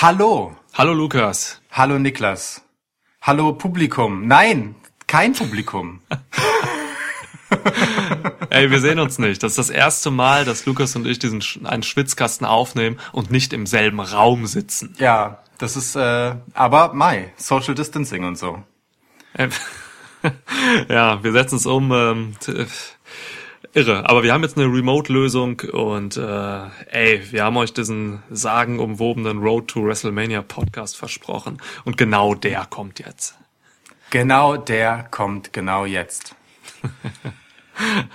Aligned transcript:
Hallo. 0.00 0.54
Hallo 0.74 0.92
Lukas. 0.92 1.60
Hallo 1.72 1.98
Niklas. 1.98 2.62
Hallo 3.20 3.54
Publikum. 3.54 4.28
Nein, 4.28 4.76
kein 5.08 5.32
Publikum. 5.32 6.02
Ey, 8.50 8.70
wir 8.70 8.78
sehen 8.78 9.00
uns 9.00 9.18
nicht. 9.18 9.42
Das 9.42 9.50
ist 9.50 9.58
das 9.58 9.70
erste 9.70 10.12
Mal, 10.12 10.44
dass 10.44 10.66
Lukas 10.66 10.94
und 10.94 11.04
ich 11.04 11.18
diesen 11.18 11.42
einen 11.66 11.82
Schwitzkasten 11.82 12.46
aufnehmen 12.46 13.00
und 13.10 13.32
nicht 13.32 13.52
im 13.52 13.66
selben 13.66 13.98
Raum 13.98 14.46
sitzen. 14.46 14.94
Ja, 15.00 15.42
das 15.58 15.76
ist 15.76 15.96
äh, 15.96 16.36
aber 16.54 16.94
Mai, 16.94 17.32
Social 17.36 17.74
Distancing 17.74 18.22
und 18.22 18.38
so. 18.38 18.62
Äh, 19.32 19.48
ja, 20.88 21.24
wir 21.24 21.32
setzen 21.32 21.56
es 21.56 21.66
um. 21.66 21.90
Ähm, 21.90 22.36
irre. 23.74 24.08
Aber 24.08 24.22
wir 24.22 24.32
haben 24.32 24.42
jetzt 24.42 24.56
eine 24.56 24.66
Remote-Lösung 24.66 25.60
und 25.72 26.16
äh, 26.16 26.60
ey, 26.90 27.22
wir 27.30 27.44
haben 27.44 27.56
euch 27.56 27.72
diesen 27.72 28.22
sagenumwobenen 28.30 29.38
Road 29.38 29.68
to 29.68 29.84
WrestleMania 29.84 30.42
Podcast 30.42 30.96
versprochen. 30.96 31.58
Und 31.84 31.96
genau 31.96 32.34
der 32.34 32.66
kommt 32.66 32.98
jetzt. 32.98 33.36
Genau 34.10 34.56
der 34.56 35.06
kommt 35.10 35.52
genau 35.52 35.84
jetzt. 35.84 36.34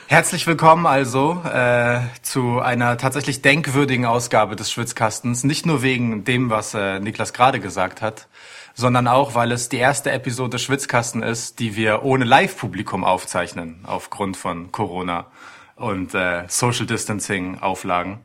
Herzlich 0.07 0.45
willkommen 0.45 0.85
also 0.85 1.41
äh, 1.45 2.01
zu 2.21 2.59
einer 2.59 2.97
tatsächlich 2.97 3.41
denkwürdigen 3.41 4.05
Ausgabe 4.05 4.55
des 4.55 4.71
Schwitzkastens. 4.71 5.43
Nicht 5.45 5.65
nur 5.65 5.81
wegen 5.81 6.25
dem, 6.25 6.49
was 6.49 6.73
äh, 6.73 6.99
Niklas 6.99 7.31
gerade 7.31 7.59
gesagt 7.59 8.01
hat, 8.01 8.27
sondern 8.73 9.07
auch, 9.07 9.35
weil 9.35 9.51
es 9.51 9.69
die 9.69 9.77
erste 9.77 10.11
Episode 10.11 10.59
Schwitzkasten 10.59 11.23
ist, 11.23 11.59
die 11.59 11.75
wir 11.75 12.03
ohne 12.03 12.25
Live-Publikum 12.25 13.03
aufzeichnen, 13.03 13.79
aufgrund 13.83 14.37
von 14.37 14.71
Corona 14.71 15.27
und 15.75 16.13
äh, 16.13 16.43
Social 16.47 16.85
Distancing 16.85 17.59
Auflagen. 17.59 18.21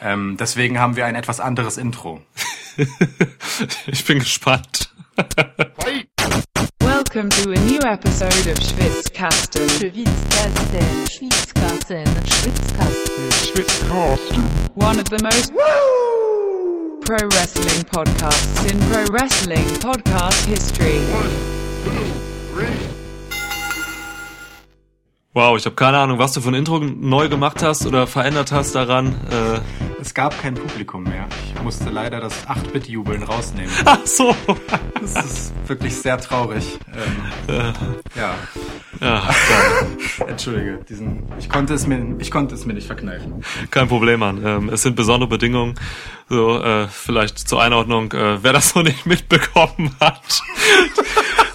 Ähm, 0.00 0.36
deswegen 0.38 0.78
haben 0.78 0.96
wir 0.96 1.06
ein 1.06 1.14
etwas 1.14 1.40
anderes 1.40 1.76
Intro. 1.76 2.22
ich 3.86 4.04
bin 4.04 4.18
gespannt. 4.18 4.90
Welcome 6.80 7.28
to 7.30 7.50
a 7.50 7.58
new 7.66 7.78
episode 7.80 8.50
of 8.50 8.58
Schwitzkasten. 8.58 9.68
Schwitzkasten. 9.68 11.08
Schwitzkasten. 11.08 12.06
Schwitzkasten. 12.26 13.32
Schwitzkasten. 13.32 14.44
One 14.74 14.98
of 14.98 15.08
the 15.10 15.22
most 15.22 15.52
Woo! 15.52 16.31
Pro 17.04 17.16
wrestling 17.30 17.84
podcasts 17.84 18.64
in 18.70 18.78
pro 18.88 19.04
wrestling 19.12 19.64
podcast 19.80 20.46
history. 20.46 21.00
Wow, 25.34 25.56
ich 25.56 25.64
habe 25.64 25.74
keine 25.74 25.98
Ahnung, 25.98 26.18
was 26.18 26.32
du 26.32 26.40
ein 26.50 26.54
Intro 26.54 26.78
neu 26.78 27.28
gemacht 27.28 27.62
hast 27.62 27.86
oder 27.86 28.06
verändert 28.06 28.52
hast 28.52 28.74
daran. 28.74 29.14
Äh 29.30 29.91
es 30.02 30.14
gab 30.14 30.36
kein 30.42 30.54
Publikum 30.54 31.04
mehr. 31.04 31.28
Ich 31.46 31.62
musste 31.62 31.88
leider 31.88 32.18
das 32.18 32.48
8-Bit-Jubeln 32.48 33.22
rausnehmen. 33.22 33.70
Ach 33.84 34.04
so. 34.04 34.34
Das 35.00 35.24
ist 35.24 35.52
wirklich 35.68 35.94
sehr 35.94 36.18
traurig. 36.18 36.78
Ähm, 37.48 37.54
äh, 37.54 37.72
ja. 38.18 38.34
Ja. 39.00 39.28
Entschuldige, 40.28 40.78
diesen, 40.88 41.24
ich 41.36 41.48
konnte 41.48 41.74
es 41.74 41.88
mir, 41.88 42.14
ich 42.20 42.30
konnte 42.30 42.54
es 42.54 42.66
mir 42.66 42.74
nicht 42.74 42.86
verkneifen. 42.86 43.42
Kein 43.72 43.88
Problem, 43.88 44.20
Mann. 44.20 44.46
Ähm, 44.46 44.68
es 44.68 44.82
sind 44.82 44.94
besondere 44.94 45.28
Bedingungen. 45.28 45.74
So, 46.28 46.62
äh, 46.62 46.86
vielleicht 46.86 47.36
zur 47.48 47.60
Einordnung, 47.60 48.12
äh, 48.12 48.44
wer 48.44 48.52
das 48.52 48.74
noch 48.76 48.84
nicht 48.84 49.04
mitbekommen 49.04 49.90
hat 49.98 50.40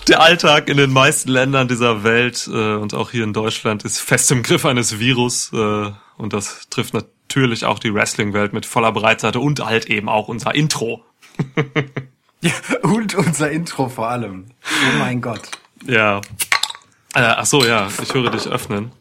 der 0.10 0.22
Alltag 0.22 0.70
in 0.70 0.78
den 0.78 0.92
meisten 0.92 1.30
Ländern 1.30 1.68
dieser 1.68 2.04
Welt 2.04 2.50
äh, 2.52 2.76
und 2.76 2.94
auch 2.94 3.12
hier 3.12 3.24
in 3.26 3.34
Deutschland 3.34 3.84
ist 3.84 4.00
fest 4.00 4.32
im 4.32 4.42
Griff 4.42 4.66
eines 4.66 5.00
Virus 5.00 5.52
äh, 5.54 5.92
und 6.18 6.34
das 6.34 6.68
trifft 6.70 6.94
natürlich 6.94 7.17
auch 7.64 7.80
die 7.80 7.94
Wrestling-Welt 7.94 8.54
mit 8.54 8.66
voller 8.66 8.92
Breitseite 8.92 9.40
und 9.40 9.64
halt 9.64 9.86
eben 9.86 10.10
auch 10.10 10.28
unser 10.28 10.56
Intro. 10.56 11.04
ja, 12.42 12.52
und 12.84 13.16
unser 13.16 13.52
Intro 13.52 13.90
vor 13.90 14.10
allem. 14.10 14.46
Oh 14.64 14.98
mein 14.98 15.22
Gott. 15.22 15.52
Ja. 15.86 16.22
Äh, 17.14 17.22
ach 17.22 17.46
so, 17.46 17.64
ja, 17.64 17.88
ich 18.02 18.14
höre 18.14 18.32
dich 18.32 18.48
öffnen. 18.48 18.92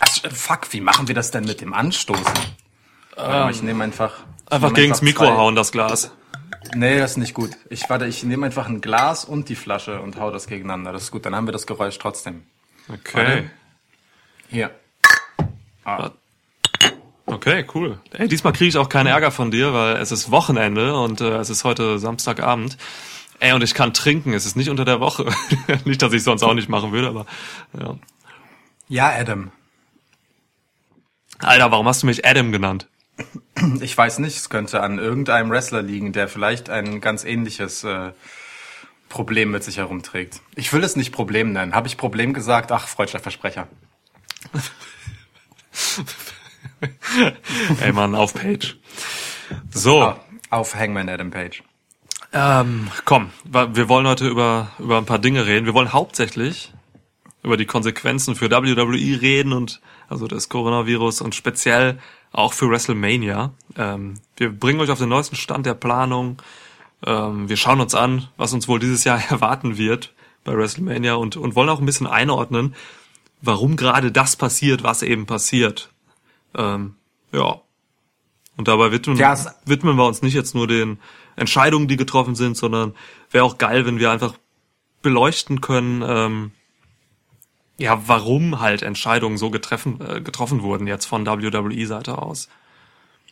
Ach, 0.00 0.32
fuck, 0.32 0.72
wie 0.72 0.80
machen 0.80 1.08
wir 1.08 1.14
das 1.14 1.30
denn 1.30 1.44
mit 1.44 1.60
dem 1.60 1.74
Anstoßen? 1.74 2.24
Ähm, 3.16 3.50
ich 3.50 3.62
nehme 3.62 3.84
einfach. 3.84 4.14
einfach 4.48 4.68
nehm 4.68 4.74
gegens 4.74 5.02
Mikro 5.02 5.26
zwei. 5.26 5.36
hauen, 5.36 5.54
das 5.54 5.72
Glas. 5.72 6.12
Nee, 6.74 6.98
das 6.98 7.12
ist 7.12 7.16
nicht 7.16 7.34
gut. 7.34 7.50
Ich 7.68 7.88
warte, 7.90 8.06
ich 8.06 8.22
nehme 8.22 8.46
einfach 8.46 8.68
ein 8.68 8.80
Glas 8.80 9.24
und 9.24 9.48
die 9.48 9.56
Flasche 9.56 10.00
und 10.00 10.18
hau 10.18 10.30
das 10.30 10.46
gegeneinander. 10.46 10.92
Das 10.92 11.04
ist 11.04 11.10
gut, 11.10 11.26
dann 11.26 11.34
haben 11.34 11.46
wir 11.46 11.52
das 11.52 11.66
Geräusch 11.66 11.98
trotzdem. 11.98 12.44
Okay. 12.88 13.14
Warte. 13.14 13.50
Hier. 14.48 14.70
Ah. 15.84 16.10
Okay, 17.30 17.64
cool. 17.74 18.00
Ey, 18.12 18.26
diesmal 18.26 18.52
kriege 18.52 18.68
ich 18.68 18.76
auch 18.76 18.88
keinen 18.88 19.06
Ärger 19.06 19.30
von 19.30 19.52
dir, 19.52 19.72
weil 19.72 19.96
es 19.98 20.10
ist 20.10 20.32
Wochenende 20.32 20.98
und 20.98 21.20
äh, 21.20 21.36
es 21.36 21.48
ist 21.48 21.62
heute 21.62 22.00
Samstagabend. 22.00 22.76
Ey, 23.38 23.52
und 23.52 23.62
ich 23.62 23.72
kann 23.72 23.94
trinken. 23.94 24.32
Es 24.32 24.46
ist 24.46 24.56
nicht 24.56 24.68
unter 24.68 24.84
der 24.84 24.98
Woche. 24.98 25.26
nicht, 25.84 26.02
dass 26.02 26.12
ich 26.12 26.24
sonst 26.24 26.42
auch 26.42 26.54
nicht 26.54 26.68
machen 26.68 26.90
würde, 26.90 27.08
aber 27.08 27.26
ja. 27.78 27.96
Ja, 28.88 29.12
Adam. 29.16 29.52
Alter, 31.38 31.70
warum 31.70 31.86
hast 31.86 32.02
du 32.02 32.06
mich 32.06 32.26
Adam 32.26 32.50
genannt? 32.50 32.88
Ich 33.80 33.96
weiß 33.96 34.18
nicht, 34.18 34.36
es 34.36 34.50
könnte 34.50 34.82
an 34.82 34.98
irgendeinem 34.98 35.50
Wrestler 35.50 35.82
liegen, 35.82 36.12
der 36.12 36.26
vielleicht 36.26 36.68
ein 36.68 37.00
ganz 37.00 37.22
ähnliches 37.24 37.84
äh, 37.84 38.10
Problem 39.08 39.52
mit 39.52 39.62
sich 39.62 39.76
herumträgt. 39.76 40.40
Ich 40.56 40.72
will 40.72 40.82
es 40.82 40.96
nicht 40.96 41.12
Problem 41.12 41.52
nennen. 41.52 41.74
Habe 41.74 41.86
ich 41.86 41.96
Problem 41.96 42.34
gesagt? 42.34 42.72
Ach, 42.72 42.88
freudscher 42.88 43.20
Versprecher. 43.20 43.68
Ey 47.80 47.92
Mann, 47.92 48.14
auf 48.14 48.34
Page. 48.34 48.76
So. 49.70 50.02
Auf, 50.02 50.20
auf 50.50 50.74
Hangman 50.74 51.08
Adam 51.08 51.30
Page. 51.30 51.62
Ähm, 52.32 52.88
komm, 53.04 53.30
wir 53.44 53.88
wollen 53.88 54.06
heute 54.06 54.28
über, 54.28 54.70
über 54.78 54.98
ein 54.98 55.06
paar 55.06 55.18
Dinge 55.18 55.46
reden. 55.46 55.66
Wir 55.66 55.74
wollen 55.74 55.92
hauptsächlich 55.92 56.72
über 57.42 57.56
die 57.56 57.66
Konsequenzen 57.66 58.36
für 58.36 58.50
WWE 58.50 59.20
reden 59.20 59.52
und 59.52 59.80
also 60.08 60.26
das 60.26 60.48
Coronavirus 60.48 61.22
und 61.22 61.34
speziell 61.34 61.98
auch 62.32 62.52
für 62.52 62.68
WrestleMania. 62.68 63.52
Ähm, 63.76 64.14
wir 64.36 64.50
bringen 64.50 64.80
euch 64.80 64.90
auf 64.90 64.98
den 64.98 65.08
neuesten 65.08 65.36
Stand 65.36 65.66
der 65.66 65.74
Planung. 65.74 66.40
Ähm, 67.04 67.48
wir 67.48 67.56
schauen 67.56 67.80
uns 67.80 67.94
an, 67.94 68.28
was 68.36 68.52
uns 68.52 68.68
wohl 68.68 68.78
dieses 68.78 69.04
Jahr 69.04 69.20
erwarten 69.30 69.78
wird 69.78 70.12
bei 70.44 70.56
WrestleMania 70.56 71.14
und, 71.14 71.36
und 71.36 71.54
wollen 71.54 71.68
auch 71.68 71.80
ein 71.80 71.86
bisschen 71.86 72.06
einordnen, 72.06 72.74
warum 73.42 73.76
gerade 73.76 74.12
das 74.12 74.36
passiert, 74.36 74.82
was 74.82 75.02
eben 75.02 75.26
passiert. 75.26 75.89
Ähm, 76.54 76.96
ja. 77.32 77.60
Und 78.56 78.68
dabei 78.68 78.92
widmen, 78.92 79.16
ja, 79.16 79.36
widmen 79.64 79.96
wir 79.96 80.06
uns 80.06 80.22
nicht 80.22 80.34
jetzt 80.34 80.54
nur 80.54 80.66
den 80.66 80.98
Entscheidungen, 81.36 81.88
die 81.88 81.96
getroffen 81.96 82.34
sind, 82.34 82.56
sondern 82.56 82.94
wäre 83.30 83.44
auch 83.44 83.58
geil, 83.58 83.86
wenn 83.86 83.98
wir 83.98 84.10
einfach 84.10 84.34
beleuchten 85.02 85.60
können, 85.60 86.04
ähm, 86.06 86.52
ja, 87.78 88.02
warum 88.06 88.60
halt 88.60 88.82
Entscheidungen 88.82 89.38
so 89.38 89.50
getreffen, 89.50 90.00
äh, 90.06 90.20
getroffen 90.20 90.62
wurden 90.62 90.86
jetzt 90.86 91.06
von 91.06 91.26
WWE-Seite 91.26 92.18
aus. 92.18 92.48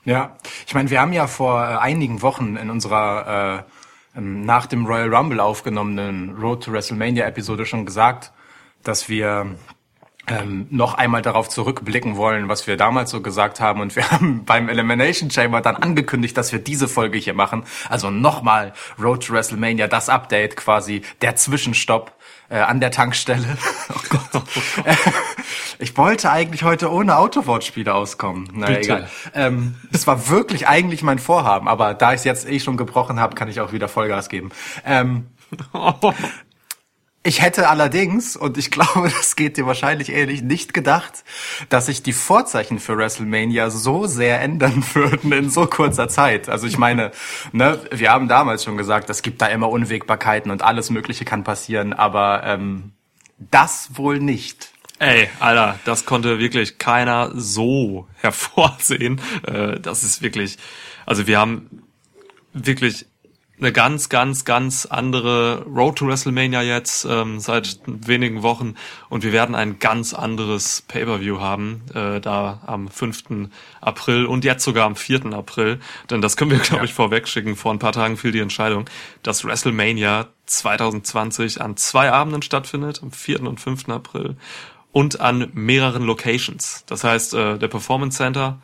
Ja, 0.06 0.39
ich 0.67 0.75
meine, 0.75 0.89
wir 0.89 1.03
haben 1.03 1.12
ja 1.12 1.27
vor 1.27 1.62
äh, 1.62 1.77
einigen 1.77 2.23
Wochen 2.23 2.56
in 2.56 2.71
unserer 2.71 3.67
äh, 4.15 4.19
ähm, 4.19 4.41
nach 4.47 4.65
dem 4.67 4.87
Royal 4.87 5.15
Rumble 5.15 5.41
aufgenommenen 5.41 6.35
Road 6.37 6.65
to 6.65 6.73
WrestleMania 6.73 7.27
Episode 7.27 7.67
schon 7.67 7.85
gesagt, 7.85 8.33
dass 8.83 9.11
wir 9.11 9.55
ähm, 10.31 10.66
noch 10.71 10.94
einmal 10.94 11.22
darauf 11.22 11.49
zurückblicken 11.49 12.16
wollen, 12.16 12.49
was 12.49 12.66
wir 12.66 12.77
damals 12.77 13.11
so 13.11 13.21
gesagt 13.21 13.61
haben. 13.61 13.81
Und 13.81 13.97
wir 13.97 14.11
haben 14.11 14.44
beim 14.44 14.69
Elimination 14.69 15.31
Chamber 15.31 15.61
dann 15.61 15.77
angekündigt, 15.77 16.37
dass 16.37 16.53
wir 16.53 16.59
diese 16.59 16.89
Folge 16.89 17.19
hier 17.19 17.34
machen. 17.34 17.65
Also 17.89 18.11
nochmal 18.11 18.72
Road 19.00 19.27
to 19.27 19.33
WrestleMania, 19.33 19.88
das 19.88 20.09
Update 20.09 20.56
quasi, 20.56 21.03
der 21.21 21.37
Zwischenstopp 21.37 22.12
äh, 22.50 22.59
an 22.59 22.81
der 22.81 22.91
Tankstelle. 22.91 23.59
oh 23.91 24.00
Gott. 24.09 24.43
ich 25.78 25.97
wollte 25.97 26.31
eigentlich 26.31 26.62
heute 26.62 26.91
ohne 26.91 27.17
Autowortspiele 27.17 27.94
auskommen. 27.94 28.49
Na 28.53 28.67
Bitte. 28.67 28.81
egal. 28.81 29.11
Ähm, 29.34 29.75
das 29.93 30.06
war 30.06 30.28
wirklich 30.28 30.69
eigentlich 30.69 31.03
mein 31.03 31.19
Vorhaben, 31.19 31.69
aber 31.69 31.94
da 31.94 32.12
ich 32.12 32.19
es 32.19 32.25
jetzt 32.25 32.49
eh 32.49 32.61
schon 32.61 32.77
gebrochen 32.77 33.21
habe, 33.21 33.34
kann 33.34 33.49
ich 33.49 33.61
auch 33.61 33.72
wieder 33.72 33.88
Vollgas 33.88 34.29
geben. 34.29 34.50
Ähm, 34.85 35.26
Ich 37.25 37.43
hätte 37.43 37.69
allerdings, 37.69 38.37
und 38.37 38.56
ich 38.59 38.70
glaube, 38.73 39.11
das 39.11 39.37
geht 39.37 39.56
dir 39.56 39.67
wahrscheinlich 39.67 40.11
ähnlich, 40.11 40.43
nicht 40.43 40.73
gedacht, 40.73 41.25
dass 41.69 41.87
sich 41.87 42.03
die 42.03 42.12
Vorzeichen 42.12 42.79
für 42.79 42.97
WrestleMania 42.97 43.70
so 43.70 44.06
sehr 44.06 44.41
ändern 44.41 44.85
würden 44.94 45.32
in 45.32 45.50
so 45.50 45.67
kurzer 45.67 46.09
Zeit. 46.09 46.49
Also 46.49 46.67
ich 46.67 46.79
meine, 46.79 47.11
ne, 47.53 47.81
wir 47.91 48.11
haben 48.11 48.29
damals 48.29 48.65
schon 48.65 48.76
gesagt, 48.76 49.11
es 49.11 49.23
gibt 49.23 49.43
da 49.43 49.47
immer 49.47 49.69
Unwägbarkeiten 49.69 50.50
und 50.50 50.62
alles 50.62 50.91
Mögliche 50.91 51.25
kann 51.25 51.44
passieren, 51.44 51.93
aber 51.93 52.43
ähm, 52.44 52.93
das 53.38 53.91
wohl 53.94 54.20
nicht. 54.20 54.73
Ey, 55.00 55.29
Alter, 55.38 55.79
das 55.85 56.06
konnte 56.06 56.41
wirklich 56.41 56.79
keiner 56.79 57.31
so 57.35 58.09
hervorsehen. 58.20 59.20
Äh, 59.47 59.79
das 59.81 60.03
ist 60.03 60.23
wirklich, 60.23 60.59
also 61.06 61.26
wir 61.26 61.38
haben 61.38 61.85
wirklich 62.53 63.06
eine 63.60 63.72
ganz, 63.72 64.08
ganz, 64.08 64.44
ganz 64.44 64.87
andere 64.87 65.64
Road 65.64 65.99
to 65.99 66.06
WrestleMania 66.06 66.62
jetzt 66.62 67.05
ähm, 67.05 67.40
seit 67.40 67.81
wenigen 67.87 68.43
Wochen 68.43 68.75
und 69.08 69.25
wir 69.25 69.32
werden 69.32 69.55
ein 69.55 69.78
ganz 69.78 70.14
anderes 70.14 70.82
Pay-per-View 70.82 71.40
haben, 71.40 71.82
äh, 71.94 72.20
da 72.20 72.60
am 72.66 72.88
5. 72.88 73.50
April 73.81 74.26
und 74.26 74.44
jetzt 74.44 74.64
sogar 74.64 74.87
am 74.87 74.96
4. 74.96 75.26
April, 75.32 75.81
denn 76.10 76.20
das 76.20 76.37
können 76.37 76.50
wir, 76.50 76.58
glaube 76.58 76.84
ich, 76.84 76.94
vorwegschicken. 76.94 77.56
Vor 77.56 77.72
ein 77.72 77.78
paar 77.78 77.93
Tagen 77.93 78.16
fiel 78.16 78.32
die 78.32 78.40
Entscheidung, 78.40 78.88
dass 79.22 79.44
WrestleMania 79.44 80.28
2020 80.46 81.60
an 81.60 81.76
zwei 81.76 82.10
Abenden 82.12 82.43
stattfindet, 82.43 83.00
am 83.02 83.10
4. 83.10 83.43
und 83.43 83.60
5. 83.60 83.88
April 83.88 84.37
und 84.93 85.20
an 85.20 85.50
mehreren 85.52 86.05
Locations. 86.05 86.84
Das 86.87 87.05
heißt, 87.05 87.34
äh, 87.34 87.58
der 87.58 87.69
Performance 87.69 88.16
Center 88.19 88.60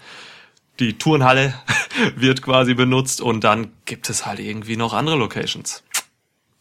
die 0.80 0.98
Turnhalle 0.98 1.54
wird 2.16 2.42
quasi 2.42 2.74
benutzt 2.74 3.20
und 3.20 3.44
dann 3.44 3.72
gibt 3.84 4.10
es 4.10 4.26
halt 4.26 4.40
irgendwie 4.40 4.76
noch 4.76 4.92
andere 4.92 5.16
Locations. 5.16 5.82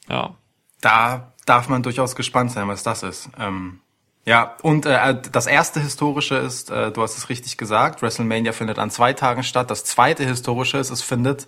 Ja. 0.10 0.36
Da 0.82 1.34
darf 1.46 1.70
man 1.70 1.84
durchaus 1.84 2.16
gespannt 2.16 2.52
sein, 2.52 2.68
was 2.68 2.84
das 2.84 3.04
ist. 3.04 3.30
Ähm, 3.40 3.80
ja, 4.26 4.56
und 4.62 4.86
äh, 4.86 5.18
das 5.32 5.48
erste 5.48 5.82
historische 5.82 6.36
ist, 6.36 6.72
äh, 6.72 6.92
du 6.92 7.02
hast 7.02 7.18
es 7.18 7.30
richtig 7.30 7.58
gesagt, 7.58 8.02
WrestleMania 8.02 8.54
findet 8.54 8.80
an 8.80 8.90
zwei 8.90 9.14
Tagen 9.14 9.44
statt. 9.44 9.70
Das 9.70 9.84
zweite 9.84 10.24
historische 10.24 10.78
ist, 10.78 10.92
es 10.92 11.02
findet, 11.02 11.48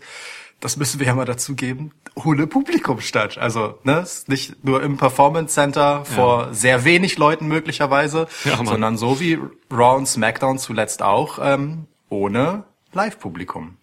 das 0.59 0.75
müssen 0.75 0.99
wir 0.99 1.07
ja 1.07 1.15
mal 1.15 1.25
dazu 1.25 1.55
geben, 1.55 1.91
ohne 2.15 2.47
Publikum 2.47 2.99
statt. 2.99 3.37
Also 3.37 3.79
ne, 3.83 3.99
ist 3.99 4.27
nicht 4.27 4.65
nur 4.65 4.83
im 4.83 4.97
Performance 4.97 5.53
Center 5.53 6.03
vor 6.03 6.53
sehr 6.53 6.83
wenig 6.83 7.17
Leuten 7.17 7.47
möglicherweise, 7.47 8.27
Ja, 8.43 8.57
sondern 8.63 8.97
so 8.97 9.21
wie 9.21 9.39
Raw 9.71 9.95
und 9.95 10.07
SmackDown 10.07 10.57
zuletzt 10.57 11.01
auch 11.01 11.39
ähm, 11.41 11.87
ohne 12.09 12.63
Live-Publikum. 12.93 13.77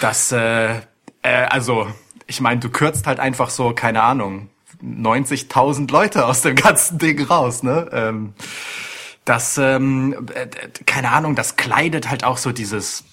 Das, 0.00 0.32
äh, 0.32 0.80
äh, 1.22 1.44
also, 1.48 1.86
ich 2.26 2.40
meine, 2.40 2.58
du 2.58 2.70
kürzt 2.70 3.06
halt 3.06 3.20
einfach 3.20 3.50
so, 3.50 3.72
keine 3.72 4.02
Ahnung, 4.02 4.50
90.000 4.82 5.90
Leute 5.90 6.26
aus 6.26 6.42
dem 6.42 6.56
ganzen 6.56 6.98
Ding 6.98 7.22
raus, 7.22 7.62
ne? 7.62 7.88
Ähm, 7.92 8.34
das, 9.24 9.58
ähm, 9.58 10.26
äh, 10.34 10.48
keine 10.86 11.12
Ahnung, 11.12 11.34
das 11.34 11.56
kleidet 11.56 12.10
halt 12.10 12.24
auch 12.24 12.36
so 12.36 12.52
dieses, 12.52 13.04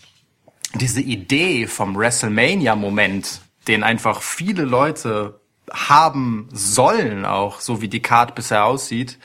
diese 0.73 1.01
Idee 1.01 1.67
vom 1.67 1.95
WrestleMania-Moment, 1.95 3.41
den 3.67 3.83
einfach 3.83 4.21
viele 4.21 4.63
Leute 4.63 5.39
haben 5.71 6.49
sollen, 6.51 7.25
auch 7.25 7.61
so 7.61 7.81
wie 7.81 7.87
die 7.87 8.01
Card 8.01 8.35
bisher 8.35 8.65
aussieht, 8.65 9.17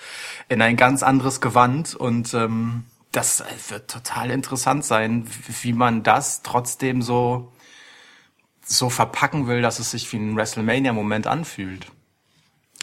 in 0.49 0.63
ein 0.63 0.77
ganz 0.77 1.03
anderes 1.03 1.41
Gewand 1.41 1.95
und 1.95 2.33
ähm, 2.35 2.85
das 3.19 3.43
wird 3.69 3.91
total 3.91 4.31
interessant 4.31 4.85
sein, 4.85 5.27
wie 5.63 5.73
man 5.73 6.05
das 6.05 6.43
trotzdem 6.43 7.03
so 7.03 7.53
so 8.65 8.91
verpacken 8.91 9.49
will, 9.49 9.61
dass 9.61 9.81
es 9.81 9.91
sich 9.91 10.13
wie 10.13 10.19
ein 10.19 10.37
WrestleMania-Moment 10.37 11.27
anfühlt. 11.27 11.87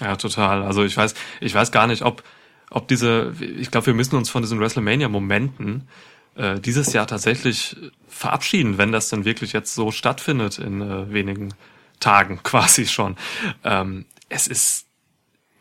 Ja, 0.01 0.17
total. 0.17 0.63
Also 0.63 0.83
ich 0.83 0.97
weiß, 0.97 1.13
ich 1.39 1.53
weiß 1.53 1.71
gar 1.71 1.87
nicht, 1.87 2.01
ob, 2.01 2.23
ob 2.69 2.87
diese, 2.89 3.33
ich 3.39 3.71
glaube, 3.71 3.85
wir 3.87 3.93
müssen 3.93 4.15
uns 4.15 4.29
von 4.29 4.41
diesen 4.41 4.59
WrestleMania-Momenten 4.59 5.87
äh, 6.35 6.59
dieses 6.59 6.91
Jahr 6.91 7.07
tatsächlich 7.07 7.77
verabschieden, 8.09 8.77
wenn 8.77 8.91
das 8.91 9.09
denn 9.09 9.23
wirklich 9.23 9.53
jetzt 9.53 9.73
so 9.73 9.91
stattfindet 9.91 10.57
in 10.57 10.81
äh, 10.81 11.13
wenigen 11.13 11.53
Tagen 11.99 12.39
quasi 12.43 12.87
schon. 12.87 13.15
Ähm, 13.63 14.05
es 14.27 14.47
ist 14.47 14.84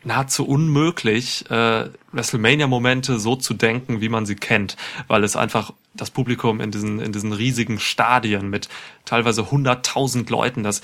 nahezu 0.05 0.45
unmöglich, 0.47 1.49
äh, 1.49 1.89
WrestleMania-Momente 2.11 3.19
so 3.19 3.35
zu 3.35 3.53
denken, 3.53 4.01
wie 4.01 4.09
man 4.09 4.25
sie 4.25 4.35
kennt, 4.35 4.77
weil 5.07 5.23
es 5.23 5.35
einfach 5.35 5.73
das 5.93 6.11
Publikum 6.11 6.61
in 6.61 6.71
diesen, 6.71 6.99
in 6.99 7.11
diesen 7.11 7.33
riesigen 7.33 7.79
Stadien 7.79 8.49
mit 8.49 8.69
teilweise 9.05 9.43
100.000 9.43 10.29
Leuten, 10.29 10.63
das 10.63 10.81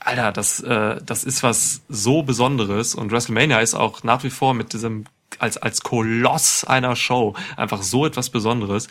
Alter, 0.00 0.32
das, 0.32 0.60
äh, 0.60 1.00
das 1.04 1.24
ist 1.24 1.42
was 1.42 1.82
so 1.88 2.22
Besonderes 2.22 2.94
und 2.94 3.10
WrestleMania 3.10 3.60
ist 3.60 3.74
auch 3.74 4.02
nach 4.04 4.22
wie 4.24 4.30
vor 4.30 4.54
mit 4.54 4.72
diesem 4.72 5.04
als 5.38 5.58
als 5.58 5.82
Koloss 5.82 6.64
einer 6.64 6.96
Show 6.96 7.34
einfach 7.56 7.82
so 7.82 8.06
etwas 8.06 8.30
Besonderes. 8.30 8.88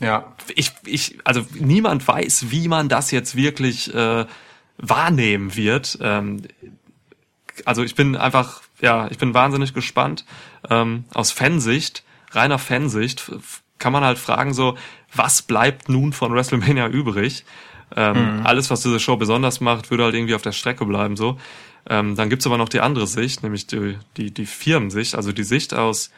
Ja. 0.00 0.34
Ich, 0.54 0.72
ich, 0.84 1.18
also 1.24 1.46
niemand 1.54 2.06
weiß, 2.06 2.50
wie 2.50 2.68
man 2.68 2.88
das 2.88 3.10
jetzt 3.10 3.36
wirklich 3.36 3.94
äh, 3.94 4.26
wahrnehmen 4.76 5.56
wird. 5.56 5.98
Ähm, 6.00 6.42
also 7.64 7.82
ich 7.82 7.94
bin 7.94 8.16
einfach, 8.16 8.62
ja, 8.84 9.08
ich 9.10 9.16
bin 9.16 9.32
wahnsinnig 9.32 9.72
gespannt. 9.72 10.26
Ähm, 10.68 11.04
aus 11.14 11.30
Fansicht, 11.30 12.04
reiner 12.32 12.58
Fansicht, 12.58 13.32
kann 13.78 13.94
man 13.94 14.04
halt 14.04 14.18
fragen 14.18 14.52
so, 14.52 14.76
was 15.14 15.40
bleibt 15.42 15.88
nun 15.88 16.12
von 16.12 16.34
WrestleMania 16.34 16.88
übrig? 16.88 17.44
Ähm, 17.96 18.42
Alles, 18.44 18.70
was 18.70 18.82
diese 18.82 19.00
Show 19.00 19.16
besonders 19.16 19.60
macht, 19.60 19.90
würde 19.90 20.04
halt 20.04 20.14
irgendwie 20.14 20.34
auf 20.34 20.42
der 20.42 20.52
Strecke 20.52 20.84
bleiben 20.84 21.16
so. 21.16 21.38
Ähm, 21.88 22.14
dann 22.14 22.28
gibt's 22.28 22.46
aber 22.46 22.58
noch 22.58 22.68
die 22.68 22.80
andere 22.80 23.06
Sicht, 23.06 23.42
nämlich 23.42 23.66
die, 23.66 23.98
die, 24.18 24.32
die 24.32 24.46
Firmensicht, 24.46 25.14
also 25.14 25.32
die 25.32 25.44
Sicht 25.44 25.72
aus, 25.72 26.10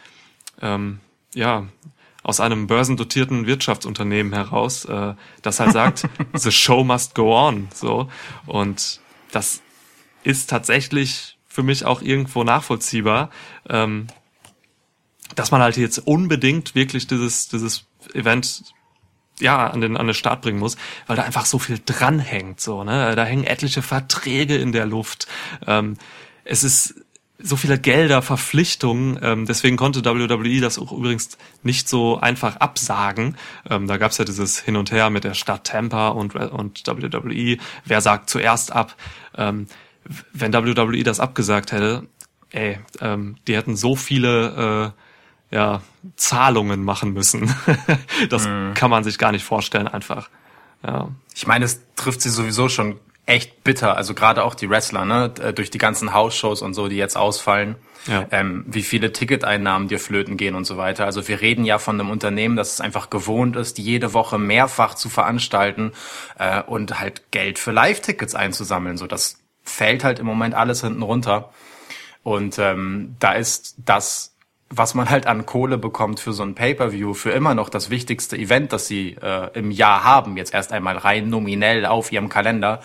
ähm, 0.61 0.99
ja, 1.35 1.67
aus 2.25 2.41
einem 2.41 2.67
börsendotierten 2.67 3.47
Wirtschaftsunternehmen 3.47 4.33
heraus, 4.33 4.85
äh, 4.87 5.15
das 5.43 5.61
halt 5.61 5.73
sagt, 5.73 6.09
the 6.33 6.51
show 6.51 6.83
must 6.83 7.15
go 7.15 7.33
on, 7.37 7.69
so. 7.73 8.11
Und 8.47 9.01
das 9.31 9.63
ist 10.25 10.51
tatsächlich 10.51 11.36
für 11.57 11.63
mich 11.63 11.87
auch 11.87 12.03
irgendwo 12.03 12.45
nachvollziehbar, 12.45 13.31
ähm, 13.67 14.09
dass 15.37 15.51
man 15.51 15.63
halt 15.63 15.79
jetzt 15.79 15.97
unbedingt 15.99 16.75
wirklich 16.75 17.07
dieses, 17.07 17.49
dieses 17.49 17.87
Event 18.13 18.75
ja, 19.41 19.67
an 19.67 19.81
den, 19.81 19.97
an 19.97 20.07
den 20.07 20.15
Start 20.15 20.43
bringen 20.43 20.59
muss, 20.59 20.77
weil 21.07 21.17
da 21.17 21.23
einfach 21.23 21.47
so 21.47 21.59
viel 21.59 21.81
dranhängt, 21.85 22.61
so, 22.61 22.85
ne? 22.85 23.17
Da 23.17 23.25
hängen 23.25 23.45
etliche 23.45 23.81
Verträge 23.81 24.57
in 24.57 24.73
der 24.73 24.85
Luft. 24.85 25.29
Ähm, 25.67 25.97
es 26.45 26.63
ist 26.63 26.95
so 27.39 27.57
viele 27.57 27.79
Gelder, 27.79 28.21
Verpflichtungen, 28.21 29.19
ähm, 29.23 29.47
deswegen 29.47 29.79
konnte 29.79 30.05
WWE 30.05 30.61
das 30.61 30.79
auch 30.79 30.93
übrigens 30.93 31.39
nicht 31.63 31.89
so 31.89 32.19
einfach 32.19 32.57
absagen. 32.57 33.37
Ähm, 33.69 33.87
da 33.87 33.97
gab's 33.97 34.19
ja 34.19 34.27
dieses 34.27 34.59
Hin 34.61 34.77
und 34.77 34.91
Her 34.91 35.09
mit 35.09 35.25
der 35.25 35.35
Stadt 35.35 35.65
Tampa 35.65 36.09
und, 36.09 36.35
und 36.35 36.87
WWE, 36.87 37.57
wer 37.87 38.01
sagt 38.03 38.29
zuerst 38.29 38.73
ab. 38.73 38.95
Ähm, 39.37 39.69
wenn 40.33 40.53
WWE 40.53 41.03
das 41.03 41.21
abgesagt 41.21 41.73
hätte, 41.73 42.07
ey, 42.51 42.79
ähm, 43.01 43.37
die 43.47 43.57
hätten 43.57 43.77
so 43.77 43.97
viele 43.97 44.95
äh, 45.51 45.55
ja, 45.55 45.83
Zahlungen 46.17 46.85
machen 46.85 47.13
müssen. 47.13 47.55
das 48.31 48.49
kann 48.75 48.91
man 48.91 49.05
sich 49.05 49.19
gar 49.19 49.33
nicht 49.33 49.45
vorstellen 49.45 49.89
einfach. 49.89 50.29
Ja. 50.85 51.09
Ich 51.35 51.47
meine, 51.47 51.65
es 51.65 51.81
trifft 51.97 52.21
sie 52.21 52.31
sowieso 52.31 52.69
schon 52.69 52.99
echt 53.27 53.65
bitter. 53.65 53.97
Also 53.97 54.15
gerade 54.15 54.45
auch 54.45 54.55
die 54.55 54.71
Wrestler, 54.71 55.05
ne? 55.05 55.33
Äh, 55.41 55.53
Durch 55.53 55.71
die 55.71 55.79
ganzen 55.79 56.15
Hausshows 56.15 56.63
und 56.63 56.75
so, 56.75 56.89
die 56.89 56.97
jetzt 56.97 57.17
ausfallen. 57.17 57.77
Ja. 58.07 58.25
Ähm, 58.31 58.65
wie 58.69 58.83
viele 58.83 59.13
Ticketeinnahmen 59.13 59.89
dir 59.89 59.99
flöten 59.99 60.37
gehen 60.37 60.55
und 60.55 60.65
so 60.65 60.77
weiter. 60.77 61.07
Also 61.07 61.27
wir 61.27 61.41
reden 61.41 61.65
ja 61.65 61.81
von 61.81 61.99
einem 61.99 62.11
Unternehmen, 62.11 62.55
das 62.55 62.75
es 62.75 62.81
einfach 62.81 63.11
gewohnt 63.11 63.57
ist, 63.57 63.79
jede 63.79 64.15
Woche 64.15 64.39
mehrfach 64.39 64.95
zu 64.95 65.09
veranstalten 65.09 65.91
äh, 66.39 66.63
und 66.63 67.01
halt 67.01 67.33
Geld 67.33 67.59
für 67.59 67.73
Live-Tickets 67.73 68.37
einzusammeln. 68.37 68.97
So, 68.97 69.09
das 69.09 69.41
fällt 69.67 70.05
halt 70.05 70.19
im 70.19 70.27
Moment 70.27 70.55
alles 70.55 70.81
hinten 70.81 71.03
runter. 71.03 71.51
Und 72.23 72.59
ähm, 72.59 73.17
da 73.19 73.33
ist 73.33 73.77
das, 73.85 74.35
was 74.69 74.95
man 74.95 75.11
halt 75.11 75.27
an 75.27 75.47
Kohle 75.47 75.79
bekommt 75.79 76.19
für 76.19 76.33
so 76.33 76.43
ein 76.43 76.55
Pay-per-View, 76.55 77.15
für 77.15 77.31
immer 77.31 77.55
noch 77.55 77.69
das 77.69 77.91
wichtigste 77.91 78.37
Event, 78.37 78.73
das 78.73 78.89
sie 78.89 79.17
äh, 79.23 79.51
im 79.57 79.71
Jahr 79.71 80.03
haben, 80.03 80.37
jetzt 80.37 80.53
erst 80.53 80.73
einmal 80.73 80.97
rein 80.97 81.29
nominell 81.29 81.87
auf 81.87 82.11
ihrem 82.11 82.29
Kalender, 82.29 82.81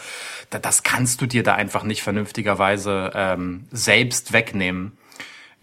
da, 0.51 0.59
das 0.59 0.83
kannst 0.83 1.21
du 1.21 1.25
dir 1.25 1.41
da 1.41 1.55
einfach 1.55 1.83
nicht 1.83 2.03
vernünftigerweise 2.03 3.11
ähm, 3.15 3.65
selbst 3.71 4.31
wegnehmen. 4.31 4.97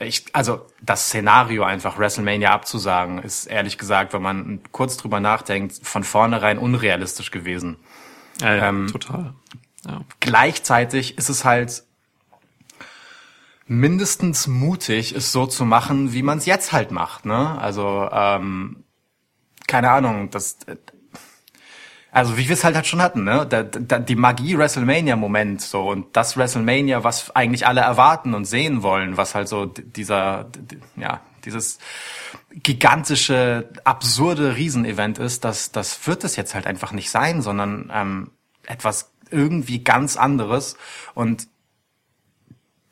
Ich, 0.01 0.25
also 0.33 0.67
das 0.81 1.07
Szenario 1.07 1.65
einfach 1.65 1.99
WrestleMania 1.99 2.51
abzusagen, 2.51 3.19
ist 3.19 3.47
ehrlich 3.47 3.79
gesagt, 3.79 4.13
wenn 4.13 4.23
man 4.23 4.61
kurz 4.71 4.97
drüber 4.97 5.21
nachdenkt, 5.21 5.81
von 5.83 6.05
vornherein 6.05 6.59
unrealistisch 6.59 7.31
gewesen. 7.31 7.77
Ja, 8.41 8.55
ja 8.55 8.69
Ähm, 8.69 8.89
total. 8.91 9.35
Ja. 9.89 10.03
Gleichzeitig 10.21 11.19
ist 11.19 11.31
es 11.31 11.45
halt 11.45 11.83
mindestens 13.67 14.47
mutig, 14.47 15.15
es 15.15 15.33
so 15.33 15.47
zu 15.47 15.65
machen, 15.65 16.13
wie 16.13 16.23
man 16.23 16.39
es 16.39 16.47
jetzt 16.47 16.73
halt 16.73 16.91
macht. 16.91 17.27
Ne? 17.27 17.59
Also 17.61 18.09
ähm, 18.13 18.85
keine 19.67 19.91
Ahnung, 19.91 20.31
das 20.31 20.59
also 22.11 22.39
wie 22.39 22.49
wir 22.49 22.55
es 22.55 22.65
halt, 22.65 22.75
halt 22.75 22.87
schon 22.87 23.03
hatten, 23.03 23.25
ne? 23.25 23.47
Da, 23.47 23.63
da, 23.63 23.99
die 23.99 24.17
Magie 24.17 24.57
WrestleMania-Moment 24.57 25.61
so 25.61 25.89
und 25.89 26.17
das 26.17 26.39
WrestleMania, 26.39 27.05
was 27.05 27.35
eigentlich 27.37 27.67
alle 27.67 27.83
erwarten 27.83 28.33
und 28.35 28.47
sehen 28.47 28.83
wollen, 28.83 29.19
was 29.19 29.35
halt 29.35 29.47
so 29.47 29.67
dieser, 29.67 30.51
ja, 30.97 31.21
dieses 31.45 31.79
gigantische, 32.55 33.69
absurde 33.85 34.57
Riesenevent 34.57 35.19
ist, 35.19 35.45
das, 35.45 35.71
das 35.71 36.07
wird 36.07 36.25
es 36.25 36.37
jetzt 36.37 36.55
halt 36.55 36.67
einfach 36.67 36.93
nicht 36.93 37.11
sein, 37.11 37.43
sondern 37.43 37.91
ähm, 37.95 38.31
etwas 38.67 39.13
irgendwie 39.31 39.83
ganz 39.85 40.17
anderes. 40.17 40.77
Und 41.15 41.49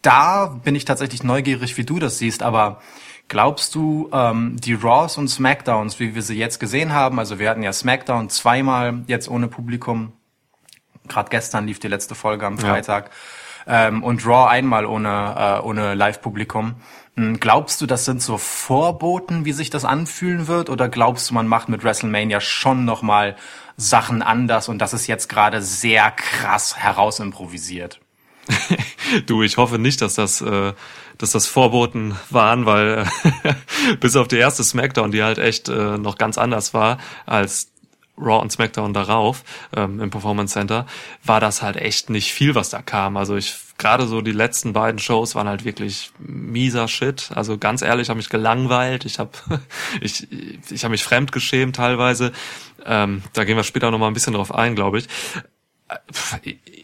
da 0.02 0.46
bin 0.46 0.74
ich 0.74 0.84
tatsächlich 0.84 1.22
neugierig, 1.22 1.76
wie 1.76 1.84
du 1.84 1.98
das 1.98 2.18
siehst, 2.18 2.42
aber 2.42 2.80
glaubst 3.28 3.74
du, 3.74 4.08
ähm, 4.12 4.56
die 4.58 4.74
Raws 4.74 5.18
und 5.18 5.28
Smackdowns, 5.28 5.98
wie 5.98 6.14
wir 6.14 6.22
sie 6.22 6.36
jetzt 6.36 6.60
gesehen 6.60 6.92
haben, 6.92 7.18
also 7.18 7.38
wir 7.38 7.50
hatten 7.50 7.62
ja 7.62 7.72
Smackdown 7.72 8.30
zweimal 8.30 9.02
jetzt 9.08 9.28
ohne 9.28 9.48
Publikum, 9.48 10.12
Gerade 11.08 11.30
gestern 11.30 11.66
lief 11.66 11.78
die 11.78 11.88
letzte 11.88 12.14
Folge 12.14 12.46
am 12.46 12.58
Freitag. 12.58 13.10
Ähm, 13.66 14.04
und 14.04 14.24
Raw 14.24 14.48
einmal 14.48 14.86
ohne, 14.86 15.34
äh, 15.36 15.66
ohne 15.66 15.94
Live-Publikum. 15.94 16.76
Hm, 17.16 17.40
Glaubst 17.40 17.80
du, 17.80 17.86
das 17.86 18.04
sind 18.04 18.22
so 18.22 18.38
Vorboten, 18.38 19.44
wie 19.44 19.52
sich 19.52 19.70
das 19.70 19.84
anfühlen 19.84 20.46
wird? 20.46 20.70
Oder 20.70 20.88
glaubst 20.88 21.30
du, 21.30 21.34
man 21.34 21.48
macht 21.48 21.68
mit 21.68 21.82
WrestleMania 21.82 22.40
schon 22.40 22.84
nochmal 22.84 23.34
Sachen 23.76 24.22
anders 24.22 24.68
und 24.68 24.78
das 24.78 24.92
ist 24.92 25.06
jetzt 25.06 25.28
gerade 25.28 25.62
sehr 25.62 26.10
krass 26.10 26.76
herausimprovisiert? 26.76 28.00
Du, 29.26 29.44
ich 29.44 29.56
hoffe 29.56 29.78
nicht, 29.78 30.02
dass 30.02 30.14
das, 30.14 30.40
äh, 30.40 30.72
dass 31.16 31.30
das 31.30 31.46
Vorboten 31.46 32.16
waren, 32.28 32.66
weil 32.66 33.06
bis 34.00 34.16
auf 34.16 34.26
die 34.26 34.36
erste 34.36 34.64
Smackdown, 34.64 35.12
die 35.12 35.22
halt 35.22 35.38
echt 35.38 35.68
äh, 35.68 35.96
noch 35.96 36.18
ganz 36.18 36.38
anders 36.38 36.74
war 36.74 36.98
als 37.24 37.70
Raw 38.18 38.40
und 38.40 38.50
SmackDown 38.50 38.92
darauf 38.92 39.44
ähm, 39.74 40.00
im 40.00 40.10
Performance 40.10 40.54
Center, 40.54 40.86
war 41.24 41.40
das 41.40 41.62
halt 41.62 41.76
echt 41.76 42.10
nicht 42.10 42.32
viel, 42.32 42.54
was 42.54 42.70
da 42.70 42.82
kam. 42.82 43.16
Also 43.16 43.36
ich 43.36 43.54
gerade 43.78 44.06
so 44.06 44.20
die 44.20 44.32
letzten 44.32 44.72
beiden 44.72 44.98
Shows 44.98 45.34
waren 45.34 45.48
halt 45.48 45.64
wirklich 45.64 46.10
mieser 46.18 46.88
Shit. 46.88 47.30
Also 47.34 47.58
ganz 47.58 47.82
ehrlich, 47.82 48.08
habe 48.08 48.18
mich 48.18 48.28
gelangweilt. 48.28 49.04
Ich 49.04 49.18
habe 49.18 49.30
ich 50.00 50.28
ich 50.70 50.84
habe 50.84 50.92
mich 50.92 51.04
fremdgeschämt 51.04 51.76
teilweise. 51.76 52.32
Ähm, 52.84 53.22
da 53.32 53.44
gehen 53.44 53.56
wir 53.56 53.64
später 53.64 53.90
noch 53.90 53.98
mal 53.98 54.08
ein 54.08 54.14
bisschen 54.14 54.34
drauf 54.34 54.54
ein, 54.54 54.74
glaube 54.74 54.98
ich. 54.98 55.08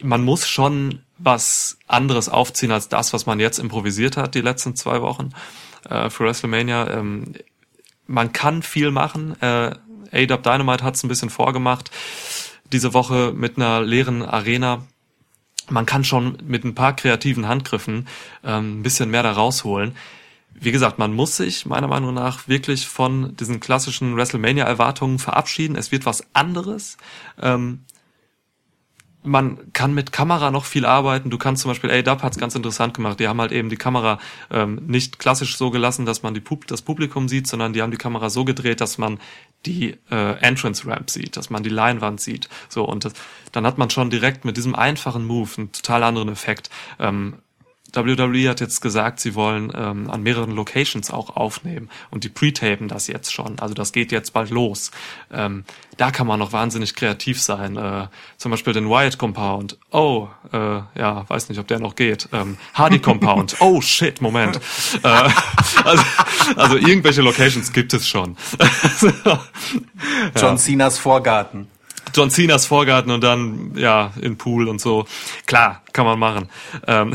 Man 0.01 0.23
muss 0.23 0.47
schon 0.47 1.01
was 1.17 1.77
anderes 1.87 2.29
aufziehen 2.29 2.71
als 2.71 2.89
das, 2.89 3.13
was 3.13 3.25
man 3.25 3.39
jetzt 3.39 3.59
improvisiert 3.59 4.17
hat 4.17 4.35
die 4.35 4.41
letzten 4.41 4.75
zwei 4.75 5.01
Wochen 5.01 5.31
äh, 5.89 6.09
für 6.09 6.25
WrestleMania. 6.25 6.89
Ähm, 6.89 7.33
man 8.05 8.33
kann 8.33 8.61
viel 8.61 8.91
machen. 8.91 9.41
Äh, 9.41 9.75
AW 10.13 10.37
Dynamite 10.37 10.83
hat 10.83 10.95
es 10.95 11.03
ein 11.03 11.07
bisschen 11.07 11.29
vorgemacht. 11.29 11.91
Diese 12.71 12.93
Woche 12.93 13.33
mit 13.35 13.57
einer 13.57 13.81
leeren 13.81 14.21
Arena. 14.21 14.85
Man 15.69 15.85
kann 15.85 16.03
schon 16.03 16.37
mit 16.45 16.63
ein 16.63 16.75
paar 16.75 16.95
kreativen 16.95 17.47
Handgriffen 17.47 18.07
ähm, 18.43 18.79
ein 18.79 18.83
bisschen 18.83 19.09
mehr 19.09 19.23
da 19.23 19.31
rausholen. 19.31 19.95
Wie 20.53 20.71
gesagt, 20.71 20.99
man 20.99 21.13
muss 21.13 21.37
sich 21.37 21.65
meiner 21.65 21.87
Meinung 21.87 22.13
nach 22.13 22.47
wirklich 22.47 22.87
von 22.87 23.35
diesen 23.35 23.59
klassischen 23.59 24.15
WrestleMania-Erwartungen 24.15 25.19
verabschieden. 25.19 25.75
Es 25.75 25.91
wird 25.91 26.05
was 26.05 26.23
anderes. 26.33 26.97
Ähm, 27.41 27.85
man 29.23 29.71
kann 29.73 29.93
mit 29.93 30.11
Kamera 30.11 30.51
noch 30.51 30.65
viel 30.65 30.85
arbeiten. 30.85 31.29
Du 31.29 31.37
kannst 31.37 31.61
zum 31.61 31.71
Beispiel, 31.71 31.91
A-Dub 31.91 32.21
hat's 32.23 32.37
ganz 32.37 32.55
interessant 32.55 32.93
gemacht. 32.93 33.19
Die 33.19 33.27
haben 33.27 33.39
halt 33.39 33.51
eben 33.51 33.69
die 33.69 33.77
Kamera 33.77 34.19
ähm, 34.51 34.81
nicht 34.85 35.19
klassisch 35.19 35.57
so 35.57 35.71
gelassen, 35.71 36.05
dass 36.05 36.23
man 36.23 36.33
die 36.33 36.39
Pub 36.39 36.67
das 36.67 36.81
Publikum 36.81 37.27
sieht, 37.27 37.47
sondern 37.47 37.73
die 37.73 37.81
haben 37.81 37.91
die 37.91 37.97
Kamera 37.97 38.29
so 38.29 38.45
gedreht, 38.45 38.81
dass 38.81 38.97
man 38.97 39.19
die 39.65 39.97
äh, 40.11 40.39
Entrance 40.41 40.85
Ramp 40.85 41.09
sieht, 41.09 41.37
dass 41.37 41.49
man 41.49 41.63
die 41.63 41.69
Leinwand 41.69 42.19
sieht. 42.19 42.49
So 42.69 42.83
und 42.83 43.05
das, 43.05 43.13
dann 43.51 43.65
hat 43.65 43.77
man 43.77 43.89
schon 43.89 44.09
direkt 44.09 44.45
mit 44.45 44.57
diesem 44.57 44.75
einfachen 44.75 45.25
Move 45.25 45.49
einen 45.57 45.71
total 45.71 46.03
anderen 46.03 46.29
Effekt. 46.29 46.69
Ähm, 46.99 47.35
WWE 47.95 48.49
hat 48.49 48.59
jetzt 48.59 48.81
gesagt, 48.81 49.19
sie 49.19 49.35
wollen 49.35 49.71
ähm, 49.75 50.09
an 50.09 50.23
mehreren 50.23 50.51
Locations 50.51 51.11
auch 51.11 51.35
aufnehmen 51.35 51.89
und 52.11 52.23
die 52.23 52.29
pre-tapen 52.29 52.87
das 52.87 53.07
jetzt 53.07 53.31
schon. 53.31 53.59
Also 53.59 53.73
das 53.73 53.91
geht 53.91 54.11
jetzt 54.11 54.33
bald 54.33 54.49
los. 54.49 54.91
Ähm, 55.31 55.63
da 55.97 56.11
kann 56.11 56.25
man 56.27 56.39
noch 56.39 56.51
wahnsinnig 56.53 56.95
kreativ 56.95 57.41
sein. 57.41 57.77
Äh, 57.77 58.07
zum 58.37 58.51
Beispiel 58.51 58.73
den 58.73 58.89
Wyatt 58.89 59.17
Compound. 59.17 59.77
Oh, 59.91 60.27
äh, 60.51 60.57
ja, 60.57 61.25
weiß 61.27 61.49
nicht, 61.49 61.59
ob 61.59 61.67
der 61.67 61.79
noch 61.79 61.95
geht. 61.95 62.29
Ähm, 62.31 62.57
Hardy 62.73 62.99
Compound. 62.99 63.55
Oh 63.63 63.79
shit, 63.81 64.21
Moment. 64.21 64.59
äh, 65.03 65.07
also, 65.83 66.03
also 66.55 66.77
irgendwelche 66.77 67.21
Locations 67.21 67.71
gibt 67.71 67.93
es 67.93 68.07
schon. 68.07 68.35
John 70.35 70.57
Cenas 70.57 70.97
Vorgarten. 70.97 71.67
John 72.13 72.29
Cenas 72.29 72.65
Vorgarten 72.65 73.11
und 73.11 73.23
dann 73.23 73.75
ja 73.75 74.13
in 74.21 74.37
Pool 74.37 74.67
und 74.67 74.79
so. 74.79 75.05
Klar, 75.45 75.81
kann 75.93 76.05
man 76.05 76.19
machen. 76.19 76.49
Ähm 76.87 77.13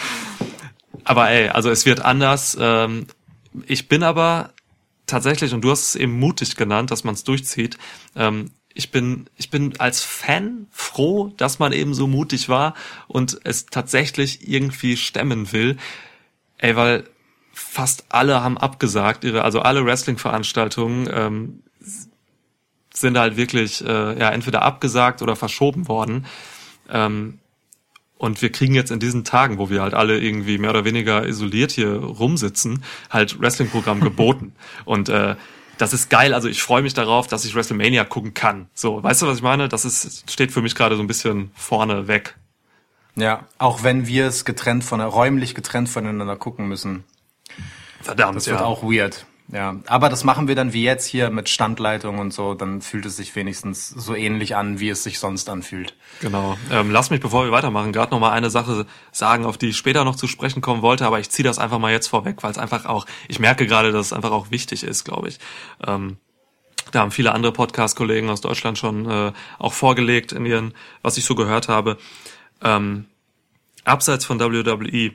aber 1.04 1.30
ey, 1.30 1.48
also 1.48 1.70
es 1.70 1.86
wird 1.86 2.00
anders. 2.00 2.56
Ähm 2.60 3.06
ich 3.66 3.88
bin 3.88 4.02
aber 4.02 4.50
tatsächlich 5.06 5.52
und 5.52 5.62
du 5.62 5.70
hast 5.70 5.90
es 5.90 5.96
eben 5.96 6.18
mutig 6.18 6.56
genannt, 6.56 6.90
dass 6.90 7.04
man 7.04 7.14
es 7.14 7.24
durchzieht. 7.24 7.78
Ähm 8.16 8.50
ich 8.72 8.92
bin, 8.92 9.28
ich 9.36 9.50
bin 9.50 9.78
als 9.80 10.02
Fan 10.02 10.66
froh, 10.70 11.32
dass 11.36 11.58
man 11.58 11.72
eben 11.72 11.92
so 11.92 12.06
mutig 12.06 12.48
war 12.48 12.74
und 13.08 13.40
es 13.44 13.66
tatsächlich 13.66 14.48
irgendwie 14.48 14.96
stemmen 14.96 15.52
will. 15.52 15.76
Ey, 16.58 16.76
weil 16.76 17.04
fast 17.52 18.04
alle 18.08 18.42
haben 18.42 18.56
abgesagt, 18.56 19.24
ihre, 19.24 19.42
also 19.42 19.60
alle 19.60 19.84
Wrestling-Veranstaltungen 19.84 21.08
ähm, 21.12 21.62
sind 22.92 23.18
halt 23.18 23.36
wirklich 23.36 23.84
äh, 23.84 24.18
ja 24.18 24.30
entweder 24.30 24.62
abgesagt 24.62 25.22
oder 25.22 25.36
verschoben 25.36 25.88
worden. 25.88 26.26
Ähm, 26.88 27.38
und 28.18 28.42
wir 28.42 28.52
kriegen 28.52 28.74
jetzt 28.74 28.90
in 28.90 29.00
diesen 29.00 29.24
Tagen, 29.24 29.56
wo 29.56 29.70
wir 29.70 29.80
halt 29.80 29.94
alle 29.94 30.18
irgendwie 30.18 30.58
mehr 30.58 30.70
oder 30.70 30.84
weniger 30.84 31.26
isoliert 31.26 31.70
hier 31.70 31.94
rumsitzen, 31.94 32.84
halt 33.08 33.40
Wrestling-Programm 33.40 34.00
geboten. 34.02 34.52
Und 34.84 35.08
äh, 35.08 35.36
das 35.78 35.94
ist 35.94 36.10
geil. 36.10 36.34
Also 36.34 36.46
ich 36.46 36.62
freue 36.62 36.82
mich 36.82 36.92
darauf, 36.92 37.26
dass 37.28 37.46
ich 37.46 37.54
WrestleMania 37.54 38.04
gucken 38.04 38.34
kann. 38.34 38.68
So, 38.74 39.02
weißt 39.02 39.22
du, 39.22 39.26
was 39.26 39.38
ich 39.38 39.42
meine? 39.42 39.68
Das 39.68 39.86
ist 39.86 40.30
steht 40.30 40.52
für 40.52 40.60
mich 40.60 40.74
gerade 40.74 40.96
so 40.96 41.02
ein 41.02 41.06
bisschen 41.06 41.50
vorne 41.54 42.08
weg. 42.08 42.36
Ja, 43.16 43.46
auch 43.58 43.82
wenn 43.82 44.06
wir 44.06 44.26
es 44.26 44.44
getrennt 44.44 44.84
von 44.84 45.00
räumlich 45.00 45.54
getrennt 45.54 45.88
voneinander 45.88 46.36
gucken 46.36 46.68
müssen. 46.68 47.04
Verdammt, 48.02 48.36
Das 48.36 48.46
wird 48.46 48.60
ja. 48.60 48.66
auch 48.66 48.82
weird. 48.82 49.24
Ja, 49.52 49.76
aber 49.86 50.08
das 50.08 50.22
machen 50.22 50.46
wir 50.46 50.54
dann 50.54 50.72
wie 50.72 50.84
jetzt 50.84 51.06
hier 51.06 51.30
mit 51.30 51.48
Standleitung 51.48 52.18
und 52.18 52.32
so, 52.32 52.54
dann 52.54 52.82
fühlt 52.82 53.04
es 53.06 53.16
sich 53.16 53.34
wenigstens 53.34 53.88
so 53.88 54.14
ähnlich 54.14 54.54
an, 54.54 54.78
wie 54.78 54.90
es 54.90 55.02
sich 55.02 55.18
sonst 55.18 55.48
anfühlt. 55.48 55.96
Genau. 56.20 56.56
Ähm, 56.70 56.92
lass 56.92 57.10
mich, 57.10 57.20
bevor 57.20 57.44
wir 57.44 57.50
weitermachen, 57.50 57.92
gerade 57.92 58.12
noch 58.12 58.20
mal 58.20 58.30
eine 58.30 58.50
Sache 58.50 58.86
sagen, 59.10 59.44
auf 59.44 59.58
die 59.58 59.70
ich 59.70 59.76
später 59.76 60.04
noch 60.04 60.14
zu 60.14 60.28
sprechen 60.28 60.60
kommen 60.60 60.82
wollte, 60.82 61.04
aber 61.04 61.18
ich 61.18 61.30
ziehe 61.30 61.44
das 61.44 61.58
einfach 61.58 61.80
mal 61.80 61.90
jetzt 61.90 62.06
vorweg, 62.06 62.42
weil 62.42 62.52
es 62.52 62.58
einfach 62.58 62.86
auch, 62.86 63.06
ich 63.26 63.40
merke 63.40 63.66
gerade, 63.66 63.90
dass 63.90 64.06
es 64.06 64.12
einfach 64.12 64.30
auch 64.30 64.52
wichtig 64.52 64.84
ist, 64.84 65.04
glaube 65.04 65.28
ich. 65.28 65.38
Ähm, 65.84 66.18
da 66.92 67.00
haben 67.00 67.10
viele 67.10 67.32
andere 67.32 67.52
Podcast-Kollegen 67.52 68.30
aus 68.30 68.40
Deutschland 68.40 68.78
schon 68.78 69.10
äh, 69.10 69.32
auch 69.58 69.72
vorgelegt 69.72 70.32
in 70.32 70.46
ihren, 70.46 70.74
was 71.02 71.18
ich 71.18 71.24
so 71.24 71.34
gehört 71.34 71.68
habe. 71.68 71.98
Ähm, 72.62 73.06
abseits 73.84 74.24
von 74.24 74.38
WWE 74.38 75.12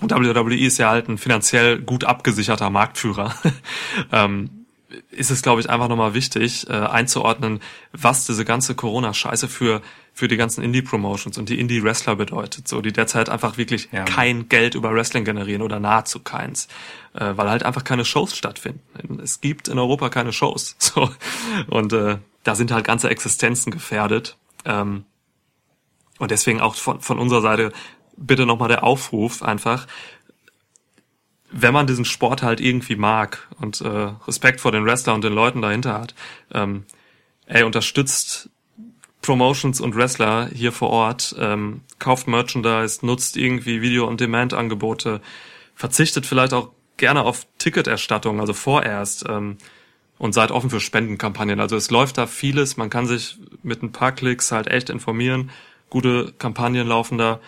WWE 0.00 0.56
ist 0.56 0.78
ja 0.78 0.90
halt 0.90 1.08
ein 1.08 1.18
finanziell 1.18 1.80
gut 1.80 2.04
abgesicherter 2.04 2.70
Marktführer. 2.70 3.34
ähm, 4.12 4.64
ist 5.10 5.30
es, 5.30 5.42
glaube 5.42 5.60
ich, 5.60 5.70
einfach 5.70 5.88
nochmal 5.88 6.14
wichtig, 6.14 6.68
äh, 6.68 6.72
einzuordnen, 6.72 7.60
was 7.92 8.26
diese 8.26 8.44
ganze 8.44 8.74
Corona-Scheiße 8.74 9.48
für, 9.48 9.82
für 10.12 10.28
die 10.28 10.36
ganzen 10.36 10.62
Indie-Promotions 10.62 11.38
und 11.38 11.48
die 11.48 11.58
Indie-Wrestler 11.58 12.16
bedeutet, 12.16 12.68
so, 12.68 12.80
die 12.80 12.92
derzeit 12.92 13.28
einfach 13.28 13.56
wirklich 13.56 13.88
Ja. 13.92 14.04
kein 14.04 14.48
Geld 14.48 14.74
über 14.74 14.92
Wrestling 14.94 15.24
generieren 15.24 15.62
oder 15.62 15.80
nahezu 15.80 16.20
keins, 16.20 16.68
äh, 17.14 17.32
weil 17.36 17.48
halt 17.48 17.64
einfach 17.64 17.84
keine 17.84 18.04
Shows 18.04 18.36
stattfinden. 18.36 19.20
Es 19.20 19.40
gibt 19.40 19.68
in 19.68 19.78
Europa 19.78 20.08
keine 20.10 20.32
Shows, 20.32 20.76
so. 20.78 21.10
Und 21.68 21.92
äh, 21.92 22.18
da 22.44 22.54
sind 22.54 22.70
halt 22.70 22.84
ganze 22.84 23.08
Existenzen 23.10 23.72
gefährdet. 23.72 24.36
Ähm, 24.64 25.04
und 26.18 26.30
deswegen 26.30 26.60
auch 26.60 26.76
von, 26.76 27.00
von 27.00 27.18
unserer 27.18 27.40
Seite 27.40 27.72
bitte 28.16 28.46
nochmal 28.46 28.68
der 28.68 28.84
Aufruf 28.84 29.42
einfach, 29.42 29.86
wenn 31.50 31.72
man 31.72 31.86
diesen 31.86 32.04
Sport 32.04 32.42
halt 32.42 32.60
irgendwie 32.60 32.96
mag 32.96 33.48
und 33.60 33.80
äh, 33.80 33.88
Respekt 34.26 34.60
vor 34.60 34.72
den 34.72 34.84
Wrestler 34.84 35.14
und 35.14 35.22
den 35.22 35.32
Leuten 35.32 35.62
dahinter 35.62 35.94
hat, 35.94 36.14
ähm, 36.52 36.84
ey, 37.46 37.62
unterstützt 37.62 38.50
Promotions 39.22 39.80
und 39.80 39.96
Wrestler 39.96 40.50
hier 40.52 40.72
vor 40.72 40.90
Ort, 40.90 41.34
ähm, 41.38 41.82
kauft 41.98 42.26
Merchandise, 42.26 43.06
nutzt 43.06 43.36
irgendwie 43.36 43.80
Video-on-Demand-Angebote, 43.80 45.20
verzichtet 45.74 46.26
vielleicht 46.26 46.52
auch 46.52 46.72
gerne 46.96 47.22
auf 47.22 47.46
Ticketerstattung, 47.58 48.40
also 48.40 48.52
vorerst, 48.52 49.24
ähm, 49.28 49.56
und 50.18 50.32
seid 50.32 50.50
offen 50.50 50.70
für 50.70 50.80
Spendenkampagnen. 50.80 51.60
Also 51.60 51.76
es 51.76 51.90
läuft 51.90 52.18
da 52.18 52.26
vieles, 52.26 52.76
man 52.76 52.90
kann 52.90 53.06
sich 53.06 53.38
mit 53.62 53.82
ein 53.82 53.92
paar 53.92 54.12
Klicks 54.12 54.52
halt 54.52 54.66
echt 54.66 54.90
informieren, 54.90 55.50
gute 55.90 56.32
Kampagnen 56.38 56.86
laufen 56.86 57.18
da. 57.18 57.40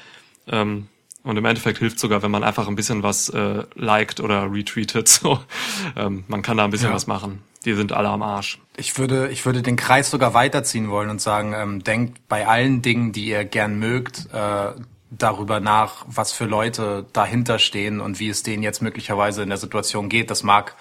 Ähm, 0.48 0.88
und 1.22 1.36
im 1.36 1.44
Endeffekt 1.44 1.78
hilft 1.78 1.98
sogar, 1.98 2.22
wenn 2.22 2.30
man 2.30 2.44
einfach 2.44 2.68
ein 2.68 2.76
bisschen 2.76 3.02
was 3.02 3.28
äh, 3.30 3.64
liked 3.74 4.20
oder 4.20 4.52
retweetet. 4.52 5.08
So, 5.22 5.40
ähm, 5.96 6.24
man 6.28 6.42
kann 6.42 6.56
da 6.56 6.64
ein 6.64 6.70
bisschen 6.70 6.90
Ja. 6.90 6.94
was 6.94 7.06
machen. 7.06 7.42
Die 7.64 7.74
sind 7.74 7.92
alle 7.92 8.08
am 8.08 8.22
Arsch. 8.22 8.60
Ich 8.76 8.96
würde, 8.96 9.28
ich 9.30 9.44
würde 9.44 9.60
den 9.60 9.74
Kreis 9.74 10.08
sogar 10.10 10.34
weiterziehen 10.34 10.88
wollen 10.88 11.10
und 11.10 11.20
sagen, 11.20 11.52
ähm, 11.52 11.82
denkt 11.82 12.28
bei 12.28 12.46
allen 12.46 12.80
Dingen, 12.80 13.10
die 13.12 13.26
ihr 13.26 13.44
gern 13.44 13.76
mögt, 13.80 14.28
äh, 14.32 14.68
darüber 15.10 15.58
nach, 15.58 16.04
was 16.06 16.30
für 16.30 16.44
Leute 16.44 17.06
dahinter 17.12 17.58
stehen 17.58 18.00
und 18.00 18.20
wie 18.20 18.28
es 18.28 18.44
denen 18.44 18.62
jetzt 18.62 18.82
möglicherweise 18.82 19.42
in 19.42 19.48
der 19.48 19.58
Situation 19.58 20.08
geht. 20.08 20.30
Das 20.30 20.44
mag 20.44 20.76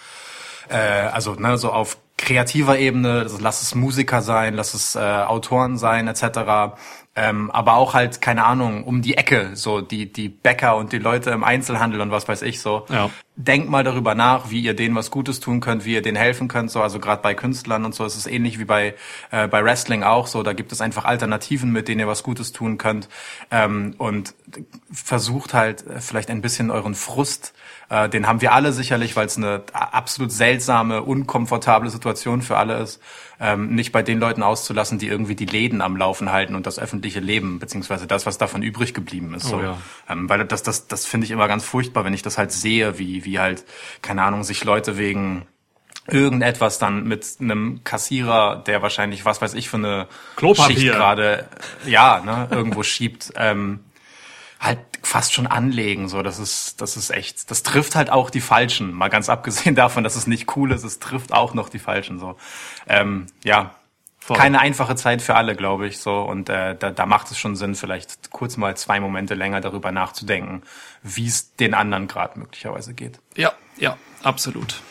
äh, 0.69 0.75
also 0.77 1.33
ne, 1.33 1.57
so 1.57 1.71
auf 1.71 1.97
kreativer 2.17 2.77
Ebene, 2.77 3.19
also 3.19 3.37
lass 3.39 3.61
es 3.61 3.75
Musiker 3.75 4.21
sein, 4.21 4.53
lass 4.53 4.73
es 4.73 4.95
äh, 4.95 4.99
Autoren 4.99 5.77
sein, 5.77 6.07
etc. 6.07 6.75
Ähm, 7.17 7.49
aber 7.51 7.75
auch 7.75 7.93
halt, 7.93 8.19
keine 8.19 8.43
Ahnung, 8.43 8.83
um 8.83 9.01
die 9.01 9.15
Ecke, 9.15 9.51
so 9.53 9.79
die, 9.79 10.11
die 10.11 10.27
Bäcker 10.27 10.75
und 10.75 10.91
die 10.91 10.97
Leute 10.97 11.29
im 11.29 11.45
Einzelhandel 11.45 12.01
und 12.01 12.11
was 12.11 12.27
weiß 12.27 12.41
ich 12.41 12.59
so. 12.59 12.85
Ja. 12.89 13.09
Denkt 13.37 13.69
mal 13.69 13.85
darüber 13.85 14.15
nach, 14.15 14.49
wie 14.49 14.59
ihr 14.59 14.75
denen 14.75 14.95
was 14.95 15.11
Gutes 15.11 15.39
tun 15.39 15.61
könnt, 15.61 15.85
wie 15.85 15.93
ihr 15.93 16.01
denen 16.01 16.17
helfen 16.17 16.49
könnt. 16.49 16.71
So, 16.71 16.81
also 16.81 16.99
gerade 16.99 17.21
bei 17.21 17.33
Künstlern 17.33 17.85
und 17.85 17.95
so 17.95 18.03
ist 18.03 18.17
es 18.17 18.27
ähnlich 18.27 18.59
wie 18.59 18.65
bei, 18.65 18.95
äh, 19.31 19.47
bei 19.47 19.63
Wrestling 19.63 20.03
auch 20.03 20.27
so. 20.27 20.43
Da 20.43 20.51
gibt 20.51 20.73
es 20.73 20.81
einfach 20.81 21.05
Alternativen, 21.05 21.71
mit 21.71 21.87
denen 21.87 22.01
ihr 22.01 22.07
was 22.07 22.21
Gutes 22.21 22.51
tun 22.51 22.77
könnt. 22.77 23.07
Ähm, 23.49 23.95
und 23.97 24.33
versucht 24.91 25.53
halt 25.53 25.87
äh, 25.87 26.01
vielleicht 26.01 26.29
ein 26.29 26.41
bisschen 26.41 26.69
euren 26.69 26.95
Frust 26.95 27.53
äh, 27.89 28.09
den 28.09 28.27
haben 28.27 28.41
wir 28.41 28.53
alle 28.53 28.71
sicherlich, 28.71 29.15
weil 29.15 29.27
es 29.27 29.37
eine 29.37 29.63
absolut 29.73 30.31
seltsame, 30.31 31.03
unkomfortable 31.03 31.89
Situation 31.89 32.41
für 32.41 32.57
alle 32.57 32.77
ist, 32.77 33.01
ähm, 33.39 33.75
nicht 33.75 33.91
bei 33.91 34.01
den 34.01 34.19
Leuten 34.19 34.43
auszulassen, 34.43 34.97
die 34.97 35.07
irgendwie 35.07 35.35
die 35.35 35.45
Läden 35.45 35.81
am 35.81 35.97
Laufen 35.97 36.31
halten 36.31 36.55
und 36.55 36.65
das 36.65 36.79
öffentliche 36.79 37.19
Leben, 37.19 37.59
beziehungsweise 37.59 38.07
das, 38.07 38.25
was 38.25 38.37
davon 38.37 38.63
übrig 38.63 38.93
geblieben 38.93 39.33
ist. 39.33 39.47
So. 39.47 39.57
Oh 39.57 39.61
ja. 39.61 39.77
ähm, 40.09 40.29
weil 40.29 40.45
das, 40.45 40.63
das, 40.63 40.87
das 40.87 41.05
finde 41.05 41.25
ich 41.25 41.31
immer 41.31 41.47
ganz 41.47 41.63
furchtbar, 41.63 42.05
wenn 42.05 42.13
ich 42.13 42.21
das 42.21 42.37
halt 42.37 42.51
sehe, 42.51 42.97
wie, 42.97 43.25
wie 43.25 43.39
halt, 43.39 43.65
keine 44.01 44.23
Ahnung, 44.23 44.43
sich 44.43 44.63
Leute 44.63 44.97
wegen 44.97 45.45
irgendetwas 46.07 46.77
dann 46.77 47.05
mit 47.05 47.25
einem 47.39 47.83
Kassierer, 47.83 48.63
der 48.65 48.81
wahrscheinlich, 48.81 49.25
was 49.25 49.41
weiß 49.41 49.55
ich, 49.55 49.69
für 49.69 49.77
eine 49.77 50.07
Klopapier. 50.35 50.75
Schicht 50.75 50.93
gerade, 50.93 51.47
ja, 51.85 52.21
ne, 52.23 52.47
irgendwo 52.51 52.83
schiebt, 52.83 53.33
ähm, 53.35 53.79
halt 54.59 54.79
fast 55.05 55.33
schon 55.33 55.47
anlegen. 55.47 56.09
So, 56.09 56.23
das 56.23 56.39
ist, 56.39 56.81
das 56.81 56.97
ist 56.97 57.11
echt, 57.11 57.51
das 57.51 57.63
trifft 57.63 57.95
halt 57.95 58.09
auch 58.09 58.29
die 58.29 58.41
Falschen. 58.41 58.91
Mal 58.91 59.09
ganz 59.09 59.29
abgesehen 59.29 59.75
davon, 59.75 60.03
dass 60.03 60.15
es 60.15 60.27
nicht 60.27 60.55
cool 60.55 60.71
ist, 60.71 60.83
es 60.83 60.99
trifft 60.99 61.31
auch 61.31 61.53
noch 61.53 61.69
die 61.69 61.79
Falschen. 61.79 62.19
So, 62.19 62.37
ähm, 62.87 63.27
ja, 63.43 63.75
Voll. 64.19 64.37
keine 64.37 64.59
einfache 64.59 64.95
Zeit 64.95 65.21
für 65.21 65.35
alle, 65.35 65.55
glaube 65.55 65.87
ich. 65.87 65.99
So 65.99 66.21
und 66.21 66.49
äh, 66.49 66.75
da, 66.75 66.89
da 66.89 67.05
macht 67.05 67.29
es 67.29 67.37
schon 67.37 67.55
Sinn, 67.55 67.75
vielleicht 67.75 68.31
kurz 68.31 68.57
mal 68.57 68.75
zwei 68.75 68.99
Momente 68.99 69.35
länger 69.35 69.61
darüber 69.61 69.91
nachzudenken, 69.91 70.63
wie 71.03 71.27
es 71.27 71.55
den 71.55 71.75
anderen 71.75 72.07
gerade 72.07 72.39
möglicherweise 72.39 72.93
geht. 72.93 73.19
Ja, 73.35 73.53
ja, 73.77 73.97
absolut. 74.23 74.81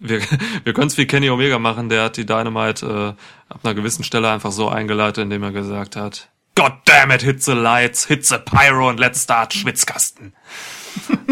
Wir, 0.00 0.20
wir 0.64 0.72
können 0.72 0.88
es 0.88 0.98
wie 0.98 1.06
Kenny 1.06 1.30
Omega 1.30 1.60
machen, 1.60 1.88
der 1.88 2.02
hat 2.04 2.16
die 2.16 2.26
Dynamite 2.26 3.14
äh, 3.16 3.52
ab 3.52 3.60
einer 3.62 3.74
gewissen 3.74 4.02
Stelle 4.02 4.30
einfach 4.30 4.52
so 4.52 4.68
eingeleitet, 4.68 5.22
indem 5.22 5.44
er 5.44 5.52
gesagt 5.52 5.94
hat, 5.94 6.28
God 6.58 6.72
damn 6.86 7.12
it, 7.12 7.22
hit 7.22 7.44
the 7.44 7.52
lights, 7.52 8.06
hit 8.06 8.26
the 8.26 8.38
pyro 8.38 8.88
and 8.88 8.98
let's 8.98 9.22
start 9.22 9.54
Schwitzkasten. 9.54 10.32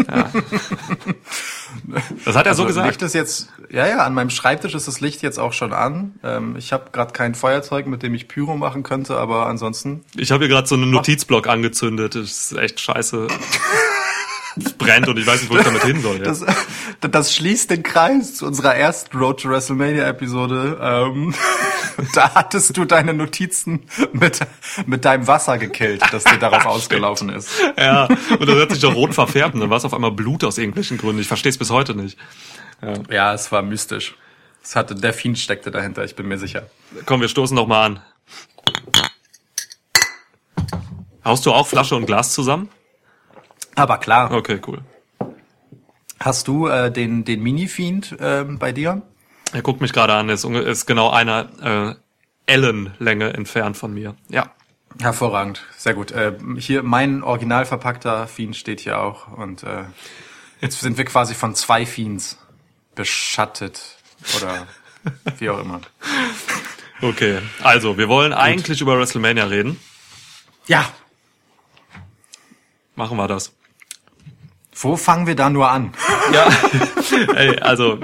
Ja. 0.07 0.31
Das 2.23 2.35
hat 2.35 2.45
er 2.45 2.55
so 2.55 2.65
gesagt. 2.65 2.87
Licht 2.87 3.01
ist 3.01 3.13
jetzt, 3.13 3.49
ja, 3.69 3.85
ja, 3.85 4.05
an 4.05 4.13
meinem 4.13 4.29
Schreibtisch 4.29 4.73
ist 4.73 4.87
das 4.87 5.01
Licht 5.01 5.21
jetzt 5.21 5.37
auch 5.37 5.51
schon 5.51 5.73
an. 5.73 6.17
Ähm, 6.23 6.55
ich 6.57 6.71
habe 6.71 6.91
gerade 6.91 7.11
kein 7.11 7.35
Feuerzeug, 7.35 7.87
mit 7.87 8.03
dem 8.03 8.13
ich 8.13 8.29
Pyro 8.29 8.55
machen 8.55 8.83
könnte, 8.83 9.17
aber 9.17 9.47
ansonsten. 9.47 10.05
Ich 10.15 10.31
habe 10.31 10.45
hier 10.45 10.53
gerade 10.53 10.67
so 10.67 10.75
einen 10.75 10.91
Notizblock 10.91 11.47
angezündet. 11.47 12.15
Das 12.15 12.23
ist 12.23 12.57
echt 12.57 12.79
scheiße. 12.79 13.27
Es 14.63 14.73
brennt 14.73 15.07
und 15.07 15.17
ich 15.17 15.27
weiß 15.27 15.41
nicht, 15.41 15.51
wo 15.51 15.57
ich 15.57 15.63
damit 15.63 15.83
hin 15.83 16.01
soll. 16.01 16.19
Das, 16.19 16.45
das 17.01 17.35
schließt 17.35 17.69
den 17.69 17.83
Kreis 17.83 18.35
zu 18.35 18.45
unserer 18.45 18.75
ersten 18.75 19.17
Road 19.17 19.41
to 19.41 19.49
WrestleMania 19.49 20.07
Episode. 20.07 20.77
Ähm, 20.81 21.33
da 22.13 22.33
hattest 22.35 22.75
du 22.77 22.85
deine 22.85 23.13
Notizen 23.13 23.83
mit, 24.13 24.39
mit 24.85 25.05
deinem 25.05 25.27
Wasser 25.27 25.57
gekillt, 25.57 26.01
das 26.11 26.23
dir 26.23 26.37
darauf 26.37 26.65
ausgelaufen 26.67 27.29
ist. 27.29 27.49
Ja, 27.77 28.05
und 28.05 28.47
das 28.47 28.59
hat 28.59 28.71
sich 28.71 28.81
doch 28.81 28.95
rot 28.95 29.13
verfärbt 29.13 29.55
und 29.55 29.61
dann 29.61 29.69
war 29.69 29.77
es 29.77 29.85
auf 29.85 29.93
einmal 29.93 30.11
Blut 30.11 30.43
aus 30.43 30.57
irgendwelchen 30.57 30.97
Gründen. 30.97 31.21
Ich 31.21 31.27
verstehe 31.27 31.49
es 31.49 31.57
bis 31.57 31.69
heute 31.69 31.95
nicht. 31.95 32.17
Ja, 33.09 33.33
es 33.33 33.51
war 33.51 33.61
mystisch. 33.61 34.15
Es 34.63 34.75
hatte, 34.75 34.95
der 34.95 35.13
Fiend 35.13 35.39
steckte 35.39 35.71
dahinter, 35.71 36.03
ich 36.03 36.15
bin 36.15 36.27
mir 36.27 36.37
sicher. 36.37 36.69
Komm, 37.05 37.21
wir 37.21 37.29
stoßen 37.29 37.55
noch 37.55 37.67
mal 37.67 37.85
an. 37.85 38.01
Haust 41.23 41.45
du 41.45 41.51
auch 41.51 41.67
Flasche 41.67 41.95
und 41.95 42.05
Glas 42.05 42.33
zusammen? 42.33 42.69
Aber 43.77 43.99
klar. 43.99 44.31
Okay, 44.31 44.59
cool. 44.65 44.81
Hast 46.19 46.47
du 46.47 46.67
äh, 46.67 46.91
den, 46.91 47.25
den 47.25 47.43
Mini-Fiend 47.43 48.17
ähm, 48.19 48.57
bei 48.57 48.71
dir? 48.71 49.03
Er 49.53 49.61
guckt 49.61 49.81
mich 49.81 49.93
gerade 49.93 50.13
an, 50.13 50.29
ist, 50.29 50.43
ist 50.43 50.87
genau 50.87 51.11
einer 51.11 51.95
äh, 52.47 52.51
Ellenlänge 52.51 53.33
entfernt 53.33 53.77
von 53.77 53.93
mir. 53.93 54.15
Ja. 54.29 54.51
Hervorragend, 54.99 55.63
sehr 55.77 55.93
gut. 55.93 56.11
Äh, 56.11 56.33
hier 56.57 56.81
mein 56.81 57.21
original 57.21 57.65
verpackter 57.65 58.25
Fiend 58.25 58.55
steht 58.55 58.79
hier 58.79 58.99
auch 58.99 59.27
und 59.37 59.61
äh, 59.61 59.83
jetzt 60.59 60.79
sind 60.79 60.97
wir 60.97 61.05
quasi 61.05 61.35
von 61.35 61.53
zwei 61.53 61.85
Fiends 61.85 62.39
beschattet 62.95 63.97
oder 64.37 64.65
wie 65.37 65.51
auch 65.51 65.59
immer. 65.59 65.81
Okay, 67.03 67.41
also 67.61 67.99
wir 67.99 68.09
wollen 68.09 68.33
eigentlich 68.33 68.81
über 68.81 68.97
WrestleMania 68.97 69.45
reden. 69.45 69.79
Ja, 70.65 70.91
Machen 72.97 73.15
wir 73.17 73.27
das. 73.27 73.53
Wo 74.81 74.95
fangen 74.97 75.27
wir 75.27 75.35
da 75.35 75.49
nur 75.49 75.69
an? 75.69 75.93
Ja. 76.33 76.49
Ey, 77.35 77.57
also, 77.59 77.99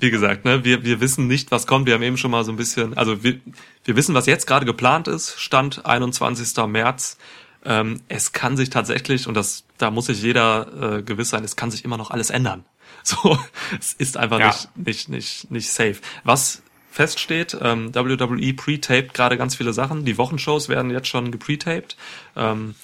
wie 0.00 0.10
gesagt, 0.10 0.44
ne, 0.44 0.64
wir, 0.64 0.82
wir 0.82 1.00
wissen 1.00 1.28
nicht, 1.28 1.52
was 1.52 1.68
kommt. 1.68 1.86
Wir 1.86 1.94
haben 1.94 2.02
eben 2.02 2.16
schon 2.16 2.32
mal 2.32 2.42
so 2.44 2.50
ein 2.50 2.56
bisschen, 2.56 2.96
also 2.98 3.22
wir, 3.22 3.38
wir 3.84 3.94
wissen, 3.94 4.16
was 4.16 4.26
jetzt 4.26 4.46
gerade 4.48 4.66
geplant 4.66 5.06
ist. 5.06 5.40
Stand 5.40 5.86
21. 5.86 6.56
März. 6.66 7.18
Ähm, 7.64 8.00
es 8.08 8.32
kann 8.32 8.56
sich 8.56 8.70
tatsächlich, 8.70 9.28
und 9.28 9.34
das, 9.34 9.64
da 9.78 9.92
muss 9.92 10.06
sich 10.06 10.20
jeder 10.22 10.96
äh, 10.98 11.02
gewiss 11.02 11.30
sein, 11.30 11.44
es 11.44 11.54
kann 11.54 11.70
sich 11.70 11.84
immer 11.84 11.96
noch 11.96 12.10
alles 12.10 12.30
ändern. 12.30 12.64
So, 13.04 13.38
es 13.78 13.92
ist 13.94 14.16
einfach 14.16 14.40
Ja. 14.40 14.48
nicht, 14.48 14.68
nicht, 14.76 15.08
nicht, 15.08 15.50
nicht 15.52 15.68
safe. 15.72 15.96
Was 16.24 16.62
feststeht, 16.90 17.56
ähm, 17.62 17.94
WWE 17.94 18.52
pre-taped 18.54 19.14
gerade 19.14 19.38
ganz 19.38 19.54
viele 19.54 19.72
Sachen. 19.72 20.04
Die 20.04 20.18
Wochenshows 20.18 20.68
werden 20.68 20.90
jetzt 20.90 21.06
schon 21.06 21.30
gepretaped. 21.30 21.96
Ähm, 22.36 22.74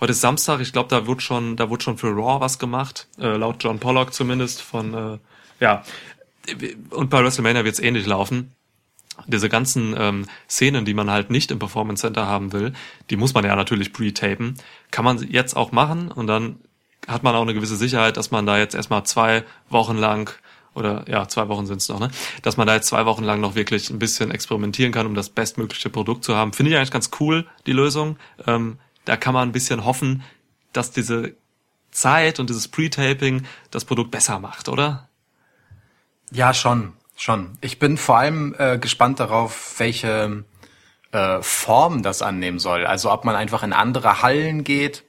Heute 0.00 0.12
ist 0.12 0.22
Samstag, 0.22 0.60
ich 0.60 0.72
glaube, 0.72 0.88
da 0.88 1.06
wird 1.06 1.20
schon, 1.20 1.56
da 1.56 1.70
wird 1.70 1.82
schon 1.82 1.98
für 1.98 2.08
Raw 2.08 2.40
was 2.40 2.58
gemacht, 2.58 3.06
äh, 3.18 3.36
laut 3.36 3.62
John 3.62 3.78
Pollock 3.78 4.14
zumindest 4.14 4.62
von, 4.62 4.94
äh, 4.94 5.18
ja. 5.60 5.84
Und 6.88 7.10
bei 7.10 7.22
WrestleMania 7.22 7.64
wird 7.64 7.74
es 7.74 7.80
ähnlich 7.80 8.06
laufen. 8.06 8.52
Diese 9.26 9.50
ganzen 9.50 9.94
ähm, 9.98 10.26
Szenen, 10.48 10.86
die 10.86 10.94
man 10.94 11.10
halt 11.10 11.28
nicht 11.28 11.50
im 11.50 11.58
Performance 11.58 12.00
Center 12.00 12.26
haben 12.26 12.54
will, 12.54 12.72
die 13.10 13.16
muss 13.16 13.34
man 13.34 13.44
ja 13.44 13.54
natürlich 13.54 13.92
pre-tapen. 13.92 14.54
Kann 14.90 15.04
man 15.04 15.18
jetzt 15.30 15.54
auch 15.54 15.70
machen 15.70 16.10
und 16.10 16.26
dann 16.26 16.60
hat 17.06 17.22
man 17.22 17.34
auch 17.34 17.42
eine 17.42 17.52
gewisse 17.52 17.76
Sicherheit, 17.76 18.16
dass 18.16 18.30
man 18.30 18.46
da 18.46 18.56
jetzt 18.56 18.74
erstmal 18.74 19.04
zwei 19.04 19.44
Wochen 19.68 19.98
lang 19.98 20.32
oder 20.74 21.04
ja, 21.08 21.28
zwei 21.28 21.48
Wochen 21.48 21.66
sind 21.66 21.78
es 21.78 21.88
noch, 21.90 22.00
ne? 22.00 22.10
Dass 22.40 22.56
man 22.56 22.66
da 22.66 22.74
jetzt 22.74 22.86
zwei 22.88 23.04
Wochen 23.04 23.24
lang 23.24 23.40
noch 23.40 23.54
wirklich 23.54 23.90
ein 23.90 23.98
bisschen 23.98 24.30
experimentieren 24.30 24.92
kann, 24.92 25.06
um 25.06 25.14
das 25.14 25.28
bestmögliche 25.28 25.90
Produkt 25.90 26.24
zu 26.24 26.36
haben. 26.36 26.54
Finde 26.54 26.70
ich 26.70 26.78
eigentlich 26.78 26.92
ganz 26.92 27.10
cool, 27.20 27.46
die 27.66 27.72
Lösung. 27.72 28.16
Ähm, 28.46 28.78
da 29.04 29.16
kann 29.16 29.34
man 29.34 29.48
ein 29.48 29.52
bisschen 29.52 29.84
hoffen, 29.84 30.22
dass 30.72 30.90
diese 30.90 31.34
Zeit 31.90 32.38
und 32.38 32.50
dieses 32.50 32.68
Pre-Taping 32.68 33.44
das 33.70 33.84
Produkt 33.84 34.10
besser 34.10 34.38
macht, 34.38 34.68
oder? 34.68 35.08
Ja, 36.30 36.54
schon, 36.54 36.92
schon. 37.16 37.58
Ich 37.60 37.78
bin 37.78 37.96
vor 37.96 38.18
allem 38.18 38.54
äh, 38.58 38.78
gespannt 38.78 39.18
darauf, 39.18 39.74
welche 39.78 40.44
äh, 41.12 41.42
Form 41.42 42.02
das 42.02 42.22
annehmen 42.22 42.58
soll. 42.58 42.86
Also 42.86 43.10
ob 43.10 43.24
man 43.24 43.34
einfach 43.34 43.62
in 43.62 43.72
andere 43.72 44.22
Hallen 44.22 44.62
geht 44.62 45.04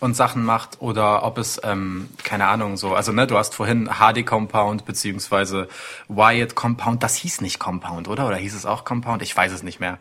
und 0.00 0.14
Sachen 0.14 0.44
macht 0.44 0.80
oder 0.80 1.22
ob 1.22 1.38
es, 1.38 1.60
ähm, 1.62 2.08
keine 2.22 2.48
Ahnung, 2.48 2.76
so, 2.76 2.94
also 2.94 3.12
ne, 3.12 3.26
du 3.26 3.38
hast 3.38 3.54
vorhin 3.54 3.98
Hardy 3.98 4.24
Compound 4.24 4.84
beziehungsweise 4.84 5.68
Wyatt 6.08 6.54
Compound, 6.54 7.02
das 7.02 7.16
hieß 7.16 7.40
nicht 7.40 7.58
Compound, 7.58 8.08
oder? 8.08 8.26
Oder 8.26 8.36
hieß 8.36 8.54
es 8.54 8.66
auch 8.66 8.84
Compound? 8.84 9.22
Ich 9.22 9.36
weiß 9.36 9.52
es 9.52 9.62
nicht 9.62 9.80
mehr. 9.80 9.98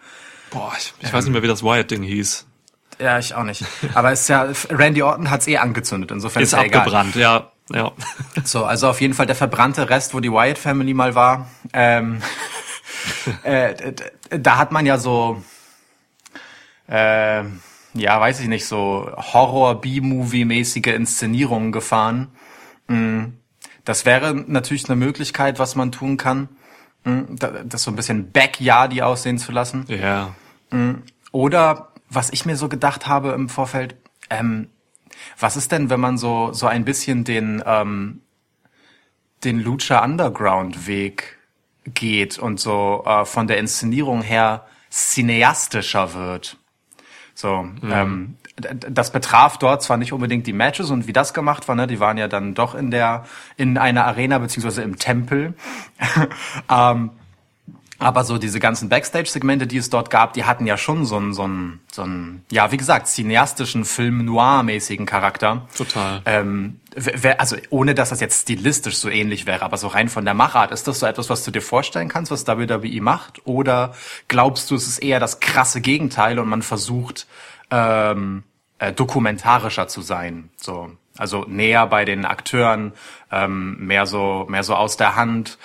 Boah, 0.52 0.74
ich, 0.78 0.94
ich 1.00 1.14
weiß 1.14 1.26
nicht 1.26 1.34
mehr, 1.34 1.44
wie 1.44 1.48
das 1.48 1.64
Wyatt-Ding 1.64 2.04
hieß. 2.04 2.46
Ja, 3.00 3.20
ich 3.20 3.34
auch 3.36 3.44
nicht. 3.44 3.64
Aber 3.94 4.12
es 4.12 4.22
ist 4.22 4.28
ja, 4.30 4.48
Randy 4.70 5.02
Orton 5.04 5.30
hat's 5.30 5.48
eh 5.48 5.58
angezündet, 5.58 6.12
insofern 6.12 6.44
Ist 6.44 6.54
ja 6.54 6.64
egal. 6.64 6.80
abgebrannt, 6.82 7.16
ja, 7.16 7.52
ja. 7.74 7.92
So, 8.44 8.64
also 8.66 8.88
auf 8.90 9.02
jeden 9.02 9.14
Fall 9.14 9.26
der 9.26 9.36
verbrannte 9.36 9.90
Rest, 9.90 10.14
wo 10.14 10.20
die 10.20 10.32
Wyatt 10.32 10.58
Family 10.58 10.94
mal 10.94 11.14
war. 11.16 11.50
Ähm, 11.74 12.22
äh, 13.44 13.94
da 14.30 14.58
hat 14.58 14.72
man 14.72 14.86
ja 14.86 14.98
so, 14.98 15.44
äh, 16.90 17.44
ja, 17.94 18.20
weiß 18.20 18.40
ich 18.42 18.48
nicht, 18.48 18.66
so 18.66 19.10
Horror-B-Movie-mäßige 19.18 20.88
Inszenierungen 20.88 21.72
gefahren. 21.72 22.30
Mm, 22.88 23.26
Das 23.84 24.06
wäre 24.06 24.34
natürlich 24.34 24.90
eine 24.90 24.96
Möglichkeit, 24.96 25.60
was 25.60 25.76
man 25.76 25.92
tun 25.92 26.18
kann, 26.18 26.50
Mm, 27.08 27.36
da- 27.38 27.64
das 27.64 27.84
so 27.84 27.92
ein 27.92 27.96
bisschen 27.96 28.32
backyardy 28.32 29.04
aussehen 29.04 29.38
zu 29.38 29.52
lassen. 29.52 29.86
Ja. 29.90 30.34
Oder 31.32 31.90
was 32.16 32.32
ich 32.32 32.46
mir 32.46 32.56
so 32.56 32.70
gedacht 32.70 33.08
habe 33.08 33.32
im 33.32 33.50
Vorfeld, 33.50 33.96
ähm, 34.30 34.70
was 35.40 35.56
ist 35.58 35.72
denn, 35.72 35.90
wenn 35.90 36.00
man 36.00 36.18
so 36.18 36.52
so 36.54 36.68
ein 36.68 36.86
bisschen 36.86 37.24
den 37.24 37.64
ähm, 37.66 38.22
den 39.44 39.60
Lucha 39.60 40.04
Underground 40.04 40.88
Weg 40.88 41.38
geht 41.86 42.40
und 42.40 42.60
so 42.60 43.04
äh, 43.06 43.26
von 43.26 43.48
der 43.48 43.58
Inszenierung 43.58 44.22
her 44.22 44.66
cineastischer 44.92 46.14
wird? 46.14 46.58
So, 47.38 47.68
ähm, 47.84 48.38
d- 48.58 48.74
d- 48.74 48.88
das 48.90 49.12
betraf 49.12 49.58
dort 49.58 49.84
zwar 49.84 49.98
nicht 49.98 50.14
unbedingt 50.14 50.48
die 50.48 50.54
Matches 50.54 50.90
und 50.90 51.06
wie 51.06 51.14
das 51.14 51.34
gemacht 51.34 51.68
war, 51.68 51.76
ne? 51.76 51.86
Die 51.86 52.00
waren 52.00 52.18
ja 52.18 52.30
dann 52.30 52.54
doch 52.54 52.76
in 52.76 52.92
der 52.92 53.26
in 53.58 53.78
einer 53.78 54.06
Arena 54.06 54.38
beziehungsweise 54.40 54.84
im 54.84 54.98
Tempel. 54.98 55.54
ähm, 56.70 57.12
Aber 57.98 58.26
so 58.26 58.38
diese 58.38 58.60
ganzen 58.60 58.90
Backstage-Segmente, 58.90 59.68
die 59.68 59.78
es 59.78 59.90
dort 59.90 60.10
gab, 60.10 60.34
die 60.34 60.44
hatten 60.44 60.66
ja 60.66 60.78
schon 60.78 61.06
so 61.06 61.16
einen, 61.16 61.34
so 61.34 61.44
einen, 61.44 61.80
so 61.92 62.02
einen 62.02 62.44
ja, 62.52 62.72
wie 62.72 62.78
gesagt, 62.78 63.08
cineastischen, 63.08 63.86
Film-Noir-mäßigen 63.86 65.06
Charakter. 65.06 65.68
Total. 65.78 66.22
Ähm, 66.26 66.80
also 67.38 67.56
ohne, 67.70 67.96
dass 67.96 68.10
das 68.10 68.20
jetzt 68.20 68.44
stilistisch 68.44 68.98
so 68.98 69.10
ähnlich 69.10 69.46
wäre, 69.46 69.64
aber 69.64 69.78
so 69.78 69.88
rein 69.88 70.10
von 70.10 70.26
der 70.26 70.34
Machart, 70.34 70.72
ist 70.72 70.88
das 70.88 71.00
so 71.00 71.06
etwas, 71.06 71.30
was 71.30 71.44
du 71.44 71.52
dir 71.52 71.62
vorstellen 71.62 72.10
kannst, 72.10 72.32
was 72.32 72.46
WWE 72.48 73.02
macht? 73.02 73.46
Oder 73.46 73.94
glaubst 74.28 74.72
du, 74.72 74.76
es 74.76 74.88
ist 74.88 75.00
eher 75.00 75.20
das 75.20 75.40
krasse 75.40 75.80
Gegenteil 75.80 76.40
und 76.40 76.50
man 76.50 76.62
versucht, 76.62 77.28
ähm, 77.72 78.44
äh, 78.80 78.92
dokumentarischer 78.92 79.88
zu 79.88 80.02
sein? 80.02 80.50
So, 80.58 80.92
also 81.18 81.46
näher 81.48 81.88
bei 81.88 82.06
den 82.06 82.26
Akteuren, 82.26 82.94
ähm, 83.32 83.78
mehr 83.86 84.06
so, 84.06 84.46
mehr 84.50 84.64
so 84.64 84.76
aus 84.76 84.98
der 84.98 85.16
Hand, 85.16 85.58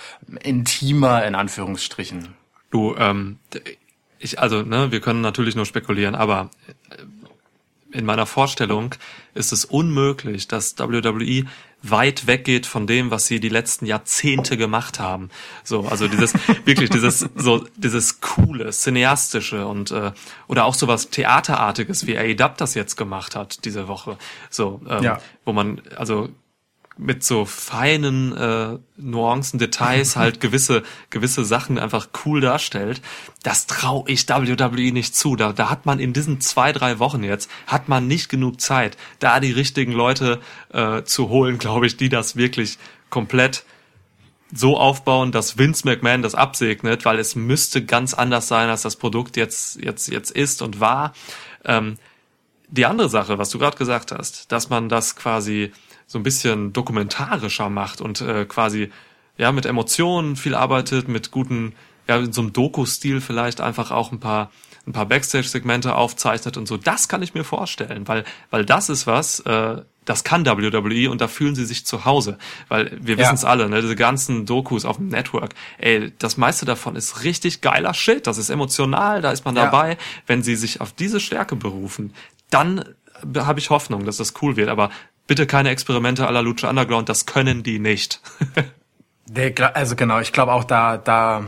intimer 0.43 1.25
in 1.25 1.35
Anführungsstrichen. 1.35 2.35
Du, 2.71 2.95
ähm, 2.97 3.39
ich, 4.19 4.39
also, 4.39 4.63
ne, 4.63 4.93
wir 4.93 5.01
können 5.01 5.23
natürlich 5.23 5.57
nur 5.57 5.67
spekulieren, 5.67 6.15
aber 6.15 6.51
äh, 6.91 7.99
in 7.99 8.05
meiner 8.05 8.27
Vorstellung 8.27 8.95
ist 9.35 9.53
es 9.53 9.65
unmöglich, 9.65 10.47
dass 10.47 10.79
WWE 10.79 11.47
weit 11.83 12.27
weggeht 12.27 12.67
von 12.67 12.87
dem, 12.87 13.11
was 13.11 13.27
sie 13.27 13.41
die 13.41 13.49
letzten 13.49 13.87
Jahrzehnte 13.87 14.57
gemacht 14.57 15.01
haben. 15.01 15.31
So, 15.65 15.87
also 15.87 16.09
dieses 16.09 16.35
wirklich 16.65 16.91
dieses 16.91 17.21
so 17.37 17.65
dieses 17.77 18.21
coole, 18.21 18.71
cineastische 18.71 19.67
und 19.67 19.91
äh, 19.91 20.13
oder 20.47 20.65
auch 20.67 20.75
sowas 20.75 21.11
theaterartiges 21.11 22.07
wie 22.07 22.19
AEW 22.19 22.55
das 22.57 22.75
jetzt 22.75 22.97
gemacht 22.97 23.35
hat 23.37 23.65
diese 23.65 23.89
Woche. 23.89 24.19
So, 24.51 24.81
ähm, 24.89 25.03
Ja. 25.05 25.21
wo 25.45 25.53
man 25.53 25.81
also 25.97 26.29
mit 27.01 27.25
so 27.25 27.47
feinen 27.47 28.37
äh, 28.37 28.79
Nuancen, 28.99 29.59
Details 29.59 30.17
halt 30.17 30.41
gewisse 30.41 30.83
gewisse 31.09 31.45
Sachen 31.45 31.79
einfach 31.79 32.09
cool 32.25 32.41
darstellt. 32.43 33.01
Das 33.43 33.67
traue 33.67 34.05
ich 34.11 34.29
WWE 34.29 34.93
nicht 34.93 35.17
zu. 35.17 35.35
Da, 35.35 35.53
da 35.53 35.71
hat 35.71 35.87
man 35.87 35.99
in 35.99 36.13
diesen 36.13 36.41
zwei 36.41 36.73
drei 36.73 36.99
Wochen 36.99 37.25
jetzt 37.25 37.51
hat 37.67 37.89
man 37.89 38.07
nicht 38.07 38.29
genug 38.29 38.61
Zeit, 38.61 38.99
da 39.19 39.41
die 39.41 39.53
richtigen 39.53 39.93
Leute 39.93 40.41
äh, 40.73 41.03
zu 41.03 41.31
holen, 41.31 41.59
glaube 41.59 41.87
ich, 41.87 41.97
die 41.97 42.11
das 42.11 42.37
wirklich 42.37 42.79
komplett 43.09 43.65
so 44.53 44.77
aufbauen, 44.77 45.33
dass 45.33 45.57
Vince 45.57 45.87
McMahon 45.87 46.23
das 46.23 46.35
absegnet, 46.35 47.05
weil 47.05 47.19
es 47.19 47.35
müsste 47.35 47.85
ganz 47.85 48.15
anders 48.15 48.49
sein, 48.49 48.69
als 48.69 48.83
das 48.83 48.97
Produkt 48.97 49.37
jetzt 49.37 49.83
jetzt 49.83 50.09
jetzt 50.09 50.31
ist 50.31 50.61
und 50.61 50.81
war. 50.81 51.15
Ähm, 51.65 51.97
die 52.69 52.87
andere 52.87 53.09
Sache, 53.09 53.39
was 53.39 53.51
du 53.51 53.59
gerade 53.59 53.77
gesagt 53.77 54.13
hast, 54.13 54.53
dass 54.53 54.69
man 54.69 54.89
das 54.89 55.17
quasi 55.17 55.73
so 56.11 56.19
ein 56.19 56.25
bisschen 56.25 56.73
dokumentarischer 56.73 57.71
macht 57.71 58.01
und 58.01 58.21
äh, 58.21 58.45
quasi 58.45 58.91
ja 59.39 59.53
mit 59.53 59.65
Emotionen 59.65 60.35
viel 60.35 60.57
arbeitet, 60.57 61.07
mit 61.07 61.31
guten, 61.31 61.73
ja 62.09 62.17
in 62.19 62.33
so 62.33 62.41
einem 62.41 62.53
Doku-Stil 62.53 63.21
vielleicht 63.21 63.61
einfach 63.61 63.93
auch 63.93 64.11
ein 64.11 64.19
paar 64.19 64.51
ein 64.87 64.93
paar 64.93 65.07
Backstage-Segmente 65.07 65.95
aufzeichnet 65.95 66.57
und 66.57 66.67
so. 66.67 66.77
Das 66.79 67.07
kann 67.07 67.23
ich 67.23 67.35
mir 67.35 67.45
vorstellen, 67.45 68.09
weil 68.09 68.25
weil 68.51 68.65
das 68.65 68.89
ist 68.89 69.07
was, 69.07 69.39
äh, 69.41 69.83
das 70.05 70.25
kann 70.25 70.45
WWE 70.47 71.11
und 71.11 71.21
da 71.21 71.29
fühlen 71.29 71.55
sie 71.55 71.65
sich 71.65 71.87
zu 71.87 72.05
Hause, 72.07 72.39
weil 72.69 72.99
wir 73.01 73.15
Ja. 73.15 73.21
wissen 73.21 73.35
es 73.37 73.45
alle, 73.45 73.69
ne, 73.69 73.81
diese 73.81 73.95
ganzen 73.95 74.47
Dokus 74.47 74.85
auf 74.85 74.97
dem 74.97 75.09
Network, 75.09 75.55
ey, 75.79 76.13
das 76.19 76.37
meiste 76.37 76.67
davon 76.67 76.97
ist 76.97 77.23
richtig 77.23 77.61
geiler 77.61 77.95
Shit, 77.95 78.27
das 78.27 78.37
ist 78.39 78.51
emotional, 78.51 79.21
da 79.23 79.31
ist 79.31 79.45
man 79.45 79.55
Ja. 79.55 79.67
dabei. 79.67 79.97
Wenn 80.27 80.43
sie 80.43 80.57
sich 80.57 80.81
auf 80.81 80.93
diese 80.93 81.21
Stärke 81.21 81.55
berufen, 81.55 82.13
dann 82.49 82.85
habe 83.37 83.61
ich 83.61 83.69
Hoffnung, 83.71 84.07
dass 84.07 84.17
das 84.17 84.33
cool 84.43 84.57
wird, 84.57 84.71
aber 84.71 84.91
bitte 85.31 85.47
keine 85.47 85.71
Experimente 85.71 86.23
la 86.25 86.41
Lucha 86.41 86.69
Underground, 86.69 87.09
das 87.09 87.25
können 87.25 87.63
die 87.63 87.79
nicht. 87.79 88.21
Also 89.75 89.95
genau, 89.95 90.19
ich 90.19 90.33
glaube 90.33 90.51
auch 90.51 90.65
da, 90.65 90.97
da, 90.97 91.45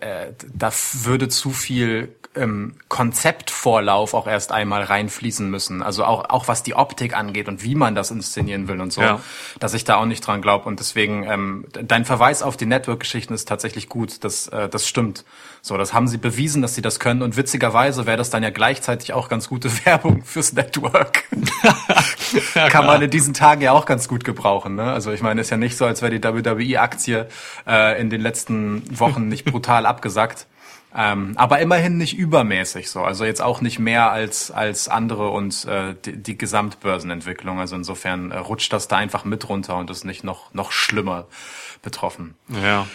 äh, 0.00 0.32
da 0.52 0.70
würde 1.02 1.28
zu 1.28 1.50
viel 1.50 2.14
ähm, 2.34 2.74
Konzeptvorlauf 2.88 4.14
auch 4.14 4.26
erst 4.26 4.52
einmal 4.52 4.82
reinfließen 4.82 5.48
müssen. 5.50 5.82
Also 5.82 6.04
auch, 6.04 6.28
auch 6.30 6.46
was 6.48 6.62
die 6.62 6.74
Optik 6.74 7.16
angeht 7.16 7.48
und 7.48 7.62
wie 7.64 7.74
man 7.74 7.94
das 7.94 8.10
inszenieren 8.10 8.68
will 8.68 8.80
und 8.80 8.92
so, 8.92 9.00
Ja. 9.00 9.20
dass 9.60 9.74
ich 9.74 9.84
da 9.84 9.96
auch 9.96 10.04
nicht 10.04 10.20
dran 10.26 10.42
glaube. 10.42 10.68
Und 10.68 10.78
deswegen, 10.80 11.24
ähm, 11.24 11.64
dein 11.72 12.04
Verweis 12.04 12.42
auf 12.42 12.56
die 12.56 12.66
Network-Geschichten 12.66 13.34
ist 13.34 13.48
tatsächlich 13.48 13.88
gut. 13.88 14.24
Das, 14.24 14.48
äh, 14.48 14.68
das 14.68 14.86
stimmt. 14.86 15.24
So, 15.62 15.76
das 15.76 15.92
haben 15.92 16.06
sie 16.06 16.18
bewiesen, 16.18 16.62
dass 16.62 16.74
sie 16.74 16.82
das 16.82 17.00
können. 17.00 17.22
Und 17.22 17.36
witzigerweise 17.36 18.06
wäre 18.06 18.16
das 18.16 18.30
dann 18.30 18.42
ja 18.42 18.50
gleichzeitig 18.50 19.12
auch 19.12 19.28
ganz 19.28 19.48
gute 19.48 19.70
Werbung 19.84 20.22
fürs 20.24 20.52
Network. 20.52 21.24
Kann 22.70 22.86
man 22.86 23.02
in 23.02 23.10
diesen 23.10 23.34
Tagen 23.34 23.62
ja 23.62 23.72
auch 23.72 23.86
ganz 23.86 24.08
gut 24.08 24.24
gebrauchen. 24.24 24.76
Ne? 24.76 24.84
Also 24.84 25.12
ich 25.12 25.22
meine, 25.22 25.40
ist 25.40 25.50
ja 25.50 25.56
nicht 25.56 25.76
so, 25.76 25.84
als 25.86 26.02
wäre 26.02 26.16
die 26.16 26.22
WWE-Aktie 26.22 27.28
äh, 27.66 28.00
in 28.00 28.10
den 28.10 28.20
letzten 28.20 28.82
Wochen 28.98 29.28
nicht 29.28 29.44
brutal 29.44 29.67
abgesackt. 29.86 30.46
Ähm, 30.94 31.34
aber 31.36 31.58
immerhin 31.60 31.98
nicht 31.98 32.16
übermäßig 32.16 32.90
so. 32.90 33.02
Also 33.02 33.24
jetzt 33.24 33.42
auch 33.42 33.60
nicht 33.60 33.78
mehr 33.78 34.10
als, 34.10 34.50
als 34.50 34.88
andere 34.88 35.28
und 35.28 35.66
äh, 35.66 35.94
die, 36.04 36.16
die 36.16 36.38
Gesamtbörsenentwicklung. 36.38 37.60
Also 37.60 37.76
insofern 37.76 38.30
äh, 38.30 38.38
rutscht 38.38 38.72
das 38.72 38.88
da 38.88 38.96
einfach 38.96 39.24
mit 39.24 39.48
runter 39.48 39.76
und 39.76 39.90
ist 39.90 40.04
nicht 40.04 40.24
noch, 40.24 40.52
noch 40.54 40.72
schlimmer 40.72 41.26
betroffen. 41.82 42.34
ja. 42.48 42.86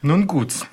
Nun 0.00 0.26
gut. 0.26 0.66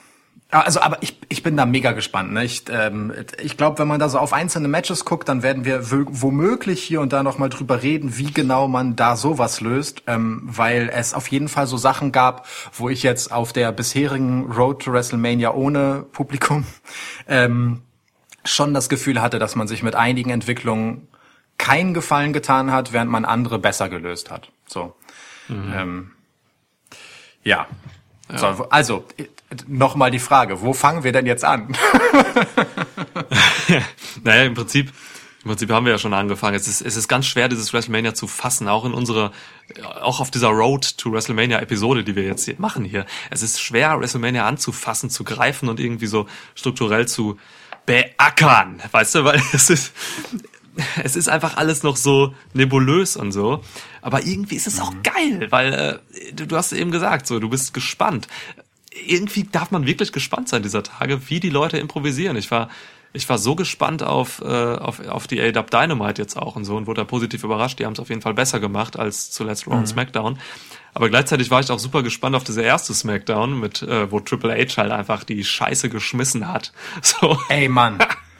Ja, 0.51 0.61
Also, 0.61 0.81
aber 0.81 0.97
ich, 1.01 1.17
ich 1.29 1.43
bin 1.43 1.55
da 1.55 1.65
mega 1.65 1.91
gespannt. 1.93 2.33
Ne? 2.33 2.43
Ich, 2.43 2.63
ähm, 2.69 3.13
ich 3.41 3.57
glaube, 3.57 3.79
wenn 3.79 3.87
man 3.87 3.99
da 3.99 4.09
so 4.09 4.19
auf 4.19 4.33
einzelne 4.33 4.67
Matches 4.67 5.05
guckt, 5.05 5.29
dann 5.29 5.43
werden 5.43 5.65
wir 5.65 5.91
womöglich 5.91 6.83
hier 6.83 7.01
und 7.01 7.13
da 7.13 7.23
noch 7.23 7.37
mal 7.37 7.49
drüber 7.49 7.81
reden, 7.81 8.17
wie 8.17 8.31
genau 8.31 8.67
man 8.67 8.95
da 8.95 9.15
sowas 9.15 9.61
löst, 9.61 10.03
ähm, 10.07 10.41
weil 10.43 10.89
es 10.93 11.13
auf 11.13 11.27
jeden 11.29 11.47
Fall 11.47 11.67
so 11.67 11.77
Sachen 11.77 12.11
gab, 12.11 12.47
wo 12.73 12.89
ich 12.89 13.03
jetzt 13.03 13.31
auf 13.31 13.53
der 13.53 13.71
bisherigen 13.71 14.51
Road 14.51 14.83
to 14.83 14.91
WrestleMania 14.91 15.53
ohne 15.53 16.05
Publikum 16.11 16.65
ähm, 17.27 17.81
schon 18.43 18.73
das 18.73 18.89
Gefühl 18.89 19.21
hatte, 19.21 19.39
dass 19.39 19.55
man 19.55 19.67
sich 19.67 19.83
mit 19.83 19.95
einigen 19.95 20.31
Entwicklungen 20.31 21.07
keinen 21.57 21.93
Gefallen 21.93 22.33
getan 22.33 22.71
hat, 22.71 22.91
während 22.91 23.11
man 23.11 23.23
andere 23.23 23.59
besser 23.59 23.87
gelöst 23.87 24.31
hat. 24.31 24.51
So. 24.67 24.95
Ähm, 25.75 26.11
ja. 27.43 27.67
So, 28.33 28.47
also, 28.69 29.05
nochmal 29.67 30.11
die 30.11 30.19
Frage, 30.19 30.61
wo 30.61 30.73
fangen 30.73 31.03
wir 31.03 31.11
denn 31.11 31.25
jetzt 31.25 31.43
an? 31.43 31.75
Naja, 34.23 34.43
im 34.43 34.53
Prinzip, 34.53 34.91
im 35.43 35.49
Prinzip 35.49 35.69
haben 35.71 35.85
wir 35.85 35.93
ja 35.93 35.97
schon 35.97 36.13
angefangen. 36.13 36.55
Es 36.55 36.67
ist, 36.67 36.81
es 36.81 36.95
ist 36.95 37.07
ganz 37.07 37.25
schwer, 37.25 37.49
dieses 37.49 37.73
WrestleMania 37.73 38.13
zu 38.13 38.27
fassen, 38.27 38.67
auch 38.67 38.85
in 38.85 38.93
unserer, 38.93 39.31
auch 40.01 40.19
auf 40.19 40.31
dieser 40.31 40.49
Road 40.49 40.97
to 40.97 41.11
WrestleMania 41.11 41.59
Episode, 41.59 42.03
die 42.03 42.15
wir 42.15 42.23
jetzt 42.23 42.45
hier 42.45 42.55
machen 42.57 42.85
hier. 42.85 43.05
Es 43.29 43.41
ist 43.41 43.61
schwer, 43.61 43.99
WrestleMania 43.99 44.45
anzufassen, 44.45 45.09
zu 45.09 45.23
greifen 45.23 45.69
und 45.69 45.79
irgendwie 45.79 46.07
so 46.07 46.27
strukturell 46.55 47.07
zu 47.07 47.39
beackern, 47.85 48.81
weißt 48.91 49.15
du, 49.15 49.23
weil 49.23 49.41
es 49.53 49.69
ist, 49.69 49.93
es 51.03 51.15
ist 51.15 51.29
einfach 51.29 51.57
alles 51.57 51.83
noch 51.83 51.97
so 51.97 52.33
nebulös 52.53 53.17
und 53.17 53.31
so. 53.31 53.63
Aber 54.01 54.23
irgendwie 54.25 54.55
ist 54.55 54.67
es 54.67 54.79
auch 54.79 54.93
geil, 55.03 55.47
weil 55.49 55.73
äh, 55.73 56.33
du, 56.33 56.47
du 56.47 56.55
hast 56.55 56.71
eben 56.73 56.91
gesagt, 56.91 57.27
so 57.27 57.39
du 57.39 57.49
bist 57.49 57.73
gespannt. 57.73 58.27
Irgendwie 59.07 59.43
darf 59.43 59.71
man 59.71 59.85
wirklich 59.85 60.11
gespannt 60.11 60.49
sein 60.49 60.63
dieser 60.63 60.83
Tage, 60.83 61.29
wie 61.29 61.39
die 61.39 61.49
Leute 61.49 61.77
improvisieren. 61.77 62.35
Ich 62.35 62.51
war 62.51 62.69
ich 63.13 63.27
war 63.27 63.37
so 63.37 63.55
gespannt 63.55 64.03
auf, 64.03 64.41
äh, 64.41 64.45
auf, 64.45 65.05
auf 65.07 65.27
die 65.27 65.41
AW 65.41 65.63
Dynamite 65.63 66.21
jetzt 66.21 66.37
auch 66.37 66.55
und 66.55 66.63
so 66.63 66.77
und 66.77 66.87
wurde 66.87 67.01
da 67.01 67.05
positiv 67.05 67.43
überrascht. 67.43 67.79
Die 67.79 67.85
haben 67.85 67.93
es 67.93 67.99
auf 67.99 68.09
jeden 68.09 68.21
Fall 68.21 68.33
besser 68.33 68.59
gemacht 68.59 68.97
als 68.97 69.31
zuletzt 69.31 69.67
Raw 69.67 69.75
und 69.75 69.87
SmackDown. 69.87 70.39
Aber 70.93 71.09
gleichzeitig 71.09 71.51
war 71.51 71.59
ich 71.59 71.69
auch 71.71 71.79
super 71.79 72.03
gespannt 72.03 72.35
auf 72.35 72.43
diese 72.43 72.61
erste 72.61 72.93
SmackDown, 72.93 73.59
mit 73.59 73.81
äh, 73.81 74.11
wo 74.11 74.19
Triple 74.19 74.53
H 74.53 74.77
halt 74.77 74.91
einfach 74.91 75.23
die 75.23 75.43
Scheiße 75.43 75.89
geschmissen 75.89 76.47
hat. 76.47 76.71
So 77.01 77.37
Ey, 77.49 77.67
Mann. 77.67 77.99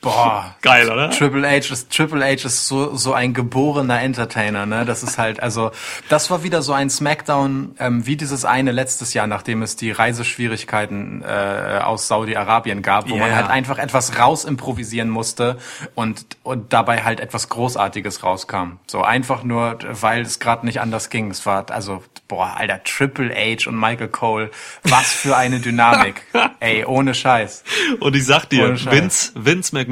Boah. 0.00 0.54
geil, 0.62 0.88
oder? 0.90 1.10
Triple 1.10 1.44
H 1.48 1.72
ist 1.72 1.90
Triple 1.90 2.24
H 2.24 2.46
ist 2.46 2.68
so 2.68 2.94
so 2.94 3.14
ein 3.14 3.34
geborener 3.34 4.00
Entertainer, 4.00 4.64
ne? 4.64 4.84
Das 4.84 5.02
ist 5.02 5.18
halt 5.18 5.40
also 5.42 5.72
das 6.08 6.30
war 6.30 6.44
wieder 6.44 6.62
so 6.62 6.72
ein 6.72 6.88
Smackdown 6.88 7.74
ähm, 7.80 8.06
wie 8.06 8.16
dieses 8.16 8.44
eine 8.44 8.70
letztes 8.70 9.12
Jahr, 9.12 9.26
nachdem 9.26 9.60
es 9.62 9.74
die 9.74 9.90
Reiseschwierigkeiten 9.90 11.22
äh, 11.22 11.80
aus 11.82 12.06
Saudi 12.06 12.36
Arabien 12.36 12.82
gab, 12.82 13.08
wo 13.10 13.16
man 13.16 13.28
Yeah. 13.28 13.36
halt 13.38 13.50
einfach 13.50 13.78
etwas 13.78 14.18
raus 14.18 14.44
improvisieren 14.44 15.08
musste 15.10 15.58
und 15.96 16.24
und 16.44 16.72
dabei 16.72 17.02
halt 17.02 17.18
etwas 17.18 17.48
Großartiges 17.48 18.22
rauskam. 18.22 18.78
So 18.86 19.02
einfach 19.02 19.42
nur, 19.42 19.78
weil 19.90 20.22
es 20.22 20.38
gerade 20.38 20.64
nicht 20.64 20.80
anders 20.80 21.10
ging. 21.10 21.30
Es 21.32 21.44
war 21.44 21.68
also 21.72 22.04
boah, 22.28 22.54
alter 22.56 22.82
Triple 22.84 23.34
H 23.34 23.68
und 23.68 23.76
Michael 23.78 24.08
Cole, 24.08 24.50
was 24.84 25.12
für 25.12 25.36
eine 25.36 25.58
Dynamik. 25.58 26.22
Ey, 26.60 26.84
ohne 26.84 27.14
Scheiß. 27.14 27.64
Und 28.00 28.14
ich 28.14 28.24
sag 28.26 28.44
dir. 28.48 28.68
Vince, 28.90 29.32
Vince 29.34 29.74
McMahon 29.74 29.87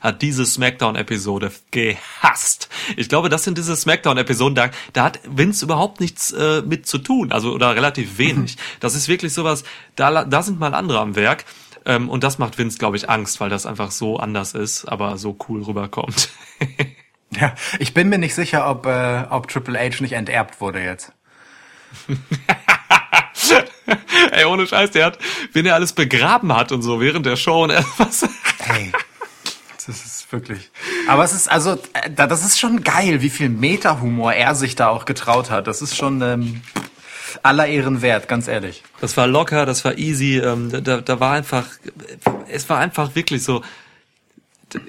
hat 0.00 0.22
diese 0.22 0.46
Smackdown-Episode 0.46 1.52
gehasst. 1.70 2.68
Ich 2.96 3.08
glaube, 3.08 3.28
das 3.28 3.44
sind 3.44 3.58
diese 3.58 3.76
Smackdown-Episoden, 3.76 4.54
da, 4.54 4.70
da 4.92 5.04
hat 5.04 5.20
Vince 5.24 5.64
überhaupt 5.64 6.00
nichts 6.00 6.32
äh, 6.32 6.62
mit 6.62 6.86
zu 6.86 6.98
tun, 6.98 7.32
also 7.32 7.52
oder 7.52 7.74
relativ 7.74 8.18
wenig. 8.18 8.56
Das 8.80 8.94
ist 8.94 9.08
wirklich 9.08 9.32
sowas, 9.32 9.64
da, 9.96 10.24
da 10.24 10.42
sind 10.42 10.60
mal 10.60 10.74
andere 10.74 11.00
am 11.00 11.16
Werk. 11.16 11.44
Ähm, 11.86 12.10
und 12.10 12.24
das 12.24 12.38
macht 12.38 12.58
Vince, 12.58 12.78
glaube 12.78 12.96
ich, 12.96 13.08
Angst, 13.08 13.40
weil 13.40 13.48
das 13.48 13.64
einfach 13.64 13.90
so 13.90 14.18
anders 14.18 14.52
ist, 14.54 14.84
aber 14.84 15.16
so 15.16 15.36
cool 15.48 15.62
rüberkommt. 15.62 16.28
Ja, 17.38 17.54
ich 17.78 17.94
bin 17.94 18.08
mir 18.08 18.18
nicht 18.18 18.34
sicher, 18.34 18.68
ob, 18.68 18.86
äh, 18.86 19.24
ob 19.30 19.46
Triple 19.48 19.78
H 19.78 20.00
nicht 20.00 20.14
enterbt 20.14 20.60
wurde 20.60 20.82
jetzt. 20.82 21.12
Ey, 24.32 24.44
ohne 24.44 24.66
Scheiß, 24.66 24.90
der 24.92 25.06
hat, 25.06 25.18
wenn 25.52 25.66
er 25.66 25.74
alles 25.74 25.92
begraben 25.92 26.54
hat 26.54 26.72
und 26.72 26.82
so 26.82 27.00
während 27.00 27.26
der 27.26 27.36
Show 27.36 27.64
und 27.64 27.70
was. 27.98 28.28
Hey, 28.58 28.92
das 29.86 30.04
ist 30.04 30.32
wirklich. 30.32 30.70
Aber 31.08 31.24
es 31.24 31.32
ist 31.32 31.50
also, 31.50 31.72
äh, 31.92 32.10
da- 32.14 32.26
das 32.26 32.44
ist 32.44 32.58
schon 32.58 32.82
geil, 32.82 33.22
wie 33.22 33.30
viel 33.30 33.48
Meta-Humor 33.48 34.32
er 34.32 34.54
sich 34.54 34.76
da 34.76 34.88
auch 34.88 35.04
getraut 35.04 35.50
hat. 35.50 35.66
Das 35.66 35.82
ist 35.82 35.96
schon 35.96 36.20
ähm, 36.22 36.62
aller 37.42 37.66
Ehren 37.66 38.02
wert, 38.02 38.28
ganz 38.28 38.48
ehrlich. 38.48 38.82
Das 39.00 39.16
war 39.16 39.26
locker, 39.26 39.66
das 39.66 39.84
war 39.84 39.96
easy, 39.98 40.38
ähm, 40.38 40.70
da, 40.82 41.00
da 41.00 41.20
war 41.20 41.32
einfach, 41.32 41.66
es 42.48 42.68
war 42.68 42.78
einfach 42.78 43.14
wirklich 43.14 43.42
so 43.44 43.62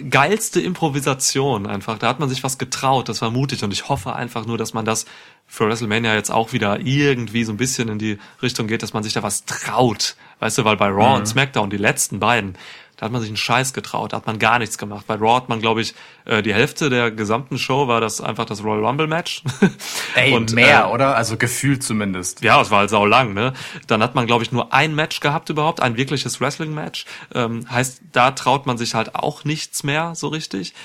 geilste 0.10 0.62
Improvisation 0.62 1.66
einfach. 1.66 1.98
Da 1.98 2.08
hat 2.08 2.20
man 2.20 2.30
sich 2.30 2.44
was 2.44 2.58
getraut, 2.60 3.10
das 3.10 3.22
war 3.22 3.32
mutig 3.32 3.64
und 3.64 3.72
ich 3.72 3.90
hoffe 3.90 4.16
einfach 4.16 4.46
nur, 4.46 4.58
dass 4.58 4.74
man 4.74 4.86
das 4.86 5.06
für 5.48 5.68
WrestleMania 5.68 6.14
jetzt 6.14 6.30
auch 6.32 6.54
wieder 6.54 6.80
irgendwie 6.80 7.44
so 7.44 7.52
ein 7.52 7.58
bisschen 7.58 7.90
in 7.90 7.98
die 7.98 8.20
Richtung 8.42 8.68
geht, 8.68 8.84
dass 8.84 8.94
man 8.94 9.04
sich 9.04 9.14
da 9.14 9.24
was 9.24 9.46
traut. 9.46 10.16
Weißt 10.40 10.58
du, 10.60 10.66
weil 10.66 10.78
bei 10.78 10.88
Raw 10.88 11.16
und 11.18 11.26
SmackDown, 11.28 11.70
die 11.72 11.78
letzten 11.78 12.20
beiden, 12.20 12.56
da 13.02 13.06
hat 13.06 13.14
man 13.14 13.22
sich 13.22 13.32
einen 13.32 13.38
Scheiß 13.38 13.74
getraut, 13.74 14.14
da 14.14 14.18
hat 14.18 14.28
man 14.28 14.38
gar 14.38 14.60
nichts 14.60 14.78
gemacht. 14.78 15.08
Bei 15.08 15.16
Raw 15.16 15.36
hat 15.36 15.50
man, 15.50 15.60
glaube 15.60 15.82
ich, 15.82 15.96
äh, 16.26 16.44
die 16.44 16.54
Hälfte 16.54 16.92
der 16.92 17.10
gesamten 17.10 17.58
Show 17.58 17.88
war 17.88 18.00
das 18.00 18.22
einfach 18.22 18.46
das 18.46 18.64
Royal 18.64 18.86
Rumble 18.86 19.08
Match. 19.08 19.42
Ey, 20.16 20.36
Und, 20.36 20.54
mehr, 20.54 20.84
äh, 20.84 20.94
oder? 20.94 21.16
Also 21.16 21.36
gefühlt 21.36 21.82
zumindest. 21.82 22.44
ja, 22.44 22.62
es 22.62 22.70
war 22.70 22.82
halt 22.82 22.92
sau 22.92 23.08
lang, 23.08 23.34
ne? 23.34 23.54
Dann 23.88 24.04
hat 24.04 24.14
man, 24.14 24.28
glaube 24.28 24.44
ich, 24.44 24.52
nur 24.52 24.72
ein 24.72 24.94
Match 24.94 25.20
gehabt 25.20 25.50
überhaupt, 25.50 25.82
ein 25.82 25.98
wirkliches 25.98 26.40
Wrestling-Match. 26.40 27.06
Ähm, 27.34 27.66
heißt, 27.72 28.02
da 28.12 28.30
traut 28.30 28.68
man 28.68 28.78
sich 28.78 28.94
halt 28.94 29.16
auch 29.16 29.46
nichts 29.46 29.82
mehr 29.82 30.14
so 30.14 30.28
richtig. 30.28 30.76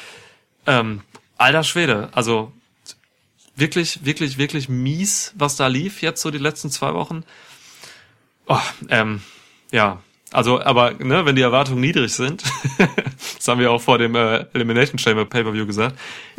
Ähm, 0.67 1.03
alter 1.37 1.65
Schwede, 1.65 2.09
also 2.13 2.51
wirklich, 3.57 4.07
wirklich, 4.07 4.39
wirklich 4.39 4.71
mies, 4.71 5.35
was 5.37 5.57
da 5.57 5.67
lief 5.67 6.01
jetzt 6.01 6.23
so 6.23 6.31
die 6.31 6.39
letzten 6.39 6.71
zwei 6.71 6.95
Wochen. 6.95 7.25
Oh, 8.47 8.57
ähm, 8.89 9.21
ja, 9.71 10.01
also, 10.33 10.61
aber 10.61 10.93
ne, 10.95 11.25
wenn 11.25 11.37
die 11.37 11.43
Erwartungen 11.43 11.81
niedrig 11.81 12.13
sind, 12.13 12.43
das 13.37 13.47
haben 13.47 13.61
wir 13.61 13.71
auch 13.71 13.81
vor 13.81 13.99
dem 13.99 14.15
äh, 14.15 14.47
Elimination 14.53 14.99
Chamber 14.99 15.25
Pay-per-View 15.25 15.67
gesagt, 15.67 15.97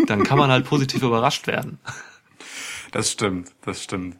dann 0.07 0.23
kann 0.23 0.37
man 0.37 0.51
halt 0.51 0.65
positiv 0.65 1.03
überrascht 1.03 1.47
werden. 1.47 1.79
Das 2.93 3.11
stimmt, 3.11 3.51
das 3.65 3.83
stimmt. 3.83 4.15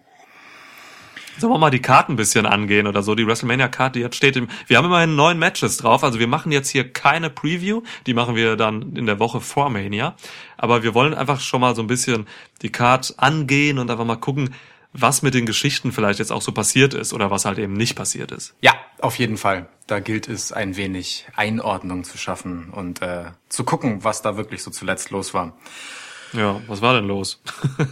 Sollen 1.40 1.54
wir 1.54 1.58
mal 1.58 1.70
die 1.70 1.82
Karten 1.82 2.14
ein 2.14 2.16
bisschen 2.16 2.46
angehen 2.46 2.86
oder 2.86 3.02
so? 3.02 3.16
Die 3.16 3.26
WrestleMania-Karte, 3.26 4.00
die 4.00 4.04
jetzt 4.04 4.18
steht 4.18 4.36
im, 4.36 4.50
wir 4.68 4.78
haben 4.78 4.86
immerhin 4.86 5.16
neun 5.16 5.40
Matches 5.40 5.78
drauf, 5.78 6.04
also 6.04 6.20
wir 6.20 6.28
machen 6.28 6.52
jetzt 6.52 6.70
hier 6.70 6.92
keine 6.92 7.30
Preview, 7.30 7.84
die 8.08 8.14
machen 8.14 8.36
wir 8.36 8.58
dann 8.58 8.96
in 8.96 9.06
der 9.06 9.20
Woche 9.20 9.40
vor 9.40 9.70
Mania. 9.70 10.16
Aber 10.58 10.84
wir 10.84 10.96
wollen 10.96 11.14
einfach 11.14 11.40
schon 11.40 11.62
mal 11.62 11.76
so 11.76 11.82
ein 11.82 11.88
bisschen 11.88 12.28
die 12.62 12.72
Card 12.72 13.14
angehen 13.18 13.80
und 13.80 13.90
einfach 13.90 14.06
mal 14.06 14.18
gucken, 14.18 14.54
was 15.00 15.22
mit 15.22 15.34
den 15.34 15.46
Geschichten 15.46 15.92
vielleicht 15.92 16.20
jetzt 16.20 16.32
auch 16.32 16.42
so 16.42 16.52
passiert 16.52 16.94
ist 16.94 17.14
oder 17.14 17.32
was 17.32 17.46
halt 17.46 17.60
eben 17.60 17.74
nicht 17.74 17.96
passiert 17.96 18.32
ist. 18.32 18.56
Ja, 18.62 18.74
auf 19.00 19.18
jeden 19.20 19.38
Fall. 19.38 19.68
Da 19.86 20.00
gilt 20.00 20.28
es, 20.28 20.52
ein 20.52 20.76
wenig 20.76 21.28
Einordnung 21.36 22.04
zu 22.04 22.18
schaffen 22.18 22.70
und 22.72 23.02
äh, 23.02 23.26
zu 23.50 23.64
gucken, 23.64 24.04
was 24.04 24.22
da 24.22 24.38
wirklich 24.38 24.64
so 24.64 24.72
zuletzt 24.72 25.12
los 25.12 25.34
war. 25.34 25.54
Ja, 26.34 26.60
was 26.68 26.82
war 26.82 26.94
denn 26.94 27.06
los? 27.06 27.42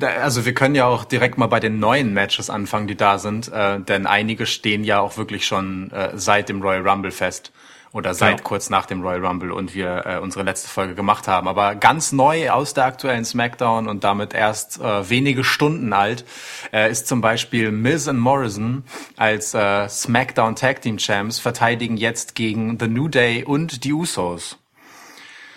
Also 0.00 0.44
wir 0.44 0.54
können 0.54 0.74
ja 0.74 0.86
auch 0.86 1.04
direkt 1.04 1.38
mal 1.38 1.46
bei 1.46 1.60
den 1.60 1.78
neuen 1.78 2.12
Matches 2.12 2.50
anfangen, 2.50 2.88
die 2.88 2.96
da 2.96 3.16
sind, 3.18 3.46
äh, 3.46 3.78
denn 3.78 4.08
einige 4.08 4.44
stehen 4.44 4.82
ja 4.82 4.98
auch 4.98 5.18
wirklich 5.18 5.46
schon 5.46 5.92
äh, 5.92 6.10
seit 6.14 6.48
dem 6.48 6.60
Royal 6.60 6.86
Rumble 6.88 7.12
fest 7.12 7.52
oder 7.92 8.14
seit 8.14 8.38
Ja. 8.38 8.44
kurz 8.44 8.70
nach 8.70 8.86
dem 8.86 9.02
Royal 9.02 9.24
Rumble 9.26 9.50
und 9.52 9.74
wir 9.74 10.06
äh, 10.06 10.18
unsere 10.18 10.44
letzte 10.44 10.68
Folge 10.68 10.94
gemacht 10.94 11.26
haben. 11.26 11.48
Aber 11.48 11.74
ganz 11.74 12.12
neu 12.12 12.50
aus 12.50 12.72
der 12.74 12.84
aktuellen 12.84 13.24
SmackDown 13.24 13.88
und 13.88 14.04
damit 14.04 14.32
erst 14.32 14.80
äh, 14.80 15.08
wenige 15.10 15.42
Stunden 15.42 15.92
alt 15.92 16.24
äh, 16.72 16.90
ist 16.90 17.08
zum 17.08 17.20
Beispiel 17.20 17.72
Miz 17.72 18.06
und 18.06 18.18
Morrison 18.18 18.84
als 19.16 19.54
äh, 19.54 19.88
SmackDown 19.88 20.54
Tag 20.54 20.82
Team 20.82 20.98
Champs 20.98 21.38
verteidigen 21.40 21.96
jetzt 21.96 22.34
gegen 22.34 22.78
The 22.78 22.86
New 22.86 23.08
Day 23.08 23.44
und 23.44 23.82
die 23.84 23.92
Usos. 23.92 24.56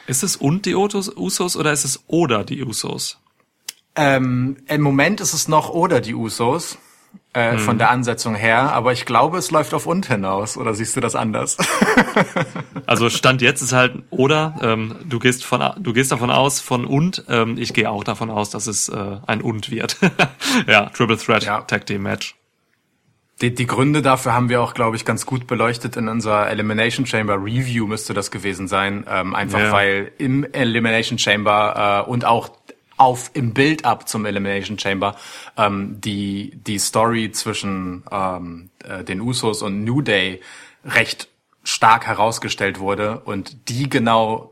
Ist 0.08 0.24
es 0.24 0.36
und 0.36 0.66
die 0.66 0.76
Usos, 0.76 1.16
Usos 1.16 1.56
oder 1.56 1.72
ist 1.72 1.86
es 1.86 2.04
oder 2.08 2.44
die 2.44 2.64
Usos? 2.64 3.20
Ähm, 3.96 4.58
Im 4.68 4.82
Moment 4.82 5.22
ist 5.22 5.34
es 5.34 5.48
noch 5.48 5.70
oder 5.70 6.02
die 6.02 6.16
Usos. 6.16 6.78
Äh, 7.36 7.58
Von 7.58 7.80
der 7.80 7.90
Ansetzung 7.90 8.36
her, 8.36 8.74
aber 8.74 8.92
ich 8.92 9.06
glaube, 9.08 9.40
es 9.40 9.50
läuft 9.50 9.74
auf 9.74 9.88
und 9.88 10.06
hinaus. 10.06 10.56
Oder 10.56 10.76
siehst 10.76 10.96
du 10.96 11.00
das 11.02 11.16
anders? 11.16 11.58
Also 12.86 13.10
Stand 13.10 13.42
jetzt 13.42 13.62
ist 13.62 13.72
halt 13.72 14.04
oder 14.10 14.56
ähm, 14.62 14.96
du 15.06 15.18
gehst 15.18 15.46
von 15.46 15.62
du 15.80 15.94
gehst 15.94 16.12
davon 16.12 16.30
aus 16.30 16.60
von 16.60 16.86
und 16.86 17.24
ähm, 17.30 17.58
ich 17.58 17.74
gehe 17.74 17.90
auch 17.90 18.04
davon 18.04 18.30
aus, 18.30 18.50
dass 18.50 18.68
es 18.68 18.90
äh, 18.90 19.18
ein 19.26 19.42
und 19.42 19.72
wird. 19.72 19.98
ja, 20.68 20.88
Triple 20.88 21.18
Threat 21.18 21.44
Ja. 21.46 21.62
Tag 21.62 21.86
Team 21.86 22.04
Match. 22.04 22.36
Die, 23.42 23.54
die 23.56 23.66
Gründe 23.66 24.02
dafür 24.02 24.34
haben 24.34 24.50
wir 24.50 24.62
auch, 24.62 24.74
glaube 24.74 24.96
ich, 24.96 25.06
ganz 25.06 25.26
gut 25.26 25.48
beleuchtet 25.48 25.96
in 25.98 26.08
unserer 26.08 26.50
Elimination 26.50 27.06
Chamber 27.06 27.36
Review 27.36 27.88
müsste 27.88 28.14
das 28.14 28.32
gewesen 28.32 28.68
sein. 28.68 29.06
Ähm, 29.10 29.34
einfach 29.34 29.60
Ja. 29.60 29.72
weil 29.72 30.12
im 30.18 30.44
Elimination 30.52 31.18
Chamber 31.18 32.04
äh, 32.06 32.10
und 32.10 32.26
auch 32.26 32.50
auf 32.98 33.32
im 33.34 33.54
Build-up 33.54 34.08
zum 34.08 34.26
Elimination 34.26 34.78
Chamber 34.78 35.16
ähm, 35.58 36.00
die 36.02 36.52
die 36.56 36.80
Story 36.80 37.32
zwischen 37.32 38.04
ähm, 38.12 38.70
äh, 38.84 39.04
den 39.04 39.22
Usos 39.22 39.62
und 39.62 39.84
New 39.84 40.02
Day 40.02 40.42
recht 40.86 41.28
stark 41.64 42.08
herausgestellt 42.08 42.80
wurde 42.80 43.20
und 43.20 43.70
die 43.70 43.90
genau 43.90 44.52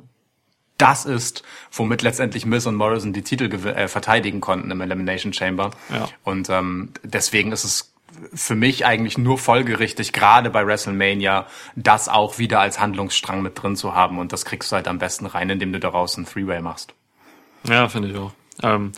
das 0.82 1.06
ist, 1.06 1.43
womit 1.71 2.01
letztendlich 2.01 2.45
Miz 2.45 2.65
und 2.65 2.75
Morrison 2.75 3.13
die 3.13 3.21
Titel 3.21 3.54
äh, 3.67 3.88
verteidigen 3.88 4.41
konnten 4.41 4.71
im 4.71 4.82
Elimination 4.82 5.32
Chamber. 5.32 5.71
Ja. 5.93 6.10
Und 6.23 6.49
ähm, 6.49 6.91
deswegen 7.04 7.51
ist 7.51 7.63
es 7.63 7.93
für 8.34 8.56
mich 8.56 8.86
eigentlich 8.86 9.17
nur 9.17 9.38
folgerichtig, 9.38 10.12
gerade 10.12 10.49
bei 10.49 10.65
WrestleMania, 10.65 11.45
das 11.75 12.10
auch 12.10 12.39
wieder 12.39 12.60
als 12.60 12.80
Handlungsstrang 12.80 13.41
mit 13.41 13.62
drin 13.62 13.75
zu 13.75 13.95
haben. 13.95 14.17
Und 14.17 14.34
das 14.34 14.43
kriegst 14.43 14.71
du 14.71 14.75
halt 14.75 14.88
am 14.88 14.97
besten 14.97 15.27
rein, 15.27 15.49
indem 15.49 15.71
du 15.71 15.80
daraus 15.80 16.17
ein 16.17 16.25
Three-Way 16.25 16.62
machst. 16.62 16.93
Ja, 17.67 17.88
finde 17.89 18.10
ich 18.10 18.17
auch. 18.17 18.34
Ähm, 18.63 18.91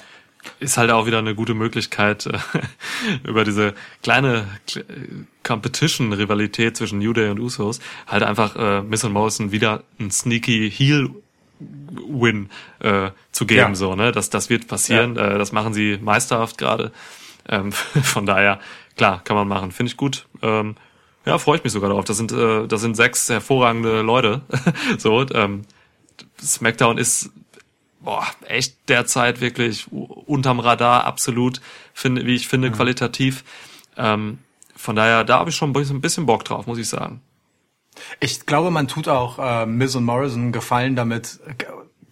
ist 0.60 0.78
halt 0.78 0.92
auch 0.92 1.06
wieder 1.06 1.20
eine 1.20 1.36
gute 1.36 1.54
Möglichkeit, 1.54 2.26
äh, 2.26 2.38
über 3.28 3.44
diese 3.44 3.74
kleine 4.02 4.48
Kle- 4.68 4.86
Competition-Rivalität 5.44 6.78
zwischen 6.78 7.00
New 7.00 7.14
Day 7.14 7.30
und 7.30 7.40
Usos 7.40 7.80
halt 8.08 8.24
einfach 8.24 8.56
äh, 8.56 8.82
Miss 8.82 9.04
und 9.04 9.14
Morrison 9.14 9.52
wieder 9.52 9.84
ein 10.00 10.12
sneaky 10.12 10.72
Heel-Win 10.72 12.50
äh, 12.80 13.12
zu 13.32 13.46
geben. 13.46 13.60
Ja. 13.72 13.76
So, 13.76 13.96
ne? 13.96 14.12
Das, 14.12 14.30
das 14.30 14.50
wird 14.50 14.68
passieren. 14.68 15.18
Äh, 15.18 15.38
das 15.38 15.52
machen 15.52 15.74
sie 15.74 15.98
meisterhaft 16.02 16.58
gerade. 16.58 16.92
Ähm, 17.48 17.72
von 18.04 18.26
daher, 18.26 18.60
klar, 18.98 19.22
kann 19.24 19.36
man 19.36 19.48
machen. 19.48 19.72
Finde 19.72 19.92
ich 19.92 19.98
gut. 19.98 20.26
Ähm, 20.42 20.76
ja, 21.26 21.38
freue 21.38 21.58
ich 21.58 21.64
mich 21.64 21.72
sogar 21.74 21.90
drauf. 21.90 22.04
Das 22.06 22.18
sind, 22.18 22.32
äh, 22.34 22.68
das 22.68 22.82
sind 22.82 22.96
sechs 22.96 23.30
hervorragende 23.30 24.02
Leute. 24.02 24.42
so, 24.98 25.26
ähm, 25.34 25.64
SmackDown 26.42 26.98
ist 26.98 27.30
boah, 28.04 28.28
echt 28.48 28.90
derzeit 28.90 29.42
wirklich 29.42 29.88
unterm 29.92 30.60
Radar, 30.60 31.06
absolut, 31.06 31.62
finde, 31.94 32.26
wie 32.26 32.36
ich 32.36 32.48
finde, 32.48 32.72
qualitativ. 32.72 33.44
Ähm, 33.98 34.40
von 34.76 34.96
daher, 34.96 35.24
da 35.24 35.40
habe 35.40 35.50
ich 35.50 35.56
schon 35.56 35.74
ein 35.74 36.02
bisschen, 36.02 36.26
Bock 36.26 36.44
drauf, 36.46 36.68
muss 36.68 36.78
ich 36.78 36.90
sagen. 36.90 37.22
Ich 38.20 38.46
glaube, 38.46 38.72
man 38.72 38.88
tut 38.88 39.08
auch 39.08 39.40
äh, 39.40 39.66
Miz 39.66 39.96
und 39.96 40.04
Morrison 40.04 40.52
Gefallen 40.52 40.96
damit, 40.96 41.40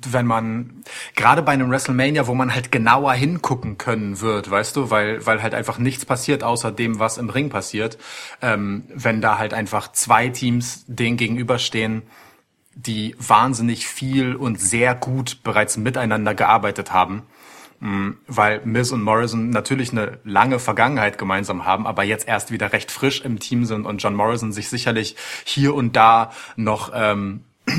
wenn 0.05 0.25
man 0.25 0.83
gerade 1.15 1.41
bei 1.41 1.51
einem 1.51 1.69
WrestleMania, 1.69 2.27
wo 2.27 2.33
man 2.33 2.53
halt 2.53 2.71
genauer 2.71 3.13
hingucken 3.13 3.77
können 3.77 4.21
wird, 4.21 4.49
weißt 4.49 4.75
du, 4.75 4.89
weil 4.89 5.25
weil 5.25 5.41
halt 5.43 5.53
einfach 5.53 5.77
nichts 5.77 6.05
passiert 6.05 6.43
außer 6.43 6.71
dem, 6.71 6.99
was 6.99 7.17
im 7.17 7.29
Ring 7.29 7.49
passiert, 7.49 7.97
ähm, 8.41 8.83
wenn 8.93 9.21
da 9.21 9.37
halt 9.37 9.53
einfach 9.53 9.91
zwei 9.91 10.29
Teams 10.29 10.85
denen 10.87 11.17
gegenüberstehen, 11.17 12.03
die 12.75 13.15
wahnsinnig 13.19 13.87
viel 13.87 14.35
und 14.35 14.59
sehr 14.59 14.95
gut 14.95 15.43
bereits 15.43 15.77
miteinander 15.77 16.33
gearbeitet 16.33 16.91
haben. 16.91 17.23
Mm, 17.79 18.11
Weil 18.27 18.61
Miz 18.63 18.91
und 18.91 19.01
Morrison 19.01 19.49
natürlich 19.49 19.91
eine 19.91 20.19
lange 20.23 20.59
Vergangenheit 20.59 21.17
gemeinsam 21.17 21.65
haben, 21.65 21.87
aber 21.87 22.03
jetzt 22.03 22.27
erst 22.27 22.51
wieder 22.51 22.73
recht 22.73 22.91
frisch 22.91 23.21
im 23.21 23.39
Team 23.39 23.65
sind 23.65 23.85
und 23.85 24.01
John 24.01 24.15
Morrison 24.15 24.51
sich 24.51 24.69
sicherlich 24.69 25.15
hier 25.43 25.73
und 25.73 25.95
da 25.95 26.31
noch, 26.55 26.91
ähm, 26.93 27.43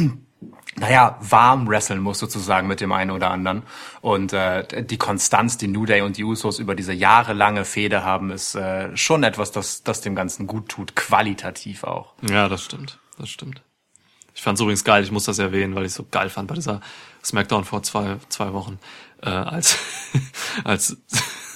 naja, 0.77 1.19
warm 1.21 1.69
wresteln 1.69 2.01
muss 2.01 2.19
sozusagen 2.19 2.67
mit 2.67 2.81
dem 2.81 2.93
einen 2.93 3.13
oder 3.13 3.31
anderen. 3.31 3.63
Und 4.01 4.33
äh, 4.33 4.85
die 4.85 4.99
Konstanz, 4.99 5.57
die 5.57 5.69
New 5.69 5.87
Day 5.87 6.01
und 6.01 6.17
die 6.17 6.25
Usos 6.25 6.59
über 6.59 6.75
diese 6.75 6.93
jahrelange 6.93 7.65
Fehde 7.65 8.05
haben, 8.05 8.31
ist 8.31 8.57
äh, 8.57 8.97
schon 8.97 9.23
etwas, 9.23 9.53
das, 9.53 9.85
das 9.85 10.01
dem 10.01 10.17
Ganzen 10.17 10.49
gut 10.49 10.69
tut, 10.69 10.97
qualitativ 10.97 11.85
auch. 11.85 12.15
Ja, 12.23 12.49
das 12.49 12.65
stimmt, 12.65 12.99
das 13.19 13.29
stimmt. 13.29 13.63
Ich 14.35 14.43
fand 14.43 14.57
es 14.57 14.63
übrigens 14.63 14.85
geil, 14.85 15.03
ich 15.05 15.11
muss 15.11 15.25
das 15.25 15.39
erwähnen, 15.39 15.75
weil 15.75 15.85
ich 15.85 15.93
so 15.93 16.07
geil 16.11 16.29
fand 16.31 16.49
bei 16.49 16.55
dieser 16.55 16.81
Smackdown 17.25 17.65
vor 17.65 17.83
zwei, 17.83 18.17
zwei 18.29 18.53
Wochen, 18.53 18.79
äh, 19.23 19.29
als, 19.29 19.79
als, 20.65 20.97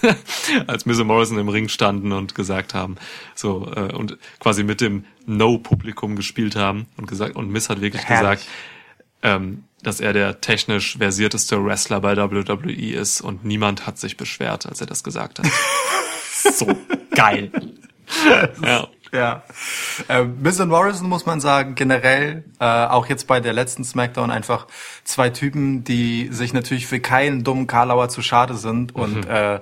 als 0.67 0.87
und 0.87 1.05
Morrison 1.05 1.39
im 1.39 1.49
Ring 1.49 1.69
standen 1.69 2.13
und 2.13 2.35
gesagt 2.35 2.75
haben, 2.75 2.97
so, 3.35 3.71
äh, 3.75 3.93
und 3.93 4.19
quasi 4.41 4.63
mit 4.63 4.81
dem 4.81 5.05
No-Publikum 5.27 6.17
gespielt 6.17 6.57
haben 6.57 6.87
und 6.97 7.07
gesagt, 7.07 7.37
und 7.37 7.51
Miz 7.51 7.69
hat 7.69 7.81
wirklich 7.81 8.05
Herrlich. 8.05 8.41
gesagt, 8.41 8.47
ähm, 9.23 9.65
dass 9.83 10.01
er 10.01 10.13
der 10.13 10.41
technisch 10.41 10.99
versierteste 10.99 11.65
Wrestler 11.65 12.01
bei 12.01 12.17
WWE 12.17 12.95
ist 12.95 13.21
und 13.21 13.45
niemand 13.45 13.87
hat 13.87 13.99
sich 13.99 14.17
beschwert, 14.17 14.67
als 14.67 14.81
er 14.81 14.87
das 14.87 15.05
gesagt 15.05 15.39
hat. 15.39 15.47
so 16.55 16.67
geil. 17.11 17.51
Ja. 18.63 18.89
Ja. 19.17 19.43
Äh, 20.09 20.25
Miz 20.25 20.61
und 20.61 20.69
Morrison 20.69 21.09
muss 21.09 21.27
man 21.27 21.41
sagen, 21.41 21.75
generell, 21.75 22.45
äh, 22.61 22.65
auch 22.65 23.07
jetzt 23.07 23.27
bei 23.27 23.41
der 23.41 23.53
letzten 23.53 23.85
Smackdown 23.85 24.31
einfach 24.31 24.67
zwei 25.05 25.31
Typen, 25.31 25.85
die 25.85 26.29
sich 26.31 26.53
natürlich 26.53 26.87
für 26.87 27.01
keinen 27.01 27.45
dummen 27.45 27.67
Karlauer 27.67 28.09
zu 28.09 28.23
schade 28.23 28.55
sind 28.55 28.95
und 28.95 29.27
äh, 29.27 29.61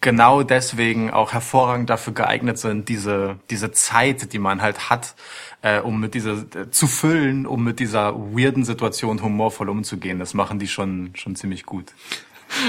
genau 0.00 0.42
deswegen 0.42 1.10
auch 1.10 1.32
hervorragend 1.32 1.90
dafür 1.90 2.12
geeignet 2.12 2.58
sind, 2.58 2.88
diese, 2.88 3.36
diese 3.50 3.72
Zeit, 3.72 4.32
die 4.32 4.38
man 4.38 4.62
halt 4.62 4.90
hat, 4.90 5.14
äh, 5.62 5.80
um 5.80 6.00
mit 6.00 6.14
dieser, 6.14 6.32
äh, 6.54 6.70
zu 6.70 6.86
füllen, 6.86 7.46
um 7.46 7.64
mit 7.64 7.80
dieser 7.80 8.14
weirden 8.14 8.64
Situation 8.64 9.22
humorvoll 9.22 9.68
umzugehen. 9.68 10.18
Das 10.18 10.34
machen 10.34 10.58
die 10.58 10.68
schon, 10.68 11.12
schon 11.14 11.36
ziemlich 11.36 11.64
gut. 11.66 11.92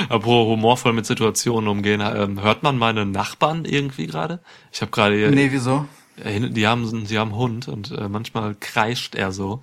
Apropos 0.09 0.47
humorvoll 0.47 0.93
mit 0.93 1.05
Situationen 1.05 1.67
umgehen, 1.67 2.01
ähm, 2.01 2.41
hört 2.41 2.63
man 2.63 2.77
meine 2.77 3.05
Nachbarn 3.05 3.65
irgendwie 3.65 4.07
gerade? 4.07 4.39
Ich 4.71 4.81
habe 4.81 4.91
gerade 4.91 5.31
Nee, 5.31 5.49
wieso? 5.51 5.87
Die 6.17 6.67
haben 6.67 7.05
die 7.05 7.17
haben 7.19 7.29
einen 7.31 7.37
Hund 7.39 7.67
und 7.67 7.91
äh, 7.91 8.07
manchmal 8.09 8.55
kreischt 8.59 9.15
er 9.15 9.31
so 9.31 9.61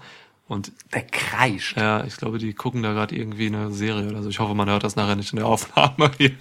und 0.49 0.73
Der 0.95 1.03
kreischt. 1.03 1.77
ja, 1.77 2.05
ich 2.05 2.17
glaube, 2.17 2.39
die 2.39 2.55
gucken 2.55 2.83
da 2.83 2.95
gerade 2.95 3.15
irgendwie 3.15 3.49
eine 3.49 3.71
Serie 3.71 4.09
oder 4.09 4.23
so. 4.23 4.31
Ich 4.31 4.39
hoffe, 4.39 4.55
man 4.55 4.69
hört 4.71 4.83
das 4.83 4.97
nachher 4.97 5.15
nicht 5.15 5.31
in 5.35 5.37
der 5.37 5.47
Aufnahme 5.47 6.11
hier. 6.17 6.33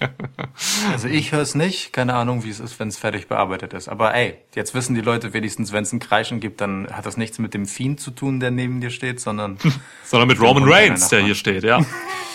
Also 0.90 1.08
ich 1.08 1.32
höre 1.32 1.42
es 1.42 1.54
nicht, 1.54 1.92
keine 1.92 2.14
Ahnung, 2.14 2.42
wie 2.42 2.48
es 2.48 2.58
ist, 2.58 2.80
wenn 2.80 2.88
es 2.88 2.96
fertig 2.96 3.28
bearbeitet 3.28 3.74
ist. 3.74 3.86
Aber 3.88 4.14
ey, 4.14 4.38
jetzt 4.54 4.74
wissen 4.74 4.94
die 4.94 5.02
Leute 5.02 5.34
wenigstens, 5.34 5.72
wenn 5.72 5.82
es 5.82 5.92
ein 5.92 5.98
Kreischen 5.98 6.40
gibt, 6.40 6.62
dann 6.62 6.88
hat 6.90 7.04
das 7.04 7.18
nichts 7.18 7.38
mit 7.38 7.52
dem 7.52 7.66
Fiend 7.66 8.00
zu 8.00 8.10
tun, 8.10 8.40
der 8.40 8.50
neben 8.50 8.80
dir 8.80 8.90
steht, 8.90 9.20
sondern 9.20 9.58
Sondern 10.04 10.28
mit 10.28 10.40
Roman 10.40 10.64
Reigns, 10.64 11.08
der 11.08 11.20
hier 11.22 11.34
steht, 11.34 11.62
ja. 11.62 11.84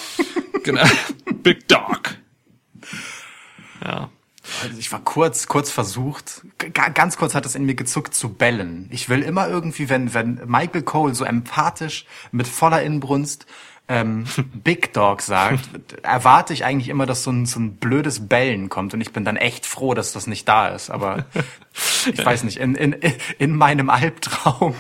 genau. 0.64 0.84
Big 1.42 1.68
Dog. 1.68 2.18
Ja. 3.84 4.10
Also 4.62 4.78
ich 4.78 4.92
war 4.92 5.02
kurz, 5.02 5.48
kurz 5.48 5.72
versucht, 5.72 6.42
ganz 6.74 7.18
kurz 7.18 7.36
hat 7.36 7.46
es 7.46 7.56
in 7.56 7.66
mir 7.66 7.76
gezuckt 7.76 8.14
zu 8.14 8.34
bellen. 8.34 8.88
Ich 8.92 9.10
will 9.10 9.22
immer 9.22 9.48
irgendwie, 9.48 9.90
wenn, 9.90 10.14
wenn 10.14 10.42
Michael 10.46 10.84
Cole 10.84 11.16
so 11.16 11.26
empathisch 11.26 12.06
mit 12.32 12.48
voller 12.48 12.82
Inbrunst 12.84 13.46
ähm, 13.88 14.26
Big 14.64 14.94
Dog 14.94 15.22
sagt, 15.22 15.70
erwarte 16.04 16.54
ich 16.54 16.66
eigentlich 16.66 16.90
immer, 16.90 17.06
dass 17.06 17.24
so 17.24 17.32
ein, 17.32 17.46
so 17.46 17.60
ein 17.60 17.76
blödes 17.78 18.28
Bellen 18.28 18.70
kommt 18.70 18.94
und 18.94 19.02
ich 19.02 19.12
bin 19.12 19.26
dann 19.26 19.38
echt 19.38 19.66
froh, 19.66 19.94
dass 19.94 20.14
das 20.14 20.28
nicht 20.28 20.48
da 20.48 20.70
ist. 20.70 20.90
Aber 20.90 21.26
ich 22.12 22.24
weiß 22.24 22.44
nicht, 22.44 22.58
in, 22.58 22.76
in, 22.76 22.96
in 23.40 23.56
meinem 23.56 23.90
Albtraum 23.90 24.76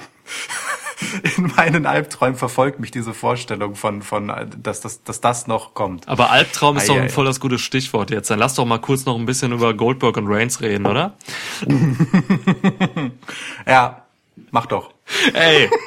in 1.37 1.51
meinen 1.55 1.85
Albträumen 1.85 2.35
verfolgt 2.37 2.79
mich 2.79 2.91
diese 2.91 3.13
Vorstellung 3.13 3.75
von, 3.75 4.01
von, 4.01 4.31
dass 4.61 4.81
das, 4.81 5.03
dass 5.03 5.21
das 5.21 5.47
noch 5.47 5.73
kommt. 5.73 6.07
Aber 6.07 6.29
Albtraum 6.31 6.77
ist 6.77 6.83
Ei, 6.83 6.87
doch 6.87 6.95
ei, 6.95 6.99
ein 7.01 7.05
ei. 7.05 7.09
voll 7.09 7.25
das 7.25 7.39
gute 7.39 7.59
Stichwort 7.59 8.09
jetzt. 8.11 8.29
Dann 8.29 8.39
lass 8.39 8.55
doch 8.55 8.65
mal 8.65 8.79
kurz 8.79 9.05
noch 9.05 9.17
ein 9.17 9.25
bisschen 9.25 9.51
über 9.51 9.73
Goldberg 9.73 10.17
und 10.17 10.27
Reigns 10.27 10.61
reden, 10.61 10.85
oder? 10.85 11.15
Ja, 13.67 14.05
mach 14.51 14.65
doch. 14.65 14.93
Ey. 15.33 15.69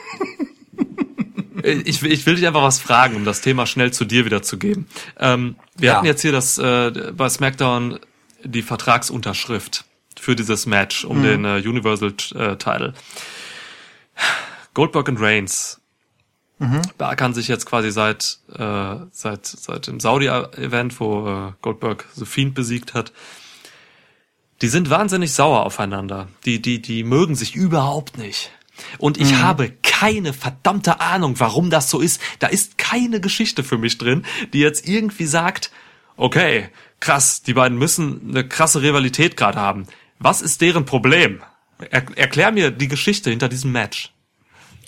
Ich, 1.63 2.01
will- 2.03 2.13
ich 2.13 2.25
will 2.27 2.37
dich 2.37 2.47
einfach 2.47 2.63
was 2.63 2.79
fragen, 2.79 3.17
um 3.17 3.25
das 3.25 3.41
Thema 3.41 3.67
schnell 3.67 3.91
zu 3.93 4.05
dir 4.05 4.25
wiederzugeben. 4.25 4.87
Ähm, 5.19 5.57
wir 5.77 5.87
Ja. 5.89 5.97
hatten 5.97 6.07
jetzt 6.07 6.23
hier 6.23 6.31
das 6.31 6.59
äh, 6.59 6.93
bei 7.17 7.29
SmackDown 7.29 7.99
die 8.45 8.63
Vertragsunterschrift 8.63 9.85
für 10.21 10.37
dieses 10.37 10.67
Match 10.67 11.05
um 11.05 11.23
den 11.25 11.45
äh, 11.45 11.57
Universal 11.67 12.11
äh, 12.37 12.57
Title. 12.57 12.95
Goldberg 14.77 15.09
und 15.09 15.21
Reigns 15.23 15.81
beackern 16.99 17.33
sich 17.33 17.49
jetzt 17.49 17.65
quasi 17.65 17.91
seit 17.91 18.41
äh, 18.55 18.97
seit 19.11 19.47
seit 19.47 19.87
dem 19.87 20.01
Saudi-Event, 20.01 21.01
wo 21.01 21.27
äh, 21.27 21.53
Goldberg 21.63 22.05
The 22.15 22.27
Fiend 22.27 22.55
besiegt 22.55 22.93
hat. 22.93 23.11
Die 24.61 24.69
sind 24.69 24.91
wahnsinnig 24.91 25.33
sauer 25.33 25.65
aufeinander. 25.65 26.29
Die, 26.45 26.61
die, 26.61 26.83
die 26.83 27.05
mögen 27.05 27.37
sich 27.37 27.55
überhaupt 27.55 28.19
nicht. 28.19 28.51
Und 28.99 29.17
ich 29.17 29.37
habe 29.37 29.73
keine 29.83 30.35
verdammte 30.35 31.01
Ahnung, 31.01 31.41
warum 31.41 31.71
das 31.71 31.89
so 31.89 32.01
ist. 32.01 32.21
Da 32.39 32.49
ist 32.49 32.77
keine 32.77 33.21
Geschichte 33.21 33.65
für 33.65 33.79
mich 33.79 33.97
drin, 33.97 34.27
die 34.53 34.61
jetzt 34.61 34.87
irgendwie 34.87 35.27
sagt, 35.27 35.71
okay, 36.19 36.69
krass, 37.01 37.43
die 37.43 37.55
beiden 37.55 37.79
müssen 37.79 38.29
eine 38.29 38.47
krasse 38.47 38.83
Rivalität 38.83 39.39
gerade 39.39 39.59
haben. 39.59 39.87
Was 40.19 40.43
ist 40.43 40.61
deren 40.61 40.85
Problem? 40.85 41.43
Er, 41.79 42.05
erklär 42.17 42.53
mir 42.53 42.71
die 42.71 42.89
Geschichte 42.89 43.31
hinter 43.31 43.49
diesem 43.49 43.73
Match. 43.73 44.13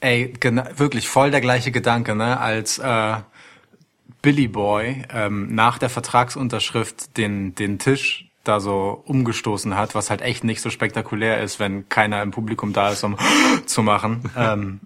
Ey, 0.01 0.33
gena- 0.39 0.79
wirklich 0.79 1.09
voll 1.09 1.31
der 1.31 1.41
gleiche 1.41 1.73
Gedanke, 1.73 2.15
ne? 2.15 2.39
Als 2.39 2.79
äh, 2.79 3.17
Billy 4.23 4.49
Boy 4.49 5.03
ähm, 5.13 5.55
nach 5.55 5.79
der 5.79 5.91
Vertragsunterschrift 5.91 7.17
den, 7.17 7.55
den 7.55 7.79
Tisch 7.79 8.29
da 8.45 8.61
so 8.61 9.03
umgestoßen 9.05 9.77
hat, 9.77 9.95
was 9.95 10.11
halt 10.11 10.23
echt 10.23 10.45
nicht 10.45 10.61
so 10.61 10.71
spektakulär 10.71 11.41
ist, 11.43 11.61
wenn 11.61 11.89
keiner 11.89 12.23
im 12.23 12.31
Publikum 12.31 12.73
da 12.73 12.91
ist, 12.91 13.05
um 13.05 13.17
zu 13.67 13.83
machen. 13.83 14.23
Ähm, 14.37 14.81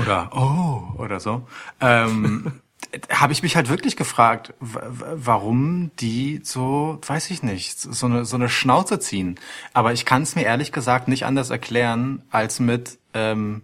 oder 0.00 0.30
oh 0.34 0.98
oder 0.98 1.20
so. 1.20 1.46
Ähm, 1.80 2.52
habe 3.10 3.32
ich 3.32 3.42
mich 3.42 3.56
halt 3.56 3.68
wirklich 3.68 3.96
gefragt, 3.96 4.54
warum 4.60 5.90
die 5.98 6.40
so, 6.42 6.98
weiß 7.06 7.30
ich 7.30 7.42
nicht, 7.42 7.80
so 7.80 8.06
eine, 8.06 8.24
so 8.24 8.36
eine 8.36 8.48
Schnauze 8.48 8.98
ziehen. 8.98 9.38
Aber 9.72 9.92
ich 9.92 10.04
kann 10.04 10.22
es 10.22 10.34
mir 10.34 10.44
ehrlich 10.44 10.72
gesagt 10.72 11.08
nicht 11.08 11.24
anders 11.24 11.50
erklären 11.50 12.22
als 12.30 12.60
mit 12.60 12.98
ähm, 13.14 13.62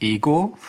Ego. 0.00 0.56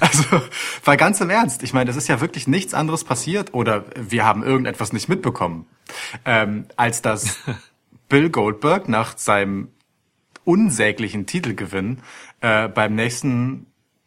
Also, 0.00 0.42
weil 0.84 0.96
ganz 0.96 1.20
im 1.20 1.30
Ernst, 1.30 1.62
ich 1.62 1.72
meine, 1.72 1.90
es 1.90 1.96
ist 1.96 2.08
ja 2.08 2.20
wirklich 2.20 2.46
nichts 2.46 2.74
anderes 2.74 3.04
passiert 3.04 3.54
oder 3.54 3.84
wir 3.94 4.24
haben 4.24 4.42
irgendetwas 4.42 4.92
nicht 4.92 5.08
mitbekommen, 5.08 5.66
ähm, 6.24 6.66
als 6.76 7.02
dass 7.02 7.38
Bill 8.08 8.30
Goldberg 8.30 8.88
nach 8.88 9.16
seinem 9.16 9.68
unsäglichen 10.44 11.26
Titelgewinn 11.26 11.98
äh, 12.40 12.68
beim 12.68 12.94
nächsten 12.94 13.65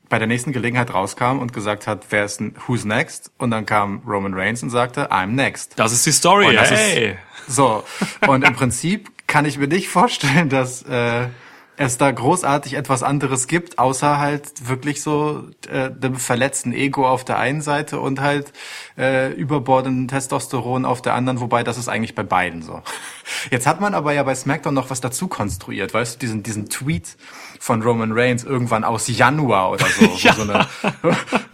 bei 0.09 0.17
der 0.17 0.27
nächsten 0.27 0.51
Gelegenheit 0.51 0.93
rauskam 0.93 1.39
und 1.39 1.53
gesagt 1.53 1.87
hat, 1.87 2.07
wer 2.09 2.25
ist 2.25 2.39
denn, 2.39 2.55
who's 2.67 2.83
next? 2.83 3.31
Und 3.37 3.51
dann 3.51 3.65
kam 3.65 4.01
Roman 4.05 4.33
Reigns 4.33 4.63
und 4.63 4.71
sagte, 4.71 5.11
I'm 5.11 5.27
next. 5.27 5.77
Das 5.77 5.93
ist 5.93 6.05
die 6.05 6.11
Story. 6.11 6.47
Und 6.47 6.57
hey. 6.57 7.11
ist, 7.47 7.55
so. 7.55 7.83
Und 8.27 8.43
im 8.43 8.53
Prinzip 8.53 9.09
kann 9.27 9.45
ich 9.45 9.57
mir 9.57 9.67
nicht 9.67 9.89
vorstellen, 9.89 10.49
dass 10.49 10.81
äh, 10.83 11.27
es 11.79 11.97
da 11.97 12.11
großartig 12.11 12.73
etwas 12.73 13.03
anderes 13.03 13.47
gibt, 13.47 13.79
außer 13.79 14.19
halt 14.19 14.67
wirklich 14.67 15.01
so 15.01 15.45
äh, 15.69 15.89
dem 15.89 16.17
verletzten 16.17 16.73
Ego 16.73 17.07
auf 17.07 17.23
der 17.23 17.39
einen 17.39 17.61
Seite 17.61 18.01
und 18.01 18.19
halt 18.19 18.51
äh, 18.97 19.31
überbordenden 19.31 20.09
Testosteron 20.09 20.83
auf 20.83 21.01
der 21.01 21.13
anderen, 21.13 21.39
wobei 21.39 21.63
das 21.63 21.77
ist 21.77 21.87
eigentlich 21.87 22.15
bei 22.15 22.23
beiden 22.23 22.63
so. 22.63 22.81
Jetzt 23.49 23.65
hat 23.65 23.79
man 23.79 23.93
aber 23.93 24.11
ja 24.11 24.23
bei 24.23 24.35
SmackDown 24.35 24.73
noch 24.73 24.89
was 24.89 24.99
dazu 24.99 25.29
konstruiert, 25.29 25.93
weißt 25.93 26.15
du, 26.15 26.19
diesen, 26.19 26.43
diesen 26.43 26.69
Tweet 26.69 27.15
von 27.59 27.81
Roman 27.83 28.13
Reigns 28.13 28.43
irgendwann 28.43 28.83
aus 28.83 29.07
Januar 29.07 29.71
oder 29.71 29.85
so, 29.85 30.09
wo, 30.09 30.15
so 30.33 30.41
eine, 30.41 30.67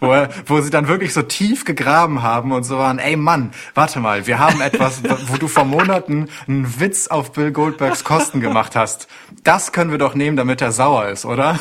wo, 0.00 0.26
wo 0.46 0.60
sie 0.60 0.70
dann 0.70 0.88
wirklich 0.88 1.12
so 1.12 1.22
tief 1.22 1.64
gegraben 1.64 2.22
haben 2.22 2.52
und 2.52 2.62
so 2.62 2.78
waren, 2.78 2.98
ey 2.98 3.16
Mann, 3.16 3.50
warte 3.74 4.00
mal, 4.00 4.26
wir 4.26 4.38
haben 4.38 4.60
etwas, 4.60 5.02
wo 5.26 5.36
du 5.36 5.48
vor 5.48 5.64
Monaten 5.64 6.28
einen 6.46 6.80
Witz 6.80 7.08
auf 7.08 7.32
Bill 7.32 7.50
Goldbergs 7.50 8.04
Kosten 8.04 8.40
gemacht 8.40 8.76
hast. 8.76 9.08
Das 9.42 9.72
können 9.72 9.90
wir 9.90 9.98
doch 9.98 10.14
nehmen, 10.14 10.36
damit 10.36 10.62
er 10.62 10.72
sauer 10.72 11.08
ist, 11.08 11.24
oder? 11.24 11.58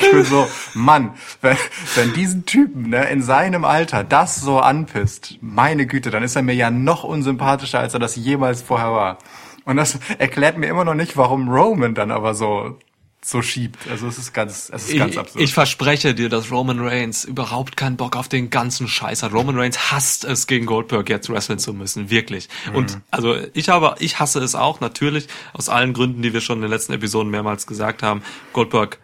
Ich 0.00 0.10
bin 0.10 0.24
so, 0.24 0.46
Mann, 0.74 1.14
wenn, 1.40 1.56
wenn 1.94 2.12
diesen 2.12 2.44
Typen 2.44 2.90
ne, 2.90 3.08
in 3.08 3.22
seinem 3.22 3.64
Alter 3.64 4.02
das 4.02 4.36
so 4.36 4.58
anpisst, 4.58 5.38
meine 5.40 5.86
Güte, 5.86 6.10
dann 6.10 6.24
ist 6.24 6.34
er 6.34 6.42
mir 6.42 6.54
ja 6.54 6.70
noch 6.70 7.04
unsympathischer, 7.04 7.78
als 7.78 7.94
er 7.94 8.00
das 8.00 8.16
jemals 8.16 8.62
vorher 8.62 8.92
war. 8.92 9.18
Und 9.64 9.76
das 9.76 9.98
erklärt 10.18 10.58
mir 10.58 10.66
immer 10.66 10.84
noch 10.84 10.94
nicht, 10.94 11.16
warum 11.16 11.48
Roman 11.48 11.94
dann 11.94 12.10
aber 12.10 12.34
so 12.34 12.78
so 13.22 13.42
schiebt. 13.42 13.78
Also 13.90 14.06
es 14.06 14.18
ist 14.18 14.32
ganz, 14.32 14.70
es 14.72 14.88
ist 14.88 14.96
ganz 14.96 15.12
ich, 15.12 15.18
absurd. 15.18 15.44
ich 15.44 15.52
verspreche 15.52 16.14
dir, 16.14 16.28
dass 16.28 16.50
Roman 16.50 16.80
Reigns 16.80 17.24
überhaupt 17.24 17.76
keinen 17.76 17.96
Bock 17.96 18.16
auf 18.16 18.28
den 18.28 18.48
ganzen 18.48 18.88
Scheiß 18.88 19.22
hat. 19.22 19.32
Roman 19.32 19.58
Reigns 19.58 19.92
hasst 19.92 20.24
es, 20.24 20.46
gegen 20.46 20.66
Goldberg 20.66 21.08
jetzt 21.08 21.28
wresteln 21.28 21.58
zu 21.58 21.74
müssen, 21.74 22.08
wirklich. 22.10 22.48
Und 22.72 23.00
also 23.10 23.36
ich 23.52 23.68
habe, 23.68 23.96
ich 23.98 24.18
hasse 24.18 24.40
es 24.40 24.54
auch 24.54 24.80
natürlich 24.80 25.28
aus 25.52 25.68
allen 25.68 25.92
Gründen, 25.92 26.22
die 26.22 26.32
wir 26.32 26.40
schon 26.40 26.58
in 26.58 26.62
den 26.62 26.70
letzten 26.70 26.94
Episoden 26.94 27.30
mehrmals 27.30 27.66
gesagt 27.66 28.02
haben. 28.02 28.22
Goldberg 28.52 28.98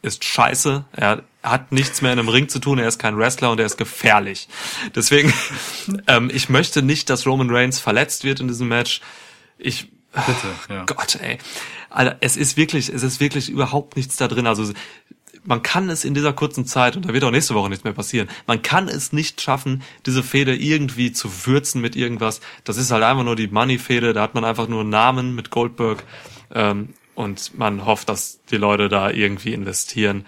ist 0.00 0.24
scheiße. 0.24 0.84
Er 0.92 1.24
hat 1.42 1.72
nichts 1.72 2.02
mehr 2.02 2.12
in 2.12 2.18
einem 2.18 2.28
Ring 2.28 2.48
zu 2.48 2.60
tun. 2.60 2.78
Er 2.78 2.88
ist 2.88 2.98
kein 2.98 3.18
Wrestler 3.18 3.50
und 3.50 3.60
er 3.60 3.66
ist 3.66 3.76
gefährlich. 3.76 4.48
Deswegen, 4.94 5.32
ähm, 6.06 6.30
ich 6.32 6.48
möchte 6.48 6.82
nicht, 6.82 7.10
dass 7.10 7.26
Roman 7.26 7.50
Reigns 7.50 7.80
verletzt 7.80 8.24
wird 8.24 8.40
in 8.40 8.48
diesem 8.48 8.68
Match. 8.68 9.00
Ich 9.58 9.88
Bitte, 10.26 10.74
ja. 10.74 10.84
Gott, 10.84 11.16
ey. 11.16 11.38
Alter, 11.90 12.16
es 12.20 12.36
ist 12.36 12.56
wirklich, 12.56 12.88
es 12.88 13.02
ist 13.02 13.20
wirklich 13.20 13.48
überhaupt 13.48 13.96
nichts 13.96 14.16
da 14.16 14.28
drin. 14.28 14.46
Also 14.46 14.72
man 15.44 15.62
kann 15.62 15.88
es 15.88 16.04
in 16.04 16.14
dieser 16.14 16.32
kurzen 16.32 16.66
Zeit, 16.66 16.96
und 16.96 17.06
da 17.06 17.12
wird 17.12 17.24
auch 17.24 17.30
nächste 17.30 17.54
Woche 17.54 17.68
nichts 17.68 17.84
mehr 17.84 17.92
passieren, 17.92 18.28
man 18.46 18.62
kann 18.62 18.88
es 18.88 19.12
nicht 19.12 19.40
schaffen, 19.40 19.82
diese 20.04 20.22
Fehde 20.22 20.54
irgendwie 20.54 21.12
zu 21.12 21.46
würzen 21.46 21.80
mit 21.80 21.96
irgendwas. 21.96 22.40
Das 22.64 22.76
ist 22.76 22.90
halt 22.90 23.02
einfach 23.02 23.24
nur 23.24 23.36
die 23.36 23.48
Money-Fehde, 23.48 24.12
da 24.12 24.22
hat 24.22 24.34
man 24.34 24.44
einfach 24.44 24.68
nur 24.68 24.82
einen 24.82 24.90
Namen 24.90 25.34
mit 25.34 25.50
Goldberg 25.50 26.04
ähm, 26.54 26.94
und 27.14 27.56
man 27.58 27.86
hofft, 27.86 28.08
dass 28.08 28.40
die 28.50 28.56
Leute 28.56 28.88
da 28.88 29.10
irgendwie 29.10 29.52
investieren. 29.52 30.26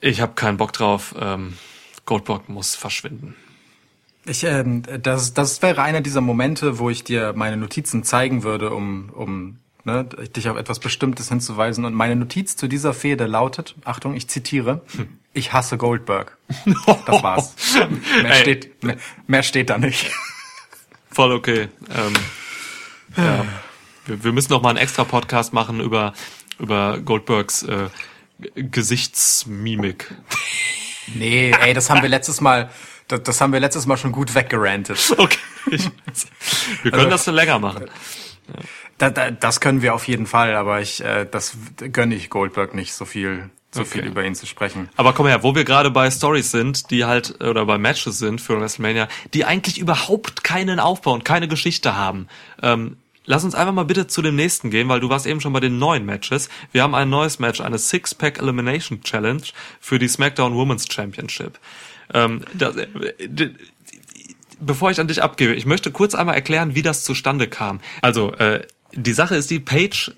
Ich 0.00 0.20
habe 0.20 0.34
keinen 0.34 0.58
Bock 0.58 0.72
drauf. 0.72 1.14
Ähm, 1.18 1.54
Goldberg 2.04 2.48
muss 2.48 2.74
verschwinden. 2.74 3.34
Ich, 4.28 4.44
ähm, 4.44 4.82
das, 5.02 5.34
das 5.34 5.62
wäre 5.62 5.82
einer 5.82 6.00
dieser 6.00 6.20
Momente, 6.20 6.78
wo 6.78 6.90
ich 6.90 7.04
dir 7.04 7.32
meine 7.34 7.56
Notizen 7.56 8.04
zeigen 8.04 8.42
würde, 8.42 8.70
um, 8.70 9.10
um 9.10 9.58
ne, 9.84 10.04
dich 10.04 10.48
auf 10.48 10.56
etwas 10.56 10.78
Bestimmtes 10.78 11.28
hinzuweisen. 11.28 11.84
Und 11.84 11.94
meine 11.94 12.16
Notiz 12.16 12.56
zu 12.56 12.68
dieser 12.68 12.94
Fehde 12.94 13.26
lautet, 13.26 13.74
Achtung, 13.84 14.14
ich 14.14 14.28
zitiere, 14.28 14.82
ich 15.32 15.52
hasse 15.52 15.78
Goldberg. 15.78 16.36
Das 17.06 17.22
war's. 17.22 17.54
Mehr, 18.22 18.32
Ey. 18.32 18.40
steht, 18.40 18.82
mehr, 18.82 18.96
mehr 19.26 19.42
steht 19.42 19.70
da 19.70 19.78
nicht. 19.78 20.10
Voll 21.10 21.32
okay. 21.32 21.68
Ähm, 21.90 22.12
ja. 23.16 23.44
wir, 24.06 24.24
wir 24.24 24.32
müssen 24.32 24.52
noch 24.52 24.62
mal 24.62 24.70
einen 24.70 24.78
extra 24.78 25.04
Podcast 25.04 25.52
machen 25.52 25.80
über, 25.80 26.12
über 26.58 26.98
Goldbergs 26.98 27.62
äh, 27.62 27.88
Gesichtsmimik. 28.54 30.14
Nee, 31.14 31.52
ey, 31.60 31.74
das 31.74 31.90
haben 31.90 32.02
wir 32.02 32.08
letztes 32.08 32.40
Mal, 32.40 32.70
das, 33.08 33.22
das 33.22 33.40
haben 33.40 33.52
wir 33.52 33.60
letztes 33.60 33.86
Mal 33.86 33.96
schon 33.96 34.12
gut 34.12 34.34
weggerantet. 34.34 34.98
Okay. 35.18 35.38
Wir 36.82 36.92
können 36.92 37.10
das 37.10 37.26
länger 37.26 37.58
machen. 37.58 37.86
Da, 38.96 39.10
da, 39.10 39.30
das 39.30 39.60
können 39.60 39.82
wir 39.82 39.94
auf 39.94 40.08
jeden 40.08 40.26
Fall, 40.26 40.54
aber 40.54 40.80
ich, 40.80 41.04
äh, 41.04 41.26
das 41.30 41.56
gönne 41.92 42.14
ich 42.14 42.30
Goldberg 42.30 42.74
nicht, 42.74 42.94
so 42.94 43.04
viel, 43.04 43.50
so 43.70 43.82
Okay. 43.82 43.90
viel 43.90 44.04
über 44.06 44.24
ihn 44.24 44.34
zu 44.34 44.46
sprechen. 44.46 44.88
Aber 44.96 45.12
komm 45.12 45.26
her, 45.26 45.42
wo 45.42 45.54
wir 45.54 45.64
gerade 45.64 45.90
bei 45.90 46.10
Stories 46.10 46.50
sind, 46.50 46.90
die 46.90 47.04
halt, 47.04 47.42
oder 47.42 47.66
bei 47.66 47.76
Matches 47.76 48.18
sind 48.18 48.40
für 48.40 48.58
WrestleMania, 48.60 49.08
die 49.34 49.44
eigentlich 49.44 49.78
überhaupt 49.78 50.42
keinen 50.42 50.80
Aufbau 50.80 51.12
und 51.12 51.24
keine 51.24 51.48
Geschichte 51.48 51.94
haben. 51.96 52.28
Ähm, 52.62 52.96
lass 53.26 53.44
uns 53.44 53.54
einfach 53.54 53.74
mal 53.74 53.84
bitte 53.84 54.06
zu 54.06 54.22
dem 54.22 54.36
nächsten 54.36 54.70
gehen, 54.70 54.88
weil 54.88 55.00
du 55.00 55.10
warst 55.10 55.26
eben 55.26 55.42
schon 55.42 55.52
bei 55.52 55.60
den 55.60 55.78
neuen 55.78 56.06
Matches. 56.06 56.48
Wir 56.72 56.82
haben 56.82 56.94
ein 56.94 57.10
neues 57.10 57.38
Match, 57.38 57.60
eine 57.60 57.78
Six-Pack 57.78 58.38
Elimination 58.38 59.02
Challenge 59.02 59.42
für 59.80 59.98
die 59.98 60.08
SmackDown 60.08 60.54
Women's 60.54 60.86
Championship. 60.90 61.58
Ähm, 62.14 62.42
das, 62.54 62.76
äh, 62.76 62.86
bevor 64.60 64.90
ich 64.90 65.00
an 65.00 65.08
dich 65.08 65.22
abgebe, 65.22 65.54
ich 65.54 65.66
möchte 65.66 65.90
kurz 65.90 66.14
einmal 66.14 66.34
erklären, 66.34 66.74
wie 66.74 66.82
das 66.82 67.04
zustande 67.04 67.48
kam. 67.48 67.80
Also, 68.02 68.32
äh, 68.34 68.66
die 68.92 69.12
Sache 69.12 69.36
ist 69.36 69.50
die, 69.50 69.60
Paige 69.60 70.12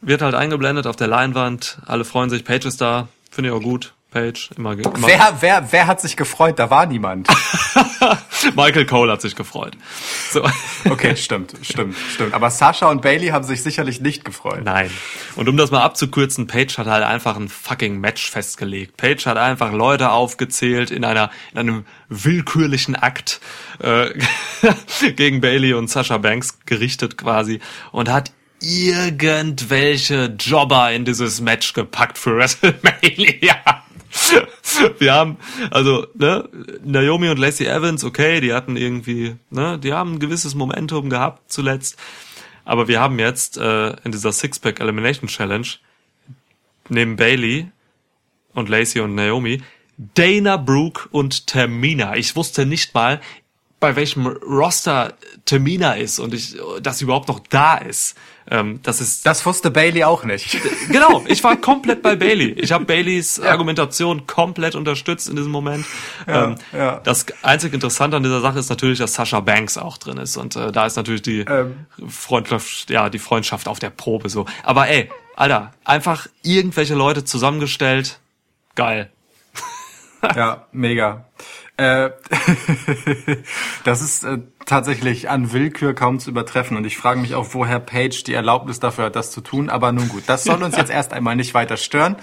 wird 0.00 0.22
halt 0.22 0.34
eingeblendet 0.34 0.86
auf 0.86 0.96
der 0.96 1.08
Leinwand, 1.08 1.78
alle 1.86 2.04
freuen 2.04 2.30
sich, 2.30 2.44
Paige 2.44 2.68
ist 2.68 2.80
da, 2.80 3.08
finde 3.30 3.50
ich 3.50 3.56
auch 3.56 3.62
gut. 3.62 3.94
Paige, 4.14 4.50
immer, 4.56 4.74
immer 4.74 4.92
Wer, 5.08 5.38
wer, 5.40 5.72
wer 5.72 5.86
hat 5.88 6.00
sich 6.00 6.16
gefreut? 6.16 6.60
Da 6.60 6.70
war 6.70 6.86
niemand. 6.86 7.26
Michael 8.54 8.86
Cole 8.86 9.10
hat 9.10 9.20
sich 9.20 9.34
gefreut. 9.34 9.76
So. 10.30 10.48
Okay, 10.88 11.16
stimmt, 11.16 11.54
stimmt, 11.62 11.96
stimmt. 12.12 12.34
Aber 12.34 12.50
Sascha 12.50 12.90
und 12.90 13.00
Bailey 13.00 13.28
haben 13.28 13.42
sich 13.42 13.62
sicherlich 13.62 14.02
nicht 14.02 14.24
gefreut. 14.24 14.62
Nein. 14.64 14.90
Und 15.34 15.48
um 15.48 15.56
das 15.56 15.70
mal 15.70 15.80
abzukürzen, 15.80 16.46
Paige 16.46 16.74
hat 16.76 16.86
halt 16.86 17.02
einfach 17.02 17.36
ein 17.36 17.48
fucking 17.48 17.98
Match 17.98 18.30
festgelegt. 18.30 18.98
Paige 18.98 19.24
hat 19.24 19.38
einfach 19.38 19.72
Leute 19.72 20.10
aufgezählt 20.10 20.90
in 20.90 21.04
einer 21.04 21.30
in 21.52 21.58
einem 21.58 21.86
willkürlichen 22.10 22.96
Akt 22.96 23.40
äh, 23.80 24.10
gegen 25.16 25.40
Bailey 25.40 25.72
und 25.72 25.88
Sasha 25.88 26.18
Banks 26.18 26.58
gerichtet 26.66 27.16
quasi 27.16 27.60
und 27.92 28.10
hat 28.10 28.30
irgendwelche 28.60 30.36
Jobber 30.38 30.92
in 30.92 31.04
dieses 31.04 31.40
Match 31.40 31.72
gepackt 31.72 32.18
für 32.18 32.36
WrestleMania. 32.36 33.83
Wir 34.98 35.12
haben, 35.12 35.36
also, 35.70 36.06
ne, 36.14 36.48
Naomi 36.84 37.28
und 37.28 37.38
Lacey 37.38 37.66
Evans, 37.66 38.04
okay, 38.04 38.40
die 38.40 38.52
hatten 38.52 38.76
irgendwie, 38.76 39.36
ne, 39.50 39.78
die 39.78 39.92
haben 39.92 40.14
ein 40.14 40.18
gewisses 40.20 40.54
Momentum 40.54 41.10
gehabt 41.10 41.50
zuletzt. 41.50 41.98
Aber 42.64 42.88
wir 42.88 42.98
haben 42.98 43.18
jetzt 43.18 43.58
äh, 43.58 43.90
in 44.04 44.12
dieser 44.12 44.32
Six-Pack 44.32 44.80
Elimination 44.80 45.28
Challenge 45.28 45.66
neben 46.88 47.16
Bailey 47.16 47.68
und 48.54 48.70
Lacey 48.70 49.00
und 49.00 49.14
Naomi 49.14 49.60
Dana 49.96 50.56
Brooke 50.56 51.08
und 51.10 51.46
Tamina. 51.46 52.16
Ich 52.16 52.34
wusste 52.36 52.66
nicht 52.66 52.94
mal, 52.94 53.20
bei 53.80 53.96
welchem 53.96 54.26
Roster 54.26 55.14
Tamina 55.44 55.92
ist 55.94 56.18
und 56.18 56.34
ich, 56.34 56.56
dass 56.82 56.98
sie 56.98 57.04
überhaupt 57.04 57.28
noch 57.28 57.40
da 57.40 57.76
ist. 57.76 58.16
Ähm, 58.50 58.80
das 58.82 59.00
ist 59.00 59.24
Das 59.26 59.44
wusste 59.46 59.70
Bailey 59.70 60.04
auch 60.04 60.24
nicht. 60.24 60.58
genau. 60.90 61.24
Ich 61.26 61.42
war 61.44 61.56
komplett 61.60 62.02
bei 62.02 62.14
Bailey. 62.16 62.50
Ich 62.52 62.72
habe 62.72 62.84
Baileys 62.84 63.40
Argumentation 63.40 64.26
komplett 64.26 64.74
unterstützt 64.74 65.28
in 65.28 65.36
diesem 65.36 65.50
Moment. 65.52 65.86
ähm, 66.26 66.56
ja. 66.72 67.00
Das 67.04 67.26
einzig 67.42 67.72
Interessante 67.72 68.16
an 68.16 68.22
dieser 68.22 68.40
Sache 68.40 68.58
ist 68.58 68.68
natürlich, 68.68 68.98
dass 68.98 69.14
Sasha 69.14 69.40
Banks 69.40 69.78
auch 69.78 69.96
drin 69.98 70.18
ist 70.18 70.36
und 70.36 70.56
äh, 70.56 70.72
da 70.72 70.86
ist 70.86 70.96
natürlich 70.96 71.22
die 71.22 71.40
Ähm. 71.40 71.86
Freundschaft, 72.08 72.90
ja 72.90 73.08
die 73.08 73.18
Freundschaft 73.18 73.68
auf 73.68 73.78
der 73.78 73.90
Probe 73.90 74.28
so. 74.28 74.46
Aber 74.62 74.88
ey, 74.88 75.10
Alter, 75.36 75.72
einfach 75.84 76.26
irgendwelche 76.42 76.94
Leute 76.94 77.24
zusammengestellt, 77.24 78.20
geil. 78.74 79.10
Ja, 80.34 80.66
mega. 80.72 81.26
Äh, 81.76 82.10
das 83.84 84.00
ist 84.00 84.22
äh, 84.22 84.38
tatsächlich 84.64 85.28
an 85.28 85.52
Willkür 85.52 85.92
kaum 85.94 86.20
zu 86.20 86.30
übertreffen 86.30 86.76
und 86.76 86.84
ich 86.84 86.96
frage 86.96 87.18
mich 87.20 87.34
auch, 87.34 87.48
woher 87.52 87.80
Page 87.80 88.22
die 88.22 88.34
Erlaubnis 88.34 88.78
dafür 88.78 89.06
hat, 89.06 89.16
das 89.16 89.32
zu 89.32 89.40
tun. 89.40 89.68
Aber 89.68 89.90
nun 89.90 90.08
gut, 90.08 90.24
das 90.26 90.44
soll 90.44 90.62
uns 90.62 90.76
jetzt 90.76 90.90
erst 90.90 91.12
einmal 91.12 91.34
nicht 91.34 91.52
weiter 91.54 91.76
stören. 91.76 92.16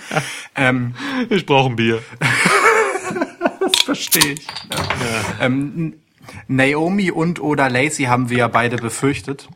Ähm, 0.56 0.96
Ich 1.30 1.46
brauche 1.46 1.70
ein 1.70 1.76
Bier. 1.76 2.02
das 3.60 3.84
verstehe 3.84 4.34
ich. 4.34 4.48
Ja. 4.48 5.46
Ähm, 5.46 6.02
Naomi 6.48 7.12
und 7.12 7.42
oder 7.42 7.70
Lacey 7.70 8.06
haben 8.06 8.30
wir 8.30 8.38
ja 8.38 8.48
beide 8.48 8.78
befürchtet. 8.78 9.50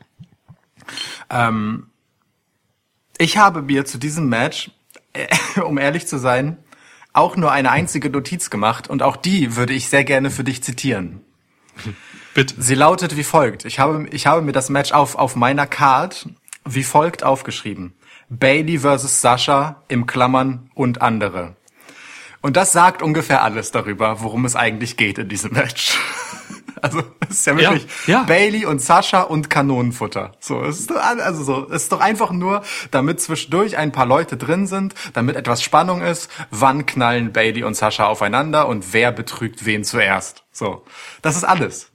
Ähm, 1.29 1.87
ich 3.17 3.37
habe 3.37 3.61
mir 3.61 3.85
zu 3.85 3.97
diesem 3.97 4.27
Match, 4.27 4.71
äh, 5.13 5.27
um 5.61 5.77
ehrlich 5.77 6.07
zu 6.07 6.17
sein, 6.17 6.57
auch 7.15 7.35
nur 7.35 7.51
eine 7.51 7.71
einzige 7.71 8.09
Notiz 8.09 8.49
gemacht 8.49 8.89
und 8.89 9.01
auch 9.03 9.15
die 9.15 9.55
würde 9.55 9.73
ich 9.73 9.89
sehr 9.89 10.03
gerne 10.03 10.31
für 10.31 10.43
dich 10.43 10.63
zitieren. 10.63 11.21
Bitte. 12.33 12.55
Sie 12.57 12.75
lautet 12.75 13.15
wie 13.15 13.23
folgt. 13.23 13.65
Ich 13.65 13.79
habe, 13.79 14.07
ich 14.09 14.27
habe 14.27 14.41
mir 14.41 14.51
das 14.51 14.69
Match 14.69 14.91
auf, 14.91 15.15
auf 15.15 15.35
meiner 15.35 15.67
Card 15.67 16.27
wie 16.65 16.83
folgt 16.83 17.23
aufgeschrieben. 17.23 17.93
Bailey 18.29 18.79
versus 18.79 19.21
Sascha 19.21 19.83
im 19.87 20.07
Klammern 20.07 20.69
und 20.73 21.01
andere. 21.01 21.55
Und 22.41 22.57
das 22.57 22.71
sagt 22.71 23.01
ungefähr 23.01 23.43
alles 23.43 23.71
darüber, 23.71 24.21
worum 24.21 24.45
es 24.45 24.55
eigentlich 24.55 24.97
geht 24.97 25.17
in 25.17 25.29
diesem 25.29 25.53
Match. 25.53 25.97
Also, 26.81 27.03
es 27.29 27.37
ist 27.39 27.45
ja 27.47 27.53
Ja, 27.53 27.71
wirklich 27.71 27.87
ja. 28.07 28.23
Bailey 28.23 28.65
und 28.65 28.81
Sascha 28.81 29.21
und 29.21 29.49
Kanonenfutter. 29.49 30.33
So, 30.39 30.61
es 30.63 30.79
ist, 30.79 30.91
also 30.91 31.43
so, 31.43 31.67
es 31.69 31.83
ist 31.83 31.91
doch 31.91 32.01
einfach 32.01 32.31
nur, 32.31 32.61
damit 32.91 33.21
zwischendurch 33.21 33.77
ein 33.77 33.91
paar 33.91 34.05
Leute 34.05 34.37
drin 34.37 34.67
sind, 34.67 34.93
damit 35.13 35.35
etwas 35.35 35.63
Spannung 35.63 36.01
ist, 36.01 36.29
wann 36.51 36.85
knallen 36.85 37.31
Bailey 37.33 37.63
und 37.63 37.75
Sascha 37.75 38.05
aufeinander 38.07 38.67
und 38.67 38.93
wer 38.93 39.11
betrügt 39.11 39.65
wen 39.65 39.83
zuerst. 39.83 40.43
So. 40.51 40.83
Das 41.21 41.35
ist 41.35 41.43
alles. 41.43 41.91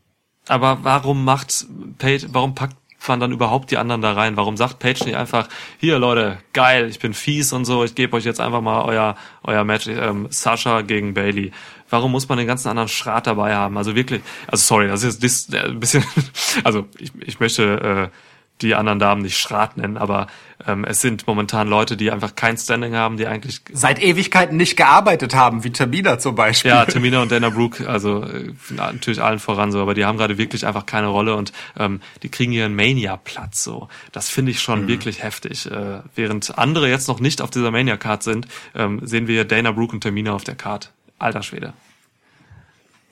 Aber 0.49 0.79
warum 0.83 1.25
macht 1.25 1.67
Paige, 1.99 2.29
warum 2.33 2.55
packt 2.55 2.77
man 3.09 3.21
dann 3.21 3.33
überhaupt 3.33 3.71
die 3.71 3.79
anderen 3.79 4.03
da 4.03 4.13
rein? 4.13 4.37
Warum 4.37 4.57
sagt 4.57 4.79
Paige 4.79 5.05
nicht 5.05 5.17
einfach, 5.17 5.49
hier 5.79 5.99
Leute, 5.99 6.39
geil, 6.53 6.89
ich 6.89 6.99
bin 6.99 7.15
fies 7.15 7.53
und 7.53 7.65
so, 7.65 7.85
ich 7.85 7.95
gebe 7.95 8.17
euch 8.17 8.25
jetzt 8.25 8.41
einfach 8.41 8.61
mal 8.61 8.83
euer, 8.83 9.17
euer 9.43 9.65
Match, 9.65 9.87
ähm, 9.89 10.27
Sascha 10.31 10.83
gegen 10.83 11.15
Bailey. 11.15 11.53
Warum 11.89 12.13
muss 12.13 12.29
man 12.29 12.39
den 12.39 12.47
ganzen 12.47 12.69
anderen 12.69 12.89
Schrat 12.89 13.27
dabei 13.27 13.55
haben? 13.55 13.77
Also 13.77 13.95
wirklich, 13.97 14.23
also 14.47 14.63
sorry, 14.63 14.89
das 14.89 15.03
ist 15.03 15.55
äh, 15.55 15.59
ein 15.59 15.81
bisschen, 15.81 16.05
also 16.65 16.87
ich, 16.99 17.11
ich 17.21 17.41
möchte 17.41 18.11
äh, 18.13 18.17
die 18.63 18.75
anderen 18.75 18.99
Damen 18.99 19.23
nicht 19.23 19.39
Schrat 19.39 19.77
nennen, 19.77 19.97
aber 19.97 20.27
ähm, 20.67 20.85
es 20.85 21.01
sind 21.01 21.27
momentan 21.27 21.69
Leute, 21.69 21.97
die 21.97 22.11
einfach 22.11 22.35
kein 22.35 22.57
Standing 22.57 22.95
haben, 22.95 23.17
die 23.17 23.27
eigentlich 23.27 23.63
Seit 23.73 24.03
Ewigkeiten 24.03 24.57
nicht 24.57 24.77
gearbeitet 24.77 25.35
haben, 25.35 25.65
wie 25.65 25.71
Tabina 25.71 26.19
zum 26.19 26.35
Beispiel. 26.35 26.71
ja, 26.71 26.85
Tamina 26.85 27.23
und 27.23 27.33
Dana 27.33 27.51
Brooke, 27.51 27.89
also 27.89 28.23
äh, 28.25 28.53
natürlich 28.71 29.23
allen 29.23 29.39
voran 29.39 29.73
so, 29.73 29.81
aber 29.81 29.95
die 29.95 30.05
haben 30.05 30.19
gerade 30.19 30.39
wirklich 30.39 30.67
einfach 30.67 30.87
keine 30.87 31.07
Rolle 31.09 31.35
und 31.35 31.53
ähm, 31.79 32.01
die 32.23 32.29
kriegen 32.29 32.53
ihren 32.53 32.75
Mania-Platz 32.75 33.65
so. 33.65 33.89
Das 34.13 34.29
finde 34.29 34.53
ich 34.53 34.61
schon 34.61 34.89
wirklich 34.89 35.23
heftig. 35.23 35.71
Äh, 35.71 36.01
während 36.15 36.59
andere 36.59 36.89
jetzt 36.89 37.09
noch 37.09 37.21
nicht 37.21 37.43
auf 37.43 37.51
dieser 37.51 37.71
Mania-Card 37.71 38.23
sind, 38.23 38.49
ähm, 38.75 39.01
sehen 39.03 39.27
wir 39.27 39.45
Dana 39.45 39.73
Brooke 39.73 39.95
und 39.95 40.03
Tamina 40.03 40.33
auf 40.33 40.45
der 40.45 40.55
Card. 40.55 40.93
Alter 41.19 41.43
Schwede. 41.43 41.73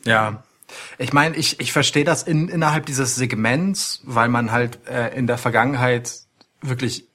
Ja. 0.04 0.42
Ich 0.98 1.12
meine, 1.12 1.36
ich, 1.36 1.60
ich 1.60 1.72
verstehe 1.72 2.04
das 2.04 2.22
in, 2.22 2.48
innerhalb 2.48 2.86
dieses 2.86 3.16
Segments, 3.16 4.00
weil 4.04 4.28
man 4.28 4.52
halt 4.52 4.86
äh, 4.86 5.16
in 5.16 5.26
der 5.26 5.38
Vergangenheit 5.38 6.20
wirklich 6.60 7.06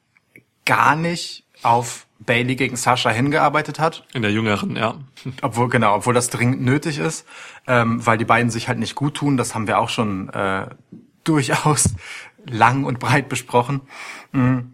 gar 0.66 0.95
nicht 0.95 1.45
auf 1.62 2.08
Bailey 2.20 2.56
gegen 2.56 2.76
Sascha 2.76 3.10
hingearbeitet 3.10 3.80
hat. 3.80 4.06
In 4.14 4.22
der 4.22 4.32
jüngeren, 4.32 4.76
ja. 4.76 4.95
Obwohl, 5.41 5.70
genau, 5.70 5.95
obwohl 5.95 6.14
das 6.14 6.30
dringend 6.30 6.62
nötig 6.62 6.97
ist, 6.97 7.26
ähm, 7.68 8.06
weil 8.06 8.18
die 8.18 8.26
beiden 8.26 8.49
sich 8.49 8.68
halt 8.68 8.80
nicht 8.80 8.95
gut 8.95 9.16
tun. 9.16 9.38
Das 9.38 9.56
haben 9.56 9.68
wir 9.68 9.80
auch 9.80 9.89
schon 9.89 10.30
äh, 10.30 10.68
durchaus 11.24 11.89
lang 12.45 12.86
und 12.86 12.99
breit 12.99 13.30
besprochen. 13.30 13.82
Mhm. 14.32 14.74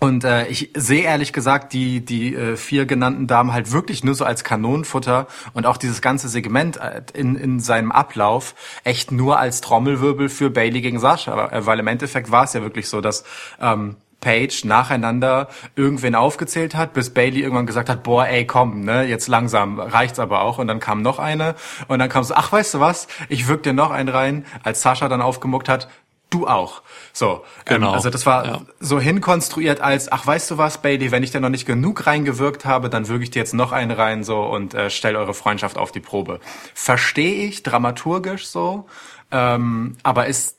Und 0.00 0.24
äh, 0.24 0.46
ich 0.46 0.70
sehe 0.76 1.02
ehrlich 1.02 1.32
gesagt 1.32 1.72
die 1.72 2.04
die 2.04 2.34
äh, 2.34 2.56
vier 2.56 2.86
genannten 2.86 3.26
Damen 3.26 3.52
halt 3.52 3.72
wirklich 3.72 4.04
nur 4.04 4.14
so 4.14 4.24
als 4.24 4.44
Kanonenfutter 4.44 5.26
und 5.54 5.66
auch 5.66 5.76
dieses 5.76 6.00
ganze 6.00 6.28
Segment 6.28 6.76
äh, 6.76 7.02
in 7.14 7.36
in 7.36 7.60
seinem 7.60 7.90
Ablauf 7.90 8.54
echt 8.84 9.10
nur 9.10 9.38
als 9.38 9.60
Trommelwirbel 9.60 10.28
für 10.28 10.50
Bailey 10.50 10.80
gegen 10.80 11.00
Sascha, 11.00 11.48
äh, 11.48 11.66
weil 11.66 11.80
im 11.80 11.86
Endeffekt 11.86 12.30
war 12.30 12.44
es 12.44 12.52
ja 12.52 12.62
wirklich 12.62 12.88
so, 12.88 13.00
dass 13.00 13.24
ähm, 13.60 13.96
Page 14.20 14.64
nacheinander 14.64 15.48
irgendwen 15.76 16.14
aufgezählt 16.14 16.74
hat, 16.74 16.92
bis 16.92 17.10
Bailey 17.10 17.40
irgendwann 17.40 17.66
gesagt 17.66 17.88
hat, 17.88 18.02
boah, 18.02 18.26
ey, 18.26 18.46
komm, 18.46 18.80
ne, 18.80 19.04
jetzt 19.04 19.28
langsam, 19.28 19.78
reicht's 19.78 20.18
aber 20.18 20.42
auch. 20.42 20.58
Und 20.58 20.66
dann 20.66 20.80
kam 20.80 21.02
noch 21.02 21.18
eine 21.18 21.54
und 21.86 21.98
dann 22.00 22.08
kam 22.08 22.24
so, 22.24 22.34
ach, 22.34 22.50
weißt 22.50 22.74
du 22.74 22.80
was, 22.80 23.06
ich 23.28 23.46
wirk 23.46 23.62
dir 23.62 23.72
noch 23.72 23.90
einen 23.90 24.08
rein, 24.08 24.44
als 24.64 24.82
Sascha 24.82 25.08
dann 25.08 25.22
aufgemuckt 25.22 25.68
hat, 25.68 25.88
du 26.30 26.46
auch. 26.46 26.82
So, 27.12 27.44
Genau. 27.64 27.88
Ähm, 27.88 27.94
also 27.94 28.10
das 28.10 28.26
war 28.26 28.46
Ja. 28.46 28.60
so 28.80 29.00
hinkonstruiert 29.00 29.80
als, 29.80 30.10
ach 30.10 30.26
weißt 30.26 30.50
du 30.50 30.58
was, 30.58 30.82
Bailey, 30.82 31.10
wenn 31.10 31.22
ich 31.22 31.30
da 31.30 31.40
noch 31.40 31.48
nicht 31.48 31.66
genug 31.66 32.06
reingewirkt 32.06 32.64
habe, 32.64 32.88
dann 32.90 33.08
würge 33.08 33.24
ich 33.24 33.30
dir 33.30 33.40
jetzt 33.40 33.54
noch 33.54 33.72
einen 33.72 33.90
rein 33.90 34.24
so 34.24 34.42
und 34.42 34.74
äh, 34.74 34.90
stell 34.90 35.16
eure 35.16 35.34
Freundschaft 35.34 35.78
auf 35.78 35.92
die 35.92 36.00
Probe. 36.00 36.40
Verstehe 36.74 37.46
ich 37.46 37.62
dramaturgisch 37.62 38.46
so, 38.46 38.86
ähm, 39.30 39.96
aber 40.02 40.28
es 40.28 40.56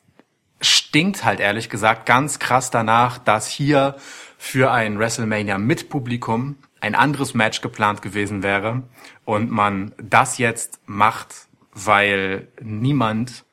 stinkt 0.61 1.23
halt 1.23 1.39
ehrlich 1.39 1.69
gesagt 1.69 2.05
ganz 2.05 2.39
krass 2.39 2.69
danach, 2.71 3.17
dass 3.17 3.47
hier 3.47 3.95
für 4.37 4.71
ein 4.71 4.99
WrestleMania 4.99 5.57
mit 5.57 5.89
Publikum 5.89 6.57
ein 6.81 6.95
anderes 6.95 7.33
Match 7.33 7.61
geplant 7.61 8.01
gewesen 8.01 8.43
wäre 8.43 8.83
und 9.25 9.51
man 9.51 9.93
das 10.01 10.37
jetzt 10.37 10.79
macht, 10.85 11.47
weil 11.73 12.47
niemand 12.61 13.45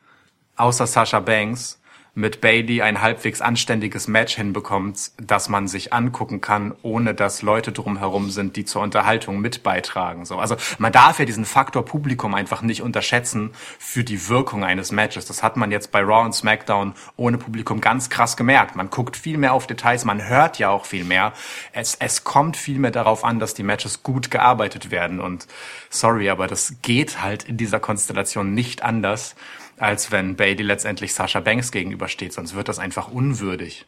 außer 0.57 0.87
Sasha 0.87 1.21
Banks 1.21 1.81
mit 2.17 2.41
Bailey 2.41 2.81
ein 2.81 3.03
halbwegs 3.03 3.43
anständiges 3.43 4.09
Match 4.09 4.37
hinbekommt, 4.37 5.13
das 5.19 5.51
man 5.51 5.69
sich 5.69 5.93
angucken 5.93 6.41
kann, 6.41 6.75
ohne 6.81 7.13
dass 7.13 7.43
Leute 7.43 7.73
drumherum 7.73 8.31
sind, 8.31 8.57
die 8.57 8.65
zur 8.65 8.81
Unterhaltung 8.81 9.39
mit 9.39 9.63
beitragen. 9.63 10.25
So, 10.25 10.39
also 10.39 10.57
man 10.79 10.93
darf 10.93 11.19
ja 11.19 11.27
diesen 11.27 11.45
Faktor 11.45 11.85
Publikum 11.85 12.35
einfach 12.35 12.63
nicht 12.63 12.81
unterschätzen 12.81 13.51
für 13.79 14.03
die 14.03 14.31
Wirkung 14.31 14.65
eines 14.65 14.93
Matches. 14.93 15.27
Das 15.27 15.43
hat 15.43 15.59
man 15.59 15.71
jetzt 15.71 15.93
bei 15.93 16.01
Raw 16.01 16.25
und 16.25 16.33
SmackDown 16.33 16.95
ohne 17.17 17.37
Publikum 17.37 17.83
ganz 17.83 18.09
krass 18.09 18.39
gemerkt. 18.39 18.77
Man 18.77 18.89
guckt 18.89 19.19
viel 19.19 19.37
mehr 19.37 19.53
auf 19.53 19.67
Details, 19.67 20.07
man 20.07 20.27
hört 20.27 20.59
ja 20.59 20.71
auch 20.71 20.87
viel 20.87 21.05
mehr. 21.05 21.35
Es, 21.75 21.97
es 21.97 22.25
kommt 22.25 22.57
viel 22.57 22.79
mehr 22.79 22.93
darauf 22.93 23.25
an, 23.25 23.41
dass 23.41 23.53
die 23.53 23.63
Matches 23.63 24.03
gut 24.03 24.31
gearbeitet 24.31 24.91
werden. 24.91 25.21
Und 25.21 25.47
sorry, 25.91 26.31
aber 26.31 26.47
das 26.47 26.77
geht 26.81 27.21
halt 27.21 27.45
in 27.45 27.59
dieser 27.59 27.79
Konstellation 27.79 28.55
nicht 28.55 28.83
anders 28.83 29.37
als 29.79 30.11
wenn 30.11 30.37
Bailey 30.37 30.63
letztendlich 30.63 31.15
Sasha 31.15 31.41
Banks 31.41 31.71
gegenübersteht, 31.71 32.33
sonst 32.33 32.55
wird 32.55 32.69
das 32.69 32.79
einfach 32.79 33.09
unwürdig. 33.09 33.87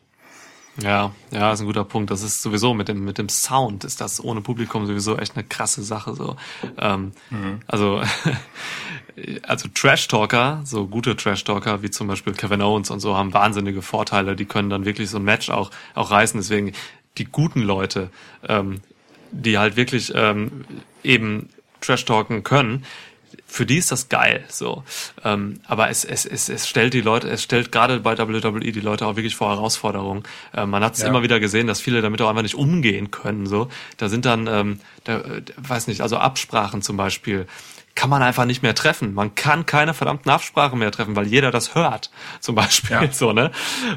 Ja, 0.81 1.13
ja, 1.33 1.53
ist 1.53 1.61
ein 1.61 1.67
guter 1.67 1.85
Punkt. 1.85 2.11
Das 2.11 2.23
ist 2.23 2.41
sowieso 2.41 2.73
mit 2.73 2.87
dem 2.87 3.05
mit 3.05 3.19
dem 3.19 3.29
Sound 3.29 3.83
ist 3.83 4.01
das 4.01 4.23
ohne 4.23 4.43
Publikum 4.43 4.87
sowieso 4.87 5.17
echt 5.17 5.37
eine 5.37 5.45
krasse 5.45 5.83
Sache 5.83 6.15
so. 6.15 6.37
Ähm, 6.79 7.13
Also 7.67 8.01
also 9.43 9.69
Trash 9.75 10.07
Talker, 10.07 10.61
so 10.65 10.87
gute 10.87 11.17
Trash 11.17 11.43
Talker 11.43 11.83
wie 11.83 11.91
zum 11.91 12.07
Beispiel 12.07 12.33
Kevin 12.33 12.63
Owens 12.63 12.91
und 12.91 13.01
so 13.01 13.17
haben 13.17 13.35
wahnsinnige 13.35 13.83
Vorteile. 13.83 14.37
Die 14.37 14.45
können 14.45 14.71
dann 14.71 14.85
wirklich 14.85 15.11
so 15.11 15.19
ein 15.19 15.25
Match 15.25 15.51
auch 15.51 15.73
auch 15.97 16.13
reißen. 16.13 16.39
Deswegen 16.39 16.73
die 17.17 17.25
guten 17.25 17.63
Leute, 17.63 18.11
ähm, 18.47 18.81
die 19.33 19.59
halt 19.59 19.75
wirklich 19.75 20.13
ähm, 20.15 20.65
eben 21.03 21.49
Trash 21.81 22.05
talken 22.05 22.45
können, 22.45 22.85
für 23.51 23.65
die 23.67 23.79
ist 23.79 23.91
das 23.91 24.09
geil, 24.11 24.45
so. 24.49 24.85
Ähm, 25.25 25.61
aber 25.67 25.89
es, 25.89 26.05
es, 26.05 26.27
es, 26.27 26.49
es 26.51 26.69
stellt 26.69 26.93
die 26.93 27.01
Leute, 27.01 27.29
es 27.31 27.43
stellt 27.43 27.73
gerade 27.73 27.99
bei 28.01 28.17
WWE 28.19 28.61
die 28.61 28.81
Leute 28.81 29.07
auch 29.07 29.17
wirklich 29.17 29.35
vor 29.37 29.49
Herausforderungen. 29.51 30.23
Äh, 30.55 30.67
man 30.67 30.85
hat 30.85 30.95
es 30.95 31.01
Ja. 31.01 31.09
immer 31.09 31.23
wieder 31.23 31.41
gesehen, 31.41 31.67
dass 31.67 31.81
viele 31.81 32.03
damit 32.03 32.21
auch 32.21 32.29
einfach 32.29 32.43
nicht 32.43 32.55
umgehen 32.57 33.11
können, 33.11 33.47
so. 33.47 33.69
Da 33.97 34.09
sind 34.11 34.27
dann, 34.27 34.47
ähm, 34.47 34.81
da, 35.05 35.19
äh, 35.21 35.43
weiß 35.57 35.87
nicht, 35.87 36.03
also 36.03 36.19
Absprachen 36.19 36.83
zum 36.83 36.97
Beispiel 36.99 37.47
kann 37.95 38.11
man 38.11 38.23
einfach 38.23 38.45
nicht 38.45 38.63
mehr 38.63 38.75
treffen. 38.77 39.15
Man 39.15 39.35
kann 39.35 39.67
keine 39.67 39.93
verdammten 39.95 40.31
Absprachen 40.31 40.79
mehr 40.79 40.93
treffen, 40.93 41.17
weil 41.17 41.27
jeder 41.27 41.51
das 41.51 41.75
hört, 41.75 42.11
zum 42.41 42.55
Beispiel, 42.55 42.91
Ja. 43.03 43.11
so, 43.11 43.33
ne? 43.33 43.51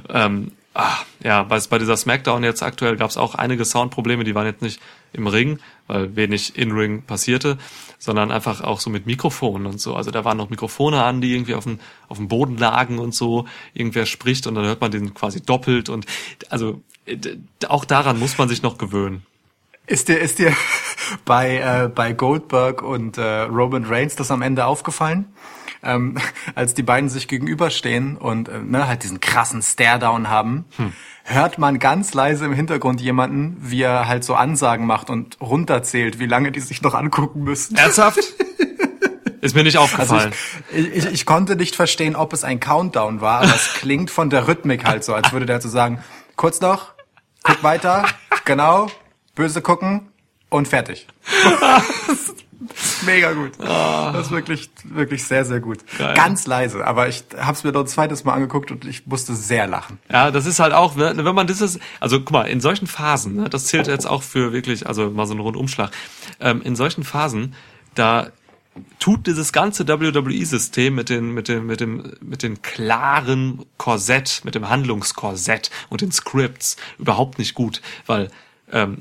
Ähm, 0.10 0.54
ah, 0.74 0.96
ja, 1.22 1.44
bei, 1.44 1.60
bei 1.70 1.78
dieser 1.78 1.98
Smackdown 1.98 2.44
jetzt 2.44 2.64
aktuell 2.64 2.96
gab 2.96 3.10
es 3.10 3.18
auch 3.18 3.36
einige 3.36 3.66
Soundprobleme, 3.66 4.24
die 4.24 4.34
waren 4.34 4.46
jetzt 4.48 4.62
nicht 4.62 4.80
im 5.14 5.28
Ring, 5.28 5.60
weil 5.88 6.16
wenig 6.16 6.58
in-Ring 6.58 7.04
passierte, 7.04 7.58
sondern 8.00 8.32
einfach 8.32 8.62
auch 8.62 8.80
so 8.80 8.90
mit 8.90 9.06
Mikrofonen 9.06 9.68
und 9.68 9.80
so. 9.80 9.96
Also 9.96 10.12
da 10.12 10.26
waren 10.26 10.38
noch 10.38 10.50
Mikrofone 10.50 11.04
an, 11.04 11.22
die 11.22 11.34
irgendwie 11.34 11.56
auf 11.56 11.66
dem, 11.66 11.80
auf 12.08 12.18
dem 12.18 12.28
Boden 12.28 12.58
lagen 12.58 13.00
und 13.00 13.14
so. 13.14 13.46
Irgendwer 13.74 14.06
spricht 14.06 14.48
und 14.48 14.56
dann 14.56 14.66
hört 14.66 14.82
man 14.82 14.92
den 14.92 15.14
quasi 15.14 15.42
doppelt 15.42 15.90
und 15.90 16.06
also 16.50 16.82
äh, 17.06 17.18
auch 17.68 17.86
daran 17.86 18.20
muss 18.20 18.38
man 18.38 18.50
sich 18.50 18.62
noch 18.62 18.78
gewöhnen. 18.78 19.26
Ist 19.88 20.08
dir, 20.08 20.20
ist 20.20 20.40
dir 20.40 20.54
bei, 21.26 21.58
äh, 21.58 21.88
bei 21.90 22.14
Goldberg 22.14 22.82
und 22.82 23.18
äh, 23.18 23.42
Roman 23.42 23.86
Reigns 23.86 24.16
das 24.16 24.32
am 24.32 24.42
Ende 24.42 24.66
aufgefallen? 24.66 25.26
Ähm, 25.84 26.18
als 26.56 26.74
die 26.74 26.84
beiden 26.84 27.10
sich 27.10 27.28
gegenüberstehen 27.28 28.18
und 28.18 28.50
äh, 28.50 28.60
ne, 28.60 28.88
halt 28.88 29.04
diesen 29.04 29.20
krassen 29.20 29.62
Stare-Down 29.62 30.30
haben, 30.30 30.66
hört 31.24 31.58
man 31.58 31.80
ganz 31.80 32.14
leise 32.14 32.46
im 32.46 32.54
Hintergrund 32.54 33.02
jemanden, 33.02 33.58
wie 33.60 33.82
er 33.82 34.08
halt 34.08 34.24
so 34.24 34.36
Ansagen 34.36 34.86
macht 34.86 35.10
und 35.10 35.38
runterzählt, 35.42 36.20
wie 36.20 36.28
lange 36.28 36.52
die 36.52 36.60
sich 36.60 36.82
noch 36.82 36.94
angucken 36.94 37.44
müssen. 37.44 37.76
Ernsthaft? 37.78 38.20
Ist 39.42 39.56
mir 39.56 39.64
nicht 39.64 39.80
Also 39.80 39.96
aufgefallen. 39.96 40.34
ich, 40.72 40.88
ich, 40.98 41.06
ich 41.08 41.26
konnte 41.26 41.56
nicht 41.56 41.76
verstehen, 41.76 42.16
ob 42.16 42.32
es 42.32 42.44
ein 42.44 42.60
Countdown 42.60 43.22
war, 43.22 43.42
aber 43.42 43.56
es 43.56 43.74
klingt 43.74 44.12
von 44.12 44.30
der 44.30 44.48
Rhythmik 44.48 44.86
halt 44.86 45.04
so, 45.04 45.16
als 45.16 45.32
würde 45.34 45.48
der 45.48 45.60
so 45.60 45.68
sagen, 45.68 46.04
kurz 46.36 46.62
noch, 46.62 46.94
guck 47.42 47.64
weiter, 47.64 48.06
genau, 48.46 48.88
böse 49.34 49.64
gucken 49.64 50.10
und 50.50 50.68
fertig. 50.68 51.08
Mega 53.06 53.34
gut. 53.34 53.52
Das 53.60 54.28
ist 54.28 54.32
wirklich, 54.32 54.70
wirklich 54.84 55.24
sehr, 55.24 55.46
sehr 55.46 55.60
gut. 55.60 55.80
Geil. 55.98 56.14
Ganz 56.16 56.46
leise, 56.48 56.86
aber 56.86 57.08
ich 57.08 57.24
habe 57.38 57.54
es 57.54 57.64
mir 57.64 57.72
noch 57.72 57.82
ein 57.82 57.88
zweites 57.88 58.24
Mal 58.24 58.34
angeguckt 58.34 58.72
und 58.72 58.86
ich 58.86 59.06
musste 59.08 59.36
sehr 59.36 59.68
lachen. 59.68 60.00
Ja, 60.10 60.32
das 60.32 60.46
ist 60.46 60.60
halt 60.60 60.74
auch, 60.74 60.96
ne, 60.96 61.14
wenn 61.18 61.36
man 61.36 61.48
dieses, 61.48 61.80
also 62.00 62.20
guck 62.20 62.32
mal, 62.32 62.44
in 62.44 62.62
solchen 62.62 62.88
Phasen, 62.88 63.36
ne, 63.36 63.50
das 63.50 63.66
zählt 63.66 63.88
jetzt 63.88 64.08
auch 64.08 64.24
für 64.24 64.54
wirklich, 64.54 64.88
also 64.88 65.10
mal 65.10 65.26
so 65.26 65.34
einen 65.34 65.42
Rundumschlag, 65.42 65.92
ähm, 66.40 66.62
in 66.62 66.76
solchen 66.76 67.04
Phasen, 67.04 67.56
da 67.96 68.28
tut 69.00 69.28
dieses 69.28 69.52
ganze 69.52 69.88
WWE-System 69.88 70.96
mit 70.96 71.10
den, 71.10 71.34
mit 71.34 71.48
dem, 71.48 71.66
mit 71.66 71.82
dem, 71.82 72.14
mit 72.22 72.44
dem 72.44 72.62
klaren 72.62 73.66
Korsett, 73.78 74.42
mit 74.44 74.56
dem 74.56 74.70
Handlungskorsett 74.70 75.72
und 75.90 76.02
den 76.02 76.12
Scripts 76.12 76.78
überhaupt 76.98 77.38
nicht 77.38 77.54
gut, 77.54 77.82
weil 78.06 78.30
ähm, 78.72 79.00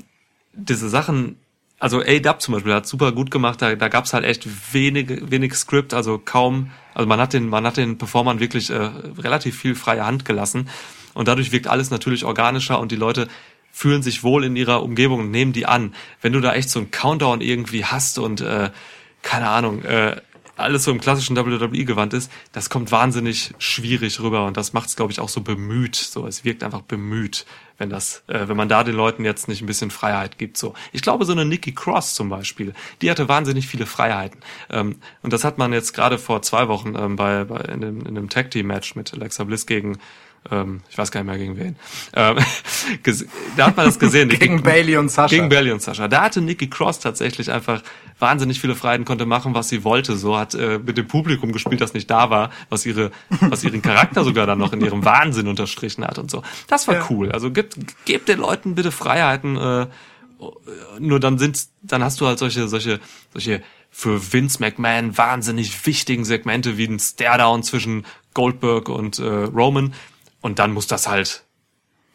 diese 0.53 0.89
Sachen, 0.89 1.37
also 1.81 1.99
A-Dub 1.99 2.41
zum 2.41 2.53
Beispiel 2.53 2.75
hat 2.75 2.85
super 2.85 3.11
gut 3.11 3.31
gemacht, 3.31 3.59
da, 3.59 3.75
da 3.75 3.87
gab's 3.87 4.13
halt 4.13 4.23
echt 4.23 4.47
wenig, 4.71 5.31
wenig 5.31 5.55
Script, 5.55 5.95
also 5.95 6.19
kaum, 6.19 6.69
also 6.93 7.07
man 7.07 7.19
hat 7.19 7.33
den, 7.33 7.49
man 7.49 7.65
hat 7.65 7.77
den 7.77 7.97
Performern 7.97 8.39
wirklich 8.39 8.69
äh, 8.69 8.91
relativ 9.17 9.57
viel 9.57 9.73
freie 9.73 10.05
Hand 10.05 10.23
gelassen 10.23 10.69
und 11.15 11.27
dadurch 11.27 11.51
wirkt 11.51 11.65
alles 11.65 11.89
natürlich 11.89 12.23
organischer 12.23 12.79
und 12.79 12.91
die 12.91 12.97
Leute 12.97 13.27
fühlen 13.71 14.03
sich 14.03 14.23
wohl 14.23 14.43
in 14.43 14.55
ihrer 14.55 14.83
Umgebung 14.83 15.21
und 15.21 15.31
nehmen 15.31 15.53
die 15.53 15.65
an. 15.65 15.95
Wenn 16.21 16.33
du 16.33 16.39
da 16.39 16.53
echt 16.53 16.69
so 16.69 16.77
einen 16.77 16.91
Countdown 16.91 17.41
irgendwie 17.41 17.83
hast 17.83 18.19
und 18.19 18.41
äh, 18.41 18.69
keine 19.23 19.49
Ahnung, 19.49 19.83
äh, 19.83 20.17
alles 20.61 20.83
so 20.83 20.91
im 20.91 20.99
klassischen 20.99 21.35
WWE-Gewand 21.35 22.13
ist, 22.13 22.31
das 22.51 22.69
kommt 22.69 22.91
wahnsinnig 22.91 23.53
schwierig 23.57 24.19
rüber 24.19 24.45
und 24.45 24.57
das 24.57 24.73
macht 24.73 24.89
es, 24.89 24.95
glaube 24.95 25.11
ich, 25.11 25.19
auch 25.19 25.29
so 25.29 25.41
bemüht. 25.41 25.95
So, 25.95 26.27
es 26.27 26.43
wirkt 26.43 26.63
einfach 26.63 26.81
bemüht, 26.81 27.45
wenn 27.77 27.89
das, 27.89 28.23
äh, 28.27 28.47
wenn 28.47 28.57
man 28.57 28.69
da 28.69 28.83
den 28.83 28.95
Leuten 28.95 29.25
jetzt 29.25 29.47
nicht 29.47 29.61
ein 29.61 29.65
bisschen 29.65 29.91
Freiheit 29.91 30.37
gibt. 30.37 30.57
So, 30.57 30.73
ich 30.91 31.01
glaube, 31.01 31.25
so 31.25 31.31
eine 31.31 31.45
Nikki 31.45 31.73
Cross 31.73 32.13
zum 32.13 32.29
Beispiel, 32.29 32.73
die 33.01 33.09
hatte 33.09 33.27
wahnsinnig 33.27 33.67
viele 33.67 33.85
Freiheiten 33.85 34.39
ähm, 34.69 34.97
und 35.23 35.33
das 35.33 35.43
hat 35.43 35.57
man 35.57 35.73
jetzt 35.73 35.93
gerade 35.93 36.17
vor 36.17 36.41
zwei 36.41 36.67
Wochen 36.67 36.95
ähm, 36.95 37.15
bei, 37.15 37.43
bei 37.43 37.61
in 37.61 37.81
dem, 37.81 38.05
in 38.05 38.15
dem 38.15 38.29
Tag 38.29 38.51
Team 38.51 38.67
Match 38.67 38.95
mit 38.95 39.13
Alexa 39.13 39.43
Bliss 39.43 39.65
gegen 39.65 39.97
ähm, 40.49 40.81
ich 40.89 40.97
weiß 40.97 41.11
gar 41.11 41.21
nicht 41.21 41.29
mehr 41.29 41.37
gegen 41.37 41.57
wen. 41.57 41.75
Ähm, 42.15 42.37
da 43.57 43.67
hat 43.67 43.77
man 43.77 43.85
das 43.85 43.99
gesehen. 43.99 44.29
Gegen 44.39 44.63
Bailey 44.63 44.97
und 44.97 45.09
Sasha. 45.09 45.35
Gegen 45.35 45.49
Bailey 45.49 45.71
und 45.71 45.81
Sascha. 45.81 46.07
Da 46.07 46.23
hatte 46.23 46.41
Nikki 46.41 46.67
Cross 46.67 46.99
tatsächlich 46.99 47.51
einfach 47.51 47.83
wahnsinnig 48.17 48.59
viele 48.59 48.75
Freiheiten, 48.75 49.05
konnte 49.05 49.25
machen, 49.27 49.53
was 49.53 49.69
sie 49.69 49.83
wollte. 49.83 50.17
So 50.17 50.37
hat 50.37 50.55
äh, 50.55 50.79
mit 50.79 50.97
dem 50.97 51.07
Publikum 51.07 51.51
gespielt, 51.51 51.79
das 51.81 51.93
nicht 51.93 52.09
da 52.09 52.29
war, 52.31 52.49
was 52.69 52.85
ihre, 52.85 53.11
was 53.41 53.63
ihren 53.63 53.81
Charakter 53.83 54.23
sogar 54.23 54.47
dann 54.47 54.57
noch 54.57 54.73
in 54.73 54.81
ihrem 54.81 55.05
Wahnsinn 55.05 55.47
unterstrichen 55.47 56.03
hat 56.05 56.17
und 56.17 56.31
so. 56.31 56.41
Das 56.67 56.87
war 56.87 56.95
Ja. 56.95 57.05
cool. 57.09 57.31
Also 57.31 57.51
gebt, 57.51 57.75
gebt 58.05 58.27
den 58.27 58.39
Leuten 58.39 58.73
bitte 58.75 58.91
Freiheiten. 58.91 59.57
Äh, 59.57 59.87
nur 60.99 61.19
dann 61.19 61.37
sind, 61.37 61.67
dann 61.83 62.03
hast 62.03 62.19
du 62.19 62.25
halt 62.25 62.39
solche, 62.39 62.67
solche, 62.67 62.99
solche 63.31 63.61
für 63.91 64.33
Vince 64.33 64.57
McMahon 64.59 65.17
wahnsinnig 65.17 65.85
wichtigen 65.85 66.25
Segmente 66.25 66.77
wie 66.77 66.85
ein 66.85 66.97
Stare-Down 66.99 67.61
zwischen 67.61 68.05
Goldberg 68.33 68.89
und 68.89 69.19
äh, 69.19 69.23
Roman. 69.23 69.93
Und 70.41 70.59
dann 70.59 70.71
muss 70.73 70.87
das 70.87 71.07
halt 71.07 71.43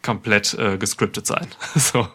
komplett 0.01 0.53
äh, 0.53 0.77
gescriptet 0.77 1.25
sein. 1.25 1.47
so. 1.75 2.07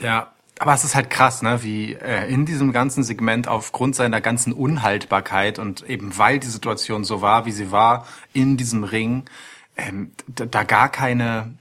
Ja, 0.00 0.32
aber 0.58 0.74
es 0.74 0.84
ist 0.84 0.94
halt 0.94 1.08
krass, 1.08 1.42
ne, 1.42 1.62
wie 1.62 1.94
äh, 1.94 2.30
in 2.30 2.46
diesem 2.46 2.72
ganzen 2.72 3.02
Segment 3.02 3.48
aufgrund 3.48 3.96
seiner 3.96 4.20
ganzen 4.20 4.52
Unhaltbarkeit 4.52 5.58
und 5.58 5.88
eben 5.88 6.16
weil 6.18 6.38
die 6.38 6.48
Situation 6.48 7.04
so 7.04 7.22
war, 7.22 7.46
wie 7.46 7.52
sie 7.52 7.70
war 7.70 8.06
in 8.32 8.56
diesem 8.56 8.84
Ring, 8.84 9.24
ähm, 9.76 10.12
da, 10.26 10.46
da 10.46 10.64
gar 10.64 10.90
keine, 10.90 11.54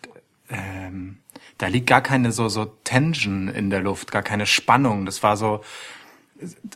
ähm, 0.49 1.19
da 1.57 1.67
liegt 1.67 1.87
gar 1.87 2.01
keine 2.01 2.31
so 2.31 2.49
so 2.49 2.65
Tension 2.65 3.47
in 3.47 3.69
der 3.69 3.81
Luft, 3.81 4.11
gar 4.11 4.23
keine 4.23 4.45
Spannung. 4.45 5.05
Das 5.05 5.23
war 5.23 5.37
so. 5.37 5.63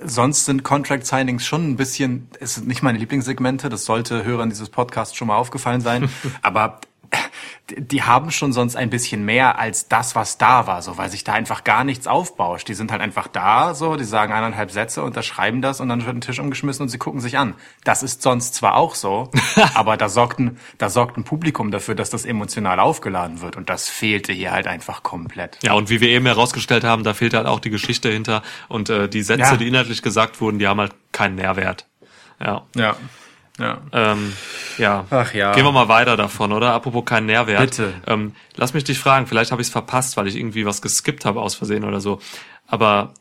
Sonst 0.03 0.45
sind 0.45 0.63
Contract 0.63 1.05
Signings 1.05 1.45
schon 1.45 1.71
ein 1.71 1.75
bisschen, 1.75 2.27
es 2.39 2.55
sind 2.55 2.67
nicht 2.67 2.83
meine 2.83 2.97
Lieblingssegmente, 2.97 3.69
das 3.69 3.85
sollte 3.85 4.23
Hörern 4.23 4.49
dieses 4.49 4.69
Podcasts 4.69 5.15
schon 5.15 5.27
mal 5.27 5.37
aufgefallen 5.37 5.81
sein, 5.81 6.09
aber 6.41 6.79
die, 7.77 8.03
haben 8.03 8.29
schon 8.31 8.51
sonst 8.51 8.75
ein 8.75 8.89
bisschen 8.89 9.23
mehr 9.23 9.57
als 9.57 9.87
das, 9.87 10.15
was 10.15 10.37
da 10.37 10.67
war, 10.67 10.81
so, 10.81 10.97
weil 10.97 11.09
sich 11.09 11.23
da 11.23 11.33
einfach 11.33 11.63
gar 11.63 11.83
nichts 11.83 12.07
aufbauscht. 12.07 12.67
Die 12.67 12.73
sind 12.73 12.91
halt 12.91 13.01
einfach 13.01 13.27
da, 13.27 13.73
so, 13.73 13.95
die 13.95 14.03
sagen 14.03 14.33
eineinhalb 14.33 14.69
Sätze, 14.69 15.01
unterschreiben 15.01 15.61
das 15.61 15.79
und 15.79 15.89
dann 15.89 16.05
wird 16.05 16.15
ein 16.15 16.21
Tisch 16.21 16.39
umgeschmissen 16.39 16.83
und 16.83 16.89
sie 16.89 16.97
gucken 16.97 17.21
sich 17.21 17.37
an. 17.37 17.55
Das 17.83 18.03
ist 18.03 18.21
sonst 18.21 18.55
zwar 18.55 18.75
auch 18.75 18.95
so, 18.95 19.31
aber 19.75 19.95
da 19.95 20.09
sorgt 20.09 20.39
ein, 20.39 20.57
da 20.77 20.89
sorgt 20.89 21.17
ein 21.17 21.23
Publikum 21.23 21.71
dafür, 21.71 21.95
dass 21.95 22.09
das 22.09 22.25
emotional 22.25 22.79
aufgeladen 22.79 23.41
wird 23.41 23.55
und 23.55 23.69
das 23.69 23.87
fehlte 23.89 24.33
hier 24.33 24.51
halt 24.51 24.67
einfach 24.67 25.01
komplett. 25.03 25.57
Ja, 25.63 25.73
und 25.73 25.89
wie 25.89 26.01
wir 26.01 26.09
eben 26.09 26.25
herausgestellt 26.25 26.83
haben, 26.83 27.03
da 27.03 27.13
fehlt 27.13 27.33
halt 27.33 27.47
auch 27.47 27.59
die 27.61 27.69
Geschichte 27.69 28.09
hinter 28.11 28.43
und 28.67 28.89
äh, 28.89 29.07
die 29.07 29.23
Sätze, 29.23 29.51
Ja. 29.51 29.57
die 29.57 29.67
inhaltlich 29.67 30.01
gesagt 30.01 30.41
wurden, 30.41 30.59
die 30.59 30.67
haben 30.67 30.79
halt 30.81 30.93
keinen 31.11 31.35
Nährwert. 31.35 31.87
Ja. 32.39 32.63
Ja. 32.75 32.97
Ja. 33.59 33.81
Ähm, 33.91 34.33
ja. 34.77 35.05
Ach 35.09 35.33
ja. 35.33 35.53
Gehen 35.53 35.65
wir 35.65 35.71
mal 35.71 35.87
weiter 35.87 36.17
davon, 36.17 36.51
oder? 36.51 36.73
Apropos 36.73 37.05
keinen 37.05 37.27
Nährwert. 37.27 37.61
Bitte. 37.61 37.93
Ähm, 38.07 38.33
lass 38.55 38.73
mich 38.73 38.83
dich 38.83 38.97
fragen, 38.99 39.27
vielleicht 39.27 39.51
habe 39.51 39.61
ich 39.61 39.67
es 39.67 39.71
verpasst, 39.71 40.17
weil 40.17 40.27
ich 40.27 40.35
irgendwie 40.35 40.65
was 40.65 40.81
geskippt 40.81 41.25
habe 41.25 41.41
aus 41.41 41.55
Versehen 41.55 41.83
oder 41.83 42.01
so. 42.01 42.19
Aber 42.65 43.13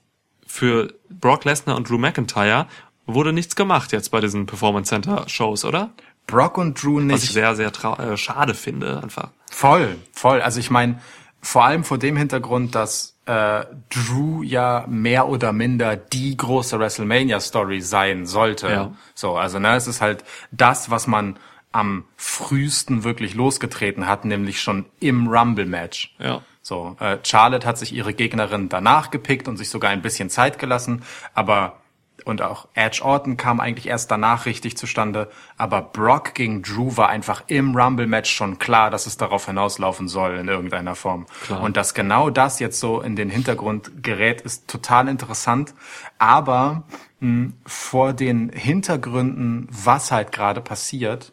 für 0.47 0.95
Brock 1.11 1.45
Lesnar 1.45 1.77
und 1.77 1.89
Drew 1.89 1.99
McIntyre 1.99 2.67
wurde 3.07 3.33
nichts 3.33 3.57
gemacht 3.57 3.93
jetzt 3.93 4.11
bei 4.11 4.21
diesen 4.21 4.47
Performance 4.47 4.89
Center 4.89 5.25
Shows, 5.29 5.65
oder? 5.65 5.91
Brock 6.27 6.57
und 6.57 6.83
Drew 6.83 6.97
Was 6.97 7.05
nicht. 7.05 7.25
ich 7.25 7.31
sehr, 7.33 7.55
sehr 7.57 7.73
äh, 7.99 8.17
schade 8.17 8.55
finde, 8.55 9.03
einfach. 9.03 9.31
Voll, 9.51 9.97
voll. 10.13 10.41
Also 10.41 10.61
ich 10.61 10.71
meine, 10.71 11.01
vor 11.41 11.65
allem 11.65 11.85
vor 11.85 11.99
dem 11.99 12.17
Hintergrund, 12.17 12.75
dass 12.75 13.12
äh, 13.27 13.65
Drew 13.89 14.43
ja 14.43 14.85
mehr 14.89 15.29
oder 15.29 15.53
minder 15.53 15.97
die 15.97 16.37
große 16.37 16.79
WrestleMania-Story 16.79 17.81
sein 17.81 18.27
sollte. 18.27 18.69
Ja. 18.69 18.93
So, 19.15 19.37
also 19.37 19.59
ne, 19.59 19.77
es 19.77 19.87
ist 19.87 20.01
halt 20.01 20.25
das, 20.51 20.91
was 20.91 21.07
man 21.07 21.39
am 21.71 22.05
frühesten 22.17 23.05
wirklich 23.05 23.35
losgetreten 23.35 24.07
hat, 24.07 24.25
nämlich 24.25 24.61
schon 24.61 24.87
im 25.01 25.29
Rumble-Match. 25.29 26.15
Ja. 26.19 26.43
So, 26.61 26.97
äh, 27.01 27.19
Charlotte 27.25 27.67
hat 27.67 27.79
sich 27.79 27.93
ihre 27.93 28.15
Gegnerin 28.15 28.69
danach 28.69 29.11
gepickt 29.11 29.49
und 29.49 29.57
sich 29.57 29.69
sogar 29.69 29.91
ein 29.91 30.03
bisschen 30.03 30.31
Zeit 30.31 30.59
gelassen, 30.59 31.03
aber 31.35 31.82
und 32.25 32.43
auch 32.43 32.69
Edge 32.75 33.03
Orton 33.05 33.37
kam 33.37 33.61
eigentlich 33.61 33.89
erst 33.89 34.11
danach 34.11 34.47
richtig 34.47 34.77
zustande, 34.77 35.31
aber 35.57 35.83
Brock 35.83 36.35
gegen 36.35 36.63
Drew 36.63 36.97
war 36.97 37.09
einfach 37.09 37.45
im 37.47 37.77
Rumble 37.77 38.07
Match 38.07 38.31
schon 38.31 38.59
klar, 38.59 38.91
dass 38.91 39.07
es 39.07 39.17
darauf 39.17 39.47
hinauslaufen 39.47 40.09
soll 40.09 40.37
in 40.37 40.49
irgendeiner 40.49 40.95
Form. 40.95 41.27
Klar. 41.45 41.63
Und 41.63 41.77
dass 41.77 41.95
genau 41.95 42.31
das 42.31 42.59
jetzt 42.59 42.81
so 42.81 43.01
in 43.01 43.17
den 43.17 43.31
Hintergrund 43.31 44.03
gerät, 44.03 44.43
ist 44.43 44.69
total 44.69 45.09
interessant, 45.09 45.75
aber 46.19 46.85
mh, 47.21 47.53
vor 47.67 48.13
den 48.13 48.51
Hintergründen, 48.51 49.69
was 49.71 50.13
halt 50.13 50.33
gerade 50.33 50.61
passiert, 50.61 51.33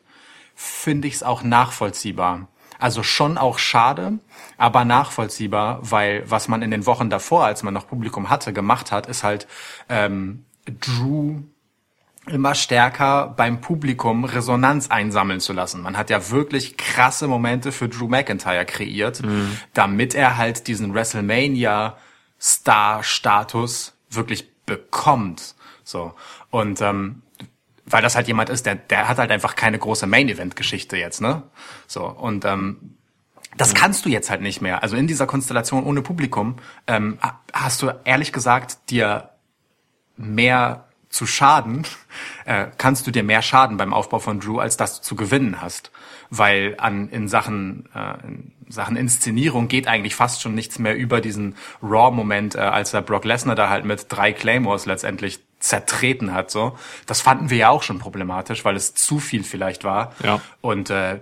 finde 0.55 1.07
ich 1.07 1.15
es 1.15 1.23
auch 1.23 1.43
nachvollziehbar. 1.43 2.47
Also 2.79 3.03
schon 3.03 3.37
auch 3.37 3.59
schade, 3.59 4.19
aber 4.57 4.85
nachvollziehbar, 4.85 5.79
weil 5.81 6.23
was 6.29 6.47
man 6.47 6.61
in 6.61 6.71
den 6.71 6.85
Wochen 6.85 7.09
davor, 7.09 7.43
als 7.43 7.61
man 7.61 7.73
noch 7.73 7.87
Publikum 7.87 8.29
hatte, 8.29 8.53
gemacht 8.53 8.93
hat, 8.93 9.07
ist 9.07 9.23
halt 9.23 9.47
ähm, 9.89 10.45
Drew 10.71 11.41
immer 12.27 12.53
stärker 12.53 13.33
beim 13.35 13.59
Publikum 13.59 14.23
Resonanz 14.23 14.89
einsammeln 14.91 15.39
zu 15.39 15.53
lassen. 15.53 15.81
Man 15.81 15.97
hat 15.97 16.09
ja 16.09 16.29
wirklich 16.29 16.77
krasse 16.77 17.27
Momente 17.27 17.71
für 17.71 17.89
Drew 17.89 18.07
McIntyre 18.07 18.65
kreiert, 18.65 19.21
damit 19.73 20.13
er 20.13 20.37
halt 20.37 20.67
diesen 20.67 20.93
WrestleMania 20.93 21.97
Star-Status 22.39 23.93
wirklich 24.09 24.51
bekommt. 24.65 25.55
So. 25.83 26.13
Und 26.51 26.81
ähm, 26.81 27.23
weil 27.85 28.03
das 28.03 28.15
halt 28.15 28.27
jemand 28.27 28.49
ist, 28.49 28.67
der, 28.67 28.75
der 28.75 29.07
hat 29.07 29.17
halt 29.17 29.31
einfach 29.31 29.55
keine 29.55 29.79
große 29.79 30.05
Main-Event-Geschichte 30.05 30.95
jetzt, 30.97 31.21
ne? 31.21 31.41
So, 31.87 32.05
und 32.05 32.45
ähm, 32.45 32.95
das 33.57 33.73
kannst 33.73 34.05
du 34.05 34.09
jetzt 34.09 34.29
halt 34.29 34.41
nicht 34.41 34.61
mehr. 34.61 34.83
Also 34.83 34.95
in 34.95 35.07
dieser 35.07 35.25
Konstellation 35.25 35.83
ohne 35.83 36.03
Publikum 36.03 36.57
ähm, 36.85 37.17
ha- 37.23 37.39
hast 37.51 37.81
du 37.81 37.89
ehrlich 38.05 38.31
gesagt 38.31 38.91
dir 38.91 39.31
mehr 40.19 40.85
zu 41.09 41.25
schaden, 41.25 41.87
äh, 42.45 42.67
kannst 42.77 43.07
du 43.07 43.11
dir 43.11 43.23
mehr 43.23 43.41
schaden 43.41 43.77
beim 43.77 43.93
Aufbau 43.93 44.19
von 44.19 44.39
Drew, 44.39 44.59
als 44.59 44.77
dass 44.77 44.97
du 44.97 45.01
zu 45.01 45.15
gewinnen 45.15 45.61
hast. 45.61 45.91
Weil 46.29 46.75
an 46.77 47.09
in 47.09 47.27
Sachen 47.27 47.89
äh, 47.95 48.27
in 48.27 48.53
Sachen 48.71 48.95
Inszenierung 48.95 49.67
geht 49.67 49.87
eigentlich 49.87 50.13
fast 50.13 50.43
schon 50.43 50.53
nichts 50.53 50.77
mehr 50.77 50.95
über 50.95 51.21
diesen 51.21 51.55
Raw-Moment, 51.81 52.53
äh, 52.53 52.59
als 52.59 52.93
er 52.93 53.01
Brock 53.01 53.25
Lesnar 53.25 53.55
da 53.55 53.69
halt 53.69 53.85
mit 53.85 54.05
drei 54.09 54.31
Claymores 54.31 54.85
letztendlich 54.85 55.39
zertreten 55.59 56.33
hat. 56.33 56.51
So, 56.51 56.77
das 57.07 57.21
fanden 57.21 57.49
wir 57.49 57.57
ja 57.57 57.69
auch 57.69 57.81
schon 57.81 57.97
problematisch, 57.97 58.63
weil 58.63 58.75
es 58.75 58.93
zu 58.93 59.17
viel 59.17 59.43
vielleicht 59.43 59.83
war. 59.83 60.13
Ja. 60.23 60.39
Und 60.61 60.91
äh, 60.91 61.19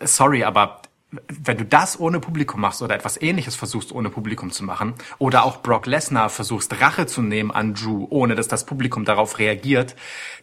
sorry, 0.00 0.44
aber 0.44 0.82
wenn 1.10 1.58
du 1.58 1.64
das 1.64 2.00
ohne 2.00 2.18
Publikum 2.18 2.60
machst 2.60 2.82
oder 2.82 2.94
etwas 2.94 3.20
ähnliches 3.20 3.54
versuchst 3.54 3.92
ohne 3.92 4.10
Publikum 4.10 4.50
zu 4.50 4.64
machen 4.64 4.94
oder 5.18 5.44
auch 5.44 5.62
Brock 5.62 5.86
Lesnar 5.86 6.30
versuchst 6.30 6.80
Rache 6.80 7.06
zu 7.06 7.22
nehmen 7.22 7.50
an 7.50 7.74
Drew, 7.74 8.06
ohne 8.10 8.34
dass 8.34 8.48
das 8.48 8.66
Publikum 8.66 9.04
darauf 9.04 9.38
reagiert, 9.38 9.94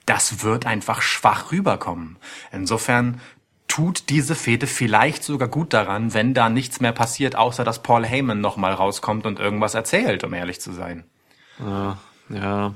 das 0.06 0.44
wird 0.44 0.66
einfach 0.66 1.02
schwach 1.02 1.52
rüberkommen. 1.52 2.18
Insofern 2.52 3.20
tut 3.68 4.10
diese 4.10 4.36
Fehde 4.36 4.68
vielleicht 4.68 5.24
sogar 5.24 5.48
gut 5.48 5.74
daran, 5.74 6.14
wenn 6.14 6.34
da 6.34 6.50
nichts 6.50 6.80
mehr 6.80 6.94
passiert, 6.94 7.36
außer 7.36 7.64
dass 7.64 7.84
Paul 7.84 8.06
Heyman 8.06 8.40
nochmal 8.40 8.74
rauskommt 8.74 9.26
und 9.26 9.40
irgendwas 9.40 9.74
erzählt, 9.74 10.24
um 10.24 10.34
ehrlich 10.34 10.62
zu 10.62 10.72
sein. 10.72 11.04
Ja, 12.30 12.74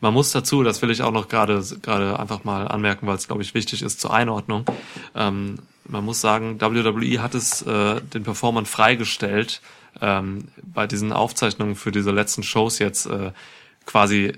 man 0.00 0.14
muss 0.14 0.32
dazu, 0.32 0.62
das 0.62 0.80
will 0.80 0.90
ich 0.90 1.02
auch 1.02 1.12
noch 1.12 1.28
gerade 1.28 1.62
gerade 1.82 2.18
einfach 2.18 2.44
mal 2.44 2.66
anmerken, 2.66 3.06
weil 3.06 3.16
es 3.16 3.26
glaube 3.26 3.42
ich 3.42 3.54
wichtig 3.54 3.82
ist 3.82 4.00
zur 4.00 4.14
Einordnung. 4.14 4.64
Ähm, 5.14 5.58
man 5.88 6.04
muss 6.04 6.20
sagen, 6.20 6.60
WWE 6.60 7.22
hat 7.22 7.34
es 7.34 7.62
äh, 7.62 8.00
den 8.00 8.22
Performern 8.22 8.66
freigestellt, 8.66 9.60
ähm, 10.00 10.48
bei 10.62 10.86
diesen 10.86 11.12
Aufzeichnungen 11.12 11.74
für 11.74 11.92
diese 11.92 12.10
letzten 12.10 12.42
Shows 12.42 12.78
jetzt 12.78 13.06
äh, 13.06 13.32
quasi 13.86 14.32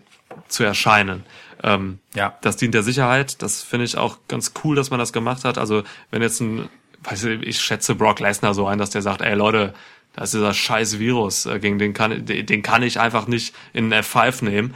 zu 0.49 0.65
erscheinen. 0.65 1.25
Ähm, 1.63 1.99
Ja. 2.15 2.37
Das 2.43 2.57
dient 2.57 2.75
der 2.75 2.83
Sicherheit. 2.83 3.43
Das 3.43 3.63
finde 3.63 3.85
ich 3.85 3.97
auch 3.97 4.19
ganz 4.29 4.53
cool, 4.63 4.77
dass 4.77 4.91
man 4.91 4.99
das 5.01 5.13
gemacht 5.13 5.45
hat. 5.45 5.59
Also 5.59 5.83
wenn 6.11 6.23
jetzt 6.23 6.41
ein, 6.41 6.69
weiß 7.03 7.25
ich, 7.25 7.43
ich 7.43 7.61
schätze 7.61 7.95
Brock 7.95 8.21
Lesnar 8.21 8.55
so 8.55 8.67
ein, 8.67 8.79
dass 8.79 8.91
der 8.91 9.03
sagt, 9.03 9.23
ey 9.23 9.35
Leute, 9.35 9.75
da 10.15 10.25
ist 10.25 10.35
dieser 10.35 10.55
scheiß 10.55 10.99
Virus, 10.99 11.47
äh, 11.47 11.59
gegen 11.59 11.79
den 11.79 11.95
kann, 11.95 12.25
den 12.27 12.63
kann 12.63 12.83
ich 12.83 13.01
einfach 13.01 13.27
nicht 13.27 13.55
in 13.73 13.93
einen 13.93 14.05
F5 14.05 14.45
nehmen. 14.45 14.75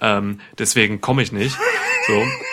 Ähm, 0.00 0.40
deswegen 0.58 1.00
komme 1.00 1.22
ich 1.22 1.32
nicht. 1.32 1.56
So. 2.06 2.22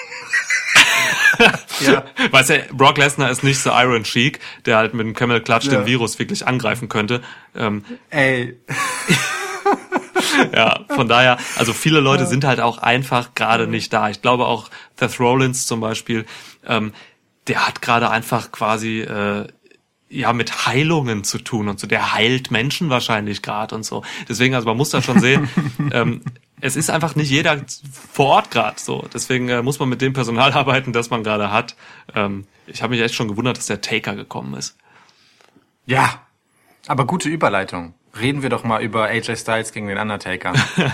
Ja. 1.86 2.04
Weißt 2.32 2.50
du, 2.50 2.60
Brock 2.74 2.98
Lesnar 2.98 3.32
ist 3.32 3.42
nicht 3.44 3.60
so 3.60 3.70
Iron 3.72 4.04
Sheik, 4.04 4.40
der 4.66 4.76
halt 4.78 4.94
mit 4.94 5.06
dem 5.06 5.14
Camel 5.14 5.40
Clutch 5.42 5.66
Ja. 5.68 5.72
den 5.72 5.86
Virus 5.86 6.20
wirklich 6.20 6.46
angreifen 6.46 6.90
könnte. 6.90 7.22
Ähm, 7.56 7.86
Ey, 8.10 8.58
ja, 10.54 10.82
von 10.90 11.08
daher, 11.08 11.38
also 11.58 11.74
viele 11.74 12.00
Leute 12.00 12.26
sind 12.26 12.44
halt 12.44 12.60
auch 12.60 12.78
einfach 12.80 13.34
gerade 13.36 13.68
nicht 13.68 13.94
da. 13.94 14.10
Ich 14.10 14.22
glaube 14.22 14.46
auch 14.46 14.70
Seth 15.00 15.20
Rollins 15.20 15.66
zum 15.68 15.80
Beispiel, 15.80 16.26
ähm, 16.66 16.94
der 17.48 17.66
hat 17.66 17.82
gerade 17.82 18.10
einfach 18.10 18.52
quasi 18.52 19.00
äh, 19.02 19.48
ja 20.10 20.34
mit 20.34 20.66
Heilungen 20.66 21.24
zu 21.24 21.38
tun 21.40 21.68
und 21.70 21.80
so. 21.80 21.88
Der 21.88 22.14
heilt 22.14 22.52
Menschen 22.52 22.90
wahrscheinlich 22.90 23.42
gerade 23.42 23.76
und 23.76 23.84
so. 23.86 24.04
Deswegen, 24.28 24.56
also 24.56 24.68
man 24.68 24.78
muss 24.78 24.90
da 24.90 25.02
schon 25.02 25.20
sehen, 25.20 25.50
ähm, 25.94 26.22
es 26.62 26.76
ist 26.76 26.90
einfach 26.90 27.16
nicht 27.16 27.30
jeder 27.30 27.62
vor 28.12 28.28
Ort 28.28 28.52
gerade 28.52 28.80
so. 28.80 29.08
Deswegen 29.14 29.50
äh, 29.50 29.62
muss 29.62 29.80
man 29.80 29.90
mit 29.90 30.02
dem 30.02 30.14
Personal 30.14 30.54
arbeiten, 30.54 30.94
das 30.94 31.10
man 31.10 31.24
gerade 31.24 31.52
hat. 31.52 31.76
Ähm, 32.16 32.48
ich 32.68 32.82
habe 32.82 32.92
mich 32.92 33.02
echt 33.02 33.16
schon 33.16 33.28
gewundert, 33.28 33.58
dass 33.58 33.66
der 33.68 33.82
Taker 33.82 34.16
gekommen 34.16 34.54
ist. 34.56 34.78
ja. 35.86 36.22
Aber 36.88 37.06
gute 37.06 37.30
Überleitung. 37.30 37.94
Reden 38.20 38.42
wir 38.42 38.50
doch 38.50 38.64
mal 38.64 38.82
über 38.82 39.04
AJ 39.04 39.36
Styles 39.36 39.74
gegen 39.74 39.88
den 39.88 39.98
Undertaker. 39.98 40.54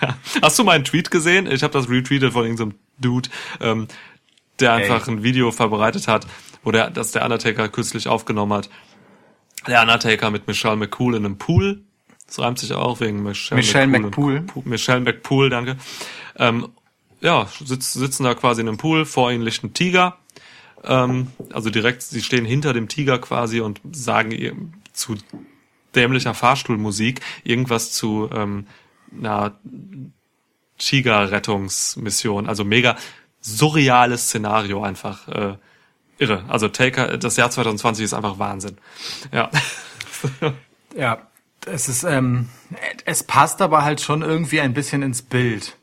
Ja. 0.00 0.16
Hast 0.40 0.58
du 0.58 0.62
meinen 0.62 0.84
Tweet 0.84 1.10
gesehen? 1.10 1.50
Ich 1.50 1.64
habe 1.64 1.72
das 1.72 1.88
retweetet 1.88 2.32
von 2.32 2.44
irgendeinem 2.44 2.74
Dude, 3.00 3.28
ähm, 3.60 3.88
der 4.60 4.74
einfach 4.74 5.08
ein 5.08 5.24
Video 5.24 5.50
verbreitet 5.50 6.06
hat, 6.06 6.26
wo 6.62 6.70
der, 6.70 6.90
das 6.90 7.10
der 7.10 7.24
Undertaker 7.24 7.68
kürzlich 7.68 8.06
aufgenommen 8.06 8.52
hat. 8.52 8.70
Der 9.66 9.82
Undertaker 9.82 10.30
mit 10.30 10.46
Michelle 10.46 10.76
McCool 10.76 11.16
in 11.16 11.24
einem 11.24 11.38
Pool. 11.38 11.82
Das 12.26 12.38
reimt 12.38 12.58
sich 12.58 12.72
auch 12.72 13.00
wegen 13.00 13.22
Michelle, 13.22 13.58
Michelle. 13.60 13.86
McPool. 13.86 14.38
Pu- 14.46 14.62
Michelle 14.64 15.00
McPool, 15.00 15.50
danke. 15.50 15.76
Ähm, 16.36 16.68
ja, 17.20 17.46
sitz, 17.64 17.92
sitzen 17.92 18.24
da 18.24 18.34
quasi 18.34 18.62
in 18.62 18.68
einem 18.68 18.78
Pool, 18.78 19.04
vor 19.04 19.30
ihnen 19.30 19.42
liegt 19.42 19.62
ein 19.62 19.74
Tiger. 19.74 20.16
Ähm, 20.84 21.28
also 21.52 21.70
direkt, 21.70 22.02
sie 22.02 22.22
stehen 22.22 22.44
hinter 22.44 22.72
dem 22.72 22.88
Tiger 22.88 23.18
quasi 23.18 23.60
und 23.60 23.80
sagen 23.92 24.30
ihr 24.32 24.56
zu 24.92 25.16
dämlicher 25.94 26.34
Fahrstuhlmusik 26.34 27.20
irgendwas 27.44 27.92
zu 27.92 28.28
ähm, 28.34 28.66
einer 29.16 29.54
Tiger-Rettungsmission. 30.78 32.48
Also 32.48 32.64
mega 32.64 32.96
surreales 33.40 34.22
Szenario 34.28 34.82
einfach. 34.82 35.28
Äh, 35.28 35.56
irre. 36.18 36.44
Also 36.48 36.68
Taker, 36.68 37.18
das 37.18 37.36
Jahr 37.36 37.50
2020 37.50 38.04
ist 38.04 38.14
einfach 38.14 38.38
Wahnsinn. 38.38 38.78
Ja. 39.32 39.50
Ja, 40.96 41.26
es 41.66 41.88
ist, 41.88 42.04
ähm, 42.04 42.48
es 43.04 43.22
passt 43.22 43.62
aber 43.62 43.84
halt 43.84 44.00
schon 44.00 44.22
irgendwie 44.22 44.60
ein 44.60 44.74
bisschen 44.74 45.02
ins 45.02 45.22
Bild. 45.22 45.76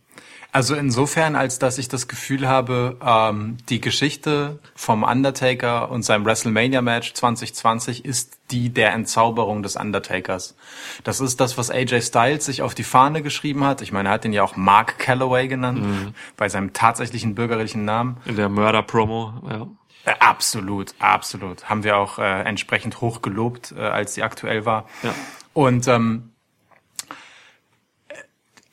Also 0.51 0.73
insofern, 0.73 1.35
als 1.35 1.59
dass 1.59 1.77
ich 1.77 1.89
das 1.89 2.07
Gefühl 2.07 2.47
habe, 2.47 2.97
ähm, 3.05 3.57
die 3.69 3.79
Geschichte 3.79 4.57
vom 4.73 5.03
Undertaker 5.03 5.91
und 5.91 6.01
seinem 6.01 6.25
WrestleMania-Match 6.25 7.13
2020 7.13 8.03
ist 8.03 8.39
die 8.49 8.69
der 8.71 8.93
Entzauberung 8.93 9.61
des 9.61 9.75
Undertakers. 9.75 10.55
Das 11.03 11.19
ist 11.19 11.39
das, 11.39 11.59
was 11.59 11.69
AJ 11.69 12.01
Styles 12.01 12.45
sich 12.45 12.63
auf 12.63 12.73
die 12.73 12.83
Fahne 12.83 13.21
geschrieben 13.21 13.63
hat. 13.63 13.83
Ich 13.83 13.91
meine, 13.91 14.09
er 14.09 14.13
hat 14.13 14.25
ihn 14.25 14.33
ja 14.33 14.41
auch 14.41 14.55
Mark 14.55 14.97
Calloway 14.97 15.47
genannt, 15.47 15.83
Mhm. 15.83 16.13
bei 16.35 16.49
seinem 16.49 16.73
tatsächlichen 16.73 17.35
bürgerlichen 17.35 17.85
Namen. 17.85 18.17
In 18.25 18.35
der 18.35 18.49
Mörder-Promo, 18.49 19.33
ja. 19.47 19.67
Äh, 20.05 20.15
absolut, 20.19 20.95
absolut. 20.97 21.69
Haben 21.69 21.83
wir 21.83 21.97
auch 21.97 22.17
äh, 22.17 22.41
entsprechend 22.41 23.01
hoch 23.01 23.21
gelobt, 23.21 23.71
äh, 23.77 23.81
als 23.81 24.15
sie 24.15 24.23
aktuell 24.23 24.65
war. 24.65 24.85
Ja. 25.03 25.13
Und 25.59 25.89
ähm, 25.89 26.31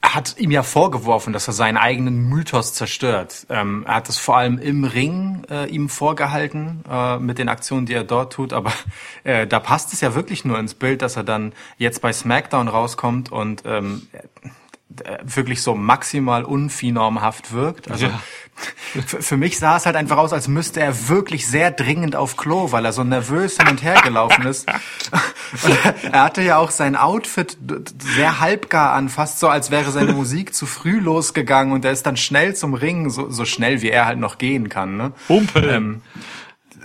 hat 0.01 0.37
ihm 0.39 0.53
ja 0.53 0.63
vorgeworfen, 0.63 1.33
dass 1.33 1.49
er 1.49 1.53
seinen 1.53 1.77
eigenen 1.77 2.29
Mythos 2.29 2.75
zerstört. 2.75 3.45
Ähm, 3.51 3.83
er 3.89 3.97
hat 3.97 4.09
es 4.09 4.19
vor 4.19 4.37
allem 4.37 4.59
im 4.59 4.85
Ring 4.85 5.43
äh, 5.51 5.69
ihm 5.69 5.89
vorgehalten 5.89 6.85
äh, 6.89 7.19
mit 7.19 7.39
den 7.39 7.49
Aktionen, 7.49 7.87
die 7.87 7.95
er 7.95 8.05
dort 8.05 8.35
tut. 8.35 8.53
Aber 8.53 8.73
äh, 9.25 9.49
da 9.49 9.59
passt 9.59 9.93
es 9.95 10.01
ja 10.01 10.15
wirklich 10.15 10.45
nur 10.45 10.61
ins 10.61 10.75
Bild, 10.75 11.03
dass 11.03 11.17
er 11.17 11.25
dann 11.25 11.55
jetzt 11.77 12.03
bei 12.03 12.13
SmackDown 12.13 12.69
rauskommt 12.69 13.33
und 13.33 13.65
ähm, 13.67 14.07
äh, 14.13 14.21
wirklich 15.23 15.63
so 15.63 15.75
maximal 15.75 16.45
unphinormhaft 16.45 17.53
wirkt. 17.53 17.91
Also 17.91 18.07
Ja. 18.07 18.21
für, 19.07 19.37
mich 19.37 19.59
sah 19.59 19.77
es 19.77 19.85
halt 19.85 19.97
einfach 19.97 20.17
aus, 20.17 20.33
als 20.33 20.49
müsste 20.49 20.81
er 20.81 21.09
wirklich 21.09 21.47
sehr 21.47 21.71
dringend 21.71 22.17
auf 22.17 22.37
Klo, 22.39 22.73
weil 22.73 22.85
er 22.87 22.93
so 22.93 23.05
nervös 23.05 23.59
hin 23.59 23.69
und 23.69 23.83
her 23.83 24.01
gelaufen 24.03 24.47
ist. 24.47 24.67
Er- 25.85 26.13
er 26.13 26.23
hatte 26.25 26.43
ja 26.43 26.57
auch 26.59 26.71
sein 26.71 26.97
Outfit 26.97 27.57
sehr 28.01 28.41
halbgar 28.41 28.93
an, 28.95 29.09
fast 29.09 29.39
so, 29.39 29.49
als 29.49 29.71
wäre 29.71 29.91
seine 29.93 30.13
Musik 30.13 30.55
zu 30.55 30.67
früh 30.67 30.99
losgegangen 30.99 31.73
und 31.73 31.85
er 31.85 31.93
ist 31.93 32.05
dann 32.07 32.17
schnell 32.17 32.57
zum 32.57 32.75
Ring, 32.75 33.11
so, 33.11 33.31
so 33.31 33.45
schnell 33.45 33.81
wie 33.83 33.91
er 33.91 34.07
halt 34.07 34.19
noch 34.19 34.39
gehen 34.39 34.69
kann. 34.69 34.97
Ne? 34.97 35.13
Humpel. 35.29 35.69
Ähm, 35.69 36.03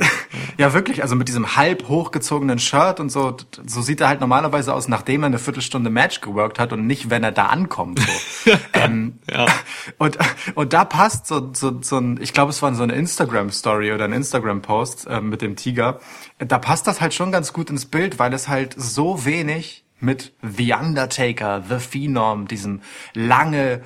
ja, 0.58 0.74
wirklich, 0.74 1.02
also 1.02 1.16
mit 1.16 1.28
diesem 1.28 1.56
halb 1.56 1.88
hochgezogenen 1.88 2.60
Shirt 2.60 3.00
und 3.00 3.10
so, 3.10 3.38
so 3.66 3.82
sieht 3.82 4.02
er 4.02 4.08
halt 4.08 4.20
normalerweise 4.20 4.74
aus, 4.74 4.88
nachdem 4.88 5.24
er 5.24 5.28
eine 5.28 5.40
Viertelstunde 5.40 5.90
Match 5.90 6.22
geworkt 6.22 6.60
hat 6.60 6.74
und 6.74 6.88
nicht, 6.88 7.10
wenn 7.10 7.24
er 7.24 7.32
da 7.32 7.48
ankommt. 7.48 8.00
So. 8.00 8.52
ähm, 8.74 9.20
Ja. 9.30 9.46
und, 9.98 10.18
und 10.56 10.74
da 10.74 10.86
passt 10.86 11.28
so, 11.28 11.54
so, 11.54 11.82
so 11.82 11.98
ein, 11.98 12.20
ich 12.22 12.34
glaube, 12.34 12.52
es 12.52 12.62
war 12.62 12.74
so 12.74 12.84
eine 12.84 12.94
Instagram-Story 12.94 13.92
oder 13.92 14.06
ein 14.06 14.14
Instagram-Post 14.14 15.08
äh, 15.08 15.22
mit 15.22 15.42
dem 15.42 15.56
Tiger. 15.56 16.00
Da 16.40 16.60
passt 16.60 16.88
das 16.88 17.02
halt 17.02 17.14
schon 17.14 17.32
ganz 17.32 17.54
gut 17.54 17.70
ins 17.70 17.86
Bild, 17.86 18.20
weil 18.20 18.34
es 18.34 18.48
halt 18.48 18.76
so 18.78 19.26
wenig 19.26 19.86
mit 20.00 20.34
The 20.42 20.74
Undertaker, 20.74 21.64
The 21.68 21.80
Phenom, 21.80 22.48
diesem 22.48 22.82
lange, 23.14 23.82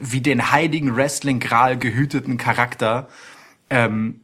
wie 0.00 0.20
den 0.20 0.50
heiligen 0.50 0.96
Wrestling-Gral 0.96 1.78
gehüteten 1.78 2.38
Charakter, 2.38 3.08
ähm, 3.70 4.20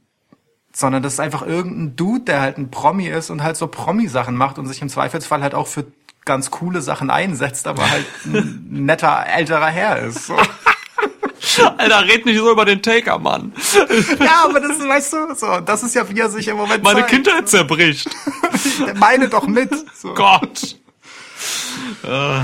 sondern 0.74 1.02
das 1.02 1.14
ist 1.14 1.20
einfach 1.20 1.42
irgendein 1.42 1.96
Dude, 1.96 2.24
der 2.24 2.40
halt 2.40 2.58
ein 2.58 2.70
Promi 2.70 3.06
ist 3.06 3.30
und 3.30 3.42
halt 3.42 3.56
so 3.56 3.68
Promi-Sachen 3.68 4.36
macht 4.36 4.58
und 4.58 4.66
sich 4.66 4.82
im 4.82 4.88
Zweifelsfall 4.88 5.42
halt 5.42 5.54
auch 5.54 5.68
für 5.68 5.86
ganz 6.24 6.50
coole 6.50 6.82
Sachen 6.82 7.10
einsetzt, 7.10 7.66
aber 7.66 7.88
halt 7.88 8.06
ein 8.24 8.66
netter 8.68 9.24
älterer 9.26 9.68
Herr 9.68 10.00
ist. 10.00 10.26
So. 10.26 10.36
Alter, 11.78 12.08
red 12.08 12.26
nicht 12.26 12.38
so 12.38 12.50
über 12.50 12.64
den 12.64 12.82
Taker, 12.82 13.18
Mann. 13.18 13.52
Ja, 14.18 14.44
aber 14.44 14.60
das 14.60 14.78
ist, 14.78 14.88
weißt 14.88 15.12
du, 15.12 15.34
so, 15.34 15.60
das 15.60 15.82
ist 15.82 15.94
ja, 15.94 16.08
wie 16.08 16.18
er 16.18 16.30
sich 16.30 16.48
im 16.48 16.56
Moment 16.56 16.82
Meine 16.82 17.00
zeigt. 17.00 17.10
Kindheit 17.10 17.48
zerbricht. 17.48 18.08
Meine 18.96 19.28
doch 19.28 19.46
mit. 19.46 19.70
So. 19.94 20.14
Gott. 20.14 20.76
Äh, 22.02 22.40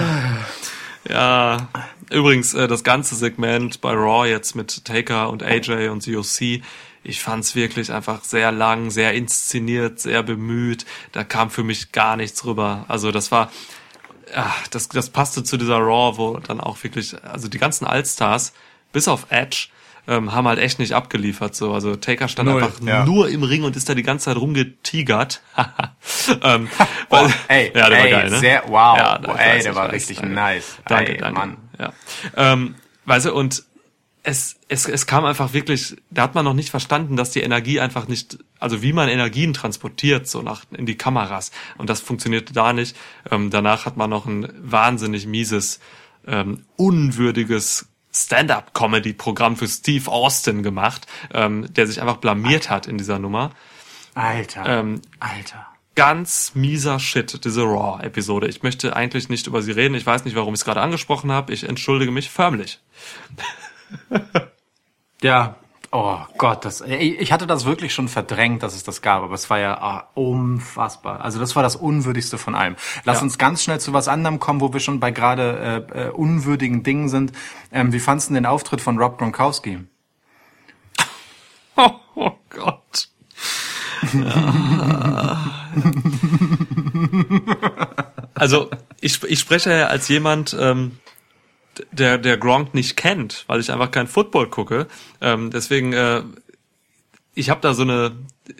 ja, 1.08 1.68
übrigens, 2.10 2.54
äh, 2.54 2.68
das 2.68 2.84
ganze 2.84 3.14
Segment 3.14 3.80
bei 3.80 3.92
Raw 3.92 4.28
jetzt 4.28 4.54
mit 4.54 4.84
Taker 4.84 5.30
und 5.30 5.42
AJ 5.42 5.88
und 5.88 6.04
COC, 6.04 6.60
ich 7.02 7.20
fand's 7.20 7.54
wirklich 7.54 7.92
einfach 7.92 8.24
sehr 8.24 8.52
lang, 8.52 8.90
sehr 8.90 9.14
inszeniert, 9.14 10.00
sehr 10.00 10.22
bemüht. 10.22 10.84
Da 11.12 11.24
kam 11.24 11.50
für 11.50 11.64
mich 11.64 11.92
gar 11.92 12.16
nichts 12.16 12.44
rüber. 12.44 12.84
Also 12.88 13.10
das 13.10 13.32
war, 13.32 13.50
ja, 14.34 14.52
das, 14.70 14.88
das 14.88 15.10
passte 15.10 15.42
zu 15.42 15.56
dieser 15.56 15.78
Raw, 15.78 16.18
wo 16.18 16.36
dann 16.38 16.60
auch 16.60 16.82
wirklich, 16.82 17.16
also 17.24 17.48
die 17.48 17.58
ganzen 17.58 17.86
Allstars, 17.86 18.52
bis 18.92 19.08
auf 19.08 19.26
Edge, 19.30 19.68
ähm, 20.08 20.32
haben 20.32 20.48
halt 20.48 20.58
echt 20.58 20.78
nicht 20.78 20.92
abgeliefert. 20.94 21.54
So, 21.54 21.72
also 21.72 21.96
Taker 21.96 22.28
stand 22.28 22.48
Null, 22.48 22.62
einfach 22.62 22.80
ja. 22.82 23.04
nur 23.04 23.28
im 23.28 23.42
Ring 23.42 23.62
und 23.64 23.76
ist 23.76 23.88
da 23.88 23.94
die 23.94 24.02
ganze 24.02 24.26
Zeit 24.26 24.36
rumgetigert. 24.36 25.40
ähm, 26.42 26.68
weil, 27.08 27.26
Oh, 27.26 27.30
ey, 27.48 27.72
ja, 27.74 27.88
der 27.88 27.98
ey, 27.98 28.12
war 28.12 28.20
geil, 28.20 28.30
ne? 28.30 28.38
sehr, 28.38 28.62
wow, 28.66 28.98
Ja, 28.98 29.20
oh, 29.26 29.32
ey, 29.36 29.62
der 29.62 29.74
war 29.74 29.92
richtig 29.92 30.22
nice. 30.22 30.76
Danke, 30.86 31.12
ey, 31.12 31.18
danke. 31.18 31.38
Mann. 31.38 31.56
Ja. 31.78 31.92
Ähm, 32.36 32.74
weißt 33.04 33.26
du, 33.26 33.34
und 33.34 33.64
es, 34.22 34.56
es, 34.68 34.86
es 34.86 35.06
kam 35.06 35.24
einfach 35.24 35.52
wirklich, 35.52 35.96
da 36.10 36.22
hat 36.22 36.34
man 36.34 36.44
noch 36.44 36.54
nicht 36.54 36.70
verstanden, 36.70 37.16
dass 37.16 37.30
die 37.30 37.40
Energie 37.40 37.80
einfach 37.80 38.06
nicht, 38.06 38.38
also 38.58 38.82
wie 38.82 38.92
man 38.92 39.08
Energien 39.08 39.54
transportiert, 39.54 40.28
so 40.28 40.42
nach, 40.42 40.64
in 40.72 40.86
die 40.86 40.96
Kameras. 40.96 41.50
Und 41.78 41.88
das 41.88 42.00
funktionierte 42.00 42.52
da 42.52 42.72
nicht. 42.72 42.96
Ähm, 43.30 43.50
danach 43.50 43.86
hat 43.86 43.96
man 43.96 44.10
noch 44.10 44.26
ein 44.26 44.48
wahnsinnig 44.60 45.26
mieses, 45.26 45.80
ähm, 46.26 46.64
unwürdiges 46.76 47.88
Stand-up-Comedy-Programm 48.12 49.56
für 49.56 49.68
Steve 49.68 50.10
Austin 50.10 50.62
gemacht, 50.62 51.06
ähm, 51.32 51.72
der 51.72 51.86
sich 51.86 52.02
einfach 52.02 52.16
blamiert 52.18 52.68
hat 52.68 52.86
in 52.86 52.98
dieser 52.98 53.18
Nummer. 53.18 53.50
Alter, 54.14 54.66
Ähm, 54.66 55.00
Alter. 55.20 55.66
ganz 55.94 56.52
mieser 56.54 56.98
Shit, 56.98 57.44
diese 57.44 57.62
Raw-Episode. 57.62 58.48
Ich 58.48 58.62
möchte 58.62 58.96
eigentlich 58.96 59.28
nicht 59.28 59.46
über 59.46 59.62
sie 59.62 59.72
reden. 59.72 59.94
Ich 59.94 60.04
weiß 60.04 60.24
nicht, 60.24 60.34
warum 60.34 60.52
ich 60.54 60.60
es 60.60 60.64
gerade 60.64 60.80
angesprochen 60.80 61.30
habe. 61.32 61.52
Ich 61.52 61.66
entschuldige 61.66 62.10
mich 62.10 62.28
förmlich. 62.28 62.80
Ja. 65.22 65.56
Oh 65.92 66.18
Gott, 66.38 66.64
das, 66.64 66.82
ich 66.82 67.32
hatte 67.32 67.48
das 67.48 67.64
wirklich 67.64 67.92
schon 67.92 68.06
verdrängt, 68.06 68.62
dass 68.62 68.76
es 68.76 68.84
das 68.84 69.02
gab, 69.02 69.24
aber 69.24 69.34
es 69.34 69.50
war 69.50 69.58
ja 69.58 69.76
ah, 69.82 70.08
unfassbar. 70.14 71.20
Also 71.20 71.40
das 71.40 71.56
war 71.56 71.64
das 71.64 71.74
Unwürdigste 71.74 72.38
von 72.38 72.54
allem. 72.54 72.76
Lass 73.04 73.16
Ja. 73.18 73.24
uns 73.24 73.38
ganz 73.38 73.64
schnell 73.64 73.80
zu 73.80 73.92
was 73.92 74.06
anderem 74.06 74.38
kommen, 74.38 74.60
wo 74.60 74.72
wir 74.72 74.78
schon 74.78 75.00
bei 75.00 75.10
gerade 75.10 75.84
äh, 75.92 76.06
äh, 76.06 76.10
unwürdigen 76.10 76.84
Dingen 76.84 77.08
sind. 77.08 77.32
Ähm, 77.72 77.92
wie 77.92 77.98
fandst 77.98 78.30
du 78.30 78.34
den 78.34 78.46
Auftritt 78.46 78.80
von 78.80 78.98
Rob 78.98 79.18
Gronkowski? 79.18 79.80
Oh, 81.76 81.90
oh 82.14 82.32
Gott. 82.50 83.08
also 88.34 88.70
ich, 89.00 89.22
ich 89.24 89.40
spreche 89.40 89.76
ja 89.76 89.86
als 89.88 90.06
jemand, 90.08 90.56
ähm, 90.58 90.98
der, 91.92 92.18
der 92.18 92.36
Gronk 92.36 92.74
nicht 92.74 92.96
kennt, 92.96 93.44
weil 93.46 93.60
ich 93.60 93.70
einfach 93.70 93.90
kein 93.90 94.06
Football 94.06 94.48
gucke. 94.48 94.86
Ähm, 95.20 95.50
deswegen, 95.50 95.92
äh, 95.92 96.22
ich 97.34 97.50
habe 97.50 97.60
da 97.60 97.74
so 97.74 97.82
eine, 97.82 98.12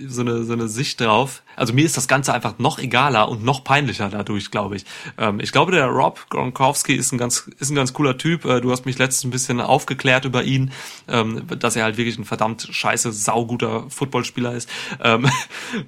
so, 0.07 0.21
eine, 0.23 0.45
so 0.45 0.53
eine 0.53 0.69
Sicht 0.69 1.01
drauf. 1.01 1.43
Also 1.57 1.73
mir 1.73 1.85
ist 1.85 1.97
das 1.97 2.09
Ganze 2.09 2.33
einfach 2.33 2.59
noch 2.59 2.79
egaler 2.79 3.29
und 3.29 3.45
noch 3.45 3.65
peinlicher 3.65 4.09
dadurch, 4.09 4.51
glaube 4.51 4.77
ich. 4.77 4.85
Ähm, 5.19 5.41
ich 5.41 5.53
glaube, 5.53 5.73
der 5.73 5.87
Rob 5.87 6.27
Gronkowski 6.31 6.95
ist 6.95 7.13
ein 7.13 7.19
ganz, 7.19 7.51
ist 7.59 7.71
ein 7.71 7.75
ganz 7.75 7.93
cooler 7.93 8.17
Typ. 8.17 8.45
Äh, 8.45 8.61
du 8.61 8.71
hast 8.71 8.87
mich 8.87 8.99
letztens 8.99 9.25
ein 9.25 9.31
bisschen 9.31 9.61
aufgeklärt 9.61 10.25
über 10.25 10.45
ihn, 10.45 10.73
ähm, 11.09 11.47
dass 11.59 11.77
er 11.77 11.85
halt 11.85 11.97
wirklich 11.97 12.19
ein 12.19 12.25
verdammt 12.25 12.69
scheiße, 12.71 13.13
sauguter 13.13 13.89
Footballspieler 13.91 14.55
ist. 14.55 14.69
Ähm, 15.03 15.29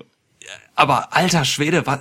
aber 0.75 1.15
alter 1.15 1.45
Schwede, 1.45 1.87
was, 1.87 2.01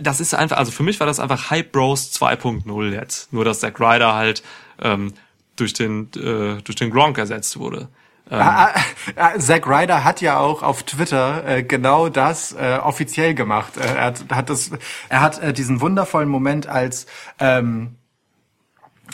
das 0.00 0.20
ist 0.20 0.34
einfach, 0.34 0.56
also 0.56 0.72
für 0.72 0.82
mich 0.82 1.00
war 1.00 1.06
das 1.06 1.20
einfach 1.20 1.50
Hype 1.50 1.72
Bros 1.72 2.12
2.0 2.12 2.92
jetzt. 2.92 3.32
Nur, 3.32 3.44
dass 3.44 3.60
Zack 3.60 3.80
Ryder 3.80 4.14
halt 4.14 4.42
ähm, 4.80 5.12
durch 5.56 5.72
den 5.72 6.10
äh, 6.14 6.62
durch 6.62 6.76
den 6.76 6.90
Gronk 6.90 7.18
ersetzt 7.18 7.58
wurde. 7.58 7.88
Ah, 8.30 8.68
ah, 8.68 8.80
ah, 9.16 9.38
Zack 9.38 9.66
Ryder 9.66 10.02
hat 10.02 10.22
ja 10.22 10.38
auch 10.38 10.62
auf 10.62 10.82
Twitter 10.82 11.46
äh, 11.46 11.62
genau 11.62 12.08
das 12.08 12.52
äh, 12.52 12.78
offiziell 12.82 13.34
gemacht. 13.34 13.76
Äh, 13.76 13.96
er 13.96 14.04
hat, 14.04 14.24
hat 14.30 14.50
das, 14.50 14.70
er 15.10 15.20
hat 15.20 15.42
äh, 15.42 15.52
diesen 15.52 15.82
wundervollen 15.82 16.30
Moment, 16.30 16.66
als 16.66 17.04
ähm, 17.38 17.96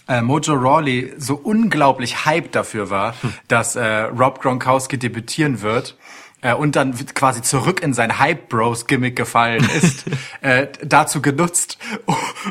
äh, 0.07 0.23
Mojo 0.23 0.55
Rawley 0.55 1.13
so 1.19 1.35
unglaublich 1.35 2.25
hyped 2.25 2.55
dafür 2.55 2.91
war, 2.91 3.15
dass 3.49 3.75
äh, 3.75 3.85
Rob 3.85 4.41
Gronkowski 4.41 4.97
debütieren 4.97 5.61
wird. 5.61 5.97
Äh, 6.43 6.55
und 6.55 6.77
dann 6.77 6.95
quasi 7.15 7.43
zurück 7.43 7.83
in 7.83 7.93
sein 7.93 8.19
Hype 8.19 8.49
Bros 8.49 8.87
Gimmick 8.87 9.17
gefallen 9.17 9.69
ist, 9.77 10.05
äh, 10.41 10.69
dazu 10.83 11.21
genutzt, 11.21 11.79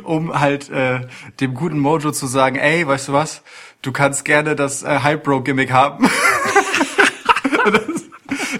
um 0.03 0.39
halt 0.39 0.69
äh, 0.69 1.01
dem 1.39 1.53
guten 1.53 1.79
Mojo 1.79 2.11
zu 2.11 2.27
sagen, 2.27 2.57
ey, 2.57 2.85
weißt 2.87 3.07
du 3.09 3.13
was, 3.13 3.41
du 3.81 3.91
kannst 3.91 4.25
gerne 4.25 4.55
das 4.55 4.83
äh, 4.83 4.99
Hype 5.01 5.23
Bro 5.23 5.41
Gimmick 5.41 5.71
haben. 5.71 6.09
das, 7.65 7.99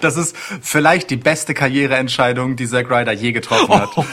das 0.00 0.16
ist 0.16 0.36
vielleicht 0.62 1.10
die 1.10 1.16
beste 1.16 1.54
Karriereentscheidung, 1.54 2.56
die 2.56 2.66
Zack 2.66 2.90
Ryder 2.90 3.12
je 3.12 3.32
getroffen 3.32 3.74
hat. 3.74 3.90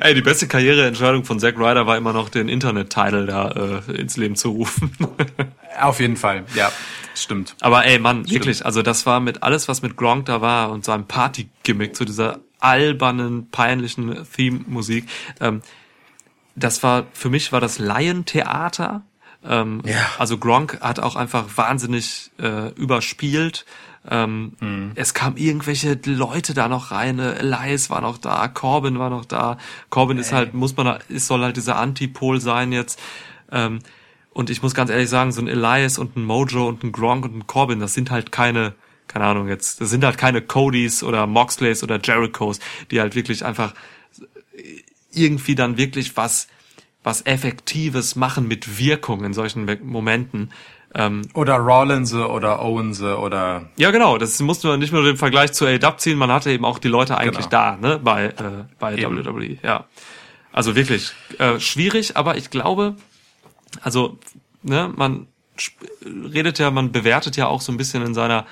Ey, 0.00 0.14
die 0.14 0.20
beste 0.20 0.46
Karriereentscheidung 0.46 1.24
von 1.24 1.40
Zack 1.40 1.56
Ryder 1.56 1.86
war 1.86 1.96
immer 1.96 2.12
noch 2.12 2.28
den 2.28 2.48
Internet-Title 2.48 3.26
da 3.26 3.80
äh, 3.88 3.92
ins 3.92 4.16
Leben 4.16 4.36
zu 4.36 4.50
rufen. 4.50 4.92
Auf 5.80 6.00
jeden 6.00 6.16
Fall, 6.16 6.44
ja, 6.54 6.70
stimmt. 7.22 7.56
Aber 7.60 7.84
ey, 7.84 7.98
Mann, 7.98 8.28
wirklich, 8.30 8.64
also 8.64 8.82
das 8.82 9.06
war 9.06 9.20
mit 9.20 9.42
alles, 9.42 9.68
was 9.68 9.82
mit 9.82 9.96
Gronk 9.96 10.26
da 10.26 10.40
war 10.40 10.70
und 10.70 10.84
seinem 10.84 11.06
Party-Gimmick 11.06 11.94
zu 11.96 12.04
dieser 12.04 12.40
albernen, 12.60 13.50
peinlichen 13.50 14.26
Theme-Musik, 14.34 15.06
ähm, 15.40 15.62
das 16.56 16.82
war, 16.82 17.06
für 17.12 17.30
mich 17.30 17.52
war 17.52 17.60
das 17.60 17.78
Laientheater 17.78 19.02
Ähm, 19.42 19.80
Ja. 19.86 19.96
Also 20.18 20.36
Gronk 20.36 20.78
hat 20.82 21.00
auch 21.00 21.16
einfach 21.16 21.44
wahnsinnig 21.56 22.30
äh, 22.38 22.68
überspielt. 22.74 23.64
Ähm, 24.10 24.92
Es 24.96 25.14
kam 25.14 25.36
irgendwelche 25.36 25.98
Leute 26.04 26.52
da 26.52 26.68
noch 26.68 26.90
rein. 26.90 27.18
äh, 27.18 27.32
Elias 27.36 27.88
war 27.88 28.02
noch 28.02 28.18
da, 28.18 28.48
Corbin 28.48 28.98
war 28.98 29.08
noch 29.08 29.24
da. 29.24 29.56
Corbin 29.88 30.18
ist 30.18 30.32
halt, 30.32 30.52
muss 30.52 30.76
man, 30.76 30.98
ist 31.08 31.26
soll 31.26 31.42
halt 31.42 31.56
dieser 31.56 31.76
Antipol 31.76 32.40
sein 32.40 32.72
jetzt. 32.72 33.00
Ähm, 33.50 33.78
und 34.32 34.50
ich 34.50 34.62
muss 34.62 34.74
ganz 34.74 34.90
ehrlich 34.90 35.08
sagen, 35.08 35.32
so 35.32 35.40
ein 35.40 35.48
Elias 35.48 35.98
und 35.98 36.16
ein 36.16 36.24
Mojo 36.24 36.68
und 36.68 36.84
ein 36.84 36.92
Gronk 36.92 37.24
und 37.24 37.36
ein 37.36 37.46
Corbin, 37.46 37.80
das 37.80 37.94
sind 37.94 38.10
halt 38.10 38.32
keine, 38.32 38.74
keine 39.08 39.24
Ahnung 39.24 39.48
jetzt, 39.48 39.80
das 39.80 39.90
sind 39.90 40.04
halt 40.04 40.18
keine 40.18 40.40
Codys 40.42 41.02
oder 41.02 41.26
Moxleys 41.26 41.82
oder 41.82 41.98
Jerichos, 42.02 42.60
die 42.90 43.00
halt 43.00 43.14
wirklich 43.14 43.44
einfach 43.44 43.74
irgendwie 45.12 45.54
dann 45.54 45.76
wirklich 45.76 46.16
was, 46.16 46.48
was 47.02 47.22
Effektives 47.26 48.14
machen 48.16 48.46
mit 48.46 48.78
Wirkung 48.78 49.24
in 49.24 49.32
solchen 49.32 49.64
Me- 49.64 49.78
Momenten. 49.82 50.50
Ähm, 50.92 51.22
Oder 51.34 51.54
Rollins 51.54 52.12
oder 52.12 52.60
Owens 52.64 53.00
oder 53.00 53.70
ja, 53.76 53.92
genau, 53.92 54.18
das 54.18 54.40
musste 54.40 54.66
man 54.66 54.80
nicht 54.80 54.92
nur 54.92 55.04
den 55.04 55.16
Vergleich 55.16 55.52
zu 55.52 55.64
A-Dub 55.64 56.00
ziehen, 56.00 56.18
man 56.18 56.32
hatte 56.32 56.50
eben 56.50 56.64
auch 56.64 56.80
die 56.80 56.88
Leute 56.88 57.16
eigentlich 57.16 57.46
da, 57.46 57.76
ne, 57.76 58.00
bei, 58.02 58.26
äh, 58.26 58.32
bei 58.80 58.96
Eben. 58.96 59.24
WWE, 59.24 59.56
ja. 59.62 59.84
Also 60.52 60.74
wirklich 60.74 61.12
äh, 61.38 61.60
schwierig, 61.60 62.16
aber 62.16 62.36
ich 62.36 62.50
glaube, 62.50 62.96
also, 63.82 64.18
ne, 64.62 64.92
man 64.94 65.26
redet 66.04 66.58
ja, 66.58 66.70
man 66.70 66.92
bewertet 66.92 67.36
ja 67.36 67.46
auch 67.46 67.60
so 67.60 67.72
ein 67.72 67.76
bisschen 67.76 68.02
in 68.04 68.14
seiner 68.14 68.46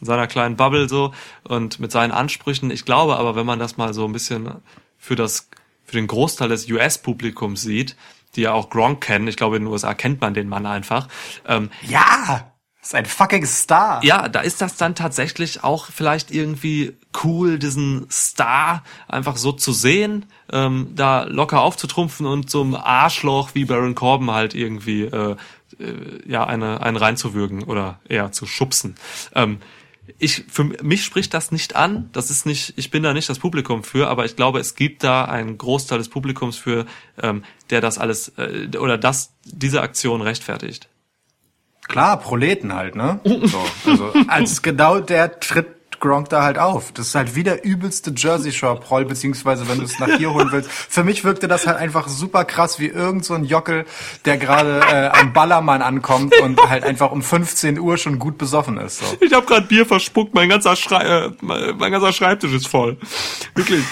in 0.00 0.06
seiner 0.06 0.26
kleinen 0.26 0.56
Bubble 0.56 0.88
so 0.88 1.14
und 1.44 1.78
mit 1.78 1.92
seinen 1.92 2.10
Ansprüchen. 2.10 2.72
Ich 2.72 2.84
glaube 2.84 3.16
aber, 3.16 3.36
wenn 3.36 3.46
man 3.46 3.60
das 3.60 3.76
mal 3.76 3.94
so 3.94 4.04
ein 4.04 4.12
bisschen 4.12 4.50
für 4.98 5.14
das 5.14 5.48
für 5.84 5.96
den 5.96 6.08
Großteil 6.08 6.48
des 6.48 6.68
US-Publikums 6.68 7.62
sieht, 7.62 7.96
die 8.34 8.42
ja 8.42 8.52
auch 8.52 8.70
Gronk 8.70 9.02
kennen, 9.02 9.28
ich 9.28 9.36
glaube 9.36 9.56
in 9.56 9.64
den 9.64 9.72
USA 9.72 9.94
kennt 9.94 10.20
man 10.20 10.34
den 10.34 10.48
Mann 10.48 10.66
einfach, 10.66 11.08
ähm, 11.46 11.70
Ja, 11.88 12.51
ist 12.82 12.94
ein 12.94 13.06
fucking 13.06 13.46
Star. 13.46 14.04
ja, 14.04 14.28
da 14.28 14.40
ist 14.40 14.60
das 14.60 14.76
dann 14.76 14.94
tatsächlich 14.94 15.62
auch 15.62 15.86
vielleicht 15.86 16.32
irgendwie 16.32 16.96
cool, 17.22 17.58
diesen 17.58 18.10
Star 18.10 18.82
einfach 19.06 19.36
so 19.36 19.52
zu 19.52 19.72
sehen, 19.72 20.26
ähm, 20.50 20.88
da 20.94 21.22
locker 21.22 21.60
aufzutrumpfen 21.60 22.26
und 22.26 22.50
so 22.50 22.62
einem 22.62 22.74
Arschloch 22.74 23.50
wie 23.54 23.64
Baron 23.64 23.94
Corbin 23.94 24.32
halt 24.32 24.54
irgendwie 24.54 25.02
äh, 25.02 25.36
äh, 25.78 26.20
ja 26.26 26.44
eine 26.44 26.82
einen 26.82 26.96
reinzuwürgen 26.96 27.62
oder 27.64 28.00
eher 28.08 28.32
zu 28.32 28.46
schubsen. 28.46 28.96
Ähm, 29.34 29.58
ich 30.18 30.44
für 30.48 30.64
mich 30.64 31.04
spricht 31.04 31.32
das 31.34 31.52
nicht 31.52 31.76
an. 31.76 32.10
Das 32.12 32.30
ist 32.30 32.46
nicht, 32.46 32.74
ich 32.76 32.90
bin 32.90 33.04
da 33.04 33.14
nicht 33.14 33.28
das 33.28 33.38
Publikum 33.38 33.84
für, 33.84 34.08
aber 34.08 34.24
ich 34.24 34.34
glaube, 34.34 34.58
es 34.58 34.74
gibt 34.74 35.04
da 35.04 35.24
einen 35.24 35.56
Großteil 35.56 35.98
des 35.98 36.08
Publikums 36.08 36.56
für, 36.56 36.86
ähm, 37.22 37.44
der 37.70 37.80
das 37.80 37.98
alles 37.98 38.32
äh, 38.36 38.76
oder 38.76 38.98
das 38.98 39.32
diese 39.44 39.82
Aktion 39.82 40.20
rechtfertigt. 40.20 40.88
Klar, 41.88 42.18
Proleten 42.18 42.74
halt, 42.74 42.94
ne? 42.94 43.20
So, 43.24 43.58
also 43.90 44.12
als 44.28 44.62
genau 44.62 45.00
der 45.00 45.40
tritt 45.40 45.66
Gronk 46.02 46.28
da 46.28 46.42
halt 46.42 46.58
auf. 46.58 46.92
Das 46.92 47.06
ist 47.06 47.14
halt 47.14 47.34
wie 47.34 47.44
der 47.44 47.64
übelste 47.64 48.12
Jersey 48.14 48.52
Shore 48.52 48.78
Proll, 48.78 49.06
beziehungsweise 49.06 49.68
wenn 49.68 49.78
du 49.78 49.84
es 49.84 49.98
nach 49.98 50.08
hier 50.18 50.34
holen 50.34 50.48
willst. 50.50 50.70
Für 50.70 51.04
mich 51.04 51.24
wirkte 51.24 51.48
das 51.48 51.66
halt 51.66 51.78
einfach 51.78 52.08
super 52.08 52.44
krass 52.44 52.78
wie 52.78 52.88
irgend 52.88 53.24
so 53.24 53.34
ein 53.34 53.44
Jockel, 53.44 53.86
der 54.26 54.36
gerade 54.36 54.80
äh, 54.80 55.18
am 55.18 55.32
Ballermann 55.32 55.80
ankommt 55.80 56.36
und 56.40 56.60
halt 56.68 56.84
einfach 56.84 57.12
um 57.12 57.22
15 57.22 57.78
Uhr 57.78 57.96
schon 57.96 58.18
gut 58.18 58.36
besoffen 58.36 58.76
ist. 58.78 58.98
So. 58.98 59.06
Ich 59.20 59.32
habe 59.32 59.46
gerade 59.46 59.66
Bier 59.66 59.86
verspuckt, 59.86 60.34
mein 60.34 60.48
ganzer, 60.48 60.76
Schrei 60.76 61.04
äh, 61.04 61.30
mein 61.40 61.92
ganzer 61.92 62.12
Schreibtisch 62.12 62.52
ist 62.52 62.66
voll. 62.66 62.98
Wirklich. 63.54 63.84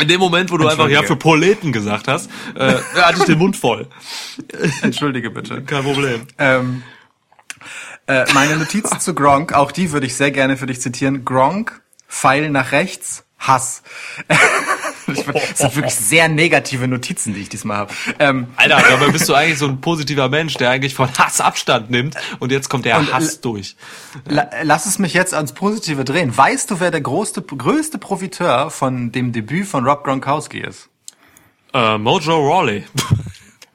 In 0.00 0.08
dem 0.08 0.20
Moment, 0.20 0.50
wo 0.50 0.56
du 0.56 0.66
einfach 0.66 0.88
ja 0.88 1.02
für 1.02 1.16
Proleten 1.16 1.72
gesagt 1.72 2.08
hast, 2.08 2.30
äh, 2.54 2.74
hatte 2.96 3.18
ich 3.18 3.24
den 3.24 3.38
Mund 3.38 3.56
voll. 3.56 3.88
Entschuldige 4.82 5.30
bitte. 5.30 5.62
Kein 5.62 5.82
Problem. 5.82 6.26
Ähm, 6.38 6.82
äh, 8.06 8.24
meine 8.32 8.56
Notizen 8.56 9.00
zu 9.00 9.14
Gronk, 9.14 9.52
auch 9.52 9.70
die 9.70 9.92
würde 9.92 10.06
ich 10.06 10.16
sehr 10.16 10.30
gerne 10.30 10.56
für 10.56 10.66
dich 10.66 10.80
zitieren. 10.80 11.24
Gronk, 11.24 11.82
Pfeil 12.08 12.50
nach 12.50 12.72
rechts, 12.72 13.24
Hass. 13.38 13.82
Ich- 15.18 15.24
Das 15.24 15.58
sind 15.58 15.76
wirklich 15.76 15.94
sehr 15.94 16.28
negative 16.28 16.88
Notizen, 16.88 17.34
die 17.34 17.40
ich 17.40 17.48
diesmal 17.48 17.76
habe. 17.78 17.94
Ähm, 18.18 18.46
Alter, 18.56 18.82
dabei 18.90 19.08
bist 19.12 19.28
du 19.28 19.34
eigentlich 19.34 19.58
so 19.58 19.66
ein 19.66 19.80
positiver 19.80 20.28
Mensch, 20.28 20.54
der 20.54 20.70
eigentlich 20.70 20.94
von 20.94 21.08
Hass 21.18 21.40
Abstand 21.40 21.90
nimmt 21.90 22.14
und 22.38 22.52
jetzt 22.52 22.68
kommt 22.68 22.84
der 22.84 22.98
Und, 22.98 23.12
Hass 23.12 23.40
durch. 23.40 23.76
la, 24.26 24.48
lass 24.62 24.86
es 24.86 24.98
mich 24.98 25.14
jetzt 25.14 25.34
ans 25.34 25.52
Positive 25.52 26.04
drehen. 26.04 26.36
Weißt 26.36 26.70
du, 26.70 26.80
wer 26.80 26.90
der 26.90 27.00
größte, 27.00 27.42
größte 27.42 27.98
Profiteur 27.98 28.70
von 28.70 29.12
dem 29.12 29.32
Debüt 29.32 29.66
von 29.66 29.86
Rob 29.86 30.04
Gronkowski 30.04 30.60
ist? 30.60 30.88
Äh, 31.74 31.98
Mojo 31.98 32.36
Rawley. 32.36 32.84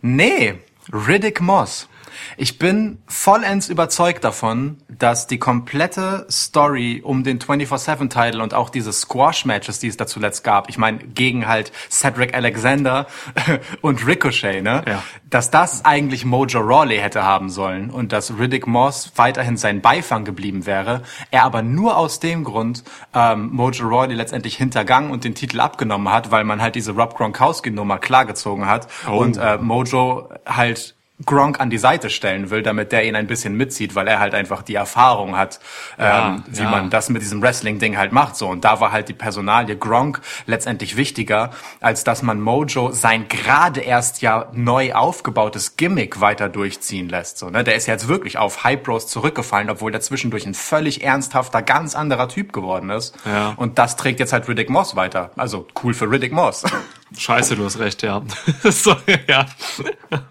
Nee, 0.01 0.55
Riddick 0.93 1.41
Moss. 1.41 1.89
Ich 2.37 2.59
bin 2.59 2.99
vollends 3.07 3.69
überzeugt 3.69 4.23
davon, 4.23 4.77
dass 4.87 5.27
die 5.27 5.37
komplette 5.37 6.25
Story 6.29 7.01
um 7.03 7.23
den 7.23 7.39
24-7-Title 7.39 8.41
und 8.41 8.53
auch 8.53 8.69
diese 8.69 8.91
Squash-Matches, 8.93 9.79
die 9.79 9.87
es 9.87 9.97
da 9.97 10.07
zuletzt 10.07 10.43
gab, 10.43 10.69
ich 10.69 10.77
meine, 10.77 10.99
gegen 10.99 11.47
halt 11.47 11.71
Cedric 11.89 12.33
Alexander 12.33 13.07
und 13.81 14.05
Ricochet, 14.05 14.61
ne? 14.61 14.83
Ja. 14.87 15.03
Dass 15.29 15.51
das 15.51 15.85
eigentlich 15.85 16.25
Mojo 16.25 16.59
Rawley 16.59 16.97
hätte 16.97 17.23
haben 17.23 17.49
sollen 17.49 17.89
und 17.89 18.11
dass 18.11 18.37
Riddick 18.37 18.67
Moss 18.67 19.11
weiterhin 19.15 19.57
sein 19.57 19.81
Beifang 19.81 20.25
geblieben 20.25 20.65
wäre, 20.65 21.03
er 21.31 21.43
aber 21.43 21.61
nur 21.61 21.97
aus 21.97 22.19
dem 22.19 22.43
Grund 22.43 22.83
ähm, 23.13 23.49
Mojo 23.51 23.87
Rawley 23.87 24.15
letztendlich 24.15 24.55
hintergangen 24.57 25.11
und 25.11 25.23
den 25.23 25.35
Titel 25.35 25.59
abgenommen 25.59 26.09
hat, 26.11 26.31
weil 26.31 26.43
man 26.43 26.61
halt 26.61 26.75
diese 26.75 26.91
Rob 26.93 27.15
Gronkowski-Nummer 27.17 27.97
klargezogen 27.99 28.65
hat 28.67 28.87
Oh. 29.07 29.17
und 29.19 29.37
äh, 29.37 29.57
Mojo 29.57 30.29
halt 30.45 30.95
Gronk 31.25 31.59
an 31.59 31.71
die 31.71 31.79
Seite 31.79 32.11
stellen 32.11 32.51
will, 32.51 32.61
damit 32.61 32.91
der 32.91 33.05
ihn 33.05 33.15
ein 33.15 33.25
bisschen 33.25 33.55
mitzieht, 33.55 33.95
weil 33.95 34.07
er 34.07 34.19
halt 34.19 34.35
einfach 34.35 34.61
die 34.61 34.75
Erfahrung 34.75 35.35
hat, 35.35 35.59
Ja, 35.97 36.35
ähm, 36.35 36.43
wie 36.47 36.61
ja. 36.61 36.69
man 36.69 36.91
das 36.91 37.09
mit 37.09 37.23
diesem 37.23 37.41
Wrestling-Ding 37.41 37.97
halt 37.97 38.11
macht. 38.11 38.35
So 38.35 38.47
und 38.47 38.63
da 38.63 38.79
war 38.79 38.91
halt 38.91 39.09
die 39.09 39.13
Personalie 39.13 39.75
Gronk 39.75 40.21
letztendlich 40.45 40.95
wichtiger, 40.95 41.49
als 41.81 42.03
dass 42.03 42.21
man 42.21 42.39
Mojo 42.39 42.91
sein 42.91 43.27
gerade 43.27 43.81
erst 43.81 44.21
ja 44.21 44.47
neu 44.53 44.93
aufgebautes 44.93 45.75
Gimmick 45.75 46.21
weiter 46.21 46.49
durchziehen 46.49 47.09
lässt. 47.09 47.39
So 47.39 47.49
ne, 47.49 47.63
der 47.63 47.75
ist 47.75 47.87
jetzt 47.87 48.07
wirklich 48.07 48.37
auf 48.37 48.63
Hype 48.63 48.83
Bros 48.83 49.07
zurückgefallen, 49.07 49.71
obwohl 49.71 49.91
der 49.91 50.01
zwischendurch 50.01 50.45
ein 50.45 50.53
völlig 50.53 51.03
ernsthafter, 51.03 51.63
ganz 51.63 51.95
anderer 51.95 52.29
Typ 52.29 52.53
geworden 52.53 52.91
ist. 52.91 53.15
Ja. 53.25 53.53
Und 53.57 53.79
das 53.79 53.95
trägt 53.95 54.19
jetzt 54.19 54.33
halt 54.33 54.47
Riddick 54.47 54.69
Moss 54.69 54.95
weiter. 54.95 55.31
Also 55.35 55.67
cool 55.83 55.95
für 55.95 56.09
Riddick 56.11 56.31
Moss. 56.31 56.63
Scheiße, 57.15 57.55
du 57.55 57.65
hast 57.65 57.79
recht, 57.79 58.03
ja. 58.03 58.21
so, 58.63 58.95
ja. 59.27 59.45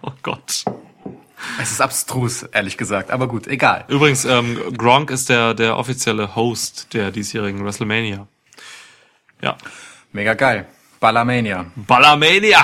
Oh 0.01 0.11
Gott. 0.21 0.65
es 1.61 1.71
ist 1.71 1.81
abstrus, 1.81 2.43
ehrlich 2.43 2.77
gesagt, 2.77 3.11
aber 3.11 3.27
gut, 3.27 3.47
egal. 3.47 3.85
Übrigens, 3.87 4.25
ähm, 4.25 4.59
Gronk 4.77 5.09
ist 5.09 5.29
der, 5.29 5.53
der 5.53 5.77
offizielle 5.77 6.35
Host 6.35 6.93
der 6.93 7.11
diesjährigen 7.11 7.63
WrestleMania. 7.63 8.27
Ja. 9.41 9.57
Mega 10.11 10.33
geil. 10.33 10.67
Ballermania. 10.99 11.65
Ballermania! 11.75 12.63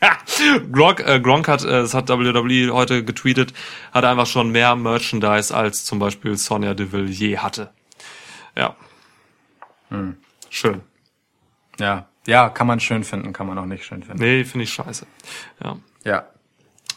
Gronk, 0.72 1.00
äh, 1.00 1.20
Gronk 1.20 1.48
hat, 1.48 1.64
äh, 1.64 1.68
das 1.68 1.94
hat 1.94 2.08
WWE 2.08 2.72
heute 2.72 3.04
getweetet, 3.04 3.54
hat 3.92 4.04
einfach 4.04 4.26
schon 4.26 4.50
mehr 4.50 4.76
Merchandise 4.76 5.54
als 5.54 5.84
zum 5.84 5.98
Beispiel 5.98 6.36
Sonja 6.36 6.74
Deville 6.74 7.10
je 7.10 7.38
hatte. 7.38 7.70
Ja. 8.56 8.76
Schön. 10.50 10.82
Ja. 11.78 12.08
Ja, 12.26 12.48
kann 12.48 12.66
man 12.66 12.80
schön 12.80 13.04
finden, 13.04 13.32
kann 13.32 13.46
man 13.46 13.58
auch 13.58 13.66
nicht 13.66 13.84
schön 13.84 14.02
finden. 14.02 14.22
Nee, 14.22 14.44
finde 14.44 14.64
ich 14.64 14.72
scheiße. 14.72 15.06
Ja. 15.62 15.76
Ja. 16.04 16.24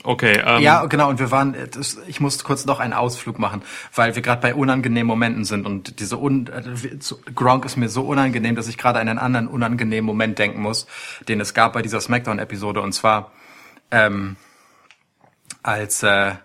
Okay. 0.03 0.41
Ähm, 0.45 0.61
Ja, 0.61 0.85
genau, 0.85 1.09
und 1.09 1.19
wir 1.19 1.31
waren, 1.31 1.53
äh, 1.53 1.67
das, 1.67 1.97
ich 2.07 2.19
musste 2.19 2.43
kurz 2.43 2.65
noch 2.65 2.79
einen 2.79 2.93
Ausflug 2.93 3.39
machen, 3.39 3.61
weil 3.93 4.15
wir 4.15 4.21
gerade 4.21 4.41
bei 4.41 4.55
unangenehmen 4.55 5.07
Momenten 5.07 5.43
sind 5.43 5.65
und 5.65 5.99
diese 5.99 6.17
un, 6.17 6.47
äh, 6.47 7.31
Gronk 7.33 7.65
ist 7.65 7.75
mir 7.75 7.89
so 7.89 8.03
unangenehm, 8.03 8.55
dass 8.55 8.67
ich 8.67 8.77
gerade 8.77 8.99
an 8.99 9.09
einen 9.09 9.19
anderen 9.19 9.47
unangenehmen 9.47 10.05
Moment 10.05 10.39
denken 10.39 10.61
muss, 10.61 10.87
den 11.27 11.41
es 11.41 11.53
gab 11.53 11.73
bei 11.73 11.81
dieser 11.81 11.99
Smackdown-Episode 11.99 12.81
und 12.81 12.93
zwar 12.93 13.31
ähm, 13.91 14.37
als 15.63 16.03
äh, 16.03 16.35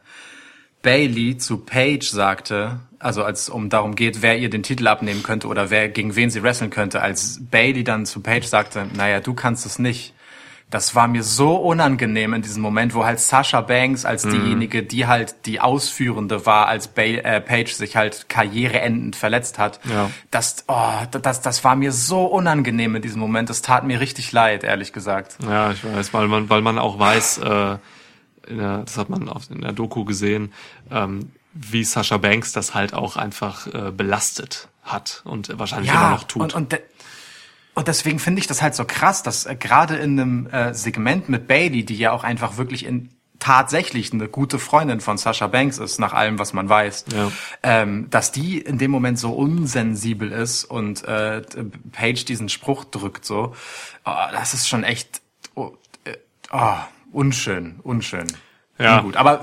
Bailey 0.82 1.36
zu 1.36 1.58
Paige 1.58 2.06
sagte, 2.06 2.80
also 3.02 3.24
als 3.24 3.48
um 3.48 3.68
darum 3.68 3.96
geht, 3.96 4.22
wer 4.22 4.38
ihr 4.38 4.50
den 4.50 4.62
Titel 4.62 4.86
abnehmen 4.86 5.22
könnte 5.22 5.48
oder 5.48 5.70
wer 5.70 5.88
gegen 5.88 6.16
wen 6.16 6.30
sie 6.30 6.42
wresteln 6.42 6.70
könnte, 6.70 7.02
als 7.02 7.40
Bailey 7.50 7.84
dann 7.84 8.06
zu 8.06 8.20
Paige 8.20 8.46
sagte, 8.46 8.86
naja, 8.94 9.20
du 9.20 9.34
kannst 9.34 9.66
es 9.66 9.78
nicht. 9.78 10.14
Das 10.70 10.94
war 10.94 11.06
mir 11.06 11.22
so 11.22 11.56
unangenehm 11.56 12.32
in 12.32 12.40
diesem 12.40 12.62
Moment, 12.62 12.94
wo 12.94 13.04
halt 13.04 13.20
Sasha 13.20 13.60
Banks 13.60 14.06
als 14.06 14.22
diejenige, 14.22 14.82
die 14.82 15.06
halt 15.06 15.44
die 15.44 15.60
Ausführende 15.60 16.46
war, 16.46 16.66
als 16.66 16.88
ba 16.88 17.02
äh, 17.02 17.42
Paige 17.42 17.74
sich 17.74 17.94
halt 17.94 18.30
karriereendend 18.30 19.14
verletzt 19.14 19.58
hat. 19.58 19.80
Ja. 19.84 20.10
Das, 20.30 20.64
oh, 20.68 20.92
das, 21.10 21.42
das 21.42 21.62
war 21.62 21.76
mir 21.76 21.92
so 21.92 22.24
unangenehm 22.24 22.96
in 22.96 23.02
diesem 23.02 23.20
Moment. 23.20 23.50
Das 23.50 23.60
tat 23.60 23.84
mir 23.84 24.00
richtig 24.00 24.32
leid, 24.32 24.64
ehrlich 24.64 24.94
gesagt. 24.94 25.36
Ja, 25.46 25.72
ich 25.72 25.84
weiß, 25.84 26.14
weil 26.14 26.26
man, 26.28 26.48
weil 26.48 26.62
man 26.62 26.78
auch 26.78 26.98
weiß, 26.98 27.38
äh, 27.38 27.76
in 28.48 28.56
der, 28.56 28.78
das 28.78 28.96
hat 28.96 29.10
man 29.10 29.28
auf, 29.28 29.50
in 29.50 29.60
der 29.60 29.72
Doku 29.72 30.06
gesehen, 30.06 30.54
ähm, 30.90 31.32
wie 31.54 31.84
Sasha 31.84 32.16
Banks 32.16 32.52
das 32.52 32.74
halt 32.74 32.94
auch 32.94 33.16
einfach 33.16 33.66
äh, 33.66 33.90
belastet 33.90 34.68
hat 34.82 35.22
und 35.24 35.58
wahrscheinlich 35.58 35.90
immer 35.90 36.10
noch 36.10 36.24
tut. 36.24 36.42
Und, 36.42 36.54
und, 36.54 36.72
de 36.72 36.80
und 37.74 37.88
deswegen 37.88 38.18
finde 38.18 38.40
ich 38.40 38.46
das 38.46 38.60
halt 38.62 38.74
so 38.74 38.84
krass, 38.84 39.22
dass 39.22 39.46
äh, 39.46 39.54
gerade 39.54 39.96
in 39.96 40.18
einem 40.18 40.46
äh, 40.48 40.74
Segment 40.74 41.28
mit 41.28 41.46
Bailey, 41.48 41.84
die 41.84 41.96
ja 41.96 42.12
auch 42.12 42.24
einfach 42.24 42.56
wirklich 42.56 42.84
in 42.84 43.10
tatsächlich 43.38 44.12
eine 44.12 44.28
gute 44.28 44.60
Freundin 44.60 45.00
von 45.00 45.18
Sasha 45.18 45.48
Banks 45.48 45.78
ist, 45.78 45.98
nach 45.98 46.12
allem, 46.12 46.38
was 46.38 46.52
man 46.52 46.68
weiß, 46.68 47.06
Ja. 47.12 47.32
ähm, 47.64 48.08
dass 48.08 48.30
die 48.30 48.58
in 48.58 48.78
dem 48.78 48.92
Moment 48.92 49.18
so 49.18 49.32
unsensibel 49.32 50.30
ist 50.30 50.64
und 50.64 51.02
äh, 51.04 51.42
Paige 51.90 52.24
diesen 52.24 52.48
Spruch 52.48 52.84
drückt, 52.84 53.24
so, 53.24 53.54
oh, 54.04 54.14
das 54.30 54.54
ist 54.54 54.68
schon 54.68 54.84
echt 54.84 55.22
oh, 55.56 55.72
äh, 56.04 56.16
oh, 56.52 56.76
unschön, 57.10 57.80
unschön. 57.82 58.28
Ja. 58.78 58.98
Ungut. 58.98 59.16
Aber 59.16 59.40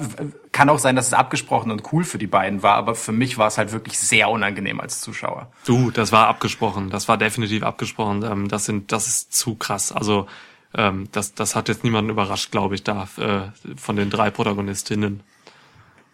kann 0.52 0.70
auch 0.70 0.80
sein, 0.80 0.96
dass 0.96 1.08
es 1.08 1.14
abgesprochen 1.14 1.72
und 1.72 1.94
cool 1.94 2.04
für 2.04 2.18
die 2.18 2.28
beiden 2.28 2.64
war, 2.64 2.76
aber 2.76 2.96
für 2.96 3.12
mich 3.12 3.38
war 3.38 3.48
es 3.48 3.58
halt 3.58 3.72
wirklich 3.72 4.00
sehr 4.00 4.30
unangenehm 4.30 4.80
als 4.80 5.02
Zuschauer. 5.02 5.52
Du, 5.66 5.92
das 5.92 6.12
war 6.12 6.28
abgesprochen. 6.28 6.90
Das 6.90 7.08
war 7.08 7.18
definitiv 7.18 7.64
abgesprochen. 7.64 8.24
Ähm, 8.24 8.48
das 8.48 8.66
sind, 8.66 8.92
das 8.92 9.08
ist 9.08 9.34
zu 9.34 9.56
krass. 9.56 9.92
Also 9.92 10.28
ähm, 10.74 11.08
das, 11.12 11.34
das 11.34 11.56
hat 11.56 11.68
jetzt 11.70 11.84
niemanden 11.84 12.10
überrascht, 12.10 12.52
glaube 12.52 12.76
ich, 12.76 12.84
da 12.84 13.08
äh, 13.18 13.76
von 13.78 13.96
den 13.96 14.10
drei 14.10 14.30
Protagonistinnen. 14.32 15.22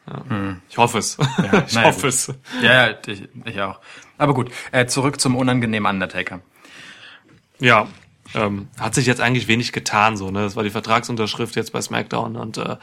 Ja. 0.07 0.55
Ich 0.69 0.77
hoffe 0.77 0.99
es. 0.99 1.17
ich 1.37 1.51
Hm. 1.51 1.65
naja, 1.73 1.87
hoffe 1.87 2.01
gut. 2.01 2.09
es. 2.09 2.33
Ja, 2.61 2.87
ja, 2.89 2.95
ich, 3.07 3.23
ich 3.45 3.61
auch. 3.61 3.79
Aber 4.17 4.33
gut, 4.33 4.51
äh, 4.71 4.85
zurück 4.85 5.19
zum 5.19 5.35
unangenehmen 5.35 5.89
Undertaker. 5.89 6.41
Ja, 7.59 7.87
ähm, 8.33 8.67
hat 8.79 8.95
sich 8.95 9.05
jetzt 9.05 9.21
eigentlich 9.21 9.47
wenig 9.47 9.71
getan, 9.71 10.17
so, 10.17 10.29
ne? 10.31 10.41
Das 10.41 10.55
war 10.55 10.63
die 10.63 10.69
Vertragsunterschrift 10.69 11.55
jetzt 11.55 11.71
bei 11.71 11.81
SmackDown 11.81 12.35
und 12.35 12.57
äh, 12.57 12.75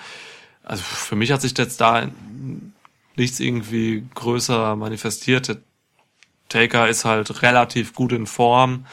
also 0.63 0.83
für 0.83 1.17
mich 1.17 1.33
hat 1.33 1.41
sich 1.41 1.57
jetzt 1.57 1.81
da 1.81 2.09
nichts 3.17 3.41
irgendwie 3.41 4.05
größer 4.15 4.77
manifestiert. 4.77 5.59
Taker 6.49 6.89
ist 6.89 7.05
halt 7.05 7.43
relativ 7.43 7.95
gut 7.95 8.13
in 8.13 8.27
Form, 8.27 8.87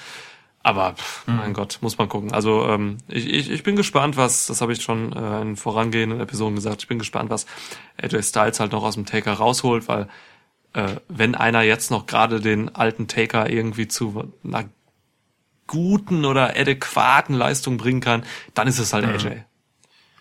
aber 0.64 0.94
pff, 0.94 1.28
mein 1.28 1.54
Gott, 1.54 1.80
muss 1.82 1.98
man 1.98 2.10
gucken. 2.10 2.34
Also 2.34 2.66
ähm, 2.68 2.98
ich, 3.08 3.28
ich, 3.28 3.50
ich 3.50 3.64
bin 3.64 3.76
gespannt, 3.76 4.18
was, 4.18 4.48
das 4.48 4.62
habe 4.62 4.74
ich 4.74 4.82
schon 4.82 5.14
äh, 5.14 5.42
in 5.42 5.56
vorangehenden 5.56 6.20
Episoden 6.20 6.56
gesagt, 6.56 6.82
ich 6.82 6.88
bin 6.88 7.00
gespannt, 7.00 7.30
was 7.30 7.46
AJ 8.02 8.24
Styles 8.24 8.60
halt 8.60 8.72
noch 8.72 8.84
aus 8.84 8.96
dem 8.96 9.06
Taker 9.06 9.34
rausholt, 9.34 9.88
weil 9.88 10.08
äh, 10.74 10.96
wenn 11.08 11.36
einer 11.36 11.62
jetzt 11.62 11.92
noch 11.92 12.06
gerade 12.06 12.40
den 12.40 12.76
alten 12.76 13.08
Taker 13.08 13.50
irgendwie 13.50 13.88
zu 13.88 14.34
einer 14.44 14.66
guten 15.68 16.26
oder 16.26 16.58
adäquaten 16.58 17.36
Leistung 17.36 17.78
bringen 17.78 18.02
kann, 18.02 18.24
dann 18.54 18.68
ist 18.68 18.80
es 18.80 18.94
halt 18.94 19.06
AJ. 19.06 19.44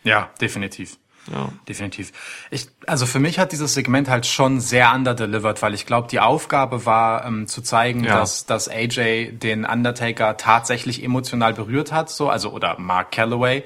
Ja, 0.05 0.31
definitiv. 0.41 0.99
Ja. 1.33 1.51
Definitiv. 1.69 2.13
Ich, 2.51 2.69
also 2.87 3.05
für 3.07 3.19
mich 3.19 3.39
hat 3.39 3.53
dieses 3.53 3.75
Segment 3.75 4.09
halt 4.09 4.27
schon 4.27 4.61
sehr 4.61 4.93
underdelivered, 4.95 5.61
weil 5.63 5.75
ich 5.75 5.85
glaube, 5.87 6.09
die 6.09 6.21
Aufgabe 6.21 6.87
war, 6.87 7.25
ähm, 7.27 7.47
zu 7.47 7.63
zeigen, 7.63 8.05
Ja. 8.05 8.19
dass, 8.19 8.47
dass 8.47 8.69
AJ 8.69 9.33
den 9.33 9.65
Undertaker 9.65 10.37
tatsächlich 10.37 11.03
emotional 11.05 11.53
berührt 11.55 11.93
hat, 11.93 12.11
so, 12.11 12.29
also, 12.31 12.51
oder 12.53 12.79
Mark 12.79 13.13
Calloway. 13.13 13.65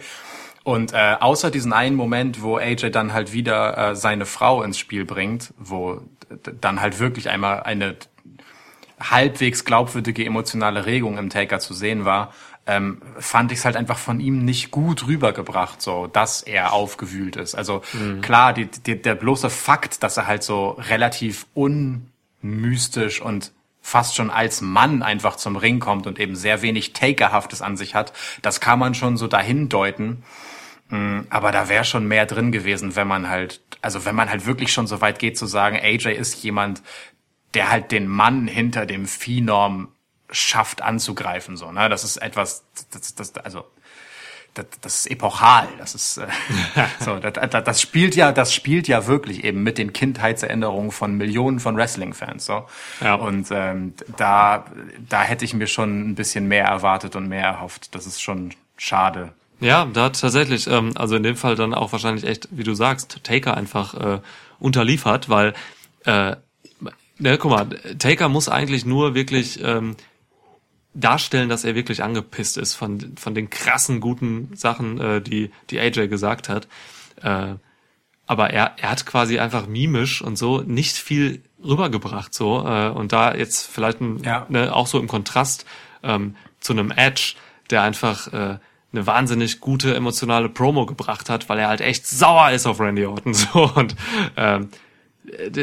Und 0.64 0.92
äh, 0.92 1.16
außer 1.18 1.50
diesen 1.50 1.72
einen 1.72 1.96
Moment, 1.96 2.42
wo 2.42 2.56
AJ 2.56 2.90
dann 2.90 3.12
halt 3.12 3.32
wieder 3.32 3.76
äh, 3.90 3.96
seine 3.96 4.26
Frau 4.26 4.62
ins 4.62 4.78
Spiel 4.78 5.04
bringt, 5.04 5.52
wo 5.58 6.00
dann 6.60 6.80
halt 6.80 6.98
wirklich 6.98 7.28
einmal 7.30 7.62
eine 7.64 7.96
halbwegs 9.00 9.64
glaubwürdige 9.64 10.24
emotionale 10.24 10.86
Regung 10.86 11.18
im 11.18 11.30
Taker 11.30 11.58
zu 11.58 11.74
sehen 11.74 12.04
war, 12.04 12.32
ähm, 12.66 13.02
fand 13.18 13.50
ich 13.52 13.58
es 13.58 13.64
halt 13.64 13.76
einfach 13.76 13.98
von 13.98 14.20
ihm 14.20 14.44
nicht 14.44 14.70
gut 14.70 15.06
rübergebracht, 15.06 15.82
so 15.82 16.06
dass 16.06 16.42
er 16.42 16.72
aufgewühlt 16.72 17.36
ist. 17.36 17.54
Also 17.54 17.82
klar, 18.20 18.52
die, 18.52 18.66
die, 18.66 19.00
der 19.00 19.14
bloße 19.14 19.50
Fakt, 19.50 20.02
dass 20.02 20.16
er 20.16 20.26
halt 20.26 20.42
so 20.42 20.70
relativ 20.78 21.46
unmystisch 21.54 23.20
und 23.20 23.52
fast 23.82 24.14
schon 24.14 24.30
als 24.30 24.60
Mann 24.60 25.02
einfach 25.02 25.36
zum 25.36 25.56
Ring 25.56 25.80
kommt 25.80 26.06
und 26.06 26.20
eben 26.20 26.36
sehr 26.36 26.62
wenig 26.62 26.92
Takerhaftes 26.92 27.62
an 27.62 27.76
sich 27.76 27.94
hat, 27.96 28.12
das 28.40 28.60
kann 28.60 28.78
man 28.78 28.94
schon 28.94 29.16
so 29.16 29.26
dahin 29.26 29.68
deuten. 29.68 30.22
Mm, 30.88 31.22
Aber 31.30 31.50
da 31.50 31.68
wäre 31.68 31.84
schon 31.84 32.06
mehr 32.06 32.26
drin 32.26 32.52
gewesen, 32.52 32.94
wenn 32.94 33.08
man 33.08 33.28
halt, 33.28 33.60
also 33.80 34.04
wenn 34.04 34.14
man 34.14 34.30
halt 34.30 34.46
wirklich 34.46 34.72
schon 34.72 34.86
so 34.86 35.00
weit 35.00 35.18
geht 35.18 35.36
zu 35.36 35.46
sagen, 35.46 35.76
AJ 35.76 36.12
ist 36.12 36.42
jemand, 36.44 36.82
der 37.54 37.70
halt 37.70 37.90
den 37.90 38.06
Mann 38.06 38.46
hinter 38.46 38.86
dem 38.86 39.06
Phenom 39.06 39.88
schafft 40.32 40.82
anzugreifen, 40.82 41.56
so, 41.56 41.70
ne? 41.70 41.88
Das 41.88 42.04
ist 42.04 42.16
etwas, 42.16 42.64
das, 42.90 43.14
das, 43.14 43.36
also, 43.36 43.64
das, 44.54 44.66
das 44.80 44.96
ist 44.96 45.10
epochal, 45.10 45.68
das 45.78 45.94
ist, 45.94 46.18
äh, 46.18 46.26
so, 47.00 47.18
das, 47.18 47.32
das, 47.32 47.64
das 47.64 47.80
spielt 47.80 48.16
ja, 48.16 48.32
das 48.32 48.52
spielt 48.52 48.88
ja 48.88 49.06
wirklich 49.06 49.44
eben 49.44 49.62
mit 49.62 49.78
den 49.78 49.92
Kindheitserinnerungen 49.92 50.90
von 50.90 51.14
Millionen 51.14 51.60
von 51.60 51.76
Wrestling-Fans, 51.76 52.44
so. 52.44 52.66
Ja. 53.00 53.14
Und 53.14 53.48
ähm, 53.50 53.94
da, 54.16 54.64
da 55.08 55.22
hätte 55.22 55.44
ich 55.44 55.54
mir 55.54 55.66
schon 55.66 56.10
ein 56.10 56.14
bisschen 56.14 56.48
mehr 56.48 56.64
erwartet 56.64 57.16
und 57.16 57.28
mehr 57.28 57.44
erhofft. 57.44 57.94
Das 57.94 58.06
ist 58.06 58.20
schon 58.20 58.52
schade. 58.76 59.32
Ja, 59.60 59.84
da 59.84 60.10
tatsächlich, 60.10 60.66
ähm, 60.66 60.92
also 60.96 61.14
in 61.14 61.22
dem 61.22 61.36
Fall 61.36 61.54
dann 61.54 61.72
auch 61.72 61.92
wahrscheinlich 61.92 62.24
echt, 62.24 62.48
wie 62.50 62.64
du 62.64 62.74
sagst, 62.74 63.22
Taker 63.22 63.56
einfach 63.56 63.94
äh, 63.94 64.20
unterliefert, 64.58 65.28
weil, 65.28 65.54
äh, 66.04 66.34
ne, 67.18 67.38
guck 67.38 67.50
mal, 67.52 67.68
Taker 67.98 68.28
muss 68.28 68.48
eigentlich 68.48 68.84
nur 68.84 69.14
wirklich 69.14 69.62
ähm, 69.62 69.96
darstellen, 70.94 71.48
dass 71.48 71.64
er 71.64 71.74
wirklich 71.74 72.02
angepisst 72.02 72.58
ist 72.58 72.74
von, 72.74 73.16
von 73.16 73.34
den 73.34 73.50
krassen, 73.50 74.00
guten 74.00 74.50
Sachen, 74.54 75.00
äh, 75.00 75.20
die, 75.20 75.50
die 75.70 75.78
AJ 75.80 76.08
gesagt 76.08 76.48
hat. 76.48 76.68
Äh, 77.22 77.54
aber 78.26 78.50
er, 78.50 78.72
er 78.78 78.90
hat 78.90 79.04
quasi 79.06 79.38
einfach 79.38 79.66
mimisch 79.66 80.22
und 80.22 80.36
so 80.36 80.60
nicht 80.60 80.96
viel 80.96 81.42
rübergebracht 81.62 82.32
so 82.32 82.66
äh, 82.66 82.88
und 82.88 83.12
da 83.12 83.34
jetzt 83.34 83.66
vielleicht 83.66 84.00
ein, 84.00 84.22
Ja. 84.22 84.46
ne, 84.48 84.74
auch 84.74 84.86
so 84.86 84.98
im 84.98 85.08
Kontrast 85.08 85.66
ähm, 86.02 86.36
zu 86.60 86.72
einem 86.72 86.90
Edge, 86.90 87.34
der 87.70 87.82
einfach 87.82 88.32
äh, 88.32 88.58
eine 88.92 89.06
wahnsinnig 89.06 89.60
gute 89.60 89.94
emotionale 89.94 90.48
Promo 90.48 90.86
gebracht 90.86 91.30
hat, 91.30 91.48
weil 91.48 91.58
er 91.58 91.68
halt 91.68 91.80
echt 91.80 92.06
sauer 92.06 92.50
ist 92.50 92.66
auf 92.66 92.80
Randy 92.80 93.06
Orton 93.06 93.34
so 93.34 93.70
und 93.74 93.96
ähm, 94.36 94.68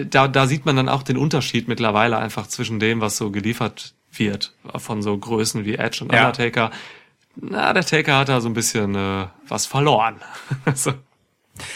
da, 0.10 0.28
da 0.28 0.48
sieht 0.48 0.66
man 0.66 0.76
dann 0.76 0.90
auch 0.90 1.04
den 1.04 1.18
Unterschied 1.18 1.68
mittlerweile 1.68 2.18
einfach 2.18 2.48
zwischen 2.48 2.80
dem, 2.80 3.02
was 3.02 3.18
so 3.18 3.30
geliefert 3.30 3.94
wird 4.20 4.54
von 4.78 5.02
so 5.02 5.18
Größen 5.18 5.66
wie 5.66 5.76
Edge 5.76 6.04
und 6.04 6.14
Ja. 6.14 6.28
Undertaker. 6.28 6.72
Na, 7.36 7.74
der 7.74 7.86
Taker 7.86 8.18
hat 8.18 8.30
da 8.30 8.42
so 8.42 8.50
ein 8.50 8.54
bisschen 8.54 8.96
äh, 8.96 9.28
was 9.48 9.66
verloren. 9.66 10.18
so. 10.76 10.94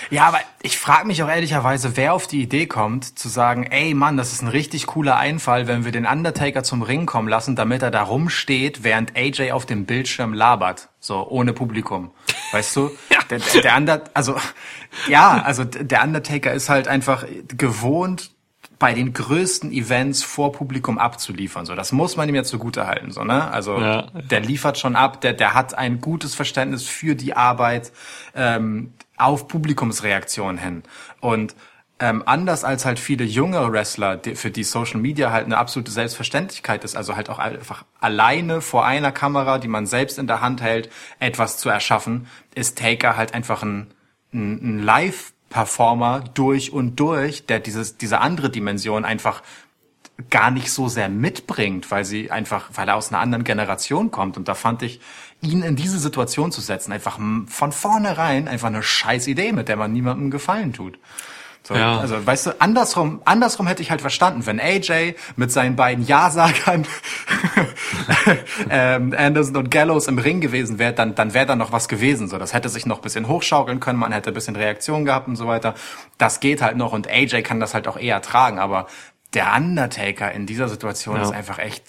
Ja, 0.09 0.27
aber 0.27 0.39
ich 0.61 0.77
frage 0.77 1.07
mich 1.07 1.21
auch 1.23 1.27
ehrlicherweise, 1.29 1.97
wer 1.97 2.13
auf 2.13 2.27
die 2.27 2.41
Idee 2.41 2.67
kommt, 2.67 3.19
zu 3.19 3.27
sagen, 3.27 3.63
ey 3.63 3.93
Mann, 3.93 4.15
das 4.17 4.31
ist 4.31 4.41
ein 4.41 4.47
richtig 4.47 4.87
cooler 4.87 5.17
Einfall, 5.17 5.67
wenn 5.67 5.83
wir 5.83 5.91
den 5.91 6.05
Undertaker 6.05 6.63
zum 6.63 6.81
Ring 6.81 7.05
kommen 7.05 7.27
lassen, 7.27 7.55
damit 7.55 7.81
er 7.81 7.91
da 7.91 8.03
rumsteht, 8.03 8.83
während 8.83 9.15
AJ 9.17 9.51
auf 9.51 9.65
dem 9.65 9.85
Bildschirm 9.85 10.33
labert. 10.33 10.89
So, 10.99 11.27
ohne 11.27 11.53
Publikum. 11.53 12.11
Weißt 12.51 12.75
du? 12.75 12.91
Der, 13.29 13.39
der, 13.39 13.61
der 13.61 13.77
Under, 13.77 14.03
also, 14.13 14.35
ja, 15.07 15.41
also 15.43 15.63
der 15.63 16.03
Undertaker 16.03 16.51
ist 16.51 16.67
halt 16.67 16.89
einfach 16.89 17.25
gewohnt, 17.47 18.31
bei 18.83 18.93
den 18.93 19.13
größten 19.13 19.71
Events 19.71 20.23
vor 20.23 20.51
Publikum 20.51 20.99
abzuliefern. 20.99 21.65
So, 21.65 21.73
das 21.73 21.93
muss 21.93 22.17
man 22.17 22.27
ihm 22.27 22.35
jetzt 22.35 22.49
zugute 22.49 22.85
halten. 22.85 23.11
So, 23.11 23.23
ne? 23.23 23.49
Also 23.49 23.79
Ja. 23.79 24.07
der 24.29 24.41
liefert 24.41 24.77
schon 24.77 24.97
ab, 24.97 25.21
der, 25.21 25.31
der 25.31 25.53
hat 25.53 25.73
ein 25.73 26.01
gutes 26.01 26.35
Verständnis 26.35 26.83
für 26.83 27.15
die 27.15 27.33
Arbeit 27.33 27.93
ähm, 28.35 28.91
auf 29.15 29.47
Publikumsreaktionen 29.47 30.57
hin. 30.57 30.83
Und 31.21 31.55
ähm, 31.99 32.23
anders 32.25 32.65
als 32.65 32.83
halt 32.83 32.99
viele 32.99 33.23
junge 33.23 33.71
Wrestler, 33.71 34.17
die, 34.17 34.35
für 34.35 34.51
die 34.51 34.65
Social 34.65 34.99
Media 34.99 35.31
halt 35.31 35.45
eine 35.45 35.57
absolute 35.59 35.89
Selbstverständlichkeit 35.89 36.83
ist, 36.83 36.97
also 36.97 37.15
halt 37.15 37.29
auch 37.29 37.39
einfach 37.39 37.85
alleine 38.01 38.59
vor 38.59 38.85
einer 38.85 39.13
Kamera, 39.13 39.59
die 39.59 39.69
man 39.69 39.85
selbst 39.85 40.19
in 40.19 40.27
der 40.27 40.41
Hand 40.41 40.61
hält, 40.61 40.91
etwas 41.19 41.57
zu 41.57 41.69
erschaffen, 41.69 42.27
ist 42.53 42.77
Taker 42.79 43.15
halt 43.15 43.33
einfach 43.33 43.63
ein, 43.63 43.93
ein, 44.33 44.59
ein 44.61 44.83
Live-Performer 45.53 46.23
durch 46.33 46.73
und 46.73 46.99
durch, 46.99 47.45
der 47.45 47.59
dieses, 47.59 47.97
diese 47.97 48.19
andere 48.19 48.49
Dimension 48.49 49.05
einfach 49.05 49.43
gar 50.29 50.51
nicht 50.51 50.71
so 50.71 50.87
sehr 50.87 51.09
mitbringt, 51.09 51.89
weil 51.89 52.05
sie 52.05 52.29
einfach, 52.29 52.69
weil 52.73 52.87
er 52.87 52.95
aus 52.95 53.11
einer 53.11 53.19
anderen 53.21 53.43
Generation 53.43 54.11
kommt. 54.11 54.37
Und 54.37 54.47
da 54.47 54.53
fand 54.53 54.83
ich, 54.83 54.99
ihn 55.41 55.61
in 55.63 55.75
diese 55.75 55.99
Situation 55.99 56.51
zu 56.51 56.61
setzen, 56.61 56.91
einfach 56.91 57.19
von 57.47 57.71
vornherein 57.71 58.47
einfach 58.47 58.67
eine 58.67 58.83
scheiß 58.83 59.27
Idee, 59.27 59.51
mit 59.51 59.67
der 59.67 59.75
man 59.75 59.91
niemandem 59.91 60.31
Gefallen 60.31 60.73
tut. 60.73 60.97
So, 61.65 61.75
Ja. 61.75 61.97
Also, 61.99 62.25
weißt 62.25 62.47
du, 62.47 62.61
andersrum, 62.61 63.21
andersrum 63.23 63.67
hätte 63.67 63.81
ich 63.81 63.89
halt 63.89 64.01
verstanden, 64.01 64.45
wenn 64.45 64.59
AJ 64.59 65.15
mit 65.37 65.51
seinen 65.51 65.75
beiden 65.77 66.05
Ja-Sagern 66.05 66.85
ähm, 68.69 69.13
Anderson 69.17 69.55
und 69.55 69.71
Gallows 69.71 70.07
im 70.07 70.17
Ring 70.17 70.41
gewesen 70.41 70.77
wäre, 70.79 70.93
dann, 70.93 71.15
dann 71.15 71.33
wäre 71.33 71.45
da 71.45 71.55
noch 71.55 71.71
was 71.71 71.87
gewesen. 71.87 72.27
So, 72.27 72.37
das 72.37 72.53
hätte 72.53 72.69
sich 72.69 72.85
noch 72.85 72.97
ein 72.97 73.01
bisschen 73.01 73.27
hochschaukeln 73.27 73.79
können, 73.79 73.99
man 73.99 74.11
hätte 74.11 74.31
ein 74.31 74.33
bisschen 74.33 74.55
Reaktion 74.55 75.05
gehabt 75.05 75.27
und 75.27 75.35
so 75.35 75.47
weiter. 75.47 75.73
Das 76.17 76.39
geht 76.39 76.61
halt 76.61 76.77
noch 76.77 76.91
und 76.93 77.09
AJ 77.09 77.43
kann 77.43 77.59
das 77.59 77.73
halt 77.73 77.87
auch 77.87 77.97
eher 77.97 78.21
tragen, 78.21 78.59
aber 78.59 78.87
der 79.33 79.53
Undertaker 79.55 80.31
in 80.31 80.45
dieser 80.45 80.67
Situation 80.69 81.15
Ja. 81.15 81.23
ist 81.23 81.31
einfach 81.31 81.57
echt, 81.57 81.83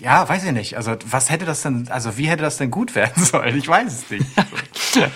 ja, 0.00 0.28
weiß 0.28 0.44
ich 0.44 0.52
nicht. 0.52 0.76
Also, 0.76 0.96
was 1.06 1.30
hätte 1.30 1.46
das 1.46 1.62
denn, 1.62 1.86
also, 1.90 2.18
wie 2.18 2.26
hätte 2.28 2.42
das 2.42 2.58
denn 2.58 2.70
gut 2.70 2.94
werden 2.94 3.24
sollen? 3.24 3.56
Ich 3.56 3.66
weiß 3.68 3.86
es 4.04 4.10
nicht. 4.10 4.26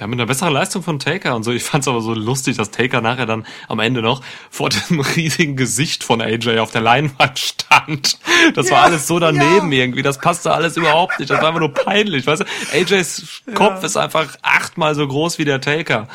Ja, 0.00 0.06
mit 0.06 0.18
einer 0.18 0.26
besseren 0.26 0.54
Leistung 0.54 0.82
von 0.82 0.98
Taker 0.98 1.36
und 1.36 1.42
so. 1.42 1.52
Ich 1.52 1.62
fand's 1.62 1.86
aber 1.86 2.00
so 2.00 2.14
lustig, 2.14 2.56
dass 2.56 2.70
Taker 2.70 3.02
nachher 3.02 3.26
dann 3.26 3.44
am 3.68 3.80
Ende 3.80 4.00
noch 4.00 4.22
vor 4.48 4.70
dem 4.70 5.00
riesigen 5.16 5.56
Gesicht 5.56 6.04
von 6.04 6.22
AJ 6.22 6.58
auf 6.58 6.70
der 6.70 6.80
Leinwand 6.80 7.38
stand 7.38 8.18
Das 8.54 8.70
war 8.70 8.82
alles 8.82 9.06
so 9.06 9.18
daneben 9.18 9.70
irgendwie. 9.70 10.02
Das 10.02 10.18
passte 10.18 10.52
alles 10.52 10.78
überhaupt 10.78 11.18
nicht. 11.18 11.30
Das 11.30 11.40
war 11.42 11.48
einfach 11.48 11.60
nur 11.60 11.74
peinlich. 11.74 12.26
Weißt 12.26 12.42
du, 12.42 12.46
AJs 12.78 13.42
Kopf 13.54 13.84
ist 13.84 13.98
einfach 13.98 14.36
achtmal 14.40 14.94
so 14.94 15.06
groß 15.06 15.38
wie 15.38 15.44
der 15.44 15.60
Taker. 15.60 16.08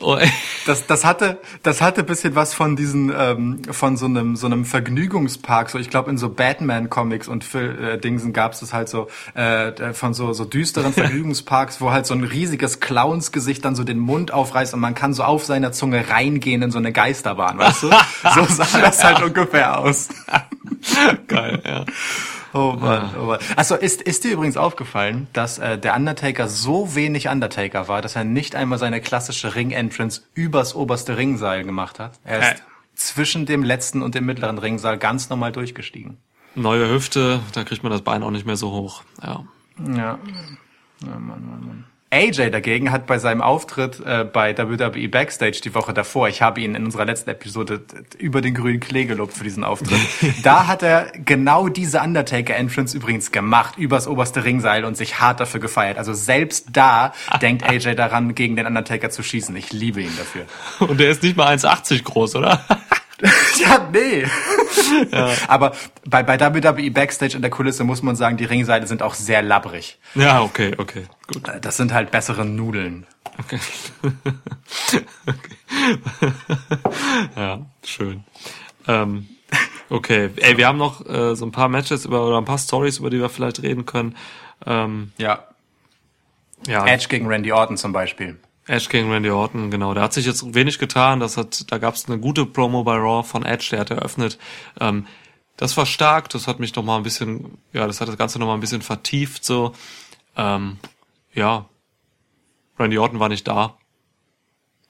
Oh, 0.00 0.18
Das, 0.66 0.86
das 0.86 1.04
hatte, 1.04 1.38
das 1.62 1.80
hatte 1.82 2.04
bisschen 2.04 2.34
was 2.34 2.54
von 2.54 2.74
diesen, 2.74 3.12
ähm, 3.16 3.62
von 3.70 3.96
so 3.96 4.06
einem, 4.06 4.36
so 4.36 4.46
einem 4.46 4.64
Vergnügungspark. 4.64 5.70
So, 5.70 5.78
ich 5.78 5.90
glaube, 5.90 6.10
in 6.10 6.18
so 6.18 6.28
Batman-Comics 6.30 7.28
und 7.28 7.44
Phil, 7.44 7.78
äh, 7.78 7.98
Dingsen 7.98 8.32
gab 8.32 8.52
es 8.52 8.60
das 8.60 8.72
halt 8.72 8.88
so 8.88 9.08
äh, 9.34 9.92
von 9.92 10.14
so 10.14 10.32
so 10.32 10.44
düsteren 10.44 10.92
Vergnügungsparks, 10.94 11.80
wo 11.80 11.90
halt 11.90 12.06
so 12.06 12.14
ein 12.14 12.24
riesiges 12.24 12.80
Clownsgesicht 13.26 13.64
dann 13.64 13.74
so 13.74 13.84
den 13.84 13.98
Mund 13.98 14.32
aufreißt 14.32 14.74
und 14.74 14.80
man 14.80 14.94
kann 14.94 15.12
so 15.12 15.24
auf 15.24 15.44
seiner 15.44 15.72
Zunge 15.72 16.08
reingehen 16.10 16.62
in 16.62 16.70
so 16.70 16.78
eine 16.78 16.92
Geisterbahn, 16.92 17.58
weißt 17.58 17.84
du? 17.84 17.90
So 18.34 18.44
sah 18.44 18.80
das 18.80 19.02
halt 19.04 19.22
ungefähr 19.22 19.78
aus. 19.78 20.08
Geil, 21.26 21.62
ja. 21.64 21.84
Oh 22.52 22.72
Mann, 22.78 23.10
oh 23.20 23.24
Mann. 23.26 23.38
Also 23.56 23.74
ist, 23.74 24.00
ist 24.02 24.24
dir 24.24 24.32
übrigens 24.32 24.56
aufgefallen, 24.56 25.26
dass 25.32 25.58
äh, 25.58 25.78
der 25.78 25.94
Undertaker 25.96 26.48
so 26.48 26.94
wenig 26.94 27.28
Undertaker 27.28 27.88
war, 27.88 28.00
dass 28.02 28.16
er 28.16 28.24
nicht 28.24 28.54
einmal 28.54 28.78
seine 28.78 29.00
klassische 29.00 29.54
Ring-Entrance 29.54 30.22
übers 30.34 30.74
oberste 30.74 31.16
Ringseil 31.16 31.64
gemacht 31.64 31.98
hat? 31.98 32.18
Er 32.24 32.38
ist 32.38 32.60
Äh. 32.60 32.62
zwischen 32.94 33.44
dem 33.46 33.62
letzten 33.62 34.02
und 34.02 34.14
dem 34.14 34.24
mittleren 34.24 34.58
Ringseil 34.58 34.96
ganz 34.98 35.28
normal 35.28 35.52
durchgestiegen. 35.52 36.16
Neue 36.54 36.88
Hüfte, 36.88 37.40
da 37.52 37.64
kriegt 37.64 37.82
man 37.82 37.92
das 37.92 38.02
Bein 38.02 38.22
auch 38.22 38.30
nicht 38.30 38.46
mehr 38.46 38.56
so 38.56 38.70
hoch. 38.70 39.02
Ja. 39.22 39.44
Ja. 39.78 39.94
ja 39.94 41.18
Mann, 41.18 41.20
Mann, 41.46 41.66
Mann. 41.66 41.84
AJ 42.10 42.50
dagegen 42.50 42.92
hat 42.92 43.06
bei 43.06 43.18
seinem 43.18 43.42
Auftritt 43.42 44.00
äh, 44.04 44.24
bei 44.24 44.56
WWE 44.56 45.08
Backstage 45.08 45.60
die 45.64 45.74
Woche 45.74 45.92
davor, 45.92 46.28
ich 46.28 46.40
habe 46.40 46.60
ihn 46.60 46.76
in 46.76 46.84
unserer 46.84 47.04
letzten 47.04 47.30
Episode 47.30 47.80
über 48.18 48.40
den 48.40 48.54
grünen 48.54 48.78
Klee 48.78 49.06
gelobt 49.06 49.34
für 49.34 49.42
diesen 49.42 49.64
Auftritt, 49.64 49.98
da 50.44 50.68
hat 50.68 50.82
er 50.82 51.10
genau 51.24 51.68
diese 51.68 52.00
Undertaker-Entrance 52.00 52.96
übrigens 52.96 53.32
gemacht, 53.32 53.76
übers 53.76 54.06
oberste 54.06 54.44
Ringseil 54.44 54.84
und 54.84 54.96
sich 54.96 55.20
hart 55.20 55.40
dafür 55.40 55.60
gefeiert. 55.60 55.98
Also 55.98 56.14
selbst 56.14 56.68
da 56.72 57.12
denkt 57.42 57.68
AJ 57.68 57.96
daran, 57.96 58.34
gegen 58.36 58.54
den 58.54 58.66
Undertaker 58.66 59.10
zu 59.10 59.24
schießen. 59.24 59.54
Ich 59.56 59.72
liebe 59.72 60.00
ihn 60.00 60.16
dafür. 60.16 60.44
Und 60.78 61.00
der 61.00 61.10
ist 61.10 61.22
nicht 61.24 61.36
mal 61.36 61.52
1,80 61.54 62.04
groß, 62.04 62.36
oder? 62.36 62.64
Ja, 63.58 63.88
nee. 63.92 64.26
Aber 65.48 65.72
bei, 66.04 66.22
bei 66.22 66.38
WWE 66.38 66.90
Backstage 66.90 67.34
in 67.36 67.40
der 67.42 67.50
Kulisse 67.50 67.82
muss 67.84 68.02
man 68.02 68.14
sagen, 68.16 68.36
die 68.36 68.44
Ringseile 68.44 68.86
sind 68.86 69.02
auch 69.02 69.14
sehr 69.14 69.40
labbrig. 69.42 69.98
Ja, 70.14 70.42
okay, 70.42 70.74
okay, 70.76 71.06
gut. 71.32 71.48
Äh, 71.48 71.58
Das 71.60 71.76
sind 71.78 71.92
halt 71.94 72.10
bessere 72.10 72.44
Nudeln. 72.44 73.06
Okay. 73.38 73.58
ja, 77.36 77.60
schön. 77.84 78.24
Ähm, 78.86 79.28
okay, 79.90 80.30
ey, 80.36 80.56
wir 80.56 80.66
haben 80.66 80.78
noch 80.78 81.04
äh, 81.06 81.34
so 81.34 81.44
ein 81.46 81.52
paar 81.52 81.68
Matches 81.68 82.04
über 82.04 82.26
oder 82.26 82.38
ein 82.38 82.44
paar 82.44 82.58
Stories, 82.58 82.98
über 82.98 83.10
die 83.10 83.18
wir 83.18 83.28
vielleicht 83.28 83.62
reden 83.62 83.86
können. 83.86 84.16
Ähm, 84.64 85.12
Ja. 85.18 85.44
ja, 86.66 86.86
Edge 86.86 87.06
gegen 87.08 87.26
Randy 87.26 87.52
Orton 87.52 87.76
zum 87.76 87.92
Beispiel. 87.92 88.38
Edge 88.66 88.88
gegen 88.90 89.10
Randy 89.12 89.30
Orton, 89.30 89.70
genau. 89.70 89.94
Da 89.94 90.02
hat 90.02 90.12
sich 90.12 90.26
jetzt 90.26 90.54
wenig 90.54 90.78
getan. 90.78 91.20
Das 91.20 91.36
hat, 91.36 91.70
da 91.70 91.78
gab 91.78 91.94
es 91.94 92.06
eine 92.06 92.18
gute 92.18 92.46
Promo 92.46 92.82
bei 92.82 92.96
Raw 92.96 93.22
von 93.26 93.44
Edge, 93.44 93.68
der 93.70 93.80
hat 93.80 93.90
eröffnet. 93.90 94.38
Ähm, 94.80 95.06
das 95.56 95.76
war 95.76 95.86
stark. 95.86 96.28
Das 96.30 96.46
hat 96.48 96.58
mich 96.58 96.74
noch 96.74 96.82
mal 96.84 96.96
ein 96.96 97.02
bisschen, 97.02 97.58
ja, 97.72 97.86
das 97.86 98.00
hat 98.00 98.08
das 98.08 98.16
Ganze 98.18 98.38
noch 98.38 98.46
mal 98.46 98.54
ein 98.54 98.60
bisschen 98.60 98.82
vertieft. 98.82 99.44
So, 99.44 99.72
ähm, 100.36 100.78
ja. 101.32 101.66
Randy 102.78 102.98
Orton 102.98 103.20
war 103.20 103.28
nicht 103.28 103.46
da. 103.46 103.76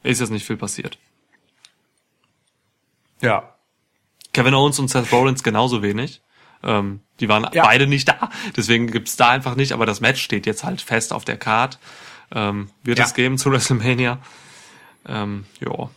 Ist 0.03 0.21
jetzt 0.21 0.31
nicht 0.31 0.47
viel 0.47 0.57
passiert. 0.57 0.99
Ja. 3.21 3.55
Kevin 4.33 4.55
Owens 4.55 4.79
und 4.79 4.89
Seth 4.89 5.13
Rollins 5.13 5.43
genauso 5.43 5.83
wenig. 5.83 6.23
Ähm, 6.63 7.01
die 7.21 7.29
waren 7.29 7.49
Ja. 7.53 7.65
beide 7.65 7.87
nicht 7.87 8.09
da. 8.09 8.31
Deswegen 8.57 8.89
gibt's 8.89 9.17
da 9.17 9.31
einfach 9.31 9.55
nicht. 9.55 9.73
Aber 9.73 9.87
das 9.87 10.01
Match 10.01 10.23
steht 10.23 10.47
jetzt 10.47 10.65
halt 10.65 10.81
fest 10.81 11.13
auf 11.13 11.25
der 11.25 11.37
Card. 11.39 11.79
Ähm, 12.33 12.71
wird 12.83 12.99
Ja. 12.99 13.05
es 13.05 13.15
geben 13.15 13.39
zu 13.39 13.51
WrestleMania. 13.51 14.19
Ähm, 15.09 15.45
ja. 15.61 15.89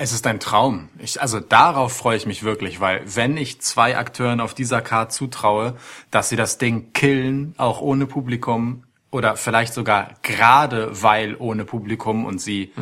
Es 0.00 0.12
ist 0.12 0.26
ein 0.28 0.38
Traum. 0.38 0.90
Ich, 0.98 1.20
also 1.20 1.40
darauf 1.40 1.92
freue 1.92 2.16
ich 2.16 2.26
mich 2.26 2.44
wirklich, 2.44 2.78
weil 2.78 3.02
wenn 3.04 3.36
ich 3.36 3.60
zwei 3.60 3.96
Akteuren 3.96 4.40
auf 4.40 4.54
dieser 4.54 4.80
Card 4.80 5.12
zutraue, 5.12 5.76
dass 6.12 6.28
sie 6.28 6.36
das 6.36 6.58
Ding 6.58 6.92
killen, 6.92 7.54
auch 7.56 7.80
ohne 7.80 8.06
Publikum 8.06 8.84
oder 9.10 9.36
vielleicht 9.36 9.74
sogar 9.74 10.10
gerade 10.22 11.02
weil 11.02 11.34
ohne 11.38 11.64
Publikum 11.64 12.26
und 12.26 12.40
sie 12.40 12.72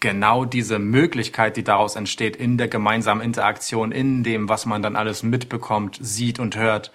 genau 0.00 0.44
diese 0.46 0.78
Möglichkeit, 0.80 1.56
die 1.56 1.62
daraus 1.64 1.94
entsteht, 1.94 2.34
in 2.34 2.56
der 2.58 2.66
gemeinsamen 2.68 3.20
Interaktion, 3.20 3.92
in 3.92 4.24
dem, 4.24 4.48
was 4.48 4.66
man 4.66 4.82
dann 4.82 4.96
alles 4.96 5.22
mitbekommt, 5.22 5.98
sieht 6.00 6.40
und 6.40 6.56
hört, 6.56 6.90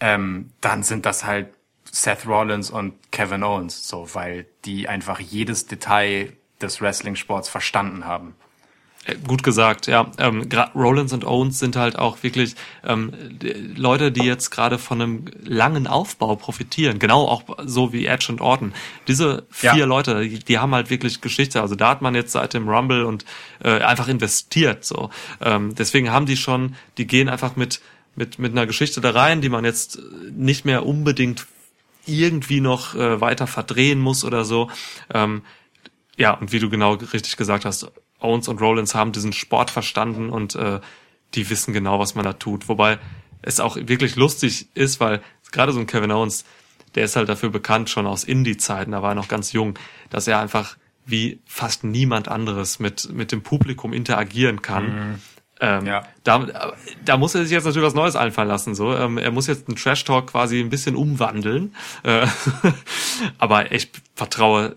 ähm, 0.00 0.50
dann 0.60 0.82
sind 0.82 1.06
das 1.06 1.24
halt 1.24 1.48
Seth 1.92 2.26
Rollins 2.26 2.70
und 2.70 2.94
Kevin 3.10 3.42
Owens, 3.42 3.88
so, 3.88 4.08
weil 4.12 4.46
die 4.64 4.88
einfach 4.88 5.20
jedes 5.20 5.66
Detail 5.66 6.32
des 6.60 6.80
Wrestling-Sports 6.80 7.48
verstanden 7.48 8.04
haben. 8.04 8.34
Äh, 9.06 9.16
Gut 9.26 9.42
gesagt, 9.42 9.86
ja. 9.86 10.10
Ähm, 10.18 10.46
Rollins 10.74 11.12
und 11.12 11.24
Owens 11.24 11.58
sind 11.58 11.74
halt 11.76 11.98
auch 11.98 12.22
wirklich 12.22 12.54
ähm, 12.84 13.12
Leute, 13.74 14.12
die 14.12 14.24
jetzt 14.24 14.50
gerade 14.50 14.78
von 14.78 15.00
einem 15.00 15.24
langen 15.42 15.86
Aufbau 15.86 16.36
profitieren. 16.36 16.98
Genau 16.98 17.26
auch 17.26 17.44
so 17.64 17.92
wie 17.92 18.06
Edge 18.06 18.26
und 18.28 18.40
Orton. 18.40 18.74
Diese 19.08 19.46
vier 19.50 19.74
Ja. 19.74 19.84
Leute, 19.86 20.20
die, 20.22 20.38
die 20.38 20.58
haben 20.58 20.74
halt 20.74 20.90
wirklich 20.90 21.20
Geschichte. 21.22 21.62
Also 21.62 21.76
da 21.76 21.88
hat 21.88 22.02
man 22.02 22.14
jetzt 22.14 22.32
seit 22.32 22.52
dem 22.52 22.68
Rumble 22.68 23.04
und 23.04 23.24
äh, 23.64 23.80
einfach 23.80 24.08
investiert. 24.08 24.84
So, 24.84 25.10
ähm, 25.40 25.74
deswegen 25.74 26.10
haben 26.10 26.26
die 26.26 26.36
schon, 26.36 26.76
die 26.98 27.06
gehen 27.06 27.28
einfach 27.28 27.56
mit 27.56 27.80
mit 28.16 28.38
mit 28.38 28.52
einer 28.52 28.66
Geschichte 28.66 29.00
da 29.00 29.12
rein, 29.12 29.40
die 29.40 29.48
man 29.48 29.64
jetzt 29.64 29.98
nicht 30.32 30.64
mehr 30.64 30.84
unbedingt 30.84 31.46
irgendwie 32.06 32.60
noch 32.60 32.94
äh, 32.94 33.20
weiter 33.20 33.46
verdrehen 33.46 34.00
muss 34.00 34.24
oder 34.24 34.44
so. 34.44 34.70
Ähm, 35.12 35.42
ja, 36.16 36.32
und 36.32 36.52
wie 36.52 36.58
du 36.58 36.68
genau 36.68 36.94
richtig 36.94 37.36
gesagt 37.36 37.64
hast, 37.64 37.90
Owens 38.18 38.48
und 38.48 38.60
Rollins 38.60 38.94
haben 38.94 39.12
diesen 39.12 39.32
Sport 39.32 39.70
verstanden 39.70 40.30
und 40.30 40.54
äh, 40.54 40.80
die 41.34 41.48
wissen 41.48 41.72
genau, 41.72 41.98
was 41.98 42.14
man 42.14 42.24
da 42.24 42.34
tut. 42.34 42.68
Wobei 42.68 42.98
es 43.42 43.60
auch 43.60 43.76
wirklich 43.76 44.16
lustig 44.16 44.68
ist, 44.74 45.00
weil 45.00 45.22
gerade 45.52 45.72
so 45.72 45.80
ein 45.80 45.86
Kevin 45.86 46.12
Owens, 46.12 46.44
der 46.94 47.04
ist 47.04 47.16
halt 47.16 47.28
dafür 47.28 47.50
bekannt, 47.50 47.88
schon 47.88 48.06
aus 48.06 48.24
Indie-Zeiten, 48.24 48.92
da 48.92 49.02
war 49.02 49.12
er 49.12 49.14
noch 49.14 49.28
ganz 49.28 49.52
jung, 49.52 49.78
dass 50.10 50.26
er 50.26 50.40
einfach 50.40 50.76
wie 51.06 51.40
fast 51.46 51.84
niemand 51.84 52.28
anderes 52.28 52.78
mit, 52.78 53.10
mit 53.12 53.32
dem 53.32 53.42
Publikum 53.42 53.92
interagieren 53.92 54.62
kann. 54.62 55.20
Ähm, 55.60 55.86
Ja. 55.86 56.02
da, 56.24 56.72
da 57.04 57.16
muss 57.16 57.34
er 57.34 57.42
sich 57.42 57.52
jetzt 57.52 57.64
natürlich 57.64 57.86
was 57.86 57.94
Neues 57.94 58.16
einfallen 58.16 58.48
lassen. 58.48 58.74
So, 58.74 58.94
ähm, 58.96 59.18
er 59.18 59.30
muss 59.30 59.46
jetzt 59.46 59.68
einen 59.68 59.76
Trash 59.76 60.04
Talk 60.04 60.28
quasi 60.28 60.60
ein 60.60 60.70
bisschen 60.70 60.96
umwandeln. 60.96 61.74
Äh, 62.02 62.26
aber 63.38 63.72
ich 63.72 63.90
vertraue 64.14 64.76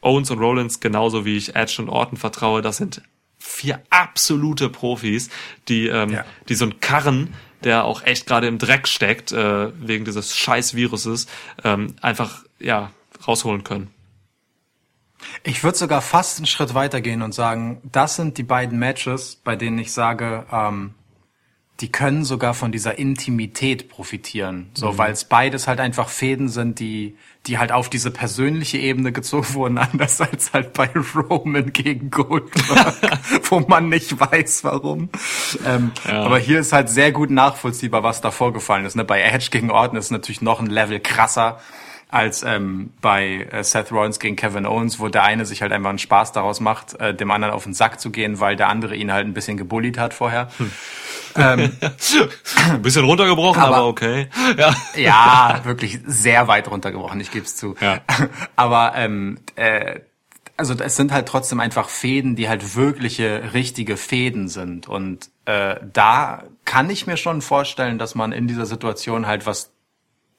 Owens 0.00 0.30
und 0.30 0.38
Rollins 0.38 0.80
genauso 0.80 1.24
wie 1.24 1.36
ich 1.36 1.54
Edge 1.56 1.76
und 1.80 1.88
Orton 1.88 2.16
vertraue. 2.18 2.62
Das 2.62 2.76
sind 2.76 3.02
vier 3.38 3.80
absolute 3.90 4.68
Profis, 4.68 5.30
die 5.68 5.86
ähm, 5.88 6.10
Ja. 6.10 6.24
die 6.48 6.54
so 6.54 6.64
einen 6.64 6.80
Karren, 6.80 7.34
der 7.64 7.84
auch 7.84 8.02
echt 8.04 8.26
gerade 8.26 8.46
im 8.48 8.58
Dreck 8.58 8.88
steckt 8.88 9.32
äh, 9.32 9.68
wegen 9.80 10.04
dieses 10.04 10.36
scheiß 10.36 10.74
Viruses, 10.74 11.26
ähm, 11.64 11.94
einfach 12.02 12.44
ja 12.58 12.90
rausholen 13.26 13.64
können. 13.64 13.90
Ich 15.42 15.62
würde 15.64 15.78
sogar 15.78 16.02
fast 16.02 16.38
einen 16.38 16.46
Schritt 16.46 16.74
weitergehen 16.74 17.22
und 17.22 17.32
sagen, 17.32 17.80
das 17.92 18.16
sind 18.16 18.38
die 18.38 18.42
beiden 18.42 18.78
Matches, 18.78 19.36
bei 19.36 19.56
denen 19.56 19.78
ich 19.78 19.92
sage, 19.92 20.46
ähm, 20.50 20.94
die 21.80 21.92
können 21.92 22.24
sogar 22.24 22.54
von 22.54 22.72
dieser 22.72 22.98
Intimität 22.98 23.90
profitieren. 23.90 24.70
So, 24.72 24.96
weil 24.96 25.12
es 25.12 25.24
beides 25.24 25.68
halt 25.68 25.78
einfach 25.78 26.08
Fäden 26.08 26.48
sind, 26.48 26.80
die, 26.80 27.16
die 27.46 27.58
halt 27.58 27.70
auf 27.70 27.90
diese 27.90 28.10
persönliche 28.10 28.78
Ebene 28.78 29.12
gezogen 29.12 29.52
wurden, 29.52 29.78
anders 29.92 30.20
als 30.22 30.54
halt 30.54 30.72
bei 30.72 30.88
Roman 31.14 31.72
gegen 31.72 32.10
Goldberg, 32.10 32.94
wo 33.50 33.60
man 33.60 33.90
nicht 33.90 34.18
weiß, 34.18 34.64
warum. 34.64 35.10
Ähm, 35.66 35.92
Aber 36.08 36.38
hier 36.38 36.60
ist 36.60 36.72
halt 36.72 36.88
sehr 36.88 37.12
gut 37.12 37.30
nachvollziehbar, 37.30 38.02
was 38.02 38.22
da 38.22 38.30
vorgefallen 38.30 38.86
ist. 38.86 38.96
Ne? 38.96 39.04
Bei 39.04 39.20
Edge 39.20 39.48
gegen 39.50 39.70
Orton 39.70 39.98
ist 39.98 40.06
es 40.06 40.10
natürlich 40.10 40.40
noch 40.40 40.60
ein 40.60 40.66
Level 40.66 40.98
krasser 40.98 41.60
als 42.08 42.42
ähm, 42.44 42.92
bei 43.00 43.48
äh, 43.50 43.64
Seth 43.64 43.90
Rollins 43.92 44.18
gegen 44.20 44.36
Kevin 44.36 44.64
Owens, 44.66 45.00
wo 45.00 45.08
der 45.08 45.24
eine 45.24 45.44
sich 45.44 45.60
halt 45.62 45.72
einfach 45.72 45.90
einen 45.90 45.98
Spaß 45.98 46.32
daraus 46.32 46.60
macht, 46.60 46.94
äh, 47.00 47.14
dem 47.14 47.30
anderen 47.30 47.52
auf 47.54 47.64
den 47.64 47.74
Sack 47.74 48.00
zu 48.00 48.10
gehen, 48.10 48.38
weil 48.40 48.54
der 48.56 48.68
andere 48.68 48.94
ihn 48.94 49.12
halt 49.12 49.26
ein 49.26 49.34
bisschen 49.34 49.56
gebullied 49.56 49.98
hat 49.98 50.14
vorher. 50.14 50.48
Ein 51.34 51.76
bisschen 52.82 53.04
runtergebrochen, 53.04 53.60
aber, 53.62 53.76
Aber- 53.76 53.86
okay. 53.88 54.28
Ja. 54.56 54.74
Ja, 54.94 55.60
wirklich 55.64 55.98
sehr 56.06 56.48
weit 56.48 56.70
runtergebrochen, 56.70 57.20
ich 57.20 57.30
gebe 57.30 57.44
es 57.44 57.56
zu. 57.56 57.74
Ja. 57.80 58.00
Aber 58.56 58.92
ähm, 58.96 59.38
äh, 59.56 60.00
also 60.56 60.74
es 60.74 60.96
sind 60.96 61.12
halt 61.12 61.26
trotzdem 61.28 61.60
einfach 61.60 61.90
Fäden, 61.90 62.34
die 62.36 62.48
halt 62.48 62.76
wirkliche, 62.76 63.52
richtige 63.52 63.98
Fäden 63.98 64.48
sind. 64.48 64.88
Und 64.88 65.28
äh, 65.44 65.76
da 65.92 66.44
kann 66.64 66.88
ich 66.88 67.06
mir 67.06 67.18
schon 67.18 67.42
vorstellen, 67.42 67.98
dass 67.98 68.14
man 68.14 68.32
in 68.32 68.48
dieser 68.48 68.64
Situation 68.64 69.26
halt 69.26 69.44
was 69.44 69.72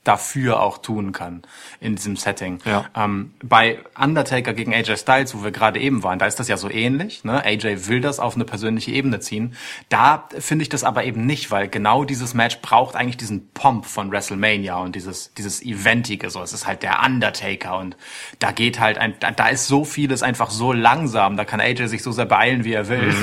dafür 0.08 0.62
auch 0.62 0.78
tun 0.80 1.12
kann 1.12 1.44
in 1.80 1.96
diesem 1.96 2.16
Setting. 2.16 2.60
Ja. 2.66 2.86
Ähm, 2.96 3.34
bei 3.44 3.80
Undertaker 4.00 4.54
gegen 4.54 4.74
AJ 4.74 4.98
Styles, 4.98 5.36
wo 5.36 5.44
wir 5.44 5.52
gerade 5.52 5.80
eben 5.80 6.04
waren, 6.04 6.20
da 6.20 6.26
ist 6.26 6.40
das 6.40 6.48
ja 6.48 6.58
so 6.58 6.70
ähnlich. 6.70 7.24
Ne? 7.24 7.44
AJ 7.44 7.88
will 7.88 8.02
das 8.02 8.20
auf 8.20 8.36
eine 8.36 8.46
persönliche 8.46 8.92
Ebene 8.92 9.20
ziehen. 9.20 9.56
Da 9.90 10.28
finde 10.38 10.64
ich 10.64 10.70
das 10.70 10.84
aber 10.84 11.04
eben 11.04 11.26
nicht, 11.26 11.52
weil 11.52 11.68
genau 11.68 12.04
dieses 12.04 12.34
Match 12.34 12.60
braucht 12.62 12.96
eigentlich 12.96 13.18
diesen 13.18 13.50
Pomp 13.52 13.86
von 13.86 14.12
WrestleMania 14.12 14.78
und 14.78 14.96
dieses 14.96 15.34
dieses 15.34 15.62
Eventige. 15.62 16.30
So, 16.30 16.42
es 16.42 16.54
ist 16.54 16.68
halt 16.68 16.84
der 16.84 17.04
Undertaker 17.04 17.78
und 17.78 17.98
da 18.40 18.52
geht 18.52 18.80
halt 18.80 18.98
ein, 18.98 19.16
da, 19.20 19.32
da 19.32 19.48
ist 19.48 19.68
so 19.68 19.84
vieles 19.84 20.24
einfach 20.24 20.50
so 20.50 20.74
langsam. 20.74 21.38
Da 21.38 21.46
kann 21.46 21.60
AJ 21.60 21.88
sich 21.88 22.04
so 22.04 22.12
sehr 22.12 22.26
beeilen, 22.26 22.64
wie 22.64 22.74
er 22.74 22.90
will. 22.90 23.14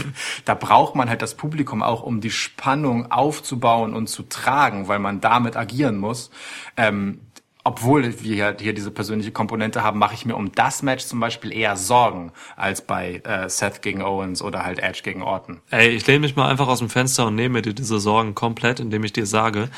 Da 0.44 0.55
braucht 0.55 0.94
man 0.94 1.09
halt 1.09 1.23
das 1.23 1.35
Publikum 1.35 1.82
auch, 1.82 2.02
um 2.02 2.20
die 2.20 2.31
Spannung 2.31 3.11
aufzubauen 3.11 3.94
und 3.94 4.09
zu 4.09 4.23
tragen, 4.24 4.89
weil 4.89 4.98
man 4.98 5.20
damit 5.20 5.56
agieren 5.56 5.97
muss. 5.97 6.31
Ähm, 6.76 7.20
obwohl 7.66 8.22
wir 8.22 8.56
hier 8.60 8.72
diese 8.74 8.90
persönliche 8.90 9.32
Komponente 9.32 9.82
haben, 9.82 9.98
mache 9.98 10.12
ich 10.12 10.26
mir 10.26 10.36
um 10.36 10.52
das 10.52 10.82
Match 10.82 11.06
zum 11.06 11.18
Beispiel 11.18 11.51
eher 11.51 11.76
Sorgen 11.76 12.30
als 12.56 12.82
bei 12.82 13.22
äh, 13.24 13.48
Seth 13.48 13.80
gegen 13.80 14.02
Owens 14.02 14.42
oder 14.42 14.64
halt 14.66 14.80
Edge 14.80 15.01
gegen 15.02 15.22
Orton. 15.22 15.62
Ey, 15.70 15.88
ich 15.88 16.06
lehne 16.06 16.20
mich 16.20 16.36
mal 16.36 16.51
einfach 16.51 16.68
aus 16.68 16.80
dem 16.80 16.90
Fenster 16.90 17.26
und 17.26 17.36
nehme 17.36 17.62
dir 17.62 17.72
diese 17.72 17.98
Sorgen 18.01 18.34
komplett, 18.34 18.80
indem 18.80 19.02
ich 19.02 19.14
dir 19.14 19.24
sage, 19.24 19.70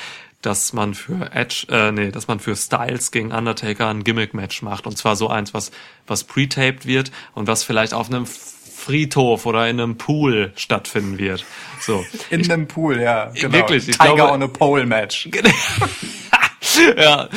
dass 0.42 0.72
man 0.72 0.94
für 0.94 1.30
Edge, 1.32 1.66
äh, 1.70 1.92
nee, 1.92 2.10
dass 2.10 2.26
man 2.26 2.40
für 2.40 2.56
Styles 2.56 3.12
gegen 3.12 3.30
Undertaker 3.30 3.88
ein 3.88 4.02
Gimmick-Match 4.02 4.62
macht. 4.62 4.88
Und 4.88 4.98
zwar 4.98 5.14
so 5.14 5.28
eins, 5.28 5.54
was, 5.54 5.70
was 6.08 6.24
pre-taped 6.24 6.86
wird 6.86 7.12
und 7.34 7.46
was 7.46 7.62
vielleicht 7.62 7.94
auf 7.94 8.10
einem 8.10 8.26
Friedhof 8.26 9.46
oder 9.46 9.68
in 9.68 9.80
einem 9.80 9.96
Pool 9.96 10.52
stattfinden 10.56 11.18
wird. 11.18 11.44
So. 11.80 12.04
In 12.30 12.48
einem 12.50 12.66
Pool, 12.66 13.00
ja. 13.00 13.30
Genau. 13.34 13.52
Wirklich, 13.52 13.88
ich 13.88 13.98
Tiger 13.98 14.14
glaube- 14.14 14.32
on 14.32 14.42
a 14.42 14.48
Pole 14.48 14.86
Match. 14.86 15.28
ja, 16.96 17.28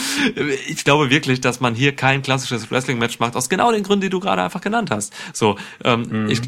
ich 0.67 0.83
glaube 0.83 1.09
wirklich, 1.09 1.41
dass 1.41 1.59
man 1.59 1.75
hier 1.75 1.95
kein 1.95 2.21
klassisches 2.21 2.69
Wrestling-Match 2.71 3.19
macht, 3.19 3.35
aus 3.35 3.49
genau 3.49 3.71
den 3.71 3.83
Gründen, 3.83 4.01
die 4.01 4.09
du 4.09 4.19
gerade 4.19 4.41
einfach 4.43 4.61
genannt 4.61 4.91
hast. 4.91 5.13
So, 5.33 5.57
ähm, 5.83 6.29
ich, 6.29 6.41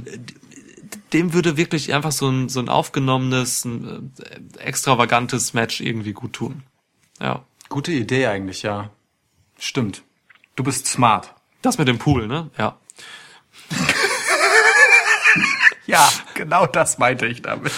dem 1.14 1.34
würde 1.34 1.58
wirklich 1.58 1.94
einfach 1.94 2.12
so 2.12 2.30
ein, 2.30 2.50
so 2.50 2.60
ein 2.60 2.70
aufgenommenes, 2.70 3.66
ein, 3.66 4.14
äh, 4.58 4.60
extravagantes 4.60 5.54
Match 5.54 5.82
irgendwie 5.82 6.14
gut 6.14 6.34
tun. 6.34 6.64
Ja. 7.20 7.44
Gute 7.70 7.92
Idee 7.92 8.28
eigentlich, 8.28 8.64
ja. 8.64 8.90
Stimmt. 9.60 10.04
Du 10.56 10.64
bist 10.64 10.88
smart. 10.88 11.34
Das 11.62 11.78
mit 11.78 11.88
dem 11.88 11.98
Pool, 12.00 12.28
ne? 12.28 12.50
Ja. 12.58 12.78
Ja, 15.88 16.08
genau 16.36 16.68
das 16.68 17.00
meinte 17.00 17.26
ich 17.26 17.42
damit. 17.42 17.74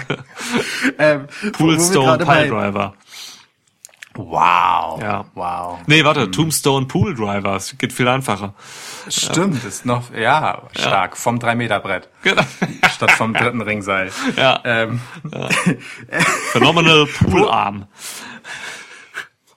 ähm, 0.98 1.26
Poolstone 1.52 2.06
gerade 2.18 2.26
bei- 2.26 2.44
Piledriver. 2.44 2.94
Wow. 4.14 5.00
Ja. 5.00 5.24
Wow. 5.34 5.80
Nee, 5.86 6.04
warte, 6.04 6.30
Tombstone 6.30 6.86
Pool 6.86 7.14
Driver. 7.14 7.56
Es 7.56 7.76
geht 7.78 7.92
viel 7.92 8.08
einfacher. 8.08 8.54
Stimmt, 9.08 9.64
ist 9.64 9.86
noch, 9.86 10.12
ja, 10.14 10.68
stark. 10.76 11.16
Vom 11.16 11.38
3-Meter-Brett. 11.38 12.08
Genau. 12.22 12.42
Statt 12.94 13.12
vom 13.12 13.32
dritten 13.34 13.62
Ringseil. 13.62 14.12
Ja. 14.36 14.60
Ähm, 14.64 15.00
Phenomenal 16.52 17.06
Pool 17.06 17.48
Arm. 17.48 17.86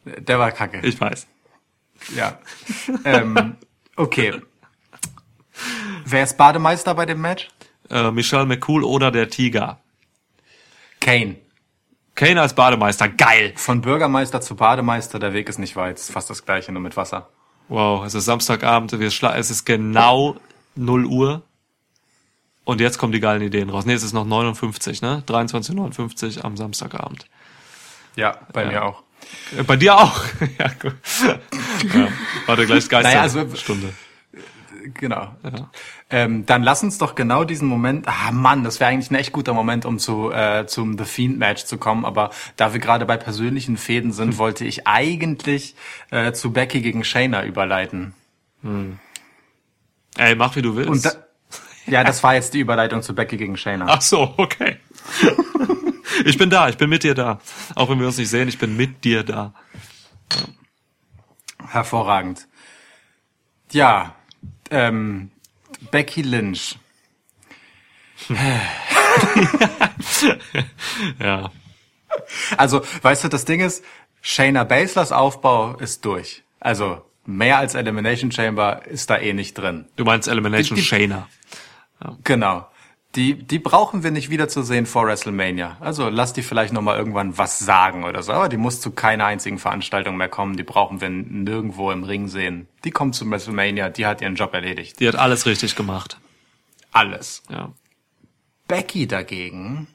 der 0.05 0.39
war 0.39 0.51
kacke. 0.51 0.79
Ich 0.83 0.99
weiß. 0.99 1.27
Ja. 2.15 2.39
ähm, 3.03 3.57
okay. 3.95 4.41
Wer 6.05 6.23
ist 6.23 6.37
Bademeister 6.37 6.93
bei 6.93 7.05
dem 7.05 7.21
Match? 7.21 7.49
Äh, 7.89 8.11
Michelle 8.11 8.45
McCool 8.45 8.83
oder 8.83 9.11
der 9.11 9.29
Tiger. 9.29 9.79
Kane. 11.01 11.37
Kane 12.15 12.41
als 12.41 12.53
Bademeister. 12.53 13.09
Geil. 13.09 13.53
Von 13.57 13.81
Bürgermeister 13.81 14.39
zu 14.41 14.55
Bademeister, 14.55 15.19
der 15.19 15.33
Weg 15.33 15.49
ist 15.49 15.59
nicht 15.59 15.75
weit. 15.75 15.97
Ist 15.97 16.11
fast 16.11 16.29
das 16.29 16.45
gleiche, 16.45 16.71
nur 16.71 16.81
mit 16.81 16.95
Wasser. 16.97 17.29
Wow, 17.67 18.05
es 18.05 18.13
ist 18.13 18.25
Samstagabend, 18.25 18.97
wir 18.99 19.11
schla 19.11 19.35
es 19.35 19.49
ist 19.49 19.65
genau 19.65 20.35
0 20.75 21.05
Uhr. 21.05 21.41
Und 22.63 22.79
jetzt 22.81 22.97
kommen 22.97 23.11
die 23.11 23.19
geilen 23.19 23.41
Ideen 23.41 23.69
raus. 23.69 23.85
Nee, 23.85 23.93
es 23.93 24.03
ist 24.03 24.13
noch 24.13 24.25
59, 24.25 25.01
ne? 25.01 25.23
23.59 25.27 26.41
am 26.41 26.57
Samstagabend. 26.57 27.27
Ja, 28.15 28.37
bei 28.53 28.63
Ja. 28.63 28.69
mir 28.69 28.83
auch. 28.85 29.03
Äh, 29.57 29.63
Bei 29.63 29.75
dir 29.75 29.97
auch. 29.97 30.23
ja, 30.59 30.67
gut. 30.81 30.95
ja. 31.93 32.07
Warte, 32.45 32.65
gleich 32.65 32.87
Geister. 32.87 33.09
Naja, 33.09 33.21
also- 33.21 33.55
Stunde. 33.55 33.93
Genau. 34.93 35.35
Ja. 35.43 35.69
Ähm, 36.11 36.45
dann 36.45 36.61
lass 36.61 36.83
uns 36.83 36.99
doch 36.99 37.15
genau 37.15 37.43
diesen 37.43 37.67
Moment. 37.67 38.07
Ah 38.07 38.31
Mann, 38.31 38.63
das 38.63 38.79
wäre 38.79 38.91
eigentlich 38.91 39.09
ein 39.09 39.15
echt 39.15 39.31
guter 39.31 39.53
Moment, 39.53 39.85
um 39.85 39.97
zu 39.97 40.31
äh, 40.31 40.67
zum 40.67 40.97
The 40.97 41.05
Fiend 41.05 41.39
Match 41.39 41.65
zu 41.65 41.77
kommen. 41.77 42.05
Aber 42.05 42.29
da 42.57 42.73
wir 42.73 42.79
gerade 42.79 43.05
bei 43.05 43.17
persönlichen 43.17 43.75
Fäden 43.75 44.11
sind, 44.11 44.37
wollte 44.37 44.65
ich 44.65 44.85
eigentlich 44.85 45.75
äh, 46.11 46.31
zu 46.31 46.53
Becky 46.53 46.81
gegen 46.81 47.03
Shayna 47.03 47.43
überleiten. 47.45 48.13
Ey, 50.17 50.35
mach 50.35 50.55
wie 50.55 50.61
du 50.61 50.75
willst. 50.75 51.05
Da, 51.05 51.11
ja, 51.87 52.03
das 52.03 52.23
war 52.23 52.35
jetzt 52.35 52.53
die 52.53 52.59
Überleitung 52.59 53.01
zu 53.01 53.13
Becky 53.13 53.37
gegen 53.37 53.57
Shayna. 53.57 53.85
Ach 53.87 54.01
so, 54.01 54.33
okay. 54.37 54.77
ich 56.25 56.37
bin 56.37 56.49
da, 56.49 56.69
ich 56.69 56.77
bin 56.77 56.89
mit 56.89 57.03
dir 57.03 57.13
da. 57.13 57.39
Auch 57.75 57.89
wenn 57.89 57.99
wir 57.99 58.07
uns 58.07 58.17
nicht 58.17 58.29
sehen, 58.29 58.47
ich 58.47 58.57
bin 58.57 58.75
mit 58.75 59.03
dir 59.03 59.23
da. 59.23 59.53
Hervorragend. 61.67 62.47
Ja, 63.71 64.15
ähm, 64.71 65.31
Becky 65.91 66.21
Lynch. 66.21 66.77
Ja. 71.19 71.51
Also, 72.57 72.81
weißt 73.01 73.25
du, 73.25 73.27
das 73.27 73.45
Ding 73.45 73.59
ist, 73.59 73.83
Shayna 74.21 74.63
Baslers 74.63 75.11
Aufbau 75.11 75.75
ist 75.77 76.05
durch. 76.05 76.43
Also, 76.59 77.01
mehr 77.25 77.57
als 77.57 77.75
Elimination 77.75 78.31
Chamber 78.31 78.85
ist 78.85 79.09
da 79.09 79.17
eh 79.17 79.33
nicht 79.33 79.55
drin. 79.55 79.85
Du 79.97 80.05
meinst 80.05 80.27
Elimination 80.27 80.75
Die- 80.75 80.81
die- 80.81 80.87
Shayna. 80.87 81.27
Genau. 82.23 82.67
Die, 83.15 83.35
die 83.35 83.59
brauchen 83.59 84.03
wir 84.03 84.11
nicht 84.11 84.29
wiederzusehen 84.29 84.85
vor 84.85 85.05
WrestleMania. 85.05 85.77
Also 85.79 86.09
lass 86.09 86.33
die 86.33 86.41
vielleicht 86.41 86.73
noch 86.73 86.81
mal 86.81 86.97
irgendwann 86.97 87.37
was 87.37 87.59
sagen 87.59 88.03
oder 88.03 88.21
so. 88.23 88.33
Aber 88.33 88.49
die 88.49 88.57
muss 88.57 88.81
zu 88.81 88.91
keiner 88.91 89.25
einzigen 89.25 89.57
Veranstaltung 89.57 90.17
mehr 90.17 90.27
kommen. 90.27 90.57
Die 90.57 90.63
brauchen 90.63 90.99
wir 90.99 91.09
nirgendwo 91.09 91.91
im 91.91 92.03
Ring 92.03 92.27
sehen. 92.27 92.67
Die 92.83 92.91
kommt 92.91 93.15
zu 93.15 93.29
WrestleMania. 93.29 93.89
Die 93.89 94.05
hat 94.05 94.21
ihren 94.21 94.35
Job 94.35 94.53
erledigt. 94.53 94.99
Die 94.99 95.07
hat 95.07 95.15
alles 95.15 95.45
richtig 95.45 95.75
gemacht. 95.75 96.19
Alles. 96.91 97.43
Ja. 97.49 97.71
Becky 98.67 99.07
dagegen, 99.07 99.87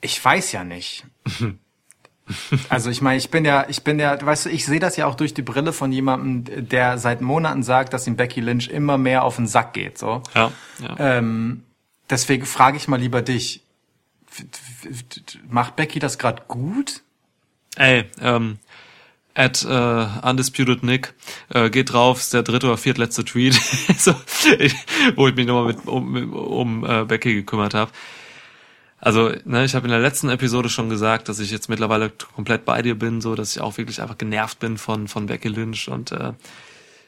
ich 0.00 0.22
weiß 0.24 0.52
ja 0.52 0.64
nicht. 0.64 1.04
Also 2.68 2.88
ich 2.88 3.02
meine, 3.02 3.18
ich 3.18 3.30
bin 3.30 3.44
ja, 3.44 3.66
ich 3.68 3.82
bin 3.82 3.98
ja, 3.98 4.24
weißt 4.24 4.46
du, 4.46 4.50
ich 4.50 4.64
sehe 4.64 4.78
das 4.78 4.96
ja 4.96 5.06
auch 5.06 5.16
durch 5.16 5.34
die 5.34 5.42
Brille 5.42 5.72
von 5.72 5.90
jemandem, 5.90 6.68
der 6.68 6.96
seit 6.96 7.20
Monaten 7.20 7.62
sagt, 7.64 7.92
dass 7.92 8.06
ihm 8.06 8.16
Becky 8.16 8.40
Lynch 8.40 8.68
immer 8.68 8.96
mehr 8.96 9.24
auf 9.24 9.36
den 9.36 9.48
Sack 9.48 9.74
geht. 9.74 9.98
So. 9.98 10.22
Ja. 10.32 10.52
ja. 10.80 10.96
Ähm, 10.98 11.64
deswegen 12.10 12.46
frage 12.46 12.76
ich 12.76 12.88
mal 12.88 13.00
lieber 13.00 13.22
dich. 13.22 13.62
Macht 15.48 15.76
Becky 15.76 15.98
das 15.98 16.18
gerade 16.18 16.42
gut? 16.48 17.02
Ey, 17.76 18.04
ähm, 18.20 18.58
at 19.34 19.64
äh, 19.64 20.28
Undisputed 20.28 20.82
Nick 20.82 21.14
äh, 21.50 21.70
geht 21.70 21.92
drauf, 21.92 22.18
ist 22.20 22.34
der 22.34 22.42
dritte 22.42 22.66
oder 22.66 22.76
viertletzte 22.76 23.24
Tweet, 23.24 23.54
so, 23.98 24.14
ich, 24.58 24.74
wo 25.16 25.28
ich 25.28 25.34
mich 25.34 25.46
nochmal 25.46 25.72
mit, 25.72 25.86
um, 25.86 26.32
um 26.34 26.84
äh, 26.84 27.04
Becky 27.04 27.34
gekümmert 27.34 27.74
habe. 27.74 27.90
Also, 28.98 29.32
ne, 29.44 29.64
ich 29.64 29.74
habe 29.74 29.86
in 29.86 29.90
der 29.90 30.00
letzten 30.00 30.28
Episode 30.28 30.68
schon 30.68 30.88
gesagt, 30.88 31.28
dass 31.28 31.40
ich 31.40 31.50
jetzt 31.50 31.68
mittlerweile 31.68 32.10
komplett 32.10 32.64
bei 32.64 32.82
dir 32.82 32.96
bin, 32.96 33.20
so 33.20 33.34
dass 33.34 33.56
ich 33.56 33.60
auch 33.60 33.76
wirklich 33.76 34.00
einfach 34.00 34.18
genervt 34.18 34.60
bin 34.60 34.78
von 34.78 35.08
von 35.08 35.26
Becky 35.26 35.48
Lynch 35.48 35.88
und 35.88 36.12
äh, 36.12 36.34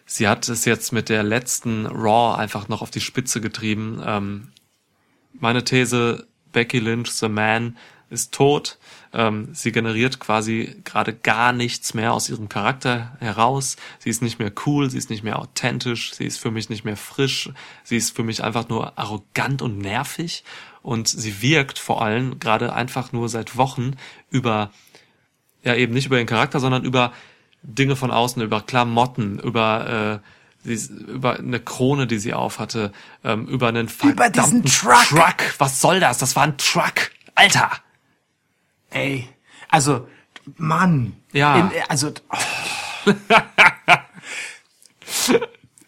sie 0.07 0.27
hat 0.27 0.49
es 0.49 0.65
jetzt 0.65 0.93
mit 0.93 1.09
der 1.09 1.23
letzten 1.23 1.87
Raw 1.87 2.37
einfach 2.37 2.69
noch 2.69 2.83
auf 2.83 2.91
die 2.91 3.01
Spitze 3.01 3.41
getrieben. 3.41 4.03
Ähm, 4.05 4.49
meine 5.39 5.65
These, 5.65 6.27
Becky 6.53 6.79
Lynch, 6.79 7.11
The 7.11 7.29
Man, 7.29 7.77
ist 8.11 8.33
tot. 8.33 8.79
Ähm, 9.13 9.49
sie 9.53 9.73
generiert 9.73 10.21
quasi 10.21 10.81
gerade 10.85 11.13
gar 11.15 11.53
nichts 11.53 11.95
mehr 11.95 12.13
aus 12.13 12.29
ihrem 12.29 12.49
Charakter 12.49 13.17
heraus. 13.21 13.77
Sie 13.99 14.11
ist 14.11 14.23
nicht 14.23 14.39
mehr 14.39 14.53
cool, 14.67 14.91
sie 14.91 14.99
ist 14.99 15.11
nicht 15.11 15.25
mehr 15.25 15.39
authentisch, 15.39 16.15
sie 16.15 16.25
ist 16.25 16.39
für 16.39 16.51
mich 16.51 16.71
nicht 16.71 16.85
mehr 16.85 16.97
frisch, 16.97 17.51
sie 17.83 17.97
ist 17.97 18.15
für 18.17 18.23
mich 18.23 18.43
einfach 18.43 18.69
nur 18.69 18.99
arrogant 18.99 19.63
und 19.63 19.79
nervig 19.79 20.45
und 20.83 21.09
sie 21.09 21.43
wirkt 21.43 21.79
vor 21.79 22.03
allem 22.03 22.39
gerade 22.39 22.73
einfach 22.73 23.13
nur 23.13 23.29
seit 23.29 23.57
Wochen 23.57 23.97
über 24.31 24.71
ja 25.63 25.75
eben 25.75 25.95
nicht 25.95 26.07
über 26.07 26.17
ihren 26.17 26.27
Charakter, 26.27 26.61
sondern 26.61 26.85
über 26.85 27.13
Dinge 27.63 27.97
von 27.97 28.11
außen, 28.11 28.43
über 28.43 28.61
Klamotten, 28.61 29.39
über 29.39 30.21
äh, 30.23 30.29
über 30.65 31.39
eine 31.39 31.61
Krone, 31.61 32.07
die 32.07 32.19
sie 32.19 32.35
aufhatte, 32.35 32.93
ähm, 33.23 33.47
über 33.47 33.69
einen 33.69 33.87
Über 34.03 34.31
diesen 34.31 34.63
verdammten 34.63 34.65
Truck. 34.65 35.09
Truck. 35.09 35.55
Was 35.59 35.81
soll 35.81 36.01
das? 36.01 36.19
Das 36.19 36.37
war 36.37 36.45
ein 36.45 36.57
Truck, 36.59 37.11
Alter. 37.35 37.71
Ey, 38.91 39.29
also, 39.69 40.09
Mann. 40.57 41.15
Ja. 41.33 41.57
In, 41.57 41.71
also, 41.89 42.13
oh. 42.31 43.13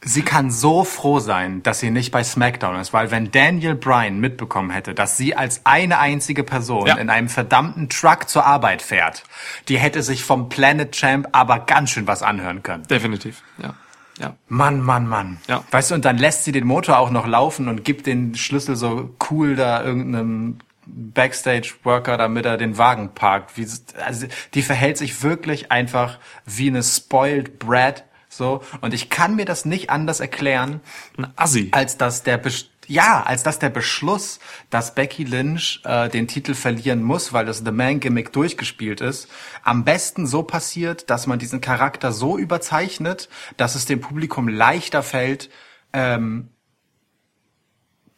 sie 0.03 0.23
kann 0.23 0.51
so 0.51 0.85
froh 0.85 1.19
sein, 1.21 1.63
dass 1.63 1.81
sie 1.81 1.91
nicht 1.91 2.11
bei 2.13 2.23
SmackDown 2.23 2.77
ist, 2.81 2.93
weil 2.93 3.11
wenn 3.11 3.31
Daniel 3.31 3.75
Bryan 3.75 4.19
mitbekommen 4.21 4.71
hätte, 4.71 4.95
dass 4.95 5.17
sie 5.17 5.35
als 5.35 5.63
eine 5.65 5.99
einzige 5.99 6.45
Person 6.45 6.87
Ja. 6.87 6.97
in 6.97 7.11
einem 7.11 7.29
verdammten 7.29 7.89
Truck 7.89 8.29
zur 8.29 8.45
Arbeit 8.45 8.83
fährt, 8.83 9.25
die 9.69 9.79
hätte 9.79 10.03
sich 10.03 10.25
vom 10.25 10.49
Planet 10.49 10.93
Champ 10.93 11.29
aber 11.33 11.61
ganz 11.61 11.91
schön 11.91 12.07
was 12.07 12.23
anhören 12.23 12.63
können. 12.63 12.85
Definitiv, 12.85 13.43
ja. 13.63 13.75
Ja. 14.19 14.35
Mann, 14.49 14.81
Mann, 14.81 15.07
Mann. 15.07 15.39
Ja. 15.47 15.63
Weißt 15.71 15.91
du, 15.91 15.95
und 15.95 16.05
dann 16.05 16.19
lässt 16.19 16.45
sie 16.45 16.53
den 16.53 16.67
Motor 16.67 16.99
auch 16.99 17.11
noch 17.11 17.27
laufen 17.27 17.69
und 17.69 17.85
gibt 17.85 18.07
den 18.07 18.35
Schlüssel 18.35 18.77
so 18.77 19.15
cool 19.31 19.57
da 19.57 19.83
irgendeinem 19.83 20.59
Backstage-Worker, 20.87 22.17
damit 22.17 22.47
er 22.47 22.57
den 22.57 22.79
Wagen 22.79 23.11
parkt. 23.15 23.57
Wie, 23.57 23.67
also, 24.05 24.27
die 24.55 24.63
verhält 24.63 24.97
sich 24.97 25.23
wirklich 25.23 25.73
einfach 25.73 26.19
wie 26.45 26.69
eine 26.69 26.83
spoiled 26.83 27.59
brat, 27.59 28.05
so. 28.29 28.63
Und 28.81 28.95
ich 28.95 29.09
kann 29.11 29.35
mir 29.37 29.45
das 29.45 29.65
nicht 29.65 29.91
anders 29.91 30.21
erklären, 30.21 30.81
Ein 31.17 31.29
Assi. 31.37 31.69
als 31.73 31.97
dass 31.97 32.23
der 32.23 32.39
Besch 32.39 32.69
ja, 32.87 33.23
als 33.23 33.43
dass 33.43 33.59
der 33.59 33.71
Beschluss, 33.71 34.39
dass 34.71 34.95
Becky 34.95 35.25
Lynch 35.25 35.81
äh, 35.85 36.09
den 36.09 36.29
Titel 36.29 36.55
verlieren 36.55 37.03
muss, 37.03 37.33
weil 37.33 37.47
das 37.47 37.59
The 37.59 37.73
Man 37.73 38.01
Gimmick 38.01 38.33
durchgespielt 38.33 39.01
ist, 39.01 39.29
am 39.63 39.85
besten 39.85 40.27
so 40.27 40.43
passiert, 40.43 41.11
dass 41.11 41.27
man 41.27 41.39
diesen 41.39 41.61
Charakter 41.61 42.13
so 42.13 42.39
überzeichnet, 42.39 43.29
dass 43.57 43.75
es 43.75 43.87
dem 43.87 44.01
Publikum 44.01 44.49
leichter 44.49 45.03
fällt, 45.03 45.51
ähm, 45.93 46.51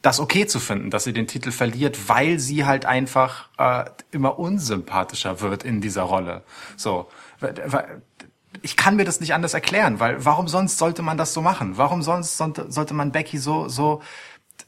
das 0.02 0.20
okay 0.20 0.46
zu 0.46 0.60
finden, 0.60 0.90
dass 0.90 1.04
sie 1.04 1.12
den 1.12 1.26
Titel 1.26 1.50
verliert, 1.50 2.08
weil 2.08 2.38
sie 2.38 2.64
halt 2.64 2.86
einfach 2.86 3.48
äh, 3.58 3.90
immer 4.12 4.38
unsympathischer 4.38 5.40
wird 5.40 5.64
in 5.64 5.80
dieser 5.80 6.02
Rolle. 6.02 6.44
So, 6.76 7.08
ich 8.62 8.76
kann 8.76 8.96
mir 8.96 9.04
das 9.04 9.20
nicht 9.20 9.34
anders 9.34 9.54
erklären, 9.54 9.98
weil 9.98 10.24
warum 10.24 10.46
sonst 10.46 10.78
sollte 10.78 11.02
man 11.02 11.18
das 11.18 11.34
so 11.34 11.42
machen? 11.42 11.76
Warum 11.76 12.02
sonst 12.02 12.36
sollte 12.36 12.94
man 12.94 13.12
Becky 13.12 13.38
so 13.38 13.68
so 13.68 14.00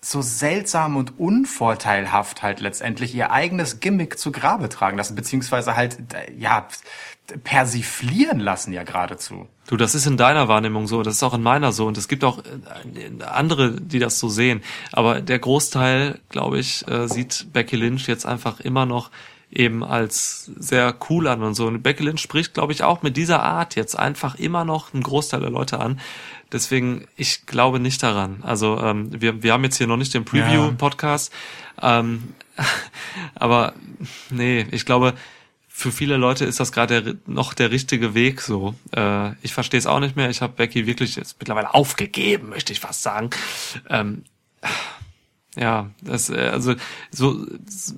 so 0.03 0.23
seltsam 0.23 0.97
und 0.97 1.19
unvorteilhaft 1.19 2.43
halt 2.43 2.61
letztendlich 2.61 3.15
ihr 3.15 3.31
eigenes 3.31 3.81
Gimmick 3.81 4.19
zu 4.19 4.33
Grabe 4.33 4.69
tragen 4.69 4.97
lassen, 4.97 5.15
beziehungsweise 5.15 5.77
halt 5.77 5.99
äh, 6.15 6.33
ja 6.39 6.67
persiflieren 7.45 8.41
lassen 8.41 8.73
ja 8.73 8.83
geradezu. 8.83 9.47
Du, 9.67 9.77
das 9.77 9.95
ist 9.95 10.07
in 10.07 10.17
deiner 10.17 10.49
Wahrnehmung 10.49 10.87
so, 10.87 11.03
das 11.03 11.15
ist 11.15 11.23
auch 11.23 11.35
in 11.35 11.43
meiner 11.43 11.73
so 11.73 11.87
und 11.87 11.97
es 11.97 12.09
gibt 12.09 12.25
auch 12.25 12.39
äh, 12.39 13.23
andere, 13.25 13.73
die 13.81 13.99
das 13.99 14.19
so 14.19 14.29
sehen. 14.29 14.63
Aber 14.91 15.21
der 15.21 15.39
Großteil, 15.39 16.19
glaube 16.29 16.59
ich, 16.59 16.87
äh, 16.89 17.07
sieht 17.07 17.53
Becky 17.53 17.77
Lynch 17.77 18.07
jetzt 18.09 18.27
einfach 18.27 18.61
immer 18.61 18.87
noch 18.87 19.11
eben 19.53 19.83
als 19.83 20.51
sehr 20.59 20.95
cool 21.09 21.27
an 21.27 21.43
und 21.43 21.55
so. 21.55 21.67
Und 21.67 21.83
Becky 21.83 22.05
Lynch 22.05 22.21
spricht, 22.21 22.55
glaube 22.55 22.73
ich, 22.73 22.83
auch 22.85 23.03
mit 23.03 23.17
dieser 23.17 23.43
Art 23.43 23.75
jetzt 23.75 23.99
einfach 23.99 24.37
immer 24.37 24.65
noch 24.65 24.95
einen 24.95 25.03
Großteil 25.03 25.41
der 25.41 25.51
Leute 25.51 25.81
an. 25.81 26.01
Deswegen, 26.53 27.07
ich 27.17 27.47
glaube 27.47 27.81
nicht 27.81 28.03
daran. 28.03 28.43
Also 28.43 28.79
ähm, 28.81 29.21
wir, 29.21 29.43
wir 29.43 29.53
haben 29.53 29.65
jetzt 29.65 29.77
hier 29.77 29.87
noch 29.87 29.97
nicht 29.97 30.15
den 30.15 30.25
Preview-Podcast, 30.25 31.33
ähm, 31.81 32.35
aber 33.35 33.75
nee, 34.31 34.67
ich 34.71 34.85
glaube, 34.85 35.15
für 35.69 35.93
viele 35.93 36.17
Leute 36.17 36.45
ist 36.45 36.61
das 36.61 36.73
gerade 36.73 37.17
noch 37.27 37.55
der 37.55 37.71
richtige 37.71 38.15
Weg 38.15 38.43
so. 38.43 38.75
Äh, 38.95 39.33
ich 39.43 39.55
verstehe 39.55 39.79
es 39.79 39.87
auch 39.87 40.01
nicht 40.01 40.17
mehr. 40.17 40.29
Ich 40.29 40.43
habe 40.43 40.53
Becky 40.53 40.87
wirklich 40.87 41.17
jetzt 41.17 41.37
mittlerweile 41.39 41.73
aufgegeben, 41.73 42.51
möchte 42.51 42.73
ich 42.73 42.81
fast 42.81 43.03
sagen. 43.03 43.31
Ähm, 43.89 44.25
ja, 45.57 45.91
das, 46.03 46.31
äh, 46.31 46.51
also 46.53 46.75
so, 47.11 47.47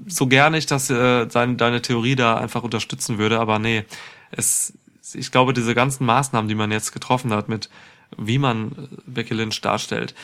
so 0.06 0.26
gerne 0.26 0.58
ich 0.58 0.66
das 0.66 0.90
äh, 0.90 1.26
deine, 1.26 1.56
deine 1.56 1.82
Theorie 1.82 2.14
da 2.14 2.36
einfach 2.36 2.62
unterstützen 2.62 3.18
würde, 3.18 3.40
aber 3.40 3.58
nee, 3.58 3.84
es, 4.30 4.74
ich 5.12 5.32
glaube, 5.32 5.52
diese 5.52 5.74
ganzen 5.74 6.06
Maßnahmen, 6.06 6.48
die 6.48 6.54
man 6.54 6.70
jetzt 6.70 6.92
getroffen 6.92 7.32
hat, 7.32 7.48
mit 7.48 7.68
wie 8.16 8.38
man 8.38 8.88
Becky 9.06 9.34
Lynch 9.34 9.60
darstellt, 9.60 10.14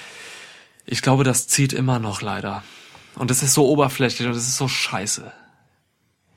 ich 0.86 1.02
glaube, 1.02 1.24
das 1.24 1.48
zieht 1.48 1.72
immer 1.72 1.98
noch 1.98 2.22
leider. 2.22 2.62
Und 3.14 3.30
es 3.30 3.42
ist 3.42 3.54
so 3.54 3.68
oberflächlich 3.68 4.26
und 4.26 4.34
es 4.34 4.46
ist 4.48 4.56
so 4.56 4.68
scheiße. 4.68 5.32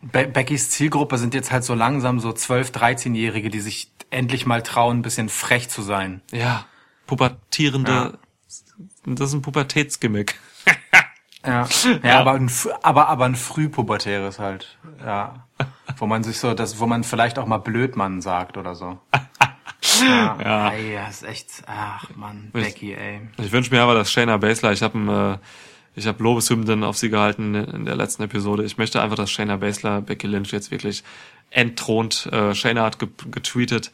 Be 0.01 0.27
Beckys 0.27 0.71
Zielgruppe 0.71 1.17
sind 1.17 1.33
jetzt 1.33 1.51
halt 1.51 1.63
so 1.63 1.75
langsam 1.75 2.19
so 2.19 2.33
12, 2.33 2.71
13-Jährige, 2.71 3.49
die 3.49 3.59
sich 3.59 3.91
endlich 4.09 4.45
mal 4.45 4.63
trauen, 4.63 4.99
ein 4.99 5.01
bisschen 5.03 5.29
frech 5.29 5.69
zu 5.69 5.83
sein. 5.83 6.21
Ja, 6.31 6.65
pubertierende, 7.05 8.17
das 9.05 9.29
ist 9.29 9.33
ein 9.33 9.41
Pubertätsgimmick. 9.41 10.39
Ja, 11.43 11.67
ja, 12.03 12.19
aber 12.19 12.33
ein, 12.33 12.51
aber 12.83 13.09
aber 13.09 13.25
ein 13.25 13.35
frühpubertäres 13.35 14.37
halt, 14.37 14.77
ja, 15.03 15.47
wo 15.97 16.05
man 16.05 16.23
sich 16.23 16.37
so, 16.37 16.53
das, 16.53 16.79
wo 16.79 16.85
man 16.85 17.03
vielleicht 17.03 17.39
auch 17.39 17.47
mal 17.47 17.57
Blödmann 17.57 18.21
sagt 18.21 18.57
oder 18.57 18.75
so. 18.75 18.99
Ja, 19.99 20.37
Ja. 20.41 20.71
Ey, 20.71 20.93
das 20.93 21.21
ist 21.21 21.27
echt, 21.27 21.47
ach 21.67 22.05
Mann, 22.15 22.49
Becky, 22.53 22.93
ey. 22.93 23.21
Ich 23.37 23.51
wünsche 23.51 23.71
mir 23.73 23.81
aber, 23.81 23.95
dass 23.95 24.11
Shayna 24.11 24.37
Baszler, 24.37 24.71
ich 24.71 24.81
habe 24.81 25.39
äh, 25.41 25.45
ich 25.93 26.07
habe 26.07 26.23
Lobeshymnen 26.23 26.83
auf 26.83 26.97
sie 26.97 27.09
gehalten 27.09 27.53
in 27.53 27.85
der 27.85 27.97
letzten 27.97 28.23
Episode. 28.23 28.63
Ich 28.63 28.77
möchte 28.77 29.01
einfach, 29.01 29.17
dass 29.17 29.29
Shayna 29.29 29.57
Baszler 29.57 30.01
Becky 30.01 30.27
Lynch 30.27 30.51
jetzt 30.51 30.71
wirklich 30.71 31.03
entthront. 31.49 32.27
Äh, 32.31 32.55
Shayna 32.55 32.83
hat 32.83 32.97
ge 32.97 33.09
getweetet, 33.29 33.91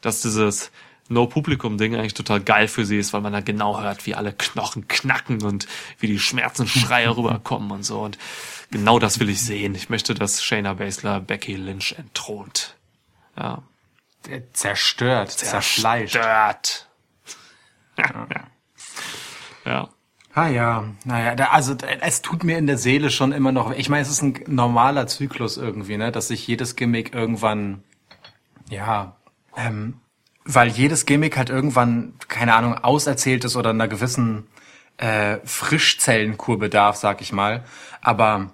dass 0.00 0.22
dieses 0.22 0.70
No-Publikum-Ding 1.08 1.96
eigentlich 1.96 2.14
total 2.14 2.40
geil 2.40 2.68
für 2.68 2.86
sie 2.86 2.98
ist, 2.98 3.12
weil 3.12 3.20
man 3.20 3.32
da 3.32 3.40
genau 3.40 3.80
hört, 3.80 4.06
wie 4.06 4.14
alle 4.14 4.32
Knochen 4.32 4.86
knacken 4.86 5.42
und 5.42 5.66
wie 5.98 6.06
die 6.06 6.20
Schmerzensschreie 6.20 7.08
rüberkommen 7.16 7.72
und 7.72 7.82
so. 7.82 8.00
Und 8.00 8.16
genau 8.70 9.00
das 9.00 9.18
will 9.18 9.28
ich 9.28 9.42
sehen. 9.42 9.74
Ich 9.74 9.90
möchte, 9.90 10.14
dass 10.14 10.44
Shayna 10.44 10.74
Baszler 10.74 11.20
Becky 11.20 11.56
Lynch 11.56 11.96
entthront. 11.98 12.76
Ja. 13.36 13.64
Zerstört, 14.52 15.30
zerfleischt. 15.30 16.12
Zerstört. 16.12 16.88
ja. 19.64 19.88
Ah 20.32 20.46
ja, 20.46 20.84
naja, 21.04 21.34
da, 21.34 21.46
also 21.46 21.76
es 22.00 22.22
tut 22.22 22.44
mir 22.44 22.56
in 22.56 22.68
der 22.68 22.78
Seele 22.78 23.10
schon 23.10 23.32
immer 23.32 23.50
noch. 23.50 23.72
Ich 23.72 23.88
meine, 23.88 24.02
es 24.02 24.10
ist 24.10 24.22
ein 24.22 24.38
normaler 24.46 25.08
Zyklus 25.08 25.56
irgendwie, 25.56 25.96
ne, 25.96 26.12
dass 26.12 26.28
sich 26.28 26.46
jedes 26.46 26.76
Gimmick 26.76 27.12
irgendwann, 27.12 27.82
ja, 28.68 29.16
ähm, 29.56 30.00
weil 30.44 30.68
jedes 30.68 31.04
Gimmick 31.04 31.36
halt 31.36 31.50
irgendwann, 31.50 32.14
keine 32.28 32.54
Ahnung, 32.54 32.74
auserzählt 32.78 33.44
ist 33.44 33.56
oder 33.56 33.70
einer 33.70 33.88
gewissen 33.88 34.46
äh, 34.98 35.38
Frischzellenkur 35.44 36.60
bedarf, 36.60 36.94
sag 36.96 37.22
ich 37.22 37.32
mal. 37.32 37.64
Aber 38.00 38.52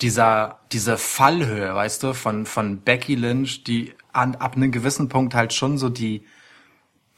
dieser 0.00 0.60
diese 0.72 0.96
Fallhöhe, 0.96 1.74
weißt 1.74 2.02
du, 2.02 2.14
von 2.14 2.46
von 2.46 2.80
Becky 2.80 3.16
Lynch, 3.16 3.64
die 3.64 3.94
an, 4.12 4.34
ab 4.36 4.56
einem 4.56 4.72
gewissen 4.72 5.08
Punkt 5.08 5.34
halt 5.34 5.52
schon 5.52 5.78
so 5.78 5.88
die 5.88 6.24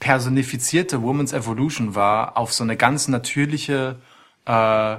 personifizierte 0.00 1.02
Woman's 1.02 1.32
Evolution 1.32 1.94
war, 1.94 2.36
auf 2.36 2.52
so 2.52 2.64
eine 2.64 2.76
ganz 2.76 3.08
natürliche, 3.08 4.00
äh, 4.44 4.96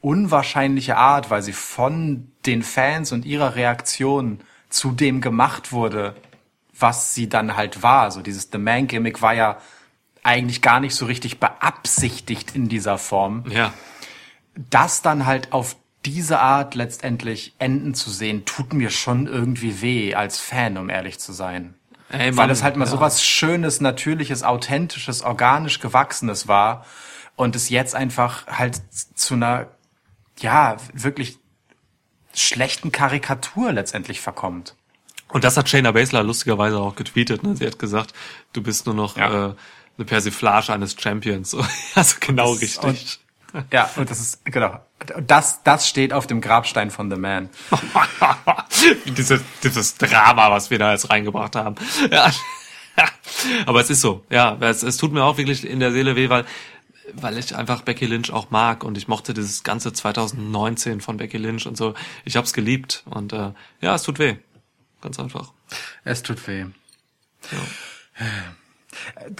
unwahrscheinliche 0.00 0.96
Art, 0.96 1.30
weil 1.30 1.42
sie 1.42 1.52
von 1.52 2.30
den 2.46 2.62
Fans 2.62 3.12
und 3.12 3.24
ihrer 3.24 3.54
Reaktion 3.54 4.40
zu 4.68 4.92
dem 4.92 5.20
gemacht 5.20 5.72
wurde, 5.72 6.14
was 6.78 7.14
sie 7.14 7.28
dann 7.28 7.56
halt 7.56 7.82
war. 7.82 8.10
So 8.10 8.22
dieses 8.22 8.48
The 8.50 8.58
Man 8.58 8.86
Gimmick 8.86 9.20
war 9.20 9.34
ja 9.34 9.58
eigentlich 10.22 10.62
gar 10.62 10.80
nicht 10.80 10.94
so 10.94 11.06
richtig 11.06 11.40
beabsichtigt 11.40 12.54
in 12.54 12.68
dieser 12.68 12.98
Form 12.98 13.44
Ja. 13.48 13.72
das 14.54 15.02
dann 15.02 15.26
halt 15.26 15.52
auf 15.52 15.76
diese 16.04 16.40
Art 16.40 16.74
letztendlich 16.74 17.54
enden 17.58 17.94
zu 17.94 18.10
sehen, 18.10 18.44
tut 18.44 18.72
mir 18.72 18.90
schon 18.90 19.26
irgendwie 19.26 19.82
weh 19.82 20.14
als 20.14 20.38
Fan, 20.38 20.76
um 20.78 20.88
ehrlich 20.88 21.18
zu 21.18 21.32
sein. 21.32 21.74
Ey, 22.08 22.28
Weil 22.28 22.32
Mann, 22.32 22.50
es 22.50 22.62
halt 22.62 22.76
mal 22.76 22.86
ja. 22.86 22.90
so 22.90 23.00
was 23.00 23.22
Schönes, 23.24 23.80
Natürliches, 23.80 24.42
Authentisches, 24.42 25.22
organisch 25.22 25.78
Gewachsenes 25.80 26.48
war 26.48 26.84
und 27.36 27.54
es 27.54 27.68
jetzt 27.68 27.94
einfach 27.94 28.46
halt 28.46 28.80
zu 29.14 29.34
einer, 29.34 29.68
ja, 30.40 30.76
wirklich 30.92 31.38
schlechten 32.34 32.92
Karikatur 32.92 33.72
letztendlich 33.72 34.20
verkommt. 34.20 34.74
Und 35.28 35.44
das 35.44 35.56
hat 35.56 35.68
Shayna 35.68 35.92
Baszler 35.92 36.22
lustigerweise 36.24 36.78
auch 36.80 36.96
getweetet. 36.96 37.42
Ne? 37.42 37.56
Sie 37.56 37.66
hat 37.66 37.78
gesagt, 37.78 38.12
du 38.52 38.62
bist 38.62 38.86
nur 38.86 38.94
noch 38.94 39.16
Ja. 39.16 39.50
äh, 39.50 39.54
eine 39.96 40.04
Persiflage 40.06 40.72
eines 40.72 40.96
Champions. 40.98 41.56
also 41.94 42.16
genau 42.20 42.52
richtig. 42.52 42.82
Und, 42.82 43.20
ja, 43.72 43.88
und 43.96 44.10
das 44.10 44.18
ist, 44.20 44.44
genau. 44.44 44.80
Das, 45.26 45.62
das 45.62 45.88
steht 45.88 46.12
auf 46.12 46.26
dem 46.26 46.40
Grabstein 46.40 46.90
von 46.90 47.10
The 47.10 47.16
Man. 47.16 47.48
dieses, 49.06 49.42
dieses 49.62 49.96
Drama, 49.96 50.50
was 50.50 50.70
wir 50.70 50.78
da 50.78 50.92
jetzt 50.92 51.10
reingebracht 51.10 51.56
haben. 51.56 51.76
Ja. 52.10 52.30
Aber 53.66 53.80
es 53.80 53.90
ist 53.90 54.02
so. 54.02 54.24
Ja, 54.30 54.58
es, 54.60 54.82
es 54.82 54.96
tut 54.98 55.12
mir 55.12 55.24
auch 55.24 55.38
wirklich 55.38 55.66
in 55.66 55.80
der 55.80 55.92
Seele 55.92 56.16
weh, 56.16 56.28
weil 56.28 56.44
weil 57.14 57.38
ich 57.38 57.56
einfach 57.56 57.82
Becky 57.82 58.06
Lynch 58.06 58.32
auch 58.32 58.50
mag 58.50 58.84
und 58.84 58.96
ich 58.96 59.08
mochte 59.08 59.34
dieses 59.34 59.62
ganze 59.62 59.92
2019 59.92 61.00
von 61.00 61.16
Becky 61.16 61.38
Lynch 61.38 61.66
und 61.66 61.76
so. 61.76 61.94
Ich 62.24 62.36
hab's 62.36 62.52
geliebt 62.52 63.02
und 63.06 63.32
äh, 63.32 63.52
ja, 63.80 63.94
es 63.94 64.02
tut 64.02 64.18
weh. 64.18 64.36
Ganz 65.00 65.18
einfach. 65.18 65.52
Es 66.04 66.22
tut 66.22 66.46
weh. 66.46 66.66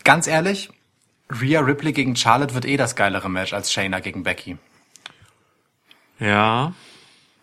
Ganz 0.05 0.27
ehrlich, 0.27 0.71
Rhea 1.31 1.61
Ripley 1.61 1.93
gegen 1.93 2.17
Charlotte 2.17 2.55
wird 2.55 2.65
eh 2.65 2.77
das 2.77 2.97
geilere 2.97 3.29
Match 3.29 3.53
als 3.53 3.73
Shayna 3.73 4.01
gegen 4.01 4.23
Becky. 4.23 4.59
Ja. 6.21 6.73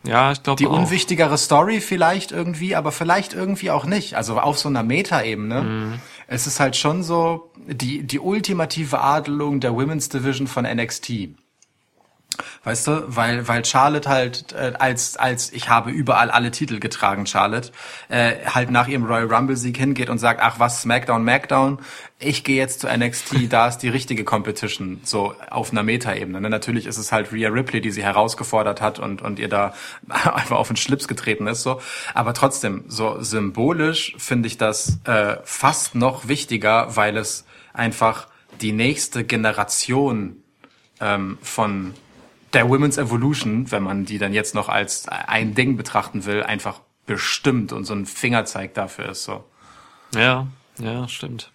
Ja, 0.03 0.31
ich 0.31 0.41
glaube 0.43 0.57
Die 0.57 0.67
auch. 0.67 0.77
unwichtigere 0.77 1.37
Story 1.37 1.81
vielleicht 1.81 2.31
irgendwie, 2.31 2.75
aber 2.75 2.91
vielleicht 2.91 3.33
irgendwie 3.33 3.71
auch 3.71 3.85
nicht. 3.85 4.13
Also 4.15 4.39
auf 4.39 4.57
so 4.57 4.69
einer 4.69 4.83
Meta-Ebene 4.83 5.99
es 6.27 6.45
ist 6.45 6.59
halt 6.59 6.75
schon 6.75 7.03
so 7.03 7.51
die, 7.55 8.03
die 8.03 8.19
ultimative 8.19 8.99
Adelung 8.99 9.59
der 9.59 9.73
Women's 9.73 10.09
Division 10.09 10.47
von 10.47 10.65
NXT. 10.65 11.29
Weißt 12.63 12.87
du, 12.87 13.03
weil 13.07 13.47
weil 13.47 13.63
Charlotte 13.65 14.09
halt 14.09 14.53
äh, 14.53 14.73
als 14.77 15.17
als 15.17 15.51
ich 15.53 15.69
habe 15.69 15.91
überall 15.91 16.31
alle 16.31 16.51
Titel 16.51 16.79
getragen, 16.79 17.25
Charlotte 17.25 17.71
äh, 18.09 18.45
halt 18.45 18.71
nach 18.71 18.87
ihrem 18.87 19.05
Royal 19.05 19.33
Rumble 19.33 19.55
Sieg 19.55 19.77
hingeht 19.77 20.09
und 20.09 20.17
sagt, 20.17 20.41
ach 20.41 20.59
was 20.59 20.81
Smackdown, 20.81 21.21
Smackdown, 21.21 21.79
ich 22.19 22.43
gehe 22.43 22.57
jetzt 22.57 22.81
zu 22.81 22.87
NXT, 22.87 23.35
da 23.51 23.67
ist 23.67 23.79
die 23.79 23.89
richtige 23.89 24.23
Competition 24.23 25.01
so 25.03 25.33
auf 25.49 25.71
einer 25.71 25.83
Metaebene. 25.83 26.41
Ne? 26.41 26.49
Natürlich 26.49 26.85
ist 26.85 26.97
es 26.97 27.11
halt 27.11 27.31
Rhea 27.31 27.49
Ripley, 27.49 27.81
die 27.81 27.91
sie 27.91 28.03
herausgefordert 28.03 28.81
hat 28.81 28.99
und 28.99 29.21
und 29.21 29.39
ihr 29.39 29.49
da 29.49 29.73
einfach 30.09 30.57
auf 30.57 30.67
den 30.67 30.77
Schlips 30.77 31.07
getreten 31.07 31.47
ist 31.47 31.63
so, 31.63 31.81
aber 32.13 32.33
trotzdem 32.33 32.85
so 32.87 33.21
symbolisch 33.21 34.15
finde 34.17 34.47
ich 34.47 34.57
das 34.57 34.99
äh, 35.05 35.37
fast 35.43 35.95
noch 35.95 36.27
wichtiger, 36.27 36.95
weil 36.95 37.17
es 37.17 37.45
einfach 37.73 38.27
die 38.61 38.71
nächste 38.71 39.23
Generation 39.23 40.37
ähm, 40.99 41.37
von 41.41 41.93
der 42.53 42.69
Women's 42.69 42.97
Evolution, 42.97 43.71
wenn 43.71 43.83
man 43.83 44.05
die 44.05 44.17
dann 44.17 44.33
jetzt 44.33 44.55
noch 44.55 44.69
als 44.69 45.07
ein 45.07 45.53
Ding 45.53 45.77
betrachten 45.77 46.25
will, 46.25 46.43
einfach 46.43 46.81
bestimmt 47.05 47.73
und 47.73 47.85
so 47.85 47.93
ein 47.93 48.05
Fingerzeig 48.05 48.73
dafür 48.73 49.09
ist 49.09 49.23
so. 49.23 49.43
Ja, 50.15 50.47
ja, 50.77 51.07
stimmt. 51.07 51.51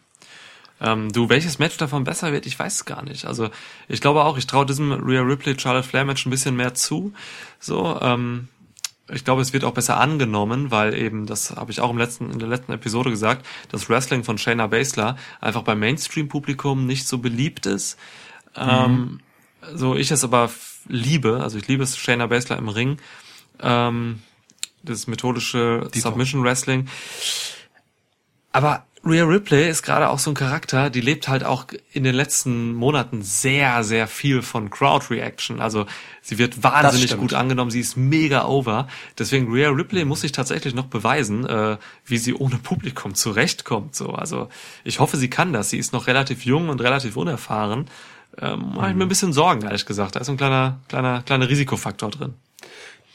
Ähm, 0.80 1.12
du, 1.12 1.28
welches 1.28 1.58
Match 1.58 1.76
davon 1.76 2.04
besser 2.04 2.32
wird, 2.32 2.44
ich 2.44 2.58
weiß 2.58 2.84
gar 2.84 3.04
nicht. 3.04 3.24
Also 3.26 3.50
ich 3.88 4.00
glaube 4.00 4.24
auch, 4.24 4.36
ich 4.36 4.46
traue 4.46 4.66
diesem 4.66 4.92
Rhea 4.92 5.22
Ripley 5.22 5.58
Charlotte 5.58 5.86
Flair 5.86 6.04
Match 6.04 6.26
ein 6.26 6.30
bisschen 6.30 6.56
mehr 6.56 6.74
zu. 6.74 7.12
So, 7.60 7.98
ähm, 8.00 8.48
ich 9.08 9.24
glaube, 9.24 9.42
es 9.42 9.52
wird 9.52 9.64
auch 9.64 9.74
besser 9.74 10.00
angenommen, 10.00 10.70
weil 10.70 10.94
eben, 10.94 11.26
das 11.26 11.52
habe 11.52 11.70
ich 11.70 11.80
auch 11.80 11.90
im 11.90 11.98
letzten, 11.98 12.30
in 12.30 12.38
der 12.38 12.48
letzten 12.48 12.72
Episode 12.72 13.10
gesagt, 13.10 13.46
das 13.70 13.88
Wrestling 13.88 14.24
von 14.24 14.38
Shayna 14.38 14.66
Baszler 14.66 15.16
einfach 15.40 15.62
beim 15.62 15.78
Mainstream-Publikum 15.78 16.86
nicht 16.86 17.06
so 17.06 17.18
beliebt 17.18 17.66
ist. 17.66 17.98
Mhm. 18.56 18.62
Ähm, 18.62 19.20
so 19.74 19.94
ich 19.94 20.10
es 20.10 20.24
aber 20.24 20.50
liebe, 20.88 21.40
also 21.42 21.58
ich 21.58 21.68
liebe 21.68 21.82
es 21.82 21.96
Shayna 21.96 22.26
Baszler 22.26 22.58
im 22.58 22.68
Ring, 22.68 22.98
ähm, 23.60 24.20
das 24.82 25.06
methodische 25.06 25.88
Die 25.94 26.00
Submission 26.00 26.42
Wrestling. 26.42 26.88
Aber 28.52 28.84
Rhea 29.04 29.24
Ripley 29.24 29.68
ist 29.68 29.82
gerade 29.82 30.10
auch 30.10 30.20
so 30.20 30.30
ein 30.30 30.34
Charakter, 30.34 30.88
die 30.88 31.00
lebt 31.00 31.26
halt 31.26 31.42
auch 31.42 31.66
in 31.92 32.04
den 32.04 32.14
letzten 32.14 32.72
Monaten 32.72 33.22
sehr, 33.22 33.82
sehr 33.82 34.06
viel 34.06 34.42
von 34.42 34.70
Crowd 34.70 35.06
Reaction. 35.10 35.60
Also 35.60 35.86
sie 36.20 36.38
wird 36.38 36.62
wahnsinnig 36.62 37.16
gut 37.16 37.34
angenommen, 37.34 37.72
sie 37.72 37.80
ist 37.80 37.96
mega 37.96 38.44
over. 38.44 38.86
Deswegen 39.18 39.52
Rhea 39.52 39.70
Ripley 39.70 40.04
muss 40.04 40.20
sich 40.20 40.30
tatsächlich 40.30 40.74
noch 40.74 40.86
beweisen, 40.86 41.44
äh, 41.46 41.78
wie 42.04 42.18
sie 42.18 42.34
ohne 42.34 42.58
Publikum 42.58 43.16
zurechtkommt. 43.16 43.96
So, 43.96 44.10
also 44.10 44.48
ich 44.84 45.00
hoffe, 45.00 45.16
sie 45.16 45.30
kann 45.30 45.52
das. 45.52 45.70
Sie 45.70 45.78
ist 45.78 45.92
noch 45.92 46.06
relativ 46.06 46.44
jung 46.44 46.68
und 46.68 46.80
relativ 46.80 47.16
unerfahren. 47.16 47.86
Ähm, 48.40 48.72
Mache 48.74 48.90
ich 48.90 48.96
mir 48.96 49.04
ein 49.04 49.08
bisschen 49.08 49.32
Sorgen, 49.32 49.62
ehrlich 49.62 49.86
gesagt. 49.86 50.16
Da 50.16 50.20
ist 50.20 50.28
ein 50.28 50.36
kleiner, 50.36 50.78
kleiner, 50.88 51.22
kleiner 51.22 51.48
Risikofaktor 51.48 52.10
drin. 52.10 52.34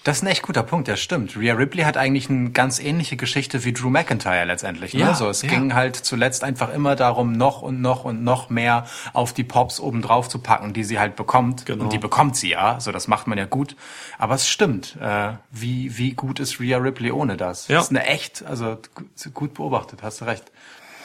Das 0.04 0.18
ist 0.18 0.24
ein 0.24 0.28
echt 0.28 0.44
guter 0.44 0.64
Punkt, 0.64 0.88
der 0.88 0.96
stimmt. 0.96 1.36
Rhea 1.36 1.54
Ripley 1.54 1.84
hat 1.84 1.98
eigentlich 1.98 2.30
eine 2.30 2.52
ganz 2.52 2.80
ähnliche 2.80 3.18
Geschichte 3.18 3.66
wie 3.66 3.74
Drew 3.74 3.90
McIntyre 3.90 4.46
letztendlich. 4.46 4.94
Ne? 4.94 5.02
Ja, 5.02 5.14
so, 5.14 5.28
es 5.28 5.42
ja. 5.42 5.50
ging 5.50 5.74
halt 5.74 5.98
zuletzt 5.98 6.46
einfach 6.46 6.74
immer 6.74 6.96
darum, 6.96 7.34
noch 7.34 7.62
und 7.62 7.82
noch 7.82 8.06
und 8.06 8.24
noch 8.24 8.50
mehr 8.50 8.86
auf 9.12 9.34
die 9.34 9.44
Pops 9.44 9.82
oben 9.82 10.02
drauf 10.02 10.30
zu 10.30 10.40
packen, 10.40 10.72
die 10.72 10.86
sie 10.86 10.98
halt 10.98 11.18
bekommt. 11.18 11.66
Genau. 11.66 11.84
Und 11.84 11.92
die 11.92 11.98
bekommt 11.98 12.38
sie 12.38 12.52
ja, 12.52 12.80
so 12.80 12.94
das 12.94 13.10
macht 13.10 13.28
man 13.28 13.38
ja 13.38 13.44
gut. 13.46 13.76
Aber 14.18 14.36
es 14.36 14.48
stimmt. 14.48 14.96
Äh, 15.02 15.32
wie, 15.52 15.98
wie 15.98 16.14
gut 16.14 16.40
ist 16.40 16.62
Rhea 16.62 16.78
Ripley 16.78 17.12
ohne 17.12 17.36
das? 17.36 17.68
Ja. 17.68 17.76
Das 17.80 17.86
ist 17.86 17.90
eine 17.90 18.06
echt, 18.06 18.46
also 18.46 18.78
gut- 18.96 19.34
gut 19.34 19.54
beobachtet, 19.56 20.04
hast 20.04 20.22
du 20.22 20.26
recht. 20.26 20.46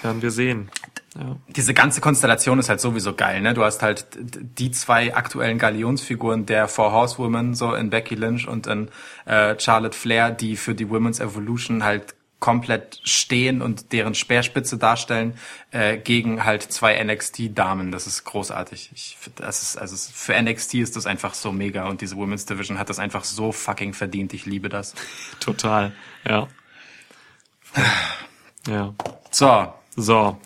Werden 0.02 0.22
wir 0.22 0.30
sehen. 0.30 0.68
Ja. 1.14 1.36
diese 1.48 1.74
ganze 1.74 2.00
Konstellation 2.00 2.58
ist 2.58 2.70
halt 2.70 2.80
sowieso 2.80 3.14
geil, 3.14 3.42
ne? 3.42 3.52
Du 3.52 3.62
hast 3.62 3.82
halt 3.82 4.06
die 4.16 4.70
zwei 4.70 5.14
aktuellen 5.14 5.58
Galionsfiguren 5.58 6.46
der 6.46 6.68
Four 6.68 6.92
Horsewomen, 6.92 7.54
so 7.54 7.74
in 7.74 7.90
Becky 7.90 8.14
Lynch 8.14 8.48
und 8.48 8.66
in 8.66 8.88
äh, 9.26 9.58
Charlotte 9.58 9.96
Flair, 9.96 10.30
die 10.30 10.56
für 10.56 10.74
die 10.74 10.88
Women's 10.88 11.20
Evolution 11.20 11.84
halt 11.84 12.14
komplett 12.40 12.98
stehen 13.04 13.62
und 13.62 13.92
deren 13.92 14.14
Speerspitze 14.16 14.76
darstellen, 14.76 15.34
äh, 15.70 15.96
gegen 15.96 16.44
halt 16.44 16.62
zwei 16.62 17.00
NXT-Damen. 17.02 17.92
Das 17.92 18.08
ist 18.08 18.24
großartig. 18.24 18.90
Ich, 18.94 19.16
das 19.36 19.62
ist, 19.62 19.76
also 19.76 19.96
für 19.96 20.34
NXT 20.40 20.74
ist 20.74 20.96
das 20.96 21.06
einfach 21.06 21.34
so 21.34 21.52
mega 21.52 21.86
und 21.88 22.00
diese 22.00 22.16
Women's 22.16 22.44
Division 22.44 22.80
hat 22.80 22.88
das 22.88 22.98
einfach 22.98 23.22
so 23.22 23.52
fucking 23.52 23.94
verdient. 23.94 24.34
Ich 24.34 24.44
liebe 24.44 24.68
das. 24.68 24.94
Total. 25.40 25.92
Ja. 26.28 26.48
Ja. 28.68 28.94
So, 29.32 29.74
So. 29.96 30.38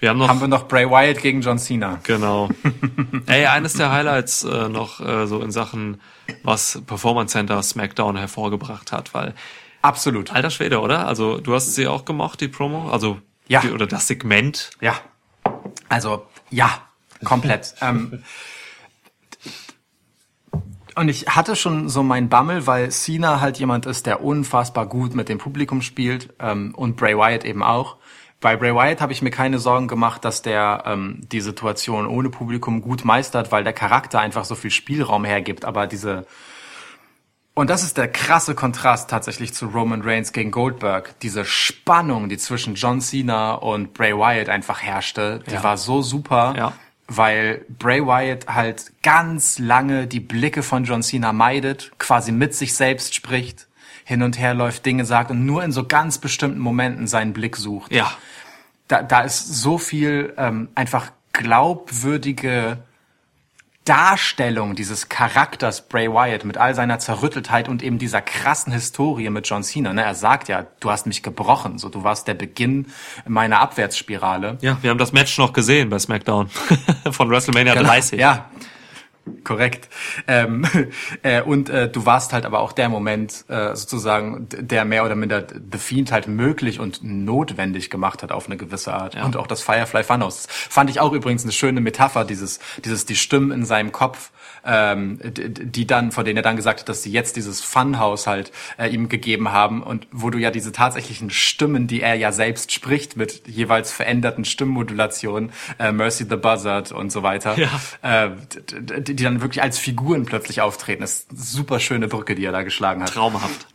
Wir 0.00 0.10
haben 0.10 0.18
noch. 0.18 0.28
haben 0.28 0.40
wir 0.40 0.48
noch 0.48 0.68
Bray 0.68 0.88
Wyatt 0.88 1.20
gegen 1.20 1.40
John 1.40 1.58
Cena. 1.58 1.98
Genau. 2.04 2.48
Ey, 3.26 3.46
eines 3.46 3.72
der 3.72 3.90
Highlights 3.90 4.44
äh, 4.44 4.68
noch 4.68 5.00
äh, 5.00 5.26
so 5.26 5.40
in 5.40 5.50
Sachen, 5.50 6.00
was 6.44 6.80
Performance 6.86 7.32
Center 7.32 7.60
SmackDown 7.62 8.16
hervorgebracht 8.16 8.92
hat, 8.92 9.12
weil 9.14 9.34
Absolut. 9.82 10.32
alter 10.32 10.50
Schwede, 10.50 10.80
oder? 10.80 11.06
Also 11.08 11.38
du 11.38 11.54
hast 11.54 11.74
sie 11.74 11.88
auch 11.88 12.04
gemocht, 12.04 12.40
die 12.40 12.48
Promo, 12.48 12.90
also 12.90 13.18
Ja. 13.48 13.60
die, 13.60 13.70
oder 13.70 13.86
das 13.86 14.06
Segment. 14.06 14.70
Ja. 14.80 14.94
Also, 15.88 16.26
ja, 16.50 16.70
komplett. 17.24 17.74
ähm, 17.80 18.22
und 20.94 21.08
ich 21.08 21.28
hatte 21.28 21.54
schon 21.54 21.88
so 21.88 22.02
mein 22.02 22.28
Bammel, 22.28 22.66
weil 22.66 22.90
Cena 22.90 23.40
halt 23.40 23.58
jemand 23.58 23.86
ist, 23.86 24.06
der 24.06 24.22
unfassbar 24.22 24.86
gut 24.86 25.14
mit 25.14 25.28
dem 25.28 25.38
Publikum 25.38 25.80
spielt 25.80 26.34
ähm, 26.40 26.74
und 26.74 26.96
Bray 26.96 27.16
Wyatt 27.16 27.44
eben 27.44 27.62
auch. 27.62 27.97
Bei 28.40 28.56
Bray 28.56 28.72
Wyatt 28.74 29.00
habe 29.00 29.12
ich 29.12 29.20
mir 29.20 29.30
keine 29.30 29.58
Sorgen 29.58 29.88
gemacht, 29.88 30.24
dass 30.24 30.42
der 30.42 30.84
ähm, 30.86 31.20
die 31.32 31.40
Situation 31.40 32.06
ohne 32.06 32.30
Publikum 32.30 32.80
gut 32.82 33.04
meistert, 33.04 33.50
weil 33.50 33.64
der 33.64 33.72
Charakter 33.72 34.20
einfach 34.20 34.44
so 34.44 34.54
viel 34.54 34.70
Spielraum 34.70 35.24
hergibt. 35.24 35.64
Aber 35.64 35.86
diese 35.86 36.26
und 37.54 37.68
das 37.70 37.82
ist 37.82 37.96
der 37.96 38.06
krasse 38.06 38.54
Kontrast 38.54 39.10
tatsächlich 39.10 39.52
zu 39.52 39.66
Roman 39.66 40.02
Reigns 40.02 40.32
gegen 40.32 40.52
Goldberg. 40.52 41.18
Diese 41.22 41.44
Spannung, 41.44 42.28
die 42.28 42.38
zwischen 42.38 42.76
John 42.76 43.00
Cena 43.00 43.54
und 43.54 43.94
Bray 43.94 44.16
Wyatt 44.16 44.48
einfach 44.48 44.80
herrschte, 44.80 45.40
die 45.48 45.54
Ja. 45.54 45.64
war 45.64 45.76
so 45.76 46.00
super, 46.00 46.54
Ja. 46.56 46.72
weil 47.08 47.64
Bray 47.68 48.06
Wyatt 48.06 48.46
halt 48.46 48.92
ganz 49.02 49.58
lange 49.58 50.06
die 50.06 50.20
Blicke 50.20 50.62
von 50.62 50.84
John 50.84 51.02
Cena 51.02 51.32
meidet, 51.32 51.90
quasi 51.98 52.30
mit 52.30 52.54
sich 52.54 52.76
selbst 52.76 53.16
spricht, 53.16 53.66
hin 54.04 54.22
und 54.22 54.38
her 54.38 54.54
läuft, 54.54 54.86
Dinge 54.86 55.04
sagt 55.04 55.32
und 55.32 55.44
nur 55.44 55.64
in 55.64 55.72
so 55.72 55.84
ganz 55.84 56.18
bestimmten 56.18 56.60
Momenten 56.60 57.08
seinen 57.08 57.32
Blick 57.32 57.56
sucht 57.56 57.92
Ja. 57.92 58.12
Da, 58.88 59.02
da 59.02 59.20
ist 59.20 59.54
so 59.62 59.78
viel 59.78 60.34
ähm, 60.36 60.68
einfach 60.74 61.12
glaubwürdige 61.32 62.78
Darstellung 63.84 64.74
dieses 64.74 65.08
Charakters 65.08 65.88
Bray 65.88 66.10
Wyatt 66.12 66.44
mit 66.44 66.58
all 66.58 66.74
seiner 66.74 66.98
Zerrütteltheit 66.98 67.70
und 67.70 67.82
eben 67.82 67.98
dieser 67.98 68.20
krassen 68.20 68.70
Historie 68.70 69.30
mit 69.30 69.48
John 69.48 69.62
Cena. 69.62 69.94
Ne? 69.94 70.02
Er 70.02 70.14
sagt 70.14 70.48
ja, 70.48 70.66
du 70.80 70.90
hast 70.90 71.06
mich 71.06 71.22
gebrochen, 71.22 71.78
so 71.78 71.88
du 71.88 72.04
warst 72.04 72.28
der 72.28 72.34
Beginn 72.34 72.86
meiner 73.26 73.60
Abwärtsspirale. 73.60 74.58
Ja, 74.60 74.76
wir 74.82 74.90
haben 74.90 74.98
das 74.98 75.12
Match 75.12 75.38
noch 75.38 75.54
gesehen 75.54 75.88
bei 75.88 75.98
SmackDown 75.98 76.50
von 77.10 77.30
WrestleMania 77.30 77.74
Genau. 77.74 77.88
30. 77.88 78.20
Ja, 78.20 78.50
korrekt. 79.44 79.88
Ähm, 80.26 80.66
äh, 81.22 81.42
und 81.42 81.68
äh, 81.68 81.88
du 81.90 82.06
warst 82.06 82.32
halt 82.32 82.44
aber 82.46 82.60
auch 82.60 82.72
der 82.72 82.88
Moment 82.88 83.44
äh, 83.48 83.74
sozusagen, 83.74 84.48
der 84.50 84.84
mehr 84.84 85.04
oder 85.04 85.14
minder 85.14 85.46
The 85.48 85.78
Fiend 85.78 86.12
halt 86.12 86.28
möglich 86.28 86.80
und 86.80 87.02
notwendig 87.02 87.90
gemacht 87.90 88.22
hat 88.22 88.32
auf 88.32 88.46
eine 88.46 88.56
gewisse 88.56 88.92
Art. 88.92 89.14
Ja. 89.14 89.24
Und 89.24 89.36
auch 89.36 89.46
das 89.46 89.62
Firefly 89.62 90.04
Funhouse. 90.04 90.46
Fand 90.48 90.90
ich 90.90 91.00
auch 91.00 91.12
übrigens 91.12 91.42
eine 91.42 91.52
schöne 91.52 91.80
Metapher, 91.80 92.24
dieses, 92.24 92.60
dieses 92.84 93.06
die 93.06 93.16
Stimmen 93.16 93.50
in 93.50 93.64
seinem 93.64 93.92
Kopf, 93.92 94.30
ähm, 94.64 95.18
die 95.22 95.86
dann, 95.86 96.12
von 96.12 96.24
denen 96.24 96.36
er 96.38 96.42
dann 96.42 96.56
gesagt 96.56 96.80
hat, 96.80 96.88
dass 96.88 97.02
sie 97.02 97.10
jetzt 97.12 97.36
dieses 97.36 97.60
Funhouse 97.60 98.26
halt 98.26 98.52
äh, 98.78 98.88
ihm 98.88 99.08
gegeben 99.08 99.52
haben 99.52 99.82
und 99.82 100.06
wo 100.12 100.30
du 100.30 100.38
ja 100.38 100.50
diese 100.50 100.72
tatsächlichen 100.72 101.30
Stimmen, 101.30 101.86
die 101.86 102.00
er 102.02 102.14
ja 102.14 102.32
selbst 102.32 102.72
spricht, 102.72 103.16
mit 103.16 103.46
jeweils 103.46 103.92
veränderten 103.92 104.44
Stimmmodulationen, 104.44 105.52
äh, 105.78 105.92
Mercy 105.92 106.24
the 106.28 106.36
Buzzard 106.36 106.92
und 106.92 107.10
so 107.10 107.22
weiter, 107.22 107.56
Ja. 107.58 108.26
äh, 108.26 108.30
d- 108.70 109.00
d- 109.00 109.14
die 109.14 109.22
dann 109.24 109.40
wirklich 109.40 109.62
als 109.62 109.78
Figuren 109.78 110.24
plötzlich 110.24 110.60
auftreten. 110.60 111.00
Das 111.02 111.20
ist 111.20 111.30
eine 111.30 111.38
super 111.40 111.80
schöne 111.80 112.08
Brücke, 112.08 112.34
die 112.34 112.44
er 112.44 112.52
da 112.52 112.62
geschlagen 112.62 113.02
hat. 113.02 113.12
Traumhaft. 113.14 113.66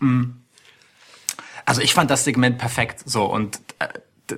Also 1.66 1.82
ich 1.82 1.94
fand 1.94 2.12
das 2.12 2.24
Segment 2.26 2.58
perfekt 2.58 3.02
so 3.06 3.26
und 3.26 3.60
äh, 3.80 4.36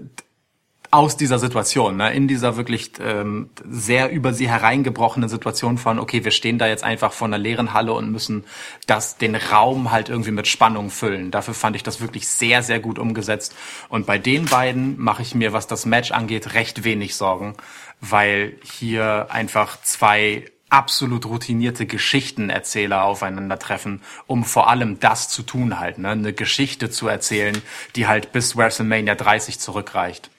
aus 0.96 1.18
dieser 1.18 1.40
Situation, 1.40 1.98
ne, 1.98 2.14
in 2.14 2.28
dieser 2.28 2.56
wirklich 2.56 2.94
ähm, 3.02 3.50
sehr 3.70 4.12
über 4.12 4.34
sie 4.34 4.48
hereingebrochenen 4.48 5.28
Situation 5.28 5.78
von, 5.78 6.00
okay, 6.00 6.24
wir 6.24 6.32
stehen 6.32 6.58
da 6.58 6.68
jetzt 6.68 6.84
einfach 6.84 7.12
vor 7.12 7.28
einer 7.28 7.38
leeren 7.38 7.74
Halle 7.74 7.94
und 7.94 8.12
müssen 8.12 8.46
das 8.88 9.18
den 9.18 9.36
Raum 9.36 9.92
halt 9.92 10.08
irgendwie 10.08 10.32
mit 10.32 10.48
Spannung 10.48 10.90
füllen. 10.90 11.32
Dafür 11.32 11.54
fand 11.54 11.76
ich 11.76 11.84
das 11.84 12.00
wirklich 12.00 12.28
sehr, 12.28 12.64
sehr 12.64 12.80
gut 12.80 12.98
umgesetzt. 12.98 13.54
Und 13.90 14.06
bei 14.06 14.18
den 14.18 14.46
beiden 14.46 14.98
mache 14.98 15.22
ich 15.22 15.36
mir, 15.36 15.52
was 15.52 15.68
das 15.68 15.86
Match 15.86 16.12
angeht, 16.12 16.54
recht 16.54 16.86
wenig 16.86 17.16
Sorgen, 17.16 17.56
weil 18.00 18.54
hier 18.64 19.28
einfach 19.30 19.82
zwei 19.82 20.46
absolut 20.70 21.26
routinierte 21.26 21.86
Geschichtenerzähler 21.86 23.04
aufeinandertreffen, 23.04 24.02
um 24.28 24.44
vor 24.44 24.70
allem 24.70 25.00
das 25.00 25.30
zu 25.30 25.44
tun 25.44 25.80
halt, 25.80 26.00
ne? 26.00 26.10
eine 26.10 26.34
Geschichte 26.34 26.90
zu 26.90 27.08
erzählen, 27.08 27.62
die 27.96 28.08
halt 28.08 28.32
bis 28.32 28.58
WrestleMania 28.58 29.16
30 29.16 29.60
zurückreicht. 29.60 30.30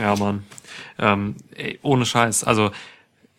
Ja, 0.00 0.16
Mann. 0.16 0.44
Ähm, 0.98 1.36
ey, 1.54 1.78
ohne 1.82 2.06
Scheiß. 2.06 2.44
Also, 2.44 2.70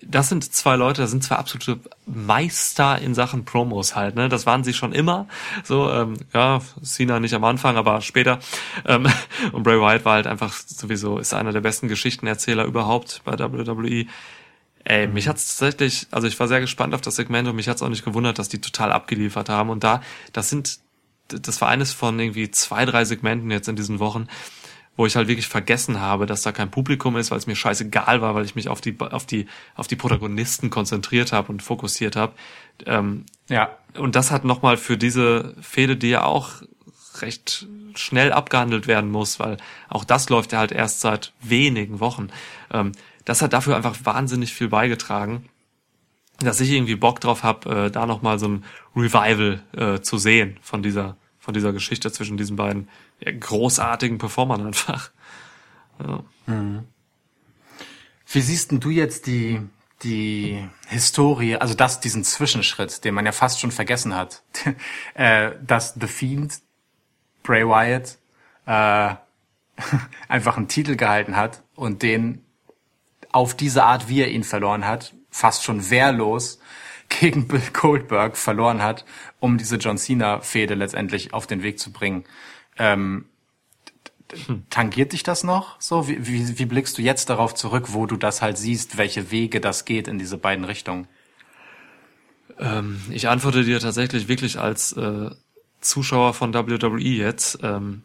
das 0.04 0.30
sind 0.30 0.44
zwei 0.54 0.76
Leute, 0.76 1.02
das 1.02 1.12
sind 1.12 1.24
zwei 1.24 1.36
absolute 1.36 1.80
Meister 2.06 3.00
in 3.00 3.14
Sachen 3.14 3.46
Promos 3.46 3.96
halt, 3.96 4.16
ne? 4.16 4.30
Das 4.30 4.46
waren 4.46 4.64
sie 4.64 4.74
schon 4.74 4.94
immer. 4.94 5.28
So, 5.64 5.92
ähm, 5.92 6.18
ja, 6.34 6.62
Cena 6.84 7.20
nicht 7.20 7.34
am 7.34 7.44
Anfang, 7.44 7.78
aber 7.78 8.02
später. 8.02 8.40
Ähm, 8.86 9.08
und 9.52 9.64
Bray 9.64 9.80
Wyatt 9.80 10.06
war 10.06 10.14
halt 10.14 10.28
einfach 10.28 10.54
sowieso, 10.54 11.18
ist 11.18 11.34
einer 11.34 11.52
der 11.52 11.62
besten 11.62 11.88
Geschichtenerzähler 11.88 12.66
überhaupt 12.66 13.22
bei 13.26 13.38
WWE. 13.38 14.06
Ey, 14.84 15.08
mich 15.08 15.28
hat's 15.28 15.58
tatsächlich, 15.58 16.08
also 16.10 16.28
ich 16.28 16.40
war 16.40 16.48
sehr 16.48 16.60
gespannt 16.60 16.96
auf 16.96 17.02
das 17.02 17.16
Segment 17.16 17.48
und 17.48 17.56
mich 17.56 17.68
hat's 17.68 17.84
auch 17.84 17.90
nicht 17.90 18.04
gewundert, 18.04 18.40
dass 18.40 18.50
die 18.50 18.62
total 18.62 18.92
abgeliefert 18.92 19.50
haben. 19.50 19.70
Und 19.70 19.84
da, 19.84 20.02
das 20.34 20.50
sind, 20.50 20.80
das 21.28 21.62
war 21.62 21.70
eines 21.70 21.94
von 21.94 22.20
irgendwie 22.20 22.50
zwei, 22.50 22.86
drei 22.86 23.06
Segmenten 23.06 23.52
jetzt 23.52 23.68
in 23.68 23.76
diesen 23.76 24.00
Wochen, 24.00 24.28
wo 24.98 25.06
ich 25.06 25.16
halt 25.16 25.28
wirklich 25.28 25.48
vergessen 25.48 26.00
habe, 26.02 26.26
dass 26.26 26.42
da 26.42 26.52
kein 26.52 26.70
Publikum 26.70 27.16
ist, 27.18 27.32
weil 27.32 27.38
es 27.38 27.48
mir 27.48 27.56
scheißegal 27.56 28.22
war, 28.22 28.36
weil 28.36 28.46
ich 28.46 28.56
mich 28.56 28.68
auf 28.68 28.82
die 28.82 29.00
auf 29.00 29.26
die 29.26 29.48
auf 29.76 29.88
die 29.88 29.96
Protagonisten 29.96 30.70
konzentriert 30.70 31.32
habe 31.32 31.52
und 31.52 31.64
fokussiert 31.64 32.16
habe. 32.16 32.34
Ähm, 32.86 33.26
Ja. 33.50 33.70
und 33.98 34.16
das 34.16 34.32
hat 34.32 34.44
nochmal 34.46 34.78
für 34.78 34.98
diese 34.98 35.56
Fehde, 35.62 35.96
die 35.98 36.10
ja 36.10 36.24
auch 36.24 36.62
recht 37.20 37.68
schnell 37.96 38.32
abgehandelt 38.32 38.88
werden 38.88 39.12
muss, 39.12 39.40
weil 39.40 39.58
auch 39.90 40.04
das 40.06 40.30
läuft 40.30 40.54
ja 40.54 40.60
halt 40.60 40.72
erst 40.72 41.02
seit 41.02 41.34
wenigen 41.42 42.00
Wochen. 42.00 42.30
Ähm, 42.72 42.92
das 43.26 43.42
hat 43.42 43.54
dafür 43.54 43.76
einfach 43.76 43.98
wahnsinnig 44.04 44.54
viel 44.54 44.70
beigetragen, 44.70 45.46
dass 46.40 46.60
ich 46.60 46.72
irgendwie 46.72 46.96
Bock 46.96 47.20
drauf 47.20 47.44
habe, 47.44 47.86
äh, 47.88 47.92
da 47.92 48.06
nochmal 48.06 48.40
so 48.40 48.48
ein 48.48 48.64
Revival 48.96 49.62
äh, 49.76 50.02
zu 50.02 50.18
sehen 50.18 50.58
von 50.62 50.82
dieser 50.84 51.18
von 51.40 51.54
dieser 51.56 51.74
Geschichte 51.74 52.12
zwischen 52.12 52.38
diesen 52.38 52.56
beiden 52.56 52.88
ja, 53.24 53.32
großartigen 53.32 54.18
Performern 54.18 54.66
einfach. 54.68 55.12
Ja. 56.00 56.24
Wie 58.28 58.42
siehst 58.42 58.72
denn 58.72 58.80
du 58.80 58.90
jetzt 58.90 59.28
die, 59.28 59.62
die 60.04 60.68
Historie, 60.88 61.58
also 61.58 61.74
das, 61.74 62.00
diesen 62.00 62.24
Zwischenschritt, 62.24 63.04
den 63.04 63.14
man 63.14 63.26
ja 63.26 63.32
fast 63.32 63.60
schon 63.60 63.72
vergessen 63.72 64.16
hat, 64.16 64.44
äh, 65.14 65.52
dass 65.66 65.96
The 66.00 66.08
Fiend, 66.08 66.60
Bray 67.44 67.68
Wyatt, 67.68 68.18
äh, 68.66 69.16
einfach 70.28 70.58
einen 70.58 70.68
Titel 70.68 70.96
gehalten 70.96 71.36
hat 71.36 71.64
und 71.76 72.04
den 72.04 72.44
auf 73.32 73.56
diese 73.56 73.84
Art, 73.84 74.10
wie 74.10 74.22
er 74.22 74.30
ihn 74.30 74.44
verloren 74.44 74.86
hat, 74.86 75.14
fast 75.30 75.64
schon 75.64 75.90
wehrlos 75.90 76.60
gegen 77.10 77.48
Bill 77.48 77.62
Goldberg 77.74 78.38
verloren 78.38 78.82
hat, 78.82 79.06
um 79.40 79.58
diese 79.58 79.78
John 79.78 79.98
Cena-Fehde 79.98 80.76
letztendlich 80.76 81.34
auf 81.34 81.48
den 81.48 81.64
Weg 81.64 81.80
zu 81.80 81.92
bringen. 81.92 82.26
Ähm, 82.82 83.26
tangiert 84.72 85.14
dich 85.14 85.22
das 85.22 85.44
noch? 85.44 85.80
So, 85.80 86.08
wie, 86.08 86.26
wie, 86.26 86.58
wie 86.58 86.66
blickst 86.66 86.98
du 86.98 87.04
jetzt 87.04 87.30
darauf 87.30 87.54
zurück, 87.54 87.94
wo 87.94 88.08
du 88.08 88.18
das 88.18 88.42
halt 88.42 88.58
siehst, 88.58 88.98
welche 88.98 89.30
Wege 89.30 89.62
das 89.62 89.86
geht 89.86 90.08
in 90.08 90.18
diese 90.18 90.38
beiden 90.38 90.66
Richtungen? 90.66 91.08
Ähm, 92.58 93.00
ich 93.12 93.28
antworte 93.30 93.64
dir 93.64 93.80
tatsächlich 93.80 94.28
wirklich 94.28 94.58
als 94.58 94.94
äh, 94.94 95.30
Zuschauer 95.80 96.34
von 96.34 96.54
WWE 96.56 97.00
jetzt. 97.00 97.60
Ähm, 97.62 98.02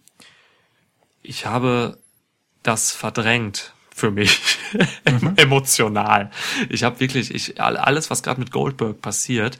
ich 1.23 1.47
habe 1.47 1.98
das 2.62 2.93
verdrängt 2.93 3.73
für 3.94 4.11
mich 4.11 4.59
emotional. 5.36 6.31
Ich 6.69 6.85
habe 6.85 7.01
wirklich, 7.01 7.35
ich 7.35 7.61
all- 7.62 7.78
alles, 7.78 8.11
was 8.11 8.23
gerade 8.23 8.40
mit 8.40 8.51
Goldberg 8.51 9.01
passiert, 9.01 9.59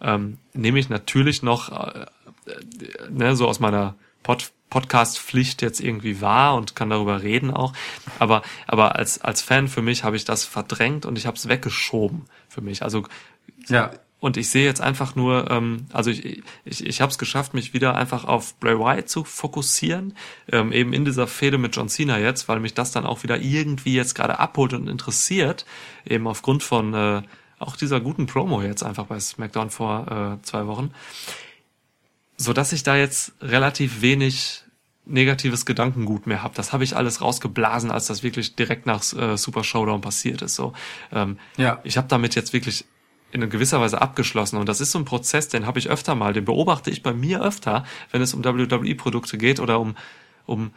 ähm, 0.00 0.38
nehme 0.54 0.78
ich 0.78 0.88
natürlich 0.88 1.42
noch 1.42 1.70
äh, 1.70 2.06
äh, 2.46 3.10
ne, 3.10 3.36
so 3.36 3.46
aus 3.46 3.60
meiner 3.60 3.94
Pod 4.24 4.50
Podcast-Pflicht 4.70 5.62
jetzt 5.62 5.78
irgendwie 5.78 6.20
wahr 6.20 6.56
und 6.56 6.74
kann 6.74 6.90
darüber 6.90 7.22
reden 7.22 7.52
auch. 7.52 7.72
Aber, 8.18 8.42
aber 8.66 8.96
als, 8.96 9.20
als 9.20 9.40
Fan 9.40 9.68
für 9.68 9.82
mich 9.82 10.02
habe 10.02 10.16
ich 10.16 10.24
das 10.24 10.42
verdrängt 10.42 11.06
und 11.06 11.16
ich 11.16 11.26
habe 11.26 11.36
es 11.36 11.48
weggeschoben 11.48 12.22
für 12.48 12.60
mich. 12.60 12.82
Also 12.82 13.04
Ja. 13.68 13.92
und 14.18 14.36
ich 14.36 14.50
sehe 14.50 14.64
jetzt 14.64 14.80
einfach 14.80 15.14
nur, 15.14 15.48
ähm, 15.48 15.86
also 15.92 16.10
ich, 16.10 16.42
ich, 16.64 16.84
ich 16.84 17.00
habe 17.00 17.12
es 17.12 17.18
geschafft, 17.18 17.54
mich 17.54 17.72
wieder 17.72 17.94
einfach 17.94 18.24
auf 18.24 18.58
Bray 18.58 18.76
Wyatt 18.76 19.08
zu 19.08 19.22
fokussieren, 19.22 20.16
ähm, 20.50 20.72
eben 20.72 20.92
in 20.92 21.04
dieser 21.04 21.28
Fehde 21.28 21.58
mit 21.58 21.76
John 21.76 21.88
Cena 21.88 22.18
jetzt, 22.18 22.48
weil 22.48 22.58
mich 22.58 22.74
das 22.74 22.90
dann 22.90 23.06
auch 23.06 23.22
wieder 23.22 23.38
irgendwie 23.40 23.94
jetzt 23.94 24.14
gerade 24.16 24.40
abholt 24.40 24.72
und 24.72 24.88
interessiert, 24.88 25.66
eben 26.04 26.26
aufgrund 26.26 26.64
von 26.64 26.94
äh, 26.94 27.22
auch 27.60 27.76
dieser 27.76 28.00
guten 28.00 28.26
Promo 28.26 28.60
jetzt 28.60 28.82
einfach 28.82 29.04
bei 29.06 29.20
SmackDown 29.20 29.70
vor 29.70 30.38
äh, 30.40 30.42
zwei 30.42 30.66
Wochen, 30.66 30.90
so 32.44 32.52
dass 32.52 32.72
ich 32.72 32.82
da 32.82 32.96
jetzt 32.96 33.32
relativ 33.40 34.00
wenig 34.00 34.62
negatives 35.06 35.66
Gedankengut 35.66 36.26
mehr 36.26 36.42
habe. 36.42 36.54
Das 36.54 36.72
habe 36.72 36.82
ich 36.84 36.96
alles 36.96 37.20
rausgeblasen, 37.20 37.90
als 37.90 38.06
das 38.06 38.22
wirklich 38.22 38.56
direkt 38.56 38.86
nach 38.86 39.02
äh, 39.12 39.36
Super 39.36 39.62
Showdown 39.64 40.00
passiert 40.00 40.40
ist. 40.40 40.54
So, 40.54 40.72
ähm, 41.12 41.38
Ja. 41.58 41.80
ich 41.84 41.96
habe 41.98 42.08
damit 42.08 42.34
jetzt 42.34 42.52
wirklich 42.52 42.86
in 43.32 43.50
gewisser 43.50 43.80
Weise 43.80 44.00
abgeschlossen 44.00 44.56
und 44.56 44.68
das 44.68 44.80
ist 44.80 44.92
so 44.92 44.98
ein 44.98 45.04
Prozess, 45.04 45.48
den 45.48 45.66
habe 45.66 45.78
ich 45.78 45.90
öfter 45.90 46.14
mal, 46.14 46.32
den 46.32 46.44
beobachte 46.44 46.90
ich 46.90 47.02
bei 47.02 47.12
mir 47.12 47.42
öfter, 47.42 47.84
wenn 48.12 48.22
es 48.22 48.32
um 48.32 48.44
WWE-Produkte 48.44 49.36
geht 49.38 49.60
oder 49.60 49.80
um 49.80 49.96
um 50.46 50.72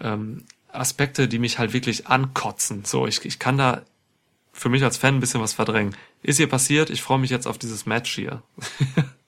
ähm, 0.00 0.44
Aspekte, 0.72 1.28
die 1.28 1.38
mich 1.38 1.58
halt 1.58 1.72
wirklich 1.72 2.06
ankotzen. 2.06 2.84
So, 2.84 3.06
ich, 3.06 3.24
ich 3.24 3.38
kann 3.38 3.58
da 3.58 3.82
für 4.52 4.68
mich 4.68 4.82
als 4.84 4.96
Fan 4.96 5.16
ein 5.16 5.20
bisschen 5.20 5.40
was 5.40 5.52
verdrängen. 5.52 5.94
Ist 6.22 6.36
hier 6.38 6.48
passiert, 6.48 6.90
ich 6.90 7.02
freue 7.02 7.18
mich 7.18 7.30
jetzt 7.30 7.46
auf 7.46 7.58
dieses 7.58 7.86
Match 7.86 8.14
hier. 8.14 8.42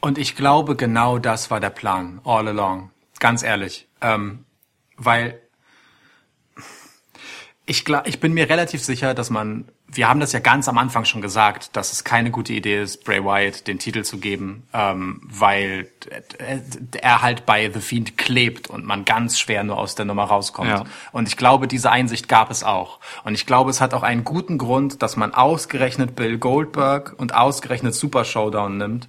Und 0.00 0.18
ich 0.18 0.36
glaube, 0.36 0.76
genau 0.76 1.18
das 1.18 1.50
war 1.50 1.60
der 1.60 1.70
Plan, 1.70 2.20
all 2.24 2.48
along. 2.48 2.90
Ganz 3.18 3.42
ehrlich. 3.42 3.86
Ähm, 4.00 4.44
weil 4.96 5.40
ich, 7.70 7.84
ich 8.04 8.18
bin 8.18 8.32
mir 8.32 8.48
relativ 8.48 8.82
sicher, 8.82 9.14
dass 9.14 9.30
man, 9.30 9.68
wir 9.86 10.08
haben 10.08 10.18
das 10.18 10.32
ja 10.32 10.40
ganz 10.40 10.68
am 10.68 10.76
Anfang 10.76 11.04
schon 11.04 11.20
gesagt, 11.20 11.76
dass 11.76 11.92
es 11.92 12.02
keine 12.02 12.32
gute 12.32 12.52
Idee 12.52 12.82
ist, 12.82 13.04
Bray 13.04 13.24
Wyatt 13.24 13.68
den 13.68 13.78
Titel 13.78 14.02
zu 14.02 14.18
geben, 14.18 14.66
ähm, 14.72 15.20
weil 15.22 15.88
er 17.00 17.22
halt 17.22 17.46
bei 17.46 17.70
The 17.70 17.80
Fiend 17.80 18.18
klebt 18.18 18.68
und 18.68 18.84
man 18.84 19.04
ganz 19.04 19.38
schwer 19.38 19.62
nur 19.62 19.78
aus 19.78 19.94
der 19.94 20.04
Nummer 20.04 20.24
rauskommt. 20.24 20.68
Ja. 20.68 20.84
Und 21.12 21.28
ich 21.28 21.36
glaube, 21.36 21.68
diese 21.68 21.92
Einsicht 21.92 22.28
gab 22.28 22.50
es 22.50 22.64
auch. 22.64 22.98
Und 23.22 23.34
ich 23.34 23.46
glaube, 23.46 23.70
es 23.70 23.80
hat 23.80 23.94
auch 23.94 24.02
einen 24.02 24.24
guten 24.24 24.58
Grund, 24.58 25.00
dass 25.00 25.16
man 25.16 25.32
ausgerechnet 25.32 26.16
Bill 26.16 26.38
Goldberg 26.38 27.14
und 27.18 27.36
ausgerechnet 27.36 27.94
Super 27.94 28.24
Showdown 28.24 28.78
nimmt, 28.78 29.08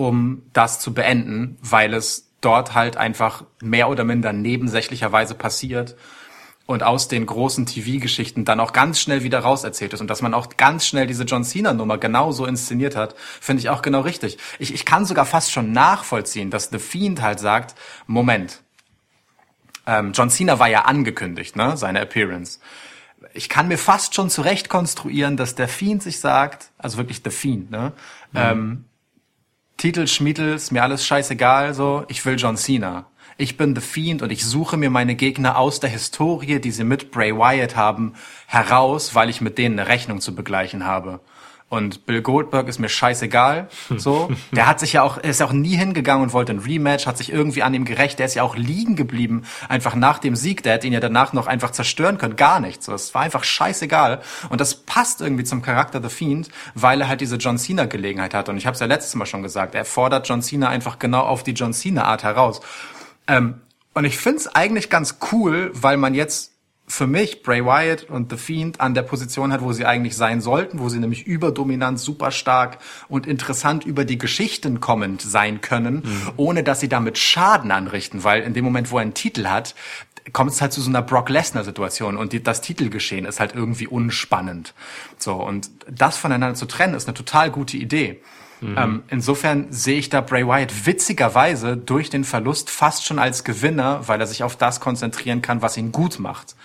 um 0.00 0.42
das 0.54 0.80
zu 0.80 0.94
beenden, 0.94 1.58
weil 1.60 1.92
es 1.92 2.30
dort 2.40 2.74
halt 2.74 2.96
einfach 2.96 3.44
mehr 3.60 3.90
oder 3.90 4.02
minder 4.02 4.32
nebensächlicherweise 4.32 5.34
passiert 5.34 5.94
und 6.64 6.82
aus 6.82 7.08
den 7.08 7.26
großen 7.26 7.66
TV-Geschichten 7.66 8.46
dann 8.46 8.60
auch 8.60 8.72
ganz 8.72 8.98
schnell 8.98 9.22
wieder 9.24 9.40
rauserzählt 9.40 9.92
ist 9.92 10.00
und 10.00 10.08
dass 10.08 10.22
man 10.22 10.32
auch 10.32 10.56
ganz 10.56 10.86
schnell 10.86 11.06
diese 11.06 11.24
John 11.24 11.44
Cena-Nummer 11.44 11.98
genauso 11.98 12.46
inszeniert 12.46 12.96
hat, 12.96 13.14
finde 13.42 13.60
ich 13.60 13.68
auch 13.68 13.82
genau 13.82 14.00
richtig. 14.00 14.38
Ich, 14.58 14.72
ich 14.72 14.86
kann 14.86 15.04
sogar 15.04 15.26
fast 15.26 15.52
schon 15.52 15.70
nachvollziehen, 15.72 16.48
dass 16.48 16.70
The 16.70 16.78
Fiend 16.78 17.20
halt 17.20 17.38
sagt, 17.38 17.74
Moment, 18.06 18.62
ähm, 19.86 20.12
John 20.14 20.30
Cena 20.30 20.58
war 20.58 20.68
ja 20.68 20.86
angekündigt, 20.86 21.56
ne, 21.56 21.76
seine 21.76 22.00
Appearance. 22.00 22.58
Ich 23.34 23.50
kann 23.50 23.68
mir 23.68 23.76
fast 23.76 24.14
schon 24.14 24.30
zurecht 24.30 24.70
konstruieren, 24.70 25.36
dass 25.36 25.56
der 25.56 25.68
Fiend 25.68 26.02
sich 26.02 26.20
sagt, 26.20 26.70
also 26.78 26.96
wirklich 26.96 27.20
The 27.22 27.30
Fiend, 27.30 27.70
ne, 27.70 27.92
ähm, 28.34 28.86
Titel, 29.80 30.06
Schmiedel, 30.06 30.56
ist 30.56 30.72
mir 30.72 30.82
alles 30.82 31.06
scheißegal, 31.06 31.72
so, 31.72 32.04
ich 32.08 32.26
will 32.26 32.36
John 32.36 32.58
Cena. 32.58 33.06
Ich 33.38 33.56
bin 33.56 33.74
The 33.74 33.80
Fiend 33.80 34.20
und 34.20 34.30
ich 34.30 34.44
suche 34.44 34.76
mir 34.76 34.90
meine 34.90 35.14
Gegner 35.14 35.56
aus 35.56 35.80
der 35.80 35.88
Historie, 35.88 36.60
die 36.60 36.70
sie 36.70 36.84
mit 36.84 37.10
Bray 37.10 37.34
Wyatt 37.34 37.76
haben, 37.76 38.12
heraus, 38.46 39.14
weil 39.14 39.30
ich 39.30 39.40
mit 39.40 39.56
denen 39.56 39.78
eine 39.78 39.88
Rechnung 39.88 40.20
zu 40.20 40.34
begleichen 40.34 40.84
habe. 40.84 41.20
Und 41.70 42.04
Bill 42.04 42.20
Goldberg 42.20 42.66
ist 42.66 42.80
mir 42.80 42.88
scheißegal, 42.88 43.68
so. 43.96 44.28
Der 44.50 44.66
hat 44.66 44.80
sich 44.80 44.92
ja 44.92 45.02
auch, 45.02 45.18
er 45.18 45.30
ist 45.30 45.38
ja 45.38 45.46
auch 45.46 45.52
nie 45.52 45.76
hingegangen 45.76 46.24
und 46.24 46.32
wollte 46.32 46.52
ein 46.52 46.58
Rematch, 46.58 47.06
hat 47.06 47.16
sich 47.16 47.32
irgendwie 47.32 47.62
an 47.62 47.72
ihm 47.72 47.84
gerecht, 47.84 48.18
der 48.18 48.26
ist 48.26 48.34
ja 48.34 48.42
auch 48.42 48.56
liegen 48.56 48.96
geblieben, 48.96 49.44
einfach 49.68 49.94
nach 49.94 50.18
dem 50.18 50.34
Sieg, 50.34 50.64
der 50.64 50.74
hätte 50.74 50.88
ihn 50.88 50.92
ja 50.92 50.98
danach 50.98 51.32
noch 51.32 51.46
einfach 51.46 51.70
zerstören 51.70 52.18
können, 52.18 52.34
gar 52.34 52.58
nichts. 52.58 52.86
So, 52.86 52.92
es 52.92 53.14
war 53.14 53.22
einfach 53.22 53.44
scheißegal. 53.44 54.20
Und 54.48 54.60
das 54.60 54.74
passt 54.74 55.20
irgendwie 55.20 55.44
zum 55.44 55.62
Charakter 55.62 56.02
The 56.02 56.08
Fiend, 56.08 56.48
weil 56.74 57.02
er 57.02 57.08
halt 57.08 57.20
diese 57.20 57.36
John 57.36 57.56
Cena 57.56 57.84
Gelegenheit 57.86 58.34
hat. 58.34 58.48
Und 58.48 58.56
ich 58.56 58.66
habe 58.66 58.74
es 58.74 58.80
ja 58.80 58.86
letztes 58.86 59.14
Mal 59.14 59.26
schon 59.26 59.44
gesagt, 59.44 59.76
er 59.76 59.84
fordert 59.84 60.28
John 60.28 60.42
Cena 60.42 60.68
einfach 60.68 60.98
genau 60.98 61.20
auf 61.22 61.44
die 61.44 61.52
John 61.52 61.72
Cena 61.72 62.02
Art 62.02 62.24
heraus. 62.24 62.62
Ähm, 63.28 63.60
und 63.94 64.04
ich 64.04 64.18
find's 64.18 64.48
eigentlich 64.48 64.90
ganz 64.90 65.18
cool, 65.30 65.70
weil 65.72 65.96
man 65.96 66.14
jetzt 66.14 66.49
für 66.90 67.06
mich 67.06 67.42
Bray 67.42 67.64
Wyatt 67.64 68.04
und 68.10 68.32
The 68.32 68.36
Fiend 68.36 68.80
an 68.80 68.94
der 68.94 69.02
Position 69.02 69.52
hat, 69.52 69.62
wo 69.62 69.72
sie 69.72 69.86
eigentlich 69.86 70.16
sein 70.16 70.40
sollten, 70.40 70.80
wo 70.80 70.88
sie 70.88 70.98
nämlich 70.98 71.24
überdominant, 71.24 72.00
super 72.00 72.32
stark 72.32 72.78
und 73.08 73.28
interessant 73.28 73.84
über 73.84 74.04
die 74.04 74.18
Geschichten 74.18 74.80
kommend 74.80 75.22
sein 75.22 75.60
können, 75.60 76.02
ohne 76.36 76.64
dass 76.64 76.80
sie 76.80 76.88
damit 76.88 77.16
Schaden 77.16 77.70
anrichten, 77.70 78.24
weil 78.24 78.42
in 78.42 78.54
dem 78.54 78.64
Moment, 78.64 78.90
wo 78.90 78.96
er 78.96 79.02
einen 79.02 79.14
Titel 79.14 79.46
hat, 79.46 79.76
kommt 80.32 80.50
es 80.50 80.60
halt 80.60 80.72
zu 80.72 80.80
so 80.80 80.90
einer 80.90 81.00
Brock 81.00 81.28
Lesnar 81.28 81.62
Situation 81.62 82.16
und 82.16 82.32
die, 82.32 82.42
das 82.42 82.60
Titelgeschehen 82.60 83.24
ist 83.24 83.38
halt 83.38 83.54
irgendwie 83.54 83.86
unspannend. 83.86 84.74
So 85.16 85.34
und 85.34 85.70
das 85.88 86.16
voneinander 86.16 86.56
zu 86.56 86.66
trennen 86.66 86.94
ist 86.94 87.06
eine 87.06 87.14
total 87.14 87.52
gute 87.52 87.76
Idee. 87.76 88.20
Ähm, 88.62 89.04
insofern 89.08 89.68
sehe 89.70 89.98
ich 89.98 90.10
da 90.10 90.20
Bray 90.20 90.46
Wyatt 90.46 90.86
witzigerweise 90.86 91.76
durch 91.76 92.10
den 92.10 92.24
Verlust 92.24 92.68
fast 92.68 93.06
schon 93.06 93.18
als 93.18 93.44
Gewinner, 93.44 94.06
weil 94.06 94.20
er 94.20 94.26
sich 94.26 94.42
auf 94.42 94.56
das 94.56 94.80
konzentrieren 94.80 95.40
kann, 95.40 95.62
was 95.62 95.76
ihn 95.76 95.92
gut 95.92 96.18
macht. 96.18 96.56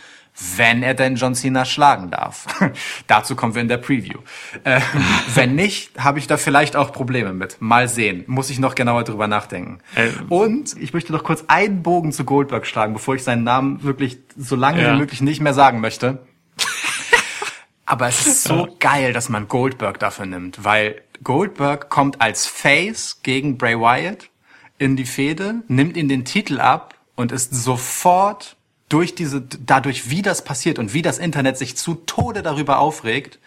Wenn 0.57 0.84
er 0.84 0.94
denn 0.94 1.16
John 1.16 1.34
Cena 1.36 1.64
schlagen 1.66 2.12
darf. 2.12 2.45
Dazu 3.07 3.36
kommen 3.36 3.56
wir 3.56 3.62
in 3.62 3.68
der 3.70 3.78
Preview. 3.78 4.20
Äh, 4.64 4.82
wenn 5.34 5.56
nicht, 5.56 5.98
habe 6.03 6.20
ich 6.20 6.28
da 6.28 6.38
vielleicht 6.38 6.76
auch 6.76 6.91
Probleme 6.91 7.34
mit. 7.34 7.57
Mal 7.62 7.88
sehen. 7.88 8.24
Muss 8.28 8.49
ich 8.49 8.60
noch 8.60 8.76
genauer 8.76 9.03
drüber 9.06 9.28
nachdenken. 9.28 9.80
Äh, 9.95 10.10
Und 10.30 10.76
ich 10.82 10.94
möchte 10.94 11.14
noch 11.14 11.24
kurz 11.24 11.45
einen 11.48 11.84
Bogen 11.84 12.12
zu 12.12 12.26
Goldberg 12.26 12.68
schlagen, 12.68 12.94
bevor 12.94 13.16
ich 13.16 13.24
seinen 13.24 13.44
Namen 13.44 13.84
wirklich 13.84 14.18
so 14.38 14.56
lange 14.56 14.82
Ja. 14.82 14.94
wie 14.94 14.98
möglich 14.99 15.22
nicht 15.22 15.41
mehr 15.41 15.53
sagen 15.53 15.80
möchte. 15.80 16.20
Aber 17.86 18.07
es 18.07 18.26
ist 18.26 18.44
so 18.44 18.76
geil, 18.80 19.14
dass 19.14 19.30
man 19.30 19.48
Goldberg 19.48 19.99
dafür 19.99 20.26
nimmt, 20.26 20.64
weil 20.64 21.02
Goldberg 21.24 21.90
kommt 21.90 22.20
als 22.20 22.45
Face 22.48 23.20
gegen 23.24 23.57
Bray 23.57 23.80
Wyatt 23.80 24.30
in 24.78 24.95
die 24.95 25.06
Fehde, 25.06 25.56
nimmt 25.68 25.95
ihn 25.95 26.10
den 26.10 26.26
Titel 26.26 26.60
ab 26.60 26.95
und 27.16 27.32
ist 27.32 27.53
sofort 27.53 28.55
durch 28.90 29.16
diese, 29.16 29.41
dadurch 29.41 30.10
wie 30.10 30.22
das 30.22 30.44
passiert 30.44 30.80
und 30.80 30.94
wie 30.94 31.02
das 31.02 31.18
Internet 31.18 31.57
sich 31.57 31.76
zu 31.76 31.95
Tode 31.95 32.44
darüber 32.44 32.80
aufregt, 32.80 33.40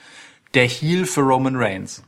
der 0.54 0.66
Heel 0.66 1.06
für 1.06 1.20
Roman 1.20 1.56
Reigns. 1.56 2.02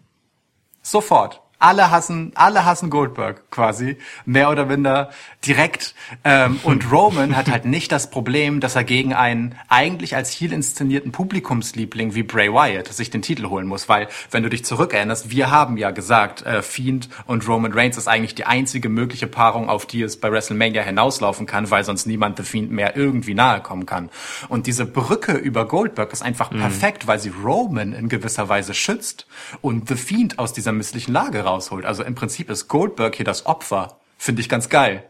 Sofort. 0.82 1.42
Alle 1.60 1.90
hassen, 1.90 2.32
alle 2.34 2.64
hassen 2.64 2.88
Goldberg 2.88 3.50
quasi, 3.50 3.98
mehr 4.24 4.50
oder 4.50 4.64
minder 4.64 5.10
direkt. 5.46 5.94
Ähm, 6.24 6.58
und 6.64 6.90
Roman 6.90 7.36
hat 7.36 7.50
halt 7.50 7.66
nicht 7.66 7.92
das 7.92 8.10
Problem, 8.10 8.60
dass 8.60 8.76
er 8.76 8.84
gegen 8.84 9.12
einen 9.12 9.54
eigentlich 9.68 10.16
als 10.16 10.30
Heel 10.30 10.54
inszenierten 10.54 11.12
Publikumsliebling 11.12 12.14
wie 12.14 12.22
Bray 12.22 12.50
Wyatt 12.50 12.88
sich 12.88 13.10
den 13.10 13.20
Titel 13.20 13.48
holen 13.48 13.66
muss, 13.66 13.90
weil 13.90 14.08
wenn 14.30 14.42
du 14.42 14.48
dich 14.48 14.64
zurückerinnerst, 14.64 15.30
wir 15.30 15.50
haben 15.50 15.76
ja 15.76 15.90
gesagt, 15.90 16.42
äh, 16.46 16.62
Fiend 16.62 17.10
und 17.26 17.46
Roman 17.46 17.74
Reigns 17.74 17.98
ist 17.98 18.08
eigentlich 18.08 18.34
die 18.34 18.46
einzige 18.46 18.88
mögliche 18.88 19.26
Paarung, 19.26 19.68
auf 19.68 19.84
die 19.84 20.00
es 20.00 20.18
bei 20.18 20.32
WrestleMania 20.32 20.82
hinauslaufen 20.82 21.44
kann, 21.44 21.70
weil 21.70 21.84
sonst 21.84 22.06
niemand 22.06 22.38
The 22.38 22.42
Fiend 22.42 22.70
mehr 22.70 22.96
irgendwie 22.96 23.34
nahe 23.34 23.60
kommen 23.60 23.84
kann. 23.84 24.08
Und 24.48 24.66
diese 24.66 24.86
Brücke 24.86 25.32
über 25.32 25.68
Goldberg 25.68 26.12
ist 26.12 26.22
einfach 26.22 26.48
perfekt, 26.50 27.06
weil 27.06 27.18
sie 27.18 27.32
Roman 27.44 27.92
in 27.92 28.08
gewisser 28.08 28.48
Weise 28.48 28.72
schützt 28.72 29.26
und 29.60 29.88
The 29.88 29.96
Fiend 29.96 30.38
aus 30.38 30.54
dieser 30.54 30.72
misslichen 30.72 31.12
Lage 31.12 31.44
rausholt. 31.50 31.84
Also 31.84 32.02
im 32.04 32.14
Prinzip 32.14 32.48
ist 32.50 32.68
Goldberg 32.68 33.14
hier 33.16 33.24
das 33.24 33.46
Opfer. 33.46 33.98
Finde 34.18 34.40
ich 34.42 34.48
ganz 34.48 34.68
geil. 34.68 35.04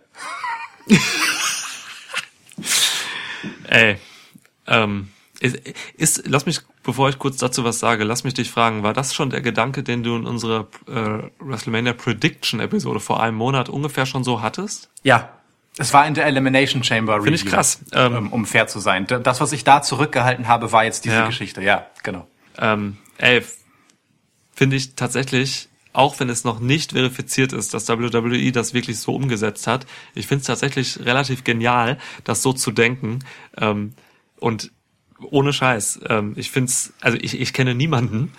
Ey, 3.69 3.97
ähm, 4.67 5.09
ist, 5.41 5.57
ist, 5.97 6.23
lass 6.27 6.45
mich, 6.47 6.61
bevor 6.83 7.09
ich 7.09 7.19
kurz 7.19 7.39
dazu 7.39 7.65
was 7.65 7.79
sage, 7.79 8.05
lass 8.05 8.25
mich 8.25 8.35
dich 8.35 8.51
fragen, 8.51 8.83
war 8.83 8.93
das 8.93 9.15
schon 9.15 9.31
der 9.31 9.41
Gedanke, 9.41 9.83
den 9.83 10.03
du 10.03 10.17
in 10.17 10.27
unserer 10.27 10.67
äh, 10.87 11.23
WrestleMania 11.39 11.93
Prediction 11.95 12.61
Episode 12.61 13.01
vor 13.01 13.23
einem 13.23 13.37
Monat 13.37 13.69
ungefähr 13.69 14.05
schon 14.07 14.25
so 14.25 14.43
hattest? 14.43 14.91
Ja. 15.03 15.31
Es 15.79 15.95
war 15.95 16.07
in 16.07 16.13
der 16.15 16.27
Elimination 16.27 16.83
Chamber 16.85 17.15
Review. 17.15 17.25
Finde 17.25 17.39
ich 17.39 17.47
krass. 17.47 17.81
Ähm, 17.93 18.17
Ähm, 18.17 18.33
um 18.33 18.45
fair 18.45 18.67
zu 18.67 18.81
sein. 18.81 19.07
Das, 19.07 19.41
was 19.41 19.53
ich 19.53 19.65
da 19.65 19.81
zurückgehalten 19.81 20.47
habe, 20.49 20.73
war 20.73 20.85
jetzt 20.85 21.05
diese 21.05 21.15
Ja. 21.15 21.27
Geschichte. 21.27 21.63
Ja, 21.63 21.87
genau. 22.03 22.27
Ähm, 22.59 22.99
ey, 23.17 23.43
finde 24.53 24.77
ich 24.77 24.95
tatsächlich, 24.95 25.70
auch 25.93 26.21
wenn 26.21 26.29
es 26.29 26.45
noch 26.45 26.61
nicht 26.61 26.93
verifiziert 26.93 27.53
ist, 27.53 27.75
dass 27.75 27.89
WWE 27.89 28.53
das 28.53 28.75
wirklich 28.75 28.99
so 28.99 29.15
umgesetzt 29.15 29.67
hat, 29.67 29.87
ich 30.15 30.27
finde 30.27 30.43
es 30.43 30.47
tatsächlich 30.47 31.05
relativ 31.05 31.45
genial, 31.45 31.99
das 32.25 32.43
so 32.43 32.53
zu 32.53 32.71
denken. 32.71 33.21
Ähm, 33.57 33.93
und 34.39 34.73
ohne 35.23 35.53
Scheiß, 35.53 36.01
ähm, 36.09 36.35
ich 36.37 36.51
finde 36.51 36.71
es, 36.71 36.93
also 37.01 37.19
ich, 37.21 37.39
ich 37.41 37.53
kenne 37.53 37.75
niemanden, 37.75 38.33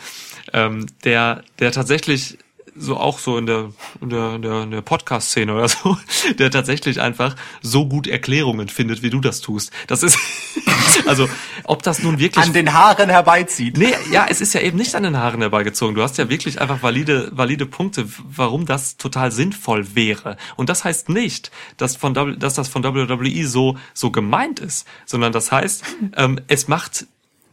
ähm, 0.53 0.87
der, 1.03 1.43
der 1.59 1.71
tatsächlich 1.71 2.37
so 2.75 2.97
auch 2.97 3.19
so 3.19 3.37
in 3.37 3.45
der, 3.45 3.71
in 3.99 4.09
der, 4.09 4.35
in 4.35 4.41
der, 4.41 4.63
in 4.63 4.71
der 4.71 4.81
Podcast-Szene 4.81 5.53
oder 5.53 5.67
so, 5.67 5.97
der 6.39 6.51
tatsächlich 6.51 7.01
einfach 7.01 7.35
so 7.61 7.87
gut 7.87 8.07
Erklärungen 8.07 8.69
findet, 8.69 9.01
wie 9.03 9.09
du 9.09 9.19
das 9.19 9.41
tust. 9.41 9.71
Das 9.87 10.03
ist, 10.03 10.17
also, 11.05 11.27
ob 11.65 11.83
das 11.83 12.01
nun 12.01 12.19
wirklich 12.19 12.45
An 12.45 12.53
den 12.53 12.73
Haaren 12.73 13.09
herbeizieht. 13.09 13.77
Nee, 13.77 13.93
ja, 14.11 14.25
es 14.29 14.41
ist 14.41 14.53
ja 14.53 14.61
eben 14.61 14.77
nicht 14.77 14.95
an 14.95 15.03
den 15.03 15.17
Haaren 15.17 15.41
herbeigezogen. 15.41 15.95
Du 15.95 16.01
hast 16.01 16.17
ja 16.17 16.29
wirklich 16.29 16.61
einfach 16.61 16.81
valide, 16.81 17.29
valide 17.33 17.65
Punkte, 17.65 18.07
warum 18.23 18.65
das 18.65 18.97
total 18.97 19.31
sinnvoll 19.31 19.95
wäre. 19.95 20.37
Und 20.55 20.69
das 20.69 20.83
heißt 20.83 21.09
nicht, 21.09 21.51
dass, 21.77 21.95
von, 21.95 22.15
W- 22.15 22.37
dass 22.37 22.53
das 22.53 22.67
von 22.69 22.83
WWE 22.83 23.47
so, 23.47 23.77
so 23.93 24.11
gemeint 24.11 24.59
ist, 24.59 24.87
sondern 25.05 25.33
das 25.33 25.51
heißt, 25.51 25.83
ähm, 26.15 26.39
es 26.47 26.67
macht, 26.67 27.05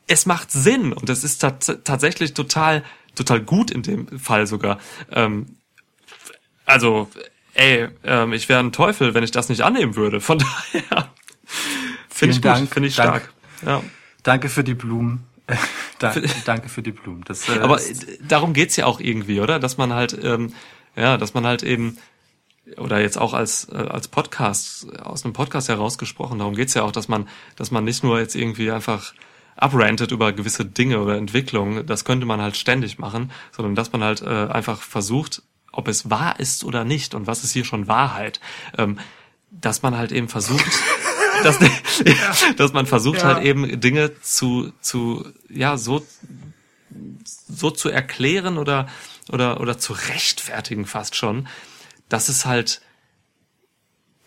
es 0.07 0.27
macht 0.27 0.53
Sinn 0.53 0.93
und 0.93 1.11
es 1.11 1.25
ist 1.25 1.39
tat 1.39 1.81
tatsächlich 1.85 2.35
total, 2.35 2.83
total 3.19 3.41
gut 3.41 3.71
in 3.71 3.83
dem 3.83 4.19
Fall 4.19 4.47
sogar. 4.47 4.79
Ähm, 5.11 5.57
also, 6.65 7.09
ey, 7.55 7.89
ähm, 8.05 8.33
ich 8.33 8.49
wäre 8.49 8.61
ein 8.61 8.73
Teufel, 8.73 9.15
wenn 9.15 9.25
ich 9.25 9.31
das 9.31 9.49
nicht 9.49 9.63
annehmen 9.63 9.97
würde. 9.97 10.21
Von 10.21 10.39
daher 10.73 11.11
finde 12.09 12.09
ich 12.09 12.17
Vielen 12.19 12.33
gut, 12.35 12.45
Dank. 12.45 12.73
finde 12.73 12.89
ich 12.89 12.97
Danke. 12.97 13.21
stark. 13.21 13.33
Ja. 13.67 13.83
Danke 14.23 14.49
für 14.49 14.65
die 14.65 14.75
Blumen. 14.75 15.25
Da, 16.01 16.15
danke 16.45 16.69
für 16.69 16.81
die 16.81 16.93
Blumen. 16.93 17.25
Das, 17.27 17.49
äh, 17.49 17.59
Aber 17.59 17.81
darum 18.23 18.53
geht's 18.53 18.77
ja 18.77 18.87
auch 18.87 19.01
irgendwie, 19.01 19.41
oder? 19.41 19.59
Dass 19.59 19.79
man 19.79 19.93
halt, 19.93 20.17
ähm, 20.23 20.53
ja, 20.95 21.17
dass 21.17 21.35
man 21.35 21.45
halt 21.45 21.65
eben, 21.65 21.99
oder 22.77 23.01
jetzt 23.01 23.19
auch 23.19 23.35
als, 23.35 23.67
äh, 23.73 23.79
als 23.79 24.07
Podcast, 24.07 24.97
aus 25.01 25.25
einem 25.25 25.33
Podcast 25.33 25.69
herausgesprochen, 25.69 26.39
darum 26.39 26.55
geht's 26.55 26.75
ja 26.75 26.85
auch, 26.85 26.93
dass 26.93 27.09
man, 27.09 27.29
dass 27.57 27.73
man 27.73 27.83
nicht 27.83 28.05
nur 28.05 28.21
jetzt 28.21 28.37
irgendwie 28.37 28.71
einfach 28.71 29.13
abrantet 29.59 30.13
über 30.13 30.33
gewisse 30.33 30.65
Dinge 30.65 31.01
oder 31.01 31.17
Entwicklungen, 31.17 31.87
das 31.87 32.05
könnte 32.05 32.27
man 32.27 32.41
halt 32.41 32.57
ständig 32.57 32.99
machen, 32.99 33.31
sondern 33.53 33.75
dass 33.75 33.93
man 33.93 34.03
halt 34.03 34.23
äh, 34.23 34.49
einfach 34.49 34.81
versucht, 34.81 35.43
ob 35.73 35.89
es 35.89 36.09
wahr 36.11 36.41
ist 36.41 36.65
oder 36.65 36.85
nicht 36.85 37.15
und 37.15 37.27
was 37.27 37.45
ist 37.45 37.53
hier 37.53 37.65
schon 37.65 37.89
Wahrheit, 37.89 38.41
ähm, 38.77 38.99
dass 39.51 39.83
man 39.83 39.97
halt 39.97 40.13
eben 40.13 40.29
versucht, 40.29 40.65
dass, 41.43 41.59
dass 42.57 42.73
man 42.73 42.87
versucht 42.87 43.19
Ja. 43.19 43.25
halt 43.25 43.45
eben 43.45 43.81
Dinge 43.81 44.21
zu, 44.21 44.73
zu, 44.81 45.27
ja, 45.49 45.77
so, 45.77 46.07
so 47.49 47.71
zu 47.71 47.89
erklären 47.89 48.59
oder, 48.59 48.89
oder, 49.31 49.61
oder 49.61 49.79
zu 49.79 49.93
rechtfertigen 49.93 50.87
fast 50.87 51.17
schon, 51.17 51.49
dass 52.09 52.29
es 52.29 52.47
halt 52.47 52.81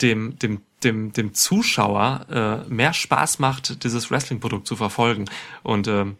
dem, 0.01 0.37
dem, 0.39 0.61
dem, 0.83 1.11
dem 1.13 1.33
Zuschauer 1.33 2.25
äh, 2.67 2.69
mehr 2.69 2.93
Spaß 2.93 3.39
macht, 3.39 3.83
dieses 3.83 4.11
Wrestling-Produkt 4.11 4.67
zu 4.67 4.75
verfolgen. 4.75 5.25
Und 5.63 5.87
ähm, 5.87 6.17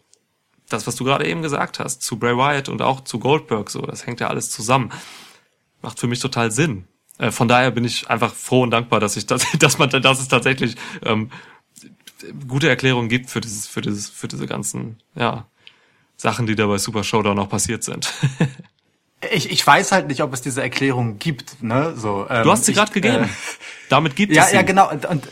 das, 0.70 0.88
was 0.88 0.96
du 0.96 1.04
gerade 1.04 1.28
eben 1.28 1.42
gesagt 1.42 1.80
hast, 1.80 2.02
zu 2.02 2.18
Bray 2.18 2.36
Wyatt 2.36 2.70
und 2.70 2.82
auch 2.82 3.02
zu 3.02 3.20
Goldberg, 3.20 3.70
so, 3.70 3.82
das 3.82 4.06
hängt 4.06 4.20
ja 4.20 4.28
alles 4.28 4.50
zusammen. 4.50 4.92
Macht 5.82 6.00
für 6.00 6.08
mich 6.08 6.20
total 6.20 6.52
Sinn. 6.52 6.86
Äh, 7.18 7.32
von 7.32 7.48
daher 7.48 7.72
bin 7.72 7.84
ich 7.84 8.10
einfach 8.10 8.34
froh 8.34 8.64
und 8.64 8.72
dankbar, 8.72 9.00
dass 9.00 9.18
ich 9.18 9.26
das, 9.26 9.46
dass 9.60 9.78
man, 9.78 9.90
dass 9.90 10.20
es 10.20 10.28
tatsächlich 10.28 10.76
ähm, 11.04 11.32
gute 12.48 12.70
Erklärungen 12.70 13.10
gibt 13.10 13.30
für 13.30 13.42
dieses, 13.42 13.68
für 13.68 13.82
dieses, 13.82 14.10
für 14.10 14.28
diese 14.28 14.48
ganzen, 14.48 15.02
ja, 15.16 15.48
Sachen, 16.18 16.46
die 16.46 16.56
da 16.56 16.68
bei 16.68 16.78
Super 16.78 17.04
Showdown 17.04 17.36
noch 17.36 17.50
passiert 17.50 17.84
sind. 17.84 18.14
ich, 19.32 19.52
ich 19.52 19.66
weiß 19.66 19.92
halt 19.92 20.08
nicht, 20.08 20.24
ob 20.24 20.34
es 20.34 20.42
diese 20.42 20.62
Erklärung 20.62 21.20
gibt. 21.20 21.62
Ne? 21.62 21.94
So, 21.96 22.26
ähm, 22.30 22.44
Du 22.44 22.52
hast 22.52 22.66
sie 22.66 22.74
gerade 22.74 22.92
gegeben. 22.92 23.26
Äh, 23.26 23.28
Damit 23.90 24.16
gibt 24.16 24.34
ja, 24.34 24.44
es 24.44 24.50
sie. 24.50 24.56
ja, 24.56 24.62
genau. 24.64 24.90
Und, 24.90 25.06
und 25.06 25.28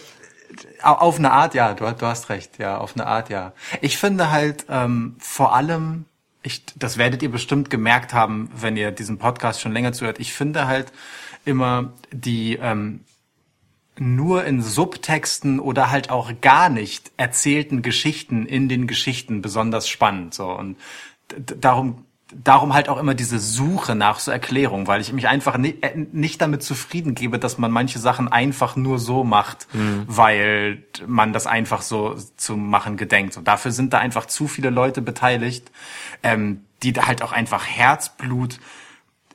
au- 0.82 0.94
auf 0.95 1.18
eine 1.18 1.32
Art, 1.32 1.53
ja, 1.56 1.74
du, 1.74 1.86
du 1.91 2.06
hast 2.06 2.30
recht, 2.30 2.60
ja, 2.60 2.78
auf 2.78 2.95
eine 2.95 3.07
Art, 3.07 3.30
ja. 3.30 3.53
Ich 3.82 3.98
finde 3.98 4.32
halt 4.32 4.66
ähm, 4.70 5.16
vor 5.20 5.56
allem, 5.56 6.06
ich, 6.44 6.64
das 6.76 6.98
werdet 6.98 7.24
ihr 7.24 7.32
bestimmt 7.32 7.70
gemerkt 7.70 8.14
haben, 8.14 8.49
wenn 8.56 8.78
ihr 8.78 8.91
diesen 8.91 9.18
Podcast 9.18 9.61
schon 9.61 9.72
länger 9.74 9.91
zuhört. 9.94 10.20
Ich 10.20 10.34
finde 10.34 10.68
halt 10.68 10.91
immer 11.45 11.94
die 12.11 12.57
ähm, 12.61 13.02
nur 13.98 14.45
in 14.45 14.61
Subtexten 14.61 15.60
oder 15.60 15.90
halt 15.91 16.10
auch 16.10 16.32
gar 16.41 16.70
nicht 16.70 17.11
erzählten 17.18 17.82
Geschichten 17.82 18.45
in 18.45 18.70
den 18.70 18.88
Geschichten 18.88 19.41
besonders 19.41 19.90
spannend. 19.90 20.34
So 20.34 20.49
und 20.52 20.78
darum 21.38 22.06
darum 22.34 22.73
halt 22.73 22.89
auch 22.89 22.97
immer 22.97 23.15
diese 23.15 23.39
Suche 23.39 23.95
nach 23.95 24.19
so 24.19 24.31
Erklärung, 24.31 24.88
weil 24.88 25.01
ich 25.01 25.11
mich 25.14 25.27
einfach 25.27 25.57
ni 25.57 25.76
äh, 25.81 25.95
nicht 25.95 26.41
damit 26.41 26.64
zufrieden 26.64 27.15
gebe, 27.15 27.39
dass 27.39 27.57
man 27.57 27.72
manche 27.72 27.99
Sachen 27.99 28.27
einfach 28.27 28.76
nur 28.76 28.99
so 28.99 29.23
macht, 29.23 29.68
weil 30.07 30.84
man 31.07 31.34
das 31.34 31.47
einfach 31.47 31.81
so 31.81 32.15
zu 32.38 32.56
machen 32.56 32.97
gedenkt. 32.97 33.38
Und 33.38 33.47
dafür 33.47 33.72
sind 33.72 33.93
da 33.93 33.99
einfach 33.99 34.26
zu 34.26 34.47
viele 34.47 34.69
Leute 34.69 35.01
beteiligt, 35.01 35.72
ähm, 36.23 36.65
die 36.84 36.93
da 36.93 37.07
halt 37.07 37.22
auch 37.23 37.31
einfach 37.31 37.65
Herzblut 37.65 38.60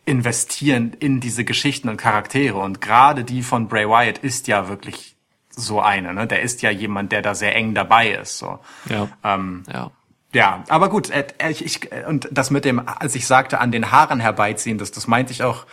investieren 0.06 0.92
in 0.98 1.20
diese 1.20 1.44
Geschichten 1.44 1.88
und 1.88 1.96
Charaktere. 1.96 2.58
Und 2.58 2.80
gerade 2.80 3.24
die 3.24 3.42
von 3.42 3.68
Bray 3.68 3.88
Wyatt 3.88 4.18
ist 4.18 4.48
ja 4.48 4.68
wirklich 4.68 5.16
so 5.50 5.80
eine. 5.80 6.14
Ne? 6.14 6.26
Der 6.26 6.42
ist 6.42 6.62
ja 6.62 6.70
jemand, 6.70 7.12
der 7.12 7.22
da 7.22 7.34
sehr 7.34 7.54
eng 7.54 7.74
dabei 7.74 8.10
ist. 8.10 8.38
So. 8.38 8.58
Ja. 8.88 9.08
Ähm, 9.22 9.64
ja. 9.72 9.90
Ja, 10.34 10.64
aber 10.68 10.88
gut, 10.88 11.10
äh, 11.10 11.24
ich, 11.48 11.64
ich, 11.64 11.90
und 12.06 12.28
das 12.30 12.50
mit 12.50 12.64
dem, 12.64 12.86
als 12.86 13.14
ich 13.14 13.26
sagte, 13.26 13.60
an 13.60 13.72
den 13.72 13.90
Haaren 13.90 14.20
herbeiziehen, 14.20 14.78
das, 14.78 14.90
das 14.90 15.06
meinte 15.06 15.32
ich 15.32 15.42
auch 15.42 15.64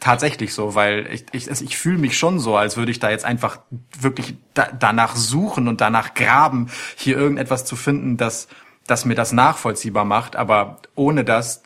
tatsächlich 0.00 0.54
so, 0.54 0.74
weil 0.74 1.08
ich, 1.12 1.24
ich, 1.32 1.48
ich 1.48 1.76
fühle 1.76 1.98
mich 1.98 2.16
schon 2.16 2.38
so, 2.38 2.56
als 2.56 2.76
würde 2.76 2.92
ich 2.92 3.00
da 3.00 3.10
jetzt 3.10 3.24
einfach 3.24 3.58
wirklich 3.98 4.36
da, 4.54 4.68
danach 4.78 5.16
suchen 5.16 5.68
und 5.68 5.80
danach 5.80 6.14
graben, 6.14 6.70
hier 6.96 7.16
irgendetwas 7.16 7.64
zu 7.64 7.76
finden, 7.76 8.16
das, 8.16 8.46
das 8.86 9.04
mir 9.04 9.16
das 9.16 9.32
nachvollziehbar 9.32 10.04
macht, 10.04 10.36
aber 10.36 10.78
ohne 10.94 11.24
das 11.24 11.62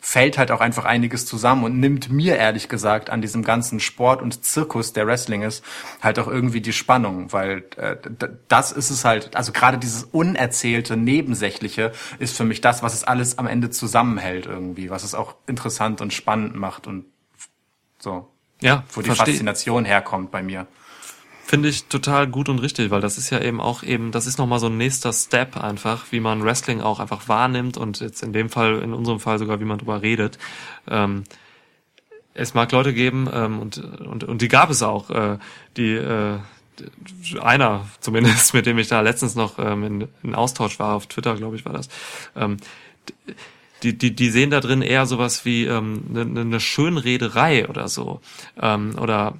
fällt 0.00 0.38
halt 0.38 0.50
auch 0.50 0.60
einfach 0.60 0.86
einiges 0.86 1.26
zusammen 1.26 1.62
und 1.62 1.78
nimmt 1.78 2.10
mir 2.10 2.36
ehrlich 2.36 2.68
gesagt 2.68 3.10
an 3.10 3.20
diesem 3.20 3.44
ganzen 3.44 3.80
Sport 3.80 4.22
und 4.22 4.44
Zirkus, 4.44 4.94
der 4.94 5.06
Wrestling 5.06 5.42
ist, 5.42 5.62
halt 6.00 6.18
auch 6.18 6.26
irgendwie 6.26 6.62
die 6.62 6.72
Spannung, 6.72 7.32
weil 7.32 7.64
äh, 7.76 7.96
das 8.48 8.72
ist 8.72 8.90
es 8.90 9.04
halt, 9.04 9.36
also 9.36 9.52
gerade 9.52 9.78
dieses 9.78 10.04
unerzählte, 10.04 10.96
nebensächliche 10.96 11.92
ist 12.18 12.36
für 12.36 12.44
mich 12.44 12.62
das, 12.62 12.82
was 12.82 12.94
es 12.94 13.04
alles 13.04 13.36
am 13.38 13.46
Ende 13.46 13.68
zusammenhält 13.70 14.46
irgendwie, 14.46 14.88
was 14.88 15.04
es 15.04 15.14
auch 15.14 15.34
interessant 15.46 16.00
und 16.00 16.14
spannend 16.14 16.56
macht 16.56 16.86
und 16.86 17.04
so. 17.98 18.28
Ja, 18.62 18.84
wo 18.92 19.02
die 19.02 19.10
Faszination 19.10 19.84
herkommt 19.84 20.30
bei 20.30 20.42
mir. 20.42 20.66
Finde 21.50 21.68
ich 21.68 21.86
total 21.86 22.28
gut 22.28 22.48
und 22.48 22.60
richtig, 22.60 22.92
weil 22.92 23.00
das 23.00 23.18
ist 23.18 23.30
ja 23.30 23.40
eben 23.40 23.60
auch 23.60 23.82
eben, 23.82 24.12
das 24.12 24.28
ist 24.28 24.38
nochmal 24.38 24.60
so 24.60 24.66
ein 24.66 24.76
nächster 24.76 25.12
Step 25.12 25.56
einfach, 25.56 26.04
wie 26.12 26.20
man 26.20 26.44
Wrestling 26.44 26.80
auch 26.80 27.00
einfach 27.00 27.26
wahrnimmt 27.26 27.76
und 27.76 27.98
jetzt 27.98 28.22
in 28.22 28.32
dem 28.32 28.50
Fall, 28.50 28.78
in 28.78 28.94
unserem 28.94 29.18
Fall 29.18 29.40
sogar, 29.40 29.58
wie 29.58 29.64
man 29.64 29.78
drüber 29.78 30.00
redet. 30.00 30.38
Ähm, 30.86 31.24
es 32.34 32.54
mag 32.54 32.70
Leute 32.70 32.94
geben, 32.94 33.28
ähm, 33.32 33.58
und, 33.58 33.78
und, 33.78 34.22
und 34.22 34.42
die 34.42 34.46
gab 34.46 34.70
es 34.70 34.80
auch, 34.84 35.10
äh, 35.10 35.38
die, 35.76 35.94
äh, 35.94 36.38
einer 37.40 37.84
zumindest, 37.98 38.54
mit 38.54 38.66
dem 38.66 38.78
ich 38.78 38.86
da 38.86 39.00
letztens 39.00 39.34
noch 39.34 39.58
ähm, 39.58 39.82
in, 39.82 40.08
in 40.22 40.36
Austausch 40.36 40.78
war, 40.78 40.94
auf 40.94 41.08
Twitter, 41.08 41.34
glaube 41.34 41.56
ich, 41.56 41.64
war 41.64 41.72
das, 41.72 41.88
ähm, 42.36 42.58
die, 43.82 43.96
die, 43.96 44.14
die 44.14 44.30
sehen 44.30 44.50
da 44.50 44.60
drin 44.60 44.82
eher 44.82 45.06
sowas 45.06 45.44
wie 45.44 45.64
ähm, 45.64 46.04
eine, 46.10 46.22
eine 46.22 46.44
ne 46.44 46.60
Schönrederei 46.60 47.68
oder 47.68 47.88
so. 47.88 48.20
Ähm, 48.60 48.96
oder 48.98 49.38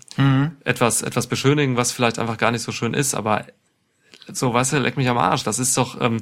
etwas, 0.65 1.03
etwas 1.03 1.27
beschönigen, 1.27 1.77
was 1.77 1.93
vielleicht 1.93 2.19
einfach 2.19 2.39
gar 2.39 2.51
nicht 2.51 2.63
so 2.63 2.73
schön 2.73 2.95
ist, 2.95 3.15
aber 3.15 3.47
so, 4.33 4.53
weißt 4.53 4.75
du, 4.75 4.79
leck 4.79 4.97
mich 4.97 5.09
am 5.09 5.19
Arsch. 5.19 5.45
Das 5.45 5.59
ist 5.59 5.77
doch 5.77 6.01
ähm, 6.01 6.21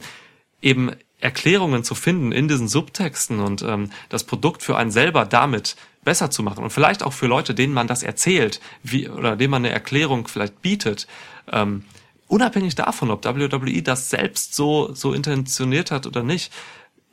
eben 0.62 0.90
Erklärungen 1.20 1.84
zu 1.84 1.94
finden 1.94 2.32
in 2.32 2.48
diesen 2.48 2.68
Subtexten 2.68 3.40
und 3.40 3.62
ähm, 3.62 3.90
das 4.08 4.24
Produkt 4.24 4.62
für 4.62 4.76
einen 4.76 4.90
selber 4.90 5.24
damit 5.24 5.76
besser 6.04 6.30
zu 6.30 6.42
machen 6.42 6.62
und 6.62 6.70
vielleicht 6.70 7.02
auch 7.02 7.12
für 7.12 7.26
Leute, 7.26 7.54
denen 7.54 7.74
man 7.74 7.86
das 7.86 8.02
erzählt, 8.02 8.60
wie 8.82 9.08
oder 9.08 9.36
denen 9.36 9.50
man 9.50 9.64
eine 9.64 9.74
Erklärung 9.74 10.28
vielleicht 10.28 10.62
bietet. 10.62 11.06
Ähm, 11.50 11.84
unabhängig 12.28 12.76
davon, 12.76 13.10
ob 13.10 13.24
WWE 13.24 13.82
das 13.82 14.10
selbst 14.10 14.54
so 14.54 14.94
so 14.94 15.12
intentioniert 15.12 15.90
hat 15.90 16.06
oder 16.06 16.22
nicht, 16.22 16.52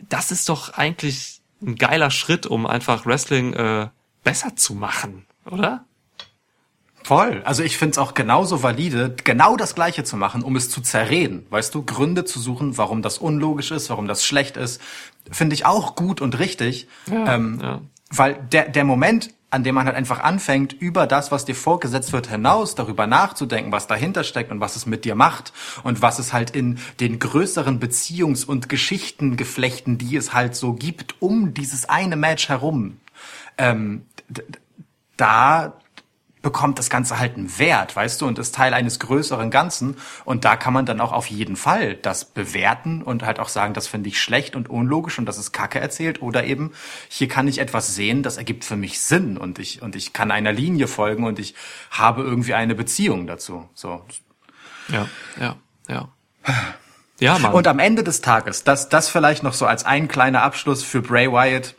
das 0.10 0.32
ist 0.32 0.50
doch 0.50 0.74
eigentlich 0.74 1.42
ein 1.62 1.76
geiler 1.76 2.12
Schritt, 2.12 2.46
um 2.46 2.66
einfach 2.66 3.06
Wrestling 3.06 3.54
äh, 3.54 3.88
besser 4.24 4.56
zu 4.56 4.74
machen, 4.76 5.26
oder? 5.50 5.86
Voll. 7.04 7.44
Also 7.46 7.62
ich 7.62 7.78
find's 7.78 8.00
auch 8.00 8.16
genauso 8.16 8.64
valide, 8.64 9.16
genau 9.24 9.58
das 9.58 9.76
Gleiche 9.76 10.04
zu 10.04 10.18
machen, 10.18 10.42
um 10.42 10.56
es 10.56 10.72
zu 10.72 10.82
zerreden. 10.82 11.46
Weißt 11.52 11.76
du, 11.76 11.84
Gründe 11.84 12.26
zu 12.26 12.40
suchen, 12.40 12.80
warum 12.80 13.04
das 13.04 13.20
unlogisch 13.20 13.70
ist, 13.70 13.92
warum 13.92 14.08
das 14.08 14.26
schlecht 14.26 14.58
ist, 14.58 14.82
finde 15.30 15.54
ich 15.54 15.68
auch 15.68 15.96
gut 15.96 16.20
und 16.20 16.40
richtig. 16.40 16.88
ähm, 17.28 17.60
ja. 17.62 17.82
Weil 18.12 18.36
der, 18.52 18.70
der 18.70 18.84
Moment, 18.84 19.34
an 19.50 19.64
dem 19.64 19.76
man 19.76 19.86
halt 19.86 19.96
einfach 19.96 20.20
anfängt, 20.20 20.74
über 20.74 21.08
das, 21.08 21.32
was 21.32 21.46
dir 21.46 21.56
vorgesetzt 21.56 22.14
wird, 22.14 22.28
hinaus 22.28 22.76
darüber 22.76 23.08
nachzudenken, 23.08 23.72
was 23.72 23.88
dahinter 23.88 24.24
steckt 24.24 24.52
und 24.52 24.60
was 24.60 24.76
es 24.76 24.86
mit 24.86 25.06
dir 25.06 25.16
macht 25.16 25.54
und 25.84 26.02
was 26.02 26.20
es 26.20 26.34
halt 26.34 26.52
in 26.52 26.78
den 27.00 27.20
größeren 27.20 27.80
Beziehungs- 27.80 28.46
und 28.46 28.70
Geschichtengeflechten, 28.70 29.98
die 29.98 30.16
es 30.18 30.34
halt 30.34 30.56
so 30.56 30.74
gibt, 30.74 31.22
um 31.22 31.54
dieses 31.54 31.88
eine 31.88 32.16
Match 32.16 32.50
herum, 32.50 33.00
ähm, 33.58 34.06
da 35.18 35.80
bekommt 36.46 36.78
das 36.78 36.92
Ganze 36.92 37.18
halt 37.18 37.38
einen 37.38 37.58
Wert, 37.58 37.96
weißt 37.96 38.22
du, 38.22 38.28
und 38.28 38.38
ist 38.38 38.54
Teil 38.54 38.76
eines 38.76 39.00
größeren 39.00 39.50
Ganzen. 39.50 39.98
Und 40.26 40.46
da 40.46 40.56
kann 40.56 40.74
man 40.74 40.86
dann 40.86 41.02
auch 41.02 41.12
auf 41.12 41.26
jeden 41.26 41.56
Fall 41.56 41.96
das 41.96 42.24
bewerten 42.24 43.02
und 43.02 43.24
halt 43.24 43.40
auch 43.40 43.50
sagen, 43.50 43.74
das 43.74 43.88
finde 43.88 44.10
ich 44.10 44.22
schlecht 44.22 44.56
und 44.56 44.70
unlogisch 44.70 45.18
und 45.18 45.26
das 45.26 45.40
ist 45.40 45.54
Kacke 45.54 45.80
erzählt. 45.80 46.22
Oder 46.22 46.44
eben, 46.44 46.72
hier 47.10 47.28
kann 47.28 47.48
ich 47.48 47.58
etwas 47.58 47.96
sehen, 47.96 48.22
das 48.22 48.38
ergibt 48.38 48.64
für 48.64 48.76
mich 48.76 49.00
Sinn 49.00 49.38
und 49.38 49.58
ich, 49.58 49.82
und 49.82 49.96
ich 49.96 50.14
kann 50.14 50.30
einer 50.30 50.54
Linie 50.54 50.88
folgen 50.88 51.24
und 51.24 51.40
ich 51.40 51.56
habe 51.90 52.22
irgendwie 52.22 52.54
eine 52.54 52.76
Beziehung 52.76 53.26
dazu. 53.26 53.68
So. 53.74 54.06
Ja, 54.90 55.08
ja, 55.42 55.56
ja. 55.90 56.10
Ja, 57.18 57.40
Mann. 57.40 57.54
Und 57.54 57.66
am 57.66 57.80
Ende 57.80 58.04
des 58.04 58.20
Tages, 58.20 58.66
das, 58.66 58.90
das 58.90 59.08
vielleicht 59.08 59.42
noch 59.42 59.54
so 59.54 59.66
als 59.66 59.86
ein 59.86 60.10
kleiner 60.10 60.44
Abschluss 60.44 60.84
für 60.84 61.02
Bray 61.02 61.32
Wyatt. 61.32 61.74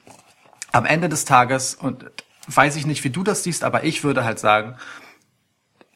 Am 0.73 0.87
Ende 0.87 1.11
des 1.11 1.27
Tages, 1.27 1.75
und 1.75 2.07
weiß 2.47 2.77
ich 2.77 2.87
nicht, 2.87 3.05
wie 3.05 3.11
du 3.11 3.23
das 3.23 3.43
siehst, 3.43 3.65
aber 3.65 3.85
ich 3.85 4.05
würde 4.05 4.25
halt 4.25 4.39
sagen, 4.39 4.77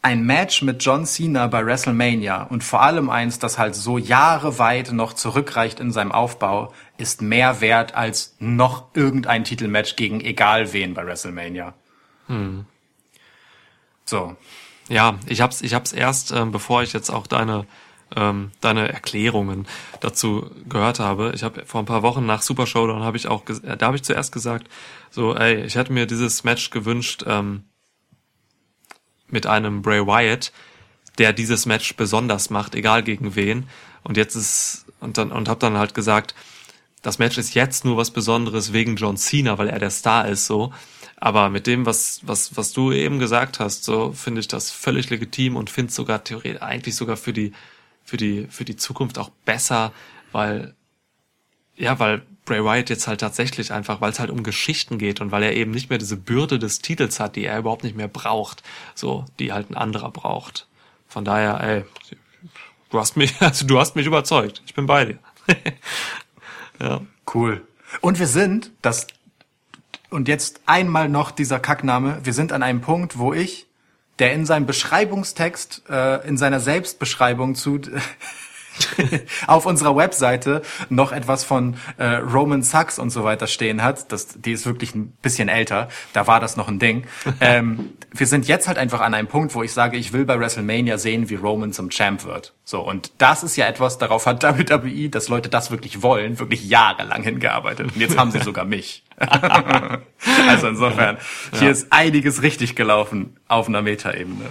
ein 0.02 0.24
Match 0.24 0.62
mit 0.62 0.82
John 0.82 1.04
Cena 1.04 1.46
bei 1.46 1.64
WrestleMania 1.64 2.44
und 2.44 2.64
vor 2.64 2.80
allem 2.80 3.10
eins, 3.10 3.38
das 3.38 3.58
halt 3.58 3.74
so 3.74 3.98
Jahre 3.98 4.58
weit 4.58 4.92
noch 4.92 5.12
zurückreicht 5.12 5.78
in 5.78 5.92
seinem 5.92 6.10
Aufbau, 6.10 6.72
ist 6.96 7.20
mehr 7.20 7.60
wert 7.60 7.94
als 7.94 8.34
noch 8.38 8.86
irgendein 8.94 9.44
Titelmatch 9.44 9.96
gegen 9.96 10.20
egal 10.20 10.72
wen 10.72 10.94
bei 10.94 11.06
WrestleMania. 11.06 11.74
So. 14.06 14.36
Ja, 14.88 15.18
ich 15.26 15.40
hab's, 15.40 15.60
ich 15.60 15.74
hab's 15.74 15.92
erst, 15.92 16.32
ähm, 16.32 16.50
bevor 16.50 16.82
ich 16.82 16.92
jetzt 16.92 17.10
auch 17.10 17.26
deine, 17.26 17.66
ähm, 18.16 18.50
deine 18.60 18.92
Erklärungen 18.92 19.66
dazu 20.00 20.50
gehört 20.68 21.00
habe. 21.00 21.32
Ich 21.34 21.42
habe 21.42 21.64
vor 21.66 21.80
ein 21.80 21.86
paar 21.86 22.02
Wochen 22.02 22.26
nach 22.26 22.42
Super 22.42 22.66
Showdown 22.66 23.02
habe 23.02 23.16
ich 23.16 23.28
auch, 23.28 23.44
äh, 23.48 23.76
da 23.76 23.86
habe 23.86 23.96
ich 23.96 24.02
zuerst 24.02 24.32
gesagt, 24.32 24.68
so, 25.10 25.34
ey, 25.34 25.64
ich 25.64 25.74
hätte 25.74 25.92
mir 25.92 26.06
dieses 26.06 26.44
Match 26.44 26.70
gewünscht 26.70 27.24
ähm, 27.26 27.64
mit 29.28 29.46
einem 29.46 29.82
Bray 29.82 30.06
Wyatt, 30.06 30.52
der 31.18 31.32
dieses 31.32 31.66
Match 31.66 31.96
besonders 31.96 32.50
macht, 32.50 32.74
egal 32.74 33.02
gegen 33.02 33.34
wen. 33.36 33.68
Und 34.02 34.16
jetzt 34.16 34.34
ist 34.34 34.86
und 35.00 35.18
dann 35.18 35.32
und 35.32 35.48
habe 35.48 35.60
dann 35.60 35.78
halt 35.78 35.94
gesagt, 35.94 36.34
das 37.02 37.18
Match 37.18 37.38
ist 37.38 37.54
jetzt 37.54 37.84
nur 37.84 37.96
was 37.96 38.10
Besonderes 38.10 38.72
wegen 38.72 38.96
John 38.96 39.16
Cena, 39.16 39.56
weil 39.58 39.68
er 39.68 39.78
der 39.78 39.90
Star 39.90 40.28
ist, 40.28 40.46
so. 40.46 40.72
Aber 41.16 41.50
mit 41.50 41.66
dem, 41.66 41.86
was, 41.86 42.20
was, 42.22 42.56
was 42.56 42.72
du 42.72 42.92
eben 42.92 43.18
gesagt 43.18 43.60
hast, 43.60 43.84
so 43.84 44.12
finde 44.12 44.40
ich 44.40 44.48
das 44.48 44.70
völlig 44.70 45.10
legitim 45.10 45.56
und 45.56 45.70
finde 45.70 45.92
sogar 45.92 46.24
theoretisch 46.24 46.62
eigentlich 46.62 46.96
sogar 46.96 47.16
für 47.16 47.32
die, 47.32 47.52
für 48.10 48.16
die, 48.16 48.48
für 48.50 48.64
die 48.64 48.74
Zukunft 48.74 49.18
auch 49.18 49.30
besser, 49.44 49.92
weil, 50.32 50.74
ja, 51.76 52.00
weil 52.00 52.22
Bray 52.44 52.64
Wyatt 52.64 52.90
jetzt 52.90 53.06
halt 53.06 53.20
tatsächlich 53.20 53.72
einfach, 53.72 54.00
weil 54.00 54.10
es 54.10 54.18
halt 54.18 54.30
um 54.30 54.42
Geschichten 54.42 54.98
geht 54.98 55.20
und 55.20 55.30
weil 55.30 55.44
er 55.44 55.54
eben 55.54 55.70
nicht 55.70 55.90
mehr 55.90 55.98
diese 55.98 56.16
Bürde 56.16 56.58
des 56.58 56.80
Titels 56.80 57.20
hat, 57.20 57.36
die 57.36 57.44
er 57.44 57.56
überhaupt 57.60 57.84
nicht 57.84 57.96
mehr 57.96 58.08
braucht, 58.08 58.64
so, 58.96 59.26
die 59.38 59.52
halt 59.52 59.70
ein 59.70 59.76
anderer 59.76 60.10
braucht. 60.10 60.66
Von 61.06 61.24
daher, 61.24 61.60
ey, 61.60 61.84
du 62.90 62.98
hast 62.98 63.16
mich, 63.16 63.32
also 63.40 63.64
du 63.64 63.78
hast 63.78 63.94
mich 63.94 64.06
überzeugt. 64.06 64.60
Ich 64.66 64.74
bin 64.74 64.86
bei 64.86 65.04
dir. 65.04 65.18
ja. 66.80 67.00
Cool. 67.32 67.64
Und 68.00 68.18
wir 68.18 68.26
sind, 68.26 68.72
das, 68.82 69.06
und 70.10 70.26
jetzt 70.26 70.62
einmal 70.66 71.08
noch 71.08 71.30
dieser 71.30 71.60
Kackname, 71.60 72.18
wir 72.24 72.32
sind 72.32 72.50
an 72.50 72.64
einem 72.64 72.80
Punkt, 72.80 73.18
wo 73.18 73.32
ich, 73.32 73.68
der 74.20 74.32
in 74.32 74.46
seinem 74.46 74.66
Beschreibungstext, 74.66 75.82
äh, 75.88 76.28
in 76.28 76.36
seiner 76.36 76.60
Selbstbeschreibung 76.60 77.54
zu, 77.54 77.80
auf 79.46 79.66
unserer 79.66 79.96
Webseite 79.96 80.62
noch 80.88 81.12
etwas 81.12 81.44
von 81.44 81.76
äh, 81.98 82.16
Roman 82.16 82.62
Sachs 82.62 82.98
und 82.98 83.10
so 83.10 83.24
weiter 83.24 83.46
stehen 83.46 83.82
hat. 83.82 84.10
Das, 84.12 84.28
die 84.40 84.52
ist 84.52 84.66
wirklich 84.66 84.94
ein 84.94 85.12
bisschen 85.22 85.48
älter. 85.48 85.88
Da 86.12 86.26
war 86.26 86.40
das 86.40 86.56
noch 86.56 86.68
ein 86.68 86.78
Ding. 86.78 87.04
ähm, 87.40 87.90
wir 88.12 88.26
sind 88.26 88.48
jetzt 88.48 88.68
halt 88.68 88.78
einfach 88.78 89.00
an 89.00 89.14
einem 89.14 89.28
Punkt, 89.28 89.54
wo 89.54 89.62
ich 89.62 89.72
sage, 89.72 89.96
ich 89.96 90.12
will 90.12 90.24
bei 90.24 90.38
WrestleMania 90.38 90.98
sehen, 90.98 91.30
wie 91.30 91.36
Roman 91.36 91.72
zum 91.72 91.90
Champ 91.90 92.24
wird. 92.24 92.54
So 92.64 92.80
und 92.80 93.12
das 93.18 93.42
ist 93.42 93.56
ja 93.56 93.66
etwas, 93.66 93.98
darauf 93.98 94.26
hat 94.26 94.42
WWE, 94.42 95.08
dass 95.08 95.28
Leute 95.28 95.48
das 95.48 95.70
wirklich 95.70 96.02
wollen, 96.02 96.38
wirklich 96.38 96.68
jahrelang 96.68 97.22
hingearbeitet. 97.22 97.92
Und 97.94 98.00
jetzt 98.00 98.16
haben 98.16 98.30
sie 98.30 98.40
sogar 98.40 98.64
mich. 98.64 99.04
also 100.48 100.68
insofern, 100.68 101.18
hier 101.58 101.70
ist 101.70 101.92
einiges 101.92 102.42
richtig 102.42 102.74
gelaufen 102.74 103.36
auf 103.48 103.68
einer 103.68 103.82
Metaebene. 103.82 104.46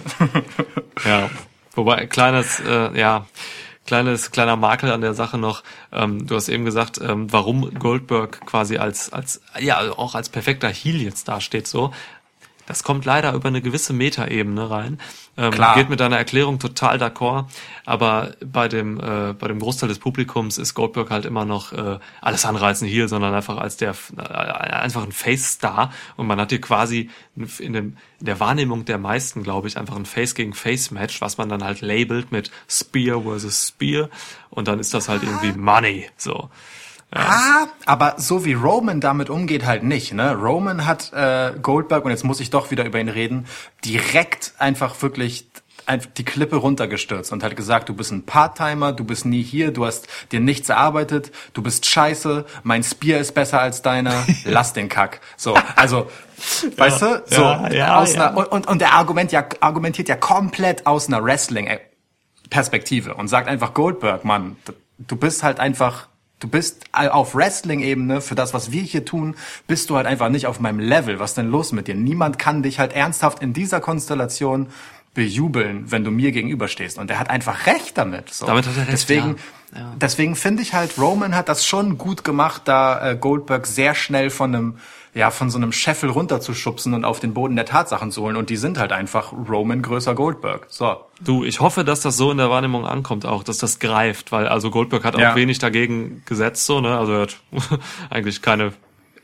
Ja. 1.04 1.28
Wobei, 1.74 2.06
kleines, 2.06 2.60
äh, 2.60 2.98
ja, 2.98 3.26
kleines, 3.86 4.30
kleiner 4.30 4.56
Makel 4.56 4.92
an 4.92 5.00
der 5.00 5.14
Sache 5.14 5.38
noch. 5.38 5.62
Ähm, 5.92 6.26
du 6.26 6.36
hast 6.36 6.48
eben 6.48 6.64
gesagt, 6.64 7.00
ähm, 7.02 7.32
warum 7.32 7.72
Goldberg 7.78 8.46
quasi 8.46 8.78
als, 8.78 9.12
als, 9.12 9.40
ja, 9.58 9.78
auch 9.80 10.14
als 10.14 10.28
perfekter 10.28 10.68
Heel 10.68 11.00
jetzt 11.00 11.28
dasteht, 11.28 11.66
so. 11.66 11.92
Das 12.70 12.84
kommt 12.84 13.04
leider 13.04 13.32
über 13.32 13.48
eine 13.48 13.62
gewisse 13.62 13.92
Metaebene 13.92 14.70
rein. 14.70 15.00
Ähm, 15.36 15.50
Klar. 15.50 15.74
Geht 15.74 15.90
mit 15.90 15.98
deiner 15.98 16.18
Erklärung 16.18 16.60
total 16.60 17.02
d'accord, 17.02 17.46
aber 17.84 18.36
bei 18.46 18.68
dem 18.68 19.00
äh, 19.00 19.32
bei 19.32 19.48
dem 19.48 19.58
Großteil 19.58 19.88
des 19.88 19.98
Publikums 19.98 20.56
ist 20.56 20.74
Goldberg 20.74 21.10
halt 21.10 21.24
immer 21.24 21.44
noch 21.44 21.72
äh, 21.72 21.98
alles 22.20 22.44
andere 22.44 22.66
als 22.66 22.80
ein 22.80 22.86
Heel, 22.86 23.08
sondern 23.08 23.34
einfach 23.34 23.56
als 23.56 23.76
der 23.76 23.96
äh, 24.16 24.22
einfach 24.22 25.02
ein 25.02 25.10
Face-Star 25.10 25.92
und 26.16 26.28
man 26.28 26.38
hat 26.40 26.50
hier 26.50 26.60
quasi 26.60 27.10
in, 27.34 27.72
dem, 27.72 27.96
in 28.20 28.26
der 28.26 28.38
Wahrnehmung 28.38 28.84
der 28.84 28.98
meisten, 28.98 29.42
glaube 29.42 29.66
ich, 29.66 29.76
einfach 29.76 29.96
ein 29.96 30.06
Face 30.06 30.36
gegen 30.36 30.54
Face 30.54 30.92
Match, 30.92 31.20
was 31.20 31.38
man 31.38 31.48
dann 31.48 31.64
halt 31.64 31.80
labelt 31.80 32.30
mit 32.30 32.52
Spear 32.68 33.22
versus 33.22 33.66
Spear 33.66 34.10
und 34.48 34.68
dann 34.68 34.78
ist 34.78 34.94
das 34.94 35.08
halt 35.08 35.24
irgendwie 35.24 35.58
Money, 35.58 36.08
so. 36.16 36.50
Ah, 37.12 37.66
aber 37.86 38.14
so 38.18 38.44
wie 38.44 38.52
Roman 38.52 39.00
damit 39.00 39.30
umgeht, 39.30 39.66
halt 39.66 39.82
nicht. 39.82 40.12
Ne? 40.12 40.32
Roman 40.34 40.86
hat 40.86 41.12
äh, 41.12 41.52
Goldberg, 41.60 42.04
und 42.04 42.12
jetzt 42.12 42.24
muss 42.24 42.38
ich 42.38 42.50
doch 42.50 42.70
wieder 42.70 42.84
über 42.84 43.00
ihn 43.00 43.08
reden, 43.08 43.46
direkt 43.84 44.52
einfach 44.58 45.00
wirklich 45.02 45.50
die 46.16 46.24
Klippe 46.24 46.56
runtergestürzt 46.56 47.32
und 47.32 47.42
hat 47.42 47.56
gesagt, 47.56 47.88
du 47.88 47.94
bist 47.94 48.12
ein 48.12 48.24
Part-Timer, 48.24 48.92
du 48.92 49.04
bist 49.04 49.24
nie 49.24 49.42
hier, 49.42 49.72
du 49.72 49.86
hast 49.86 50.06
dir 50.30 50.38
nichts 50.38 50.68
erarbeitet, 50.68 51.32
du 51.52 51.62
bist 51.62 51.86
scheiße, 51.86 52.44
mein 52.62 52.84
Spear 52.84 53.18
ist 53.18 53.34
besser 53.34 53.60
als 53.60 53.82
deiner, 53.82 54.24
lass 54.44 54.72
den 54.72 54.88
Kack. 54.88 55.20
So, 55.36 55.56
also, 55.76 56.08
weißt 56.76 57.02
du, 57.02 57.22
so, 57.26 57.42
ja, 57.42 57.72
ja, 57.72 57.96
aus 57.98 58.14
ja. 58.14 58.28
einer, 58.28 58.36
und, 58.36 58.46
und, 58.46 58.68
und 58.68 58.80
der 58.80 58.92
Argument 58.92 59.32
ja, 59.32 59.44
argumentiert 59.60 60.08
ja 60.08 60.16
komplett 60.16 60.86
aus 60.86 61.08
einer 61.08 61.24
Wrestling-Perspektive 61.24 63.14
und 63.14 63.28
sagt 63.28 63.48
einfach, 63.48 63.74
Goldberg, 63.74 64.24
Mann, 64.24 64.56
du 64.98 65.16
bist 65.16 65.42
halt 65.42 65.58
einfach, 65.58 66.06
du 66.40 66.48
bist 66.48 66.86
auf 66.92 67.34
Wrestling-Ebene, 67.34 68.20
für 68.20 68.34
das, 68.34 68.52
was 68.52 68.72
wir 68.72 68.82
hier 68.82 69.04
tun, 69.04 69.36
bist 69.66 69.90
du 69.90 69.96
halt 69.96 70.06
einfach 70.06 70.30
nicht 70.30 70.46
auf 70.46 70.58
meinem 70.58 70.80
Level. 70.80 71.20
Was 71.20 71.34
denn 71.34 71.50
los 71.50 71.72
mit 71.72 71.86
dir? 71.86 71.94
Niemand 71.94 72.38
kann 72.38 72.62
dich 72.62 72.78
halt 72.78 72.92
ernsthaft 72.92 73.42
in 73.42 73.52
dieser 73.52 73.80
Konstellation 73.80 74.68
bejubeln, 75.14 75.90
wenn 75.90 76.04
du 76.04 76.10
mir 76.10 76.32
gegenüberstehst. 76.32 76.98
Und 76.98 77.10
er 77.10 77.18
hat 77.18 77.30
einfach 77.30 77.66
recht 77.66 77.98
damit. 77.98 78.30
So. 78.30 78.46
Damit 78.46 78.66
hat 78.66 78.76
er 78.76 78.82
recht, 78.82 78.92
Deswegen, 78.92 79.36
ja. 79.72 79.80
Ja. 79.80 79.94
deswegen 80.00 80.36
finde 80.36 80.62
ich 80.62 80.72
halt, 80.72 80.98
Roman 80.98 81.34
hat 81.34 81.48
das 81.48 81.66
schon 81.66 81.98
gut 81.98 82.24
gemacht, 82.24 82.62
da 82.64 83.10
äh, 83.10 83.16
Goldberg 83.16 83.66
sehr 83.66 83.94
schnell 83.94 84.30
von 84.30 84.54
einem, 84.54 84.78
ja, 85.14 85.30
von 85.30 85.50
so 85.50 85.58
einem 85.58 85.72
Scheffel 85.72 86.08
runterzuschubsen 86.10 86.94
und 86.94 87.04
auf 87.04 87.18
den 87.18 87.34
Boden 87.34 87.56
der 87.56 87.66
Tatsachen 87.66 88.12
zu 88.12 88.22
holen. 88.22 88.36
Und 88.36 88.48
die 88.48 88.56
sind 88.56 88.78
halt 88.78 88.92
einfach 88.92 89.32
Roman 89.32 89.82
größer 89.82 90.14
Goldberg. 90.14 90.66
So. 90.68 90.96
Du, 91.20 91.42
ich 91.44 91.60
hoffe, 91.60 91.84
dass 91.84 92.00
das 92.00 92.16
so 92.16 92.30
in 92.30 92.38
der 92.38 92.48
Wahrnehmung 92.50 92.86
ankommt 92.86 93.26
auch, 93.26 93.42
dass 93.42 93.58
das 93.58 93.80
greift, 93.80 94.30
weil 94.30 94.46
also 94.46 94.70
Goldberg 94.70 95.04
hat 95.04 95.16
auch 95.16 95.20
Ja. 95.20 95.34
wenig 95.34 95.58
dagegen 95.58 96.22
gesetzt, 96.26 96.64
so, 96.66 96.80
ne? 96.80 96.96
Also 96.96 97.12
er 97.12 97.20
hat 97.22 97.36
eigentlich 98.10 98.40
keine, 98.40 98.72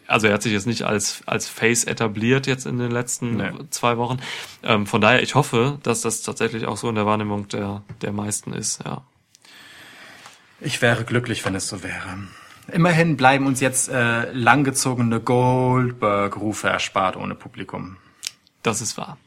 also 0.09 0.27
er 0.27 0.35
hat 0.35 0.43
sich 0.43 0.53
jetzt 0.53 0.67
nicht 0.67 0.83
als, 0.83 1.23
als 1.27 1.49
Face 1.49 1.85
etabliert 1.85 2.47
jetzt 2.49 2.67
in 2.67 2.79
den 2.79 2.91
letzten 2.91 3.37
Nee. 3.37 3.51
zwei 3.71 3.97
Wochen. 3.97 4.19
Ähm, 4.65 4.87
von 4.87 5.01
daher, 5.01 5.23
ich 5.23 5.37
hoffe, 5.37 5.79
dass 5.85 6.01
das 6.01 6.23
tatsächlich 6.23 6.67
auch 6.67 6.77
so 6.77 6.89
in 6.89 6.97
der 6.97 7.07
Wahrnehmung 7.07 7.47
der, 7.49 7.83
der 8.03 8.11
meisten 8.13 8.53
ist, 8.53 8.83
ja. 8.85 9.03
Ich 10.61 10.83
wäre 10.83 11.05
glücklich, 11.05 11.45
wenn 11.45 11.55
es 11.55 11.69
so 11.69 11.83
wäre. 11.83 12.19
Immerhin 12.73 13.17
bleiben 13.17 13.47
uns 13.47 13.61
jetzt 13.61 13.89
äh, 13.89 14.31
langgezogene 14.33 15.21
Goldberg-Rufe 15.21 16.69
erspart 16.69 17.17
ohne 17.17 17.35
Publikum. 17.35 17.97
Das 18.63 18.81
ist 18.81 18.97
wahr. 18.97 19.19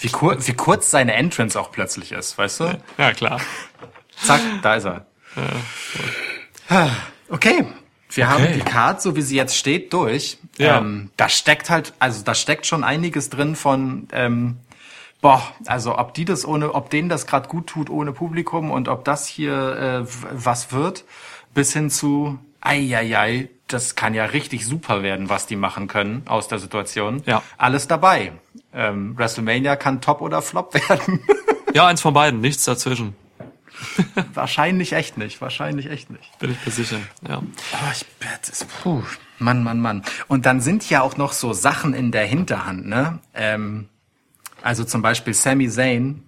Wie, 0.00 0.08
kur 0.08 0.36
wie 0.46 0.54
kurz 0.54 0.90
seine 0.90 1.14
Entrance 1.14 1.58
auch 1.60 1.70
plötzlich 1.72 2.12
ist, 2.12 2.36
weißt 2.38 2.60
du? 2.60 2.80
Ja, 2.98 3.12
klar. 3.12 3.40
Zack, 4.16 4.40
da 4.62 4.74
ist 4.74 4.86
er. 4.86 5.06
Ah, 6.68 6.88
Okay, 7.28 7.64
wir 8.10 8.28
haben 8.28 8.42
Okay. 8.42 8.54
die 8.54 8.60
Card, 8.62 9.00
so 9.00 9.14
wie 9.14 9.22
sie 9.22 9.36
jetzt 9.36 9.56
steht, 9.56 9.92
durch. 9.92 10.38
Ja. 10.58 10.78
Ähm, 10.78 11.10
da 11.16 11.28
steckt 11.28 11.70
halt, 11.70 11.92
also 12.00 12.24
da 12.24 12.34
steckt 12.34 12.66
schon 12.66 12.82
einiges 12.82 13.30
drin 13.30 13.54
von, 13.54 14.08
ähm, 14.12 14.56
boah, 15.20 15.42
also 15.66 15.96
ob 15.96 16.12
die 16.14 16.24
das 16.24 16.44
ohne, 16.44 16.74
ob 16.74 16.90
denen 16.90 17.08
das 17.08 17.26
gerade 17.28 17.48
gut 17.48 17.68
tut 17.68 17.88
ohne 17.88 18.12
Publikum 18.12 18.72
und 18.72 18.88
ob 18.88 19.04
das 19.04 19.28
hier 19.28 20.04
äh, 20.06 20.12
was 20.32 20.72
wird, 20.72 21.04
bis 21.54 21.72
hin 21.72 21.90
zu, 21.90 22.38
ei, 22.60 23.48
das 23.68 23.94
kann 23.94 24.14
ja 24.14 24.24
richtig 24.24 24.66
super 24.66 25.02
werden, 25.02 25.28
was 25.28 25.46
die 25.46 25.56
machen 25.56 25.86
können 25.86 26.22
aus 26.26 26.48
der 26.48 26.58
Situation. 26.58 27.22
Ja. 27.26 27.42
Alles 27.56 27.86
dabei. 27.88 28.32
Ähm, 28.72 29.16
WrestleMania 29.16 29.76
kann 29.76 30.00
Top 30.00 30.20
oder 30.20 30.42
Flop 30.42 30.74
werden. 30.88 31.20
Ja, 31.74 31.86
eins 31.86 32.00
von 32.00 32.14
beiden, 32.14 32.40
nichts 32.40 32.64
dazwischen. 32.64 33.14
wahrscheinlich 34.34 34.92
echt 34.92 35.16
nicht, 35.16 35.40
wahrscheinlich 35.40 35.86
echt 35.86 36.10
nicht. 36.10 36.38
Bin 36.38 36.50
ich 36.52 36.66
mir 36.66 36.72
sicher, 36.72 36.98
ja. 37.26 37.38
Oh, 37.38 37.90
ich 37.92 38.04
das 38.46 38.64
puh, 38.64 39.02
Mann, 39.38 39.62
Mann, 39.62 39.80
Mann. 39.80 40.02
Und 40.28 40.46
dann 40.46 40.60
sind 40.60 40.88
ja 40.90 41.02
auch 41.02 41.16
noch 41.16 41.32
so 41.32 41.52
Sachen 41.52 41.94
in 41.94 42.12
der 42.12 42.26
Hinterhand, 42.26 42.86
ne? 42.86 43.20
Ähm, 43.34 43.88
also 44.62 44.84
zum 44.84 45.02
Beispiel 45.02 45.34
Sami 45.34 45.68
Zayn. 45.68 46.24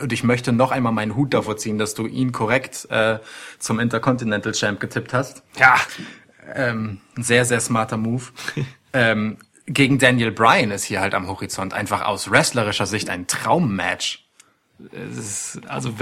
Und 0.00 0.12
ich 0.12 0.24
möchte 0.24 0.52
noch 0.52 0.70
einmal 0.70 0.92
meinen 0.92 1.16
Hut 1.16 1.34
davor 1.34 1.56
ziehen, 1.56 1.78
dass 1.78 1.94
du 1.94 2.06
ihn 2.06 2.32
korrekt 2.32 2.86
äh, 2.90 3.18
zum 3.58 3.80
Intercontinental 3.80 4.52
Champ 4.52 4.80
getippt 4.80 5.12
hast. 5.12 5.42
Ja, 5.58 5.76
Ähm, 6.54 7.00
sehr, 7.16 7.44
sehr 7.44 7.60
smarter 7.60 7.96
Move. 7.96 8.24
ähm, 8.92 9.38
gegen 9.66 9.98
Daniel 9.98 10.30
Bryan 10.30 10.70
ist 10.70 10.84
hier 10.84 11.00
halt 11.00 11.14
am 11.14 11.26
Horizont 11.26 11.74
einfach 11.74 12.02
aus 12.02 12.30
wrestlerischer 12.30 12.86
Sicht 12.86 13.10
ein 13.10 13.26
Traummatch. 13.26 14.24
ist, 14.92 15.60
also 15.66 15.94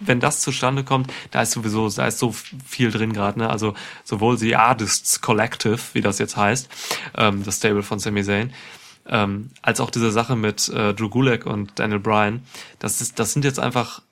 wenn 0.00 0.20
das 0.20 0.40
zustande 0.40 0.84
kommt, 0.84 1.10
da 1.30 1.42
ist 1.42 1.52
sowieso, 1.52 1.88
da 1.88 2.06
ist 2.06 2.18
so 2.18 2.32
viel 2.66 2.90
drin 2.90 3.12
gerade, 3.12 3.38
ne? 3.38 3.48
Also 3.48 3.74
sowohl 4.04 4.36
The 4.36 4.56
Artists 4.56 5.20
Collective, 5.20 5.78
wie 5.94 6.02
das 6.02 6.18
jetzt 6.18 6.36
heißt, 6.36 6.68
ähm, 7.16 7.44
das 7.44 7.56
Stable 7.56 7.82
von 7.82 7.98
Sami 7.98 8.22
Zayn, 8.22 8.52
ähm, 9.08 9.50
als 9.62 9.80
auch 9.80 9.90
diese 9.90 10.10
Sache 10.12 10.36
mit 10.36 10.68
äh, 10.68 10.94
Drew 10.94 11.08
Gulak 11.08 11.46
und 11.46 11.78
Daniel 11.78 12.00
Bryan, 12.00 12.42
das 12.78 13.00
ist, 13.00 13.18
das 13.18 13.32
sind 13.32 13.44
jetzt 13.44 13.58
einfach, 13.58 14.02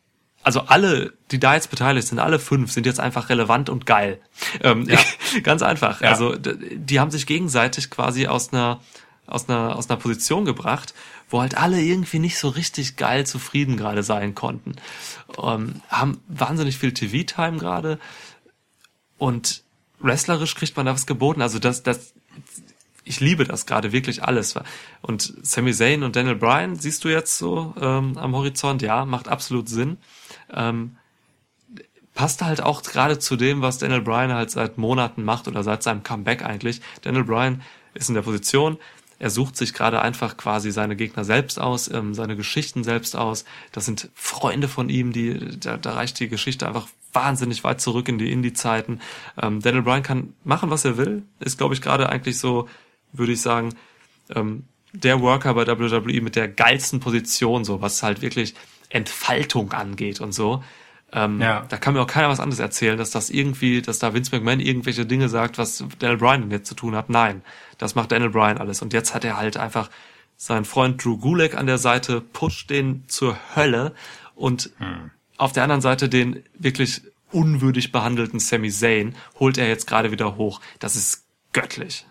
also 0.42 0.60
alle, 0.60 1.12
die 1.30 1.38
da 1.38 1.54
jetzt 1.54 1.70
beteiligt 1.70 2.08
sind, 2.08 2.18
alle 2.18 2.38
fünf, 2.38 2.72
sind 2.72 2.86
jetzt 2.86 3.00
einfach 3.00 3.28
relevant 3.28 3.68
und 3.68 3.84
geil. 3.84 4.20
Ähm, 4.62 4.88
ganz 5.42 5.62
einfach. 5.62 6.00
Ja. 6.00 6.10
Also 6.10 6.34
die 6.36 7.00
haben 7.00 7.10
sich 7.10 7.26
gegenseitig 7.26 7.90
quasi 7.90 8.26
aus 8.26 8.52
einer 8.52 8.80
aus 9.26 9.48
einer 9.48 9.74
aus 9.74 9.90
einer 9.90 9.98
Position 9.98 10.44
gebracht, 10.44 10.94
wo 11.28 11.40
halt 11.40 11.56
alle 11.56 11.80
irgendwie 11.80 12.20
nicht 12.20 12.38
so 12.38 12.48
richtig 12.48 12.96
geil 12.96 13.26
zufrieden 13.26 13.76
gerade 13.76 14.04
sein 14.04 14.36
konnten. 14.36 14.76
Ähm, 15.42 15.82
haben 15.88 16.20
wahnsinnig 16.28 16.78
viel 16.78 16.94
TV-Time 16.94 17.58
gerade 17.58 17.98
und 19.18 19.64
wrestlerisch 19.98 20.54
kriegt 20.54 20.76
man 20.76 20.86
da 20.86 20.94
was 20.94 21.06
geboten. 21.06 21.42
Also 21.42 21.58
das 21.58 21.82
das 21.82 22.14
ich 23.06 23.20
liebe 23.20 23.44
das 23.44 23.66
gerade 23.66 23.92
wirklich 23.92 24.22
alles. 24.24 24.54
Und 25.00 25.34
Sami 25.42 25.72
Zayn 25.72 26.02
und 26.02 26.16
Daniel 26.16 26.34
Bryan 26.34 26.76
siehst 26.76 27.04
du 27.04 27.08
jetzt 27.08 27.38
so 27.38 27.72
ähm, 27.80 28.18
am 28.18 28.34
Horizont, 28.34 28.82
ja, 28.82 29.04
macht 29.04 29.28
absolut 29.28 29.68
Sinn. 29.68 29.96
Ähm, 30.52 30.96
passt 32.14 32.42
halt 32.42 32.60
auch 32.62 32.82
gerade 32.82 33.18
zu 33.18 33.36
dem, 33.36 33.62
was 33.62 33.78
Daniel 33.78 34.00
Bryan 34.00 34.32
halt 34.32 34.50
seit 34.50 34.76
Monaten 34.76 35.22
macht 35.22 35.46
oder 35.48 35.62
seit 35.62 35.82
seinem 35.82 36.02
Comeback 36.02 36.44
eigentlich. 36.44 36.80
Daniel 37.02 37.24
Bryan 37.24 37.62
ist 37.94 38.08
in 38.08 38.14
der 38.14 38.22
Position, 38.22 38.78
er 39.18 39.30
sucht 39.30 39.56
sich 39.56 39.72
gerade 39.72 40.02
einfach 40.02 40.36
quasi 40.36 40.70
seine 40.70 40.96
Gegner 40.96 41.24
selbst 41.24 41.58
aus, 41.58 41.90
ähm, 41.90 42.12
seine 42.12 42.36
Geschichten 42.36 42.84
selbst 42.84 43.16
aus. 43.16 43.44
Das 43.72 43.86
sind 43.86 44.10
Freunde 44.14 44.68
von 44.68 44.88
ihm, 44.88 45.12
die 45.12 45.58
da, 45.58 45.76
da 45.78 45.92
reicht 45.92 46.20
die 46.20 46.28
Geschichte 46.28 46.66
einfach 46.66 46.88
wahnsinnig 47.12 47.64
weit 47.64 47.80
zurück 47.80 48.08
in 48.08 48.18
die 48.18 48.30
Indie-Zeiten. 48.30 49.00
Ähm, 49.40 49.62
Daniel 49.62 49.82
Bryan 49.82 50.02
kann 50.02 50.34
machen, 50.44 50.70
was 50.70 50.84
er 50.84 50.98
will, 50.98 51.22
ist 51.40 51.56
glaube 51.56 51.72
ich 51.72 51.80
gerade 51.80 52.10
eigentlich 52.10 52.38
so, 52.38 52.68
würde 53.18 53.32
ich 53.32 53.40
sagen, 53.40 53.74
ähm, 54.34 54.64
der 54.92 55.20
Worker 55.20 55.54
bei 55.54 55.66
WWE 55.66 56.20
mit 56.20 56.36
der 56.36 56.48
geilsten 56.48 57.00
Position, 57.00 57.64
so 57.64 57.82
was 57.82 58.02
halt 58.02 58.22
wirklich 58.22 58.54
Entfaltung 58.88 59.72
angeht 59.72 60.20
und 60.20 60.32
so. 60.32 60.62
Ähm, 61.12 61.40
Ja. 61.40 61.64
Da 61.68 61.76
kann 61.76 61.94
mir 61.94 62.00
auch 62.00 62.06
keiner 62.06 62.28
was 62.28 62.40
anderes 62.40 62.60
erzählen, 62.60 62.96
dass 62.96 63.10
das 63.10 63.30
irgendwie, 63.30 63.82
dass 63.82 63.98
da 63.98 64.14
Vince 64.14 64.34
McMahon 64.34 64.60
irgendwelche 64.60 65.06
Dinge 65.06 65.28
sagt, 65.28 65.58
was 65.58 65.84
Daniel 65.98 66.18
Bryan 66.18 66.42
denn 66.42 66.50
jetzt 66.50 66.68
zu 66.68 66.74
tun 66.74 66.96
hat. 66.96 67.10
Nein, 67.10 67.42
das 67.78 67.94
macht 67.94 68.10
Daniel 68.12 68.30
Bryan 68.30 68.58
alles. 68.58 68.82
Und 68.82 68.92
jetzt 68.92 69.14
hat 69.14 69.24
er 69.24 69.36
halt 69.36 69.56
einfach 69.56 69.90
seinen 70.36 70.64
Freund 70.64 71.02
Drew 71.02 71.16
Gulak 71.16 71.54
an 71.56 71.66
der 71.66 71.78
Seite, 71.78 72.20
pusht 72.20 72.70
den 72.70 73.04
zur 73.08 73.38
Hölle 73.54 73.94
und 74.34 74.70
auf 75.38 75.52
der 75.52 75.62
anderen 75.62 75.80
Seite 75.80 76.08
den 76.08 76.42
wirklich 76.58 77.02
unwürdig 77.32 77.92
behandelten 77.92 78.38
Sami 78.38 78.70
Zayn 78.70 79.14
holt 79.38 79.58
er 79.58 79.68
jetzt 79.68 79.86
gerade 79.86 80.10
wieder 80.10 80.36
hoch. 80.36 80.60
Das 80.78 80.96
ist 80.96 81.24
göttlich. 81.52 82.06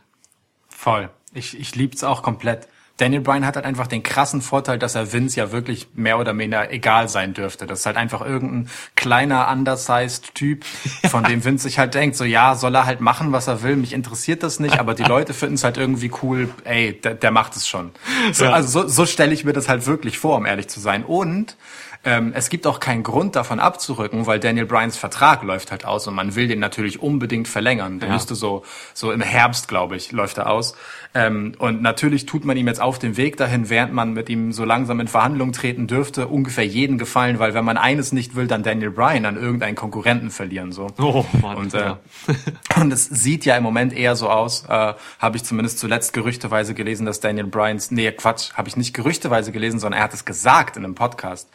Voll. 0.86 1.10
Ich, 1.34 1.60
ich 1.60 1.74
lieb's 1.74 2.04
auch 2.04 2.22
komplett. 2.22 2.68
Daniel 2.98 3.22
Bryan 3.22 3.44
hat 3.44 3.56
halt 3.56 3.66
einfach 3.66 3.88
den 3.88 4.04
krassen 4.04 4.40
Vorteil, 4.40 4.78
dass 4.78 4.94
er 4.94 5.12
Vince 5.12 5.40
ja 5.40 5.52
wirklich 5.52 5.88
mehr 5.96 6.20
oder 6.20 6.32
minder 6.34 6.72
egal 6.72 7.10
sein 7.10 7.34
dürfte. 7.34 7.66
Das 7.66 7.80
ist 7.80 7.86
halt 7.88 7.98
einfach 7.98 8.22
irgendein 8.22 8.70
kleiner, 8.96 9.50
undersized 9.52 10.36
Typ, 10.36 10.64
von 11.10 11.24
dem 11.24 11.44
Vince 11.44 11.64
sich 11.64 11.80
halt 11.80 11.96
denkt, 11.96 12.16
so 12.16 12.24
ja, 12.24 12.54
soll 12.54 12.76
er 12.76 12.86
halt 12.86 13.02
machen, 13.02 13.32
was 13.32 13.48
er 13.48 13.64
will, 13.64 13.78
mich 13.78 13.94
interessiert 13.94 14.44
das 14.44 14.60
nicht, 14.60 14.78
aber 14.78 14.94
die 14.94 15.04
Leute 15.04 15.34
finden 15.34 15.56
es 15.56 15.64
halt 15.64 15.78
irgendwie 15.78 16.12
cool, 16.22 16.52
ey, 16.66 16.94
der, 17.02 17.16
der 17.16 17.32
macht 17.32 17.56
es 17.56 17.68
schon. 17.68 17.90
So, 18.32 18.46
Ja. 18.46 18.52
Also 18.52 18.84
so, 18.84 18.88
so 18.88 19.06
stelle 19.08 19.34
ich 19.34 19.44
mir 19.44 19.54
das 19.54 19.68
halt 19.68 19.88
wirklich 19.88 20.20
vor, 20.20 20.38
um 20.38 20.46
ehrlich 20.46 20.68
zu 20.68 20.80
sein. 20.80 21.04
Und 21.04 21.58
ähm, 22.06 22.32
es 22.36 22.50
gibt 22.50 22.68
auch 22.68 22.80
keinen 22.80 23.04
Grund 23.04 23.36
davon 23.36 23.60
abzurücken, 23.60 24.26
weil 24.28 24.40
Daniel 24.40 24.66
Bryans 24.66 24.96
Vertrag 24.96 25.44
läuft 25.44 25.72
halt 25.72 25.86
aus 25.86 26.08
und 26.08 26.14
man 26.16 26.36
will 26.36 26.48
den 26.48 26.60
natürlich 26.60 27.02
unbedingt 27.02 27.48
verlängern. 27.48 28.00
Der 28.00 28.10
Ja. 28.10 28.14
müsste 28.14 28.36
so, 28.36 28.64
so 28.94 29.12
im 29.12 29.22
Herbst, 29.22 29.68
glaube 29.68 29.96
ich, 29.96 30.12
läuft 30.12 30.38
er 30.38 30.50
aus. 30.50 30.76
Ähm, 31.14 31.54
und 31.58 31.82
natürlich 31.82 32.26
tut 32.26 32.46
man 32.46 32.58
ihm 32.58 32.68
jetzt 32.68 32.82
auf 32.82 33.00
dem 33.00 33.18
Weg 33.18 33.38
dahin, 33.38 33.70
während 33.70 33.94
man 33.94 34.14
mit 34.14 34.30
ihm 34.30 34.52
so 34.52 34.66
langsam 34.66 35.00
in 35.00 35.08
Verhandlungen 35.08 35.54
treten 35.54 35.88
dürfte, 35.88 36.28
ungefähr 36.28 36.66
jeden 36.66 36.98
gefallen, 36.98 37.40
weil 37.40 37.54
wenn 37.54 37.66
man 37.66 37.78
eines 37.78 38.12
nicht 38.12 38.36
will, 38.36 38.48
dann 38.48 38.64
Daniel 38.64 38.92
Bryan 38.92 39.26
an 39.26 39.36
irgendeinen 39.38 39.76
Konkurrenten 39.76 40.30
verlieren. 40.30 40.72
so. 40.72 40.88
Oh 41.00 41.26
Mann. 41.42 41.58
Und, 41.58 41.74
äh, 41.74 41.80
ja. 41.82 42.00
und 42.82 42.92
es 42.94 43.06
sieht 43.06 43.46
ja 43.46 43.56
im 43.58 43.64
Moment 43.64 43.94
eher 43.94 44.16
so 44.16 44.30
aus, 44.30 44.66
äh, 44.68 44.94
habe 45.20 45.38
ich 45.38 45.44
zumindest 45.44 45.80
zuletzt 45.80 46.14
gerüchteweise 46.14 46.74
gelesen, 46.74 47.06
dass 47.06 47.20
Daniel 47.20 47.48
Bryans, 47.48 47.92
nee, 47.92 48.12
Quatsch, 48.12 48.54
habe 48.54 48.68
ich 48.68 48.76
nicht 48.78 48.94
gerüchteweise 48.94 49.52
gelesen, 49.52 49.80
sondern 49.80 50.00
er 50.00 50.04
hat 50.04 50.14
es 50.14 50.26
gesagt 50.26 50.78
in 50.78 50.84
einem 50.84 50.96
Podcast, 50.96 51.50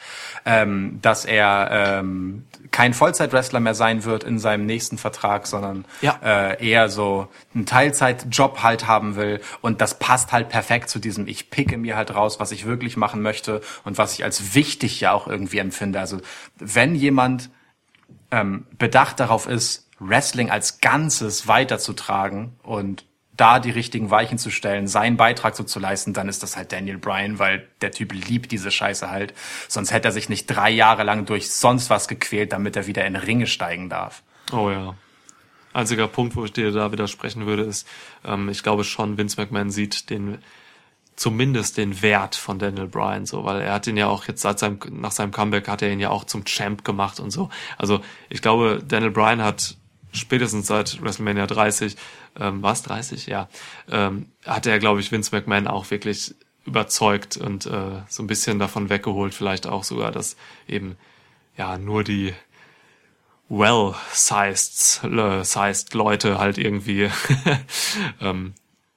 ähm, 0.45 0.99
dass 1.03 1.25
er 1.25 1.69
ähm, 2.01 2.47
kein 2.71 2.95
Vollzeitwrestler 2.95 3.61
mehr 3.61 3.75
sein 3.75 4.05
wird 4.05 4.25
in 4.25 4.39
seinem 4.39 4.67
nächsten 4.67 4.99
Vertrag, 4.99 5.47
sondern 5.47 5.85
Ja. 6.01 6.19
äh, 6.23 6.65
eher 6.67 6.89
so 6.89 7.29
einen 7.55 7.67
Teilzeitjob 7.67 8.63
halt 8.63 8.87
haben 8.87 9.17
will. 9.17 9.41
Und 9.61 9.81
das 9.81 9.99
passt 9.99 10.33
halt 10.33 10.49
perfekt 10.49 10.89
zu 10.91 10.99
diesem, 10.99 11.27
ich 11.27 11.51
picke 11.51 11.77
mir 11.77 11.97
halt 11.97 12.15
raus, 12.15 12.41
was 12.41 12.53
ich 12.53 12.67
wirklich 12.67 12.97
machen 12.97 13.23
möchte 13.23 13.61
und 13.85 13.99
was 13.99 14.15
ich 14.15 14.25
als 14.25 14.55
wichtig 14.55 15.01
ja 15.01 15.13
auch 15.13 15.27
irgendwie 15.27 15.59
empfinde. 15.59 15.99
Also 16.01 16.19
wenn 16.59 16.95
jemand 16.95 17.51
ähm, 18.31 18.67
bedacht 18.79 19.19
darauf 19.21 19.49
ist, 19.49 19.89
Wrestling 19.99 20.51
als 20.51 20.81
Ganzes 20.81 21.47
weiterzutragen 21.49 22.55
und 22.63 23.05
da 23.41 23.59
die 23.59 23.71
richtigen 23.71 24.11
Weichen 24.11 24.39
zu 24.39 24.51
stellen, 24.51 24.87
seinen 24.87 25.17
Beitrag 25.17 25.57
so 25.57 25.65
zu 25.65 25.79
leisten, 25.81 26.13
dann 26.13 26.29
ist 26.29 26.43
das 26.43 26.57
halt 26.57 26.73
Daniel 26.73 26.99
Bryan, 26.99 27.39
weil 27.39 27.67
der 27.81 27.91
Typ 27.91 28.13
liebt 28.13 28.53
diese 28.53 28.71
Scheiße 28.71 29.11
halt. 29.11 29.33
Sonst 29.67 29.93
hätte 29.93 30.09
er 30.09 30.13
sich 30.13 30.29
nicht 30.29 30.47
drei 30.47 30.71
Jahre 30.71 31.05
lang 31.05 31.25
durch 31.25 31.51
sonst 31.51 31.89
was 31.89 32.07
gequält, 32.07 32.53
damit 32.53 32.77
er 32.77 32.87
wieder 32.87 33.07
in 33.07 33.17
Ringe 33.17 33.47
steigen 33.47 33.89
darf. 33.89 34.23
Oh 34.53 34.71
ja. 34.71 34.95
Einziger 35.73 36.09
Punkt, 36.09 36.37
wo 36.37 36.45
ich 36.45 36.53
dir 36.53 36.73
da 36.73 36.93
widersprechen 36.93 37.47
würde, 37.47 37.63
ist, 37.63 37.89
ähm, 38.25 38.49
ich 38.49 38.63
glaube 38.63 38.85
schon, 38.85 39.17
Vince 39.17 39.41
McMahon 39.41 39.71
sieht 39.71 40.11
den 40.11 40.39
zumindest 41.17 41.77
den 41.77 42.01
Wert 42.01 42.35
von 42.35 42.59
Daniel 42.59 42.87
Bryan 42.87 43.27
so, 43.27 43.45
weil 43.45 43.61
er 43.61 43.75
hat 43.75 43.87
ihn 43.87 43.99
ja 43.99 44.09
auch 44.09 44.27
jetzt 44.27 44.41
seit 44.41 44.59
seinem 44.59 44.79
nach 44.91 45.13
seinem 45.13 45.33
Comeback 45.33 45.69
hat 45.69 45.83
er 45.83 45.93
ihn 45.93 46.01
ja 46.01 46.09
auch 46.09 46.25
zum 46.25 46.47
Champ 46.47 46.83
gemacht 46.83 47.21
und 47.21 47.31
so. 47.31 47.51
Also 47.77 48.01
ich 48.31 48.41
glaube, 48.41 48.83
Daniel 48.83 49.11
Bryan 49.11 49.43
hat 49.43 49.77
spätestens 50.13 50.67
seit 50.67 51.03
WrestleMania 51.03 51.47
30, 51.47 51.97
ähm, 52.39 52.63
war 52.63 52.73
es 52.73 52.83
30? 52.83 53.27
Ja, 53.27 53.49
ähm, 53.91 54.31
hat 54.45 54.67
er, 54.67 54.79
glaube 54.79 55.01
ich, 55.01 55.13
Vince 55.13 55.35
McMahon 55.35 55.67
auch 55.67 55.91
wirklich 55.91 56.35
überzeugt 56.67 57.37
und 57.37 57.67
äh, 57.67 58.03
so 58.09 58.23
ein 58.23 58.27
bisschen 58.27 58.59
davon 58.59 58.91
weggeholt, 58.91 59.35
vielleicht 59.35 59.67
auch 59.67 59.85
sogar, 59.85 60.13
dass 60.13 60.37
eben 60.69 60.97
ja 61.57 61.79
nur 61.79 62.05
die 62.05 62.35
well-sized 63.49 65.03
sized 65.43 65.95
Leute 65.95 66.39
halt 66.39 66.59
irgendwie 66.59 67.11
ähm, 68.21 68.55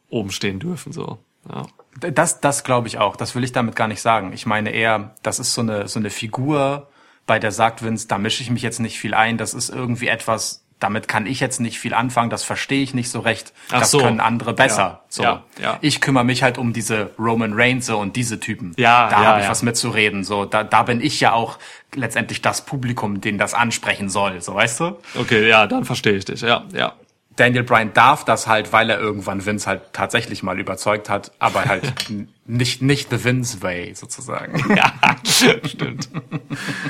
oben 0.10 0.31
stehen 0.31 0.60
dürfen 0.60 0.94
so. 0.94 1.18
Ja. 1.49 1.65
Das, 1.99 2.40
das 2.40 2.64
glaube 2.64 2.88
ich 2.88 2.98
auch. 2.98 3.15
Das 3.15 3.35
will 3.35 3.44
ich 3.44 3.52
damit 3.52 3.76
gar 3.76 3.88
nicht 3.88 4.02
sagen. 4.02 4.31
Ich 4.34 4.45
meine 4.45 4.72
eher, 4.72 5.15
das 5.23 5.40
ist 5.40 5.53
so 5.53 5.61
eine, 5.61 5.88
so 5.88 5.99
eine 5.99 6.10
Figur, 6.10 6.90
bei 7.26 7.40
der 7.40 7.52
sagt 7.52 7.84
Vince, 7.84 8.07
da 8.07 8.18
mische 8.18 8.44
ich 8.44 8.49
mich 8.49 8.61
jetzt 8.61 8.80
nicht 8.80 8.99
viel 8.99 9.14
ein. 9.14 9.38
Das 9.38 9.53
ist 9.53 9.69
irgendwie 9.69 10.07
etwas, 10.07 10.62
damit 10.79 11.07
kann 11.07 11.25
ich 11.25 11.39
jetzt 11.39 11.59
nicht 11.59 11.79
viel 11.79 11.93
anfangen. 11.93 12.29
Das 12.29 12.43
verstehe 12.43 12.83
ich 12.83 12.93
nicht 12.93 13.09
so 13.09 13.19
recht. 13.19 13.53
Ach 13.71 13.79
das 13.79 13.91
so. 13.91 13.99
können 13.99 14.19
andere 14.19 14.53
besser. 14.53 14.81
Ja, 14.81 15.01
So. 15.09 15.23
ja, 15.23 15.43
ja. 15.61 15.77
Ich 15.81 16.01
kümmere 16.01 16.23
mich 16.23 16.43
halt 16.43 16.57
um 16.57 16.73
diese 16.73 17.11
Roman 17.17 17.53
Reigns 17.53 17.89
und 17.89 18.15
diese 18.15 18.39
Typen. 18.39 18.73
Ja, 18.77 19.09
da 19.09 19.21
ja, 19.21 19.27
habe 19.29 19.41
ich 19.41 19.49
was 19.49 19.63
mitzureden. 19.63 20.23
So, 20.23 20.45
da, 20.45 20.63
da 20.63 20.83
bin 20.83 21.01
ich 21.01 21.19
ja 21.19 21.33
auch 21.33 21.57
letztendlich 21.95 22.41
das 22.41 22.65
Publikum, 22.65 23.21
den 23.21 23.37
das 23.37 23.53
ansprechen 23.53 24.09
soll. 24.09 24.41
So, 24.41 24.55
weißt 24.55 24.79
du? 24.81 24.97
Okay, 25.15 25.47
ja, 25.47 25.67
dann 25.67 25.85
verstehe 25.85 26.13
ich 26.13 26.25
dich. 26.25 26.41
Ja, 26.41 26.63
ja. 26.73 26.93
Daniel 27.35 27.63
Bryan 27.63 27.93
darf 27.93 28.25
das 28.25 28.45
halt, 28.47 28.73
weil 28.73 28.89
er 28.89 28.99
irgendwann 28.99 29.45
Vince 29.45 29.65
halt 29.67 29.81
tatsächlich 29.93 30.43
mal 30.43 30.59
überzeugt 30.59 31.09
hat, 31.09 31.31
aber 31.39 31.65
halt 31.65 31.93
nicht, 32.45 32.81
nicht 32.81 33.09
the 33.09 33.23
Vince 33.23 33.61
way 33.61 33.93
sozusagen. 33.95 34.75
Ja, 34.75 34.93
stimmt. 35.25 36.09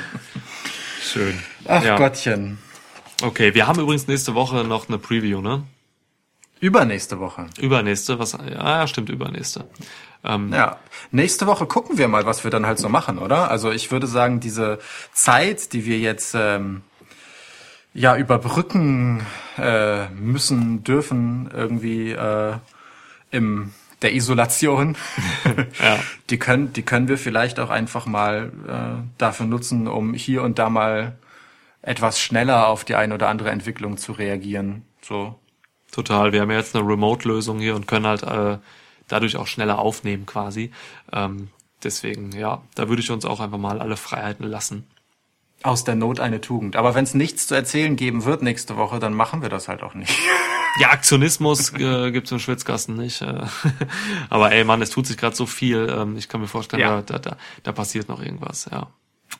Schön. 1.02 1.40
Ach. 1.66 1.96
Gottchen. 1.96 2.58
Okay, 3.22 3.54
wir 3.54 3.66
haben 3.66 3.80
übrigens 3.80 4.06
nächste 4.08 4.34
Woche 4.34 4.64
noch 4.64 4.88
eine 4.88 4.98
Preview, 4.98 5.40
ne? 5.40 5.64
Übernächste 6.60 7.20
Woche. 7.20 7.46
Übernächste, 7.60 8.18
was, 8.18 8.32
ja, 8.32 8.86
stimmt, 8.86 9.10
übernächste. 9.10 9.66
Ähm, 10.24 10.52
Ja. 10.52 10.78
Nächste 11.10 11.46
Woche 11.46 11.66
gucken 11.66 11.98
wir 11.98 12.08
mal, 12.08 12.26
was 12.26 12.44
wir 12.44 12.50
dann 12.50 12.66
halt 12.66 12.78
so 12.78 12.88
machen, 12.88 13.18
oder? 13.18 13.50
Also 13.50 13.70
ich 13.70 13.90
würde 13.90 14.06
sagen, 14.06 14.40
diese 14.40 14.78
Zeit, 15.12 15.72
die 15.72 15.84
wir 15.84 15.98
jetzt 15.98 16.34
ähm, 16.36 16.82
ja 17.92 18.16
überbrücken 18.16 19.24
äh, 19.58 20.08
müssen, 20.08 20.82
dürfen, 20.84 21.50
irgendwie 21.52 22.12
äh, 22.12 22.54
im 23.30 23.72
der 24.02 24.14
Isolation, 24.14 24.96
Ja. 25.82 25.98
die 26.30 26.38
können, 26.38 26.72
die 26.72 26.82
können 26.82 27.08
wir 27.08 27.16
vielleicht 27.18 27.58
auch 27.60 27.70
einfach 27.70 28.06
mal 28.06 28.52
äh, 28.68 29.02
dafür 29.18 29.46
nutzen, 29.46 29.86
um 29.88 30.14
hier 30.14 30.42
und 30.42 30.58
da 30.58 30.68
mal 30.68 31.16
etwas 31.84 32.18
schneller 32.18 32.68
auf 32.68 32.84
die 32.84 32.94
eine 32.94 33.14
oder 33.14 33.28
andere 33.28 33.50
Entwicklung 33.50 33.96
zu 33.96 34.12
reagieren. 34.12 34.82
So. 35.02 35.38
Total. 35.92 36.32
Wir 36.32 36.40
haben 36.40 36.50
ja 36.50 36.56
jetzt 36.56 36.74
eine 36.74 36.86
Remote-Lösung 36.86 37.60
hier 37.60 37.76
und 37.76 37.86
können 37.86 38.06
halt 38.06 38.22
äh, 38.22 38.58
dadurch 39.08 39.36
auch 39.36 39.46
schneller 39.46 39.78
aufnehmen 39.78 40.26
quasi. 40.26 40.72
Ähm, 41.12 41.48
deswegen, 41.82 42.32
ja, 42.32 42.62
da 42.74 42.88
würde 42.88 43.00
ich 43.02 43.10
uns 43.10 43.24
auch 43.24 43.40
einfach 43.40 43.58
mal 43.58 43.80
alle 43.80 43.96
Freiheiten 43.96 44.46
lassen. 44.46 44.86
Aus 45.62 45.84
der 45.84 45.94
Not 45.94 46.20
eine 46.20 46.40
Tugend. 46.40 46.76
Aber 46.76 46.94
wenn 46.94 47.04
es 47.04 47.14
nichts 47.14 47.46
zu 47.46 47.54
erzählen 47.54 47.96
geben 47.96 48.24
wird 48.24 48.42
nächste 48.42 48.76
Woche, 48.76 48.98
dann 48.98 49.14
machen 49.14 49.40
wir 49.40 49.48
das 49.48 49.68
halt 49.68 49.82
auch 49.82 49.94
nicht. 49.94 50.12
Ja, 50.80 50.90
Aktionismus 50.90 51.72
äh, 51.74 52.10
gibt's 52.10 52.32
im 52.32 52.40
Schwitzkasten 52.40 52.96
nicht. 52.96 53.22
Äh, 53.22 53.42
aber 54.28 54.50
ey, 54.50 54.64
Mann, 54.64 54.82
es 54.82 54.90
tut 54.90 55.06
sich 55.06 55.16
gerade 55.16 55.36
so 55.36 55.46
viel. 55.46 55.88
Ähm, 55.88 56.16
ich 56.16 56.28
kann 56.28 56.40
mir 56.40 56.48
vorstellen, 56.48 56.80
Ja. 56.80 57.00
da, 57.00 57.20
da, 57.20 57.36
da 57.62 57.70
passiert 57.70 58.08
noch 58.08 58.20
irgendwas. 58.20 58.68
Ja. 58.72 58.88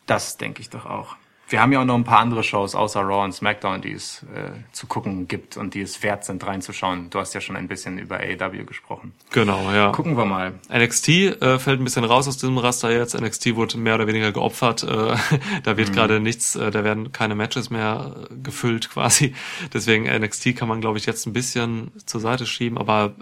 Das 0.06 0.36
denke 0.36 0.60
ich 0.60 0.70
doch 0.70 0.86
auch. 0.86 1.16
Wir 1.54 1.62
haben 1.62 1.70
ja 1.70 1.80
auch 1.82 1.84
noch 1.84 1.94
ein 1.94 2.02
paar 2.02 2.18
andere 2.18 2.42
Shows 2.42 2.74
außer 2.74 3.00
Raw 3.00 3.22
und 3.22 3.32
SmackDown, 3.32 3.80
die 3.80 3.92
es 3.92 4.24
äh, 4.34 4.50
zu 4.72 4.88
gucken 4.88 5.28
gibt 5.28 5.56
und 5.56 5.74
die 5.74 5.82
es 5.82 6.02
wert 6.02 6.24
sind 6.24 6.44
reinzuschauen. 6.44 7.10
Du 7.10 7.20
hast 7.20 7.32
ja 7.32 7.40
schon 7.40 7.54
ein 7.54 7.68
bisschen 7.68 7.96
über 7.96 8.16
AEW 8.16 8.64
gesprochen. 8.64 9.12
Genau, 9.30 9.70
ja. 9.70 9.92
Gucken 9.92 10.16
wir 10.16 10.24
mal. 10.24 10.54
NXT 10.68 11.08
äh, 11.08 11.58
fällt 11.60 11.80
ein 11.80 11.84
bisschen 11.84 12.02
raus 12.02 12.26
aus 12.26 12.38
diesem 12.38 12.58
Raster 12.58 12.90
jetzt. 12.90 13.14
NXT 13.16 13.54
wurde 13.54 13.78
mehr 13.78 13.94
oder 13.94 14.08
weniger 14.08 14.32
geopfert. 14.32 14.82
Äh, 14.82 15.14
da 15.62 15.76
wird 15.76 15.92
gerade 15.92 16.18
nichts, 16.18 16.56
äh, 16.56 16.72
da 16.72 16.82
werden 16.82 17.12
keine 17.12 17.36
Matches 17.36 17.70
mehr 17.70 18.16
äh, 18.28 18.34
gefüllt 18.42 18.90
quasi. 18.90 19.32
Deswegen 19.72 20.12
NXT 20.12 20.56
kann 20.56 20.66
man, 20.66 20.80
glaube 20.80 20.98
ich, 20.98 21.06
jetzt 21.06 21.24
ein 21.24 21.32
bisschen 21.32 21.92
zur 22.04 22.20
Seite 22.20 22.46
schieben. 22.46 22.78
Aber 22.78 23.14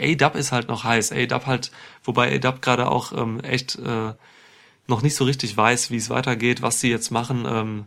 A-Dub 0.00 0.34
ist 0.34 0.50
halt 0.50 0.68
noch 0.68 0.84
heiß. 0.84 1.12
A-Dub 1.12 1.44
halt, 1.44 1.72
wobei 2.04 2.34
A-Dub 2.34 2.62
gerade 2.62 2.88
auch 2.88 3.12
ähm, 3.12 3.40
echt 3.40 3.76
äh, 3.76 4.14
noch 4.86 5.02
nicht 5.02 5.16
so 5.16 5.24
richtig 5.24 5.56
weiß, 5.56 5.90
wie 5.90 5.96
es 5.96 6.10
weitergeht, 6.10 6.62
was 6.62 6.80
sie 6.80 6.90
jetzt 6.90 7.10
machen. 7.10 7.44
Ähm, 7.48 7.84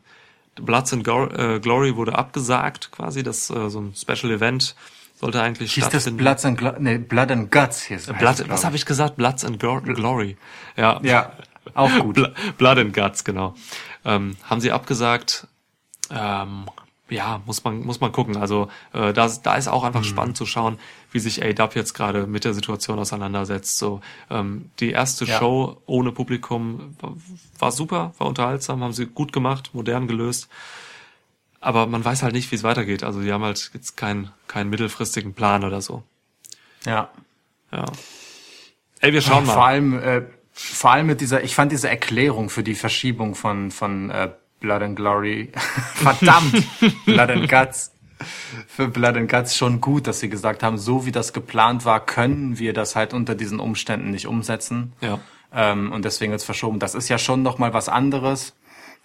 Bloods 0.56 0.94
and 0.94 1.04
Gor 1.04 1.38
äh, 1.38 1.60
Glory 1.60 1.96
wurde 1.96 2.18
abgesagt 2.18 2.92
quasi. 2.92 3.24
Das 3.24 3.50
äh, 3.50 3.70
so 3.70 3.80
ein 3.80 3.94
Special 3.96 4.32
Event 4.32 4.76
sollte 5.16 5.42
eigentlich 5.42 5.74
Hieß 5.74 5.86
das 5.86 6.04
stattfinden. 6.04 6.18
Bloods 6.18 6.46
and, 6.46 6.58
Glo 6.58 6.74
nee, 6.80 6.98
Blood 6.98 7.32
and 7.32 7.52
Guts? 7.52 7.84
Hieß, 7.84 8.08
heißt 8.08 8.20
Blood, 8.20 8.38
glaub 8.38 8.50
was 8.50 8.66
habe 8.66 8.76
ich 8.76 8.86
gesagt? 8.86 9.16
Bloods 9.16 9.46
and 9.46 9.60
Gor 9.60 9.82
Glory. 9.82 10.38
Ja. 10.76 11.00
Ja, 11.04 11.34
auch 11.74 11.92
gut. 12.00 12.16
Bl 12.16 12.34
Blood 12.58 12.78
and 12.78 12.94
Guts, 12.94 13.24
genau. 13.24 13.56
Ähm, 14.06 14.38
haben 14.44 14.62
sie 14.62 14.72
abgesagt. 14.72 15.48
Ähm, 16.10 16.66
ja, 17.10 17.42
muss 17.46 17.64
man, 17.64 17.82
muss 17.82 18.00
man 18.00 18.12
gucken. 18.12 18.38
Also 18.38 18.70
äh, 18.94 19.14
da, 19.14 19.28
da 19.28 19.56
ist 19.56 19.68
auch 19.68 19.82
Mhm. 19.82 19.88
einfach 19.88 20.04
spannend 20.04 20.38
zu 20.38 20.46
schauen, 20.46 20.80
wie 21.12 21.20
sich 21.20 21.44
A-Dub 21.44 21.76
jetzt 21.76 21.94
gerade 21.94 22.28
mit 22.28 22.46
der 22.46 22.54
Situation 22.54 23.00
auseinandersetzt. 23.00 23.78
So, 23.78 24.02
ähm, 24.30 24.70
die 24.80 24.92
erste 24.92 25.26
Ja. 25.26 25.40
Show 25.40 25.78
ohne 25.86 26.12
Publikum 26.12 26.96
war, 27.00 27.14
war 27.58 27.72
super, 27.72 28.14
war 28.18 28.28
unterhaltsam, 28.28 28.84
haben 28.84 28.94
sie 28.94 29.06
gut 29.08 29.34
gemacht, 29.34 29.72
modern 29.74 30.08
gelöst. 30.08 30.50
Aber 31.62 31.88
man 31.88 32.06
weiß 32.06 32.24
halt 32.24 32.34
nicht, 32.34 32.52
wie 32.52 32.56
es 32.56 32.64
weitergeht. 32.64 33.04
Also 33.04 33.22
die 33.22 33.34
haben 33.34 33.44
halt 33.44 33.72
jetzt 33.74 33.98
keinen 33.98 34.32
keinen 34.48 34.70
mittelfristigen 34.70 35.34
Plan 35.34 35.64
oder 35.66 35.82
so. 35.82 36.04
Ja. 36.86 37.10
Ja. 37.72 37.86
Ey, 39.02 39.14
wir 39.14 39.22
schauen 39.22 39.46
mal. 39.46 39.54
Vor 39.54 39.66
allem, 39.66 40.00
äh, 40.00 40.22
vor 40.54 40.92
allem 40.92 41.08
mit 41.08 41.22
dieser, 41.22 41.44
ich 41.44 41.56
fand 41.56 41.72
diese 41.72 41.90
Erklärung 41.90 42.50
für 42.50 42.64
die 42.64 42.76
Verschiebung 42.76 43.36
von, 43.36 43.72
von 43.72 44.10
äh, 44.10 44.30
Blood 44.60 44.82
and 44.82 44.96
Glory, 44.96 45.52
verdammt, 45.96 46.64
Blood 47.06 47.30
and 47.30 47.50
Guts, 47.50 47.92
für 48.68 48.88
Blood 48.88 49.16
and 49.16 49.32
Guts 49.32 49.56
schon 49.56 49.80
gut, 49.82 50.08
dass 50.08 50.20
sie 50.20 50.30
gesagt 50.30 50.64
haben, 50.64 50.78
so 50.78 51.06
wie 51.06 51.12
das 51.12 51.34
geplant 51.34 51.86
war, 51.86 52.06
können 52.06 52.60
wir 52.60 52.74
das 52.74 52.96
halt 52.96 53.14
unter 53.14 53.36
diesen 53.36 53.60
Umständen 53.60 54.12
nicht 54.12 54.28
umsetzen. 54.28 54.94
Ja. 55.02 55.20
Ähm, 55.54 55.92
und 55.92 56.06
deswegen 56.06 56.32
jetzt 56.32 56.44
verschoben. 56.44 56.80
Das 56.80 56.96
ist 56.96 57.10
ja 57.10 57.18
schon 57.18 57.42
noch 57.42 57.58
mal 57.58 57.74
was 57.74 57.90
anderes 57.90 58.56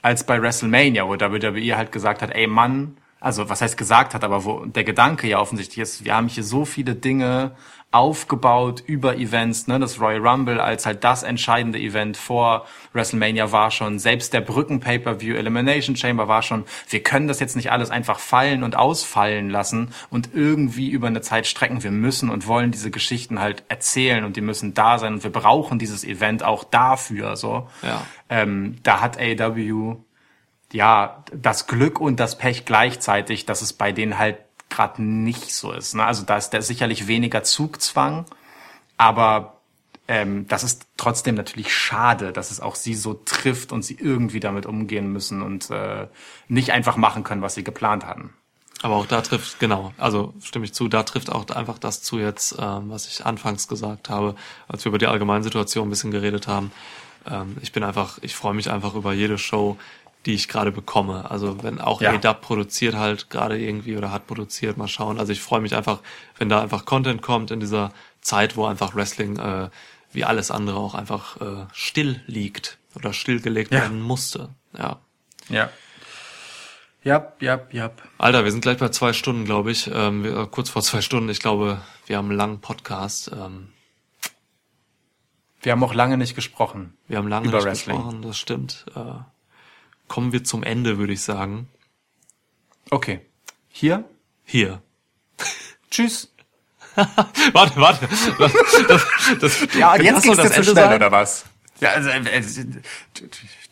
als 0.03 0.27
bei 0.27 0.41
WrestleMania, 0.43 1.07
wo 1.07 1.15
WWE 1.15 1.77
halt 1.77 1.91
gesagt 1.91 2.21
hat, 2.21 2.31
ey 2.33 2.47
Mann, 2.47 2.99
also 3.25 3.49
was 3.49 3.63
heißt 3.63 3.79
gesagt 3.79 4.13
hat, 4.13 4.23
aber 4.23 4.45
wo 4.45 4.67
der 4.67 4.85
Gedanke 4.85 5.27
ja 5.27 5.39
offensichtlich 5.39 5.79
ist, 5.79 6.05
wir 6.05 6.15
haben 6.15 6.29
hier 6.29 6.45
so 6.45 6.67
viele 6.67 6.95
Dinge 6.95 7.53
aufgebaut 7.91 8.83
über 8.87 9.17
Events, 9.17 9.67
ne, 9.67 9.79
das 9.79 9.99
Royal 9.99 10.27
Rumble 10.27 10.61
als 10.61 10.85
halt 10.85 11.05
das 11.05 11.23
entscheidende 11.23 11.79
Event 11.79 12.19
vor 12.19 12.67
WrestleMania 12.93 13.51
war 13.51 13.71
schon, 13.71 13.99
selbst 13.99 14.35
der 14.35 14.43
Brücken 14.43 14.81
Pay-per-View 14.81 15.37
Elimination 15.37 15.97
Chamber 15.97 16.29
war 16.29 16.43
schon, 16.43 16.65
wir 16.91 17.03
können 17.03 17.27
das 17.27 17.41
jetzt 17.41 17.57
nicht 17.57 17.73
alles 17.73 17.91
einfach 17.91 18.19
fallen 18.19 18.63
und 18.63 18.77
ausfallen 18.77 19.49
lassen 19.49 19.95
und 20.11 20.31
irgendwie 20.35 20.91
über 20.91 21.07
eine 21.07 21.23
Zeit 21.23 21.47
strecken. 21.47 21.83
Wir 21.83 21.93
müssen 21.93 22.29
und 22.29 22.47
wollen 22.47 22.73
diese 22.73 22.91
Geschichten 22.91 23.41
halt 23.41 23.63
erzählen 23.69 24.25
und 24.25 24.37
die 24.37 24.43
müssen 24.43 24.75
da 24.75 24.99
sein 24.99 25.15
und 25.15 25.25
wir 25.25 25.33
brauchen 25.33 25.79
dieses 25.79 26.05
Event 26.05 26.43
auch 26.43 26.65
dafür, 26.65 27.37
so. 27.37 27.69
Ja. 27.83 28.03
Ähm, 28.29 28.77
da 28.83 29.01
hat 29.01 29.19
AEW 29.19 29.97
ja 30.75 31.25
das 31.33 31.67
Glück 31.67 32.01
und 32.01 32.19
das 32.19 32.37
Pech 32.37 32.65
gleichzeitig, 32.65 33.47
dass 33.47 33.63
es 33.63 33.73
bei 33.73 33.93
denen 33.93 34.19
halt 34.19 34.39
gerade 34.69 35.03
nicht 35.03 35.55
so 35.55 35.73
ist. 35.73 35.95
Ne? 35.95 36.05
Also 36.05 36.25
da 36.25 36.37
ist 36.37 36.51
da 36.51 36.61
sicherlich 36.61 37.07
weniger 37.07 37.45
Zugzwang, 37.45 38.27
aber 38.97 39.61
ähm, 40.09 40.49
das 40.49 40.65
ist 40.65 40.87
trotzdem 40.97 41.37
natürlich 41.37 41.73
schade, 41.73 42.33
dass 42.33 42.51
es 42.51 42.61
auch 42.61 42.75
sie 42.75 42.95
so 42.95 43.15
trifft 43.15 43.71
und 43.71 43.83
sie 43.83 43.97
irgendwie 43.99 44.41
damit 44.41 44.67
umgehen 44.67 45.13
müssen 45.13 45.43
und 45.43 45.71
äh, 45.71 46.09
nicht 46.49 46.73
einfach 46.73 46.97
machen 46.97 47.23
können, 47.23 47.41
was 47.41 47.55
sie 47.55 47.65
geplant 47.65 48.05
hatten. 48.05 48.35
Aber 48.83 48.97
auch 48.97 49.07
da 49.07 49.23
trifft, 49.23 49.61
genau, 49.61 49.95
also 49.97 50.35
stimme 50.43 50.65
ich 50.65 50.75
zu, 50.75 50.89
da 50.89 51.05
trifft 51.05 51.31
auch 51.31 51.49
einfach 51.51 51.79
das 51.79 52.03
zu 52.03 52.19
jetzt, 52.19 52.57
ähm, 52.59 52.91
was 52.91 53.07
ich 53.07 53.25
anfangs 53.25 53.69
gesagt 53.69 54.11
habe, 54.11 54.35
als 54.67 54.85
wir 54.85 54.91
über 54.91 54.99
die 54.99 55.07
allgemeine 55.07 55.45
Situation 55.45 55.87
ein 55.87 55.91
bisschen 55.91 56.11
geredet 56.11 56.49
haben. 56.49 56.73
Ähm, 57.27 57.57
ich 57.63 57.73
bin 57.73 57.85
einfach, 57.85 58.19
ich 58.23 58.35
freue 58.35 58.55
mich 58.55 58.71
einfach 58.71 58.95
über 58.95 59.13
jede 59.13 59.39
Show, 59.39 59.79
die 60.27 60.35
ich 60.35 60.49
gerade 60.49 60.73
bekomme. 60.73 61.31
Also 61.31 61.63
wenn 61.63 61.81
auch 61.81 62.01
Ja. 62.01 62.13
ADAP 62.13 62.41
produziert 62.41 62.95
halt 62.95 63.31
gerade 63.31 63.59
irgendwie 63.59 63.97
oder 63.97 64.11
hat 64.11 64.27
produziert, 64.27 64.77
mal 64.79 64.89
schauen. 64.89 65.19
Also 65.19 65.33
ich 65.33 65.41
freue 65.41 65.61
mich 65.61 65.75
einfach, 65.77 66.01
wenn 66.39 66.49
da 66.49 66.61
einfach 66.63 66.85
Content 66.85 67.21
kommt 67.23 67.51
in 67.51 67.61
dieser 67.61 67.93
Zeit, 68.21 68.57
wo 68.57 68.65
einfach 68.67 68.95
Wrestling 68.95 69.39
äh, 69.39 69.69
wie 70.13 70.25
alles 70.25 70.51
andere 70.51 70.77
auch 70.79 70.95
einfach 70.95 71.41
äh, 71.41 71.67
still 71.73 72.23
liegt 72.27 72.79
oder 72.95 73.13
stillgelegt 73.13 73.73
Ja. 73.73 73.81
werden 73.83 74.01
musste. 74.01 74.51
Ja. 74.79 75.01
Ja. 75.49 75.69
Jap, 77.03 77.43
jap, 77.43 77.75
jap. 77.75 78.01
Alter, 78.17 78.45
wir 78.45 78.51
sind 78.51 78.63
gleich 78.63 78.79
bei 78.79 78.89
zwei 78.89 79.13
Stunden, 79.13 79.45
glaube 79.45 79.71
ich. 79.73 79.91
Ähm, 79.93 80.25
wir, 80.25 80.37
äh, 80.39 80.47
kurz 80.47 80.71
vor 80.71 80.81
zwei 80.83 81.03
Stunden. 81.03 81.29
Ich 81.29 81.41
glaube, 81.41 81.83
wir 82.07 82.17
haben 82.17 82.29
einen 82.31 82.39
langen 82.39 82.61
Podcast. 82.63 83.31
Ähm, 83.31 83.69
Wir 85.61 85.73
haben 85.73 85.83
auch 85.85 85.93
lange 85.95 86.17
nicht 86.17 86.35
gesprochen. 86.35 86.97
wir 87.09 87.19
haben 87.19 87.29
lange 87.29 87.49
Über 87.49 87.59
nicht 87.59 87.67
Wrestling. 87.67 87.97
gesprochen, 87.97 88.23
das 88.23 88.39
stimmt. 88.39 88.87
Äh, 88.95 89.01
kommen 90.15 90.31
wir 90.31 90.45
zum 90.45 90.63
Ende, 90.63 90.97
würde 90.97 91.13
ich 91.13 91.23
sagen. 91.23 91.67
Okay. 92.89 93.21
Hier. 93.69 94.05
Hier. 94.45 94.81
Tschüss. 95.91 96.33
warte, 97.53 97.81
warte. 97.81 98.09
Das, 98.39 98.53
das, 99.41 99.75
Ja, 99.75 99.97
das 99.99 100.07
jetzt 100.07 100.23
soll 100.25 100.37
geht's 100.37 100.49
zu 100.51 100.55
Ende 100.55 100.71
schnell, 100.71 100.85
sein? 100.85 100.95
oder 100.95 101.11
was? 101.11 101.47
Ja, 101.81 101.91
also, 101.91 102.11
äh, 102.11 102.21
äh, 102.21 102.43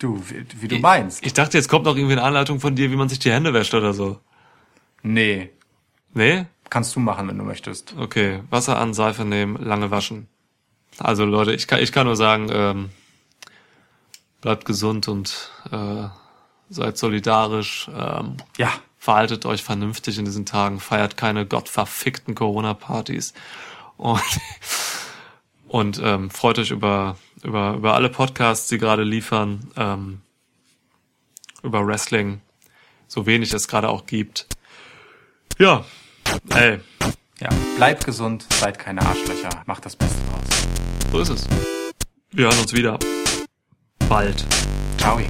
du, 0.01 0.21
wie, 0.29 0.45
wie 0.63 0.67
du 0.67 0.79
meinst. 0.81 1.25
Ich 1.25 1.33
dachte, 1.33 1.57
jetzt 1.57 1.69
kommt 1.69 1.85
noch 1.85 1.95
irgendwie 1.95 2.15
eine 2.15 2.25
Anleitung 2.25 2.59
von 2.59 2.75
dir, 2.75 2.91
wie 2.91 2.97
man 2.97 3.09
sich 3.09 3.21
die 3.21 3.31
Hände 3.31 3.55
wäscht 3.55 3.75
oder 3.75 3.93
so. 3.93 4.19
Nee, 5.05 5.51
Nee? 6.13 6.47
kannst 6.71 6.97
du 6.97 7.01
machen, 7.01 7.29
wenn 7.29 7.39
du 7.39 7.45
möchtest. 7.45 7.95
Okay. 7.97 8.43
Wasser 8.51 8.79
an, 8.79 8.95
Seife 8.95 9.25
nehmen, 9.25 9.63
lange 9.63 9.93
waschen. 9.93 10.27
Also 10.99 11.25
Leute, 11.25 11.53
ich 11.53 11.69
kann, 11.69 11.79
ich 11.79 11.93
kann 11.93 12.07
nur 12.07 12.17
sagen, 12.17 12.49
ähm, 12.51 12.91
bleibt 14.41 14.65
gesund 14.65 15.07
und 15.07 15.53
äh, 15.71 16.09
seid 16.73 16.97
solidarisch. 16.99 17.89
Ähm, 17.95 18.37
Ja. 18.57 18.73
verhaltet 18.99 19.47
euch 19.47 19.63
vernünftig 19.63 20.19
in 20.19 20.25
diesen 20.25 20.47
Tagen, 20.47 20.79
feiert 20.81 21.17
keine 21.17 21.45
gottverfickten 21.47 22.35
Corona-Partys 22.35 23.35
und, 23.97 24.21
und 25.69 26.01
ähm, 26.03 26.31
freut 26.31 26.59
euch 26.59 26.71
über, 26.71 27.17
über, 27.43 27.75
über 27.75 27.95
alle 27.95 28.09
Podcasts, 28.09 28.69
die 28.69 28.79
gerade 28.79 29.03
liefern, 29.03 29.71
ähm, 29.77 30.21
über 31.63 31.87
Wrestling, 31.87 32.41
so 33.09 33.27
wenig 33.27 33.53
es 33.53 33.69
gerade 33.69 33.89
auch 33.89 34.07
gibt. 34.07 34.47
Ja, 35.59 35.85
ey, 36.51 36.81
Ja. 37.41 37.49
Bleibt 37.77 38.05
gesund, 38.05 38.47
seid 38.55 38.79
keine 38.79 39.03
Arschlöcher, 39.03 39.51
macht 39.67 39.85
das 39.85 39.97
Beste 39.97 40.17
draus. 40.31 40.45
so 41.11 41.19
ist 41.19 41.29
es. 41.29 41.49
Wir 42.31 42.47
hören 42.47 42.59
uns 42.61 42.73
wieder. 42.73 42.99
Bald. 44.09 44.45
Ciao. 44.99 45.21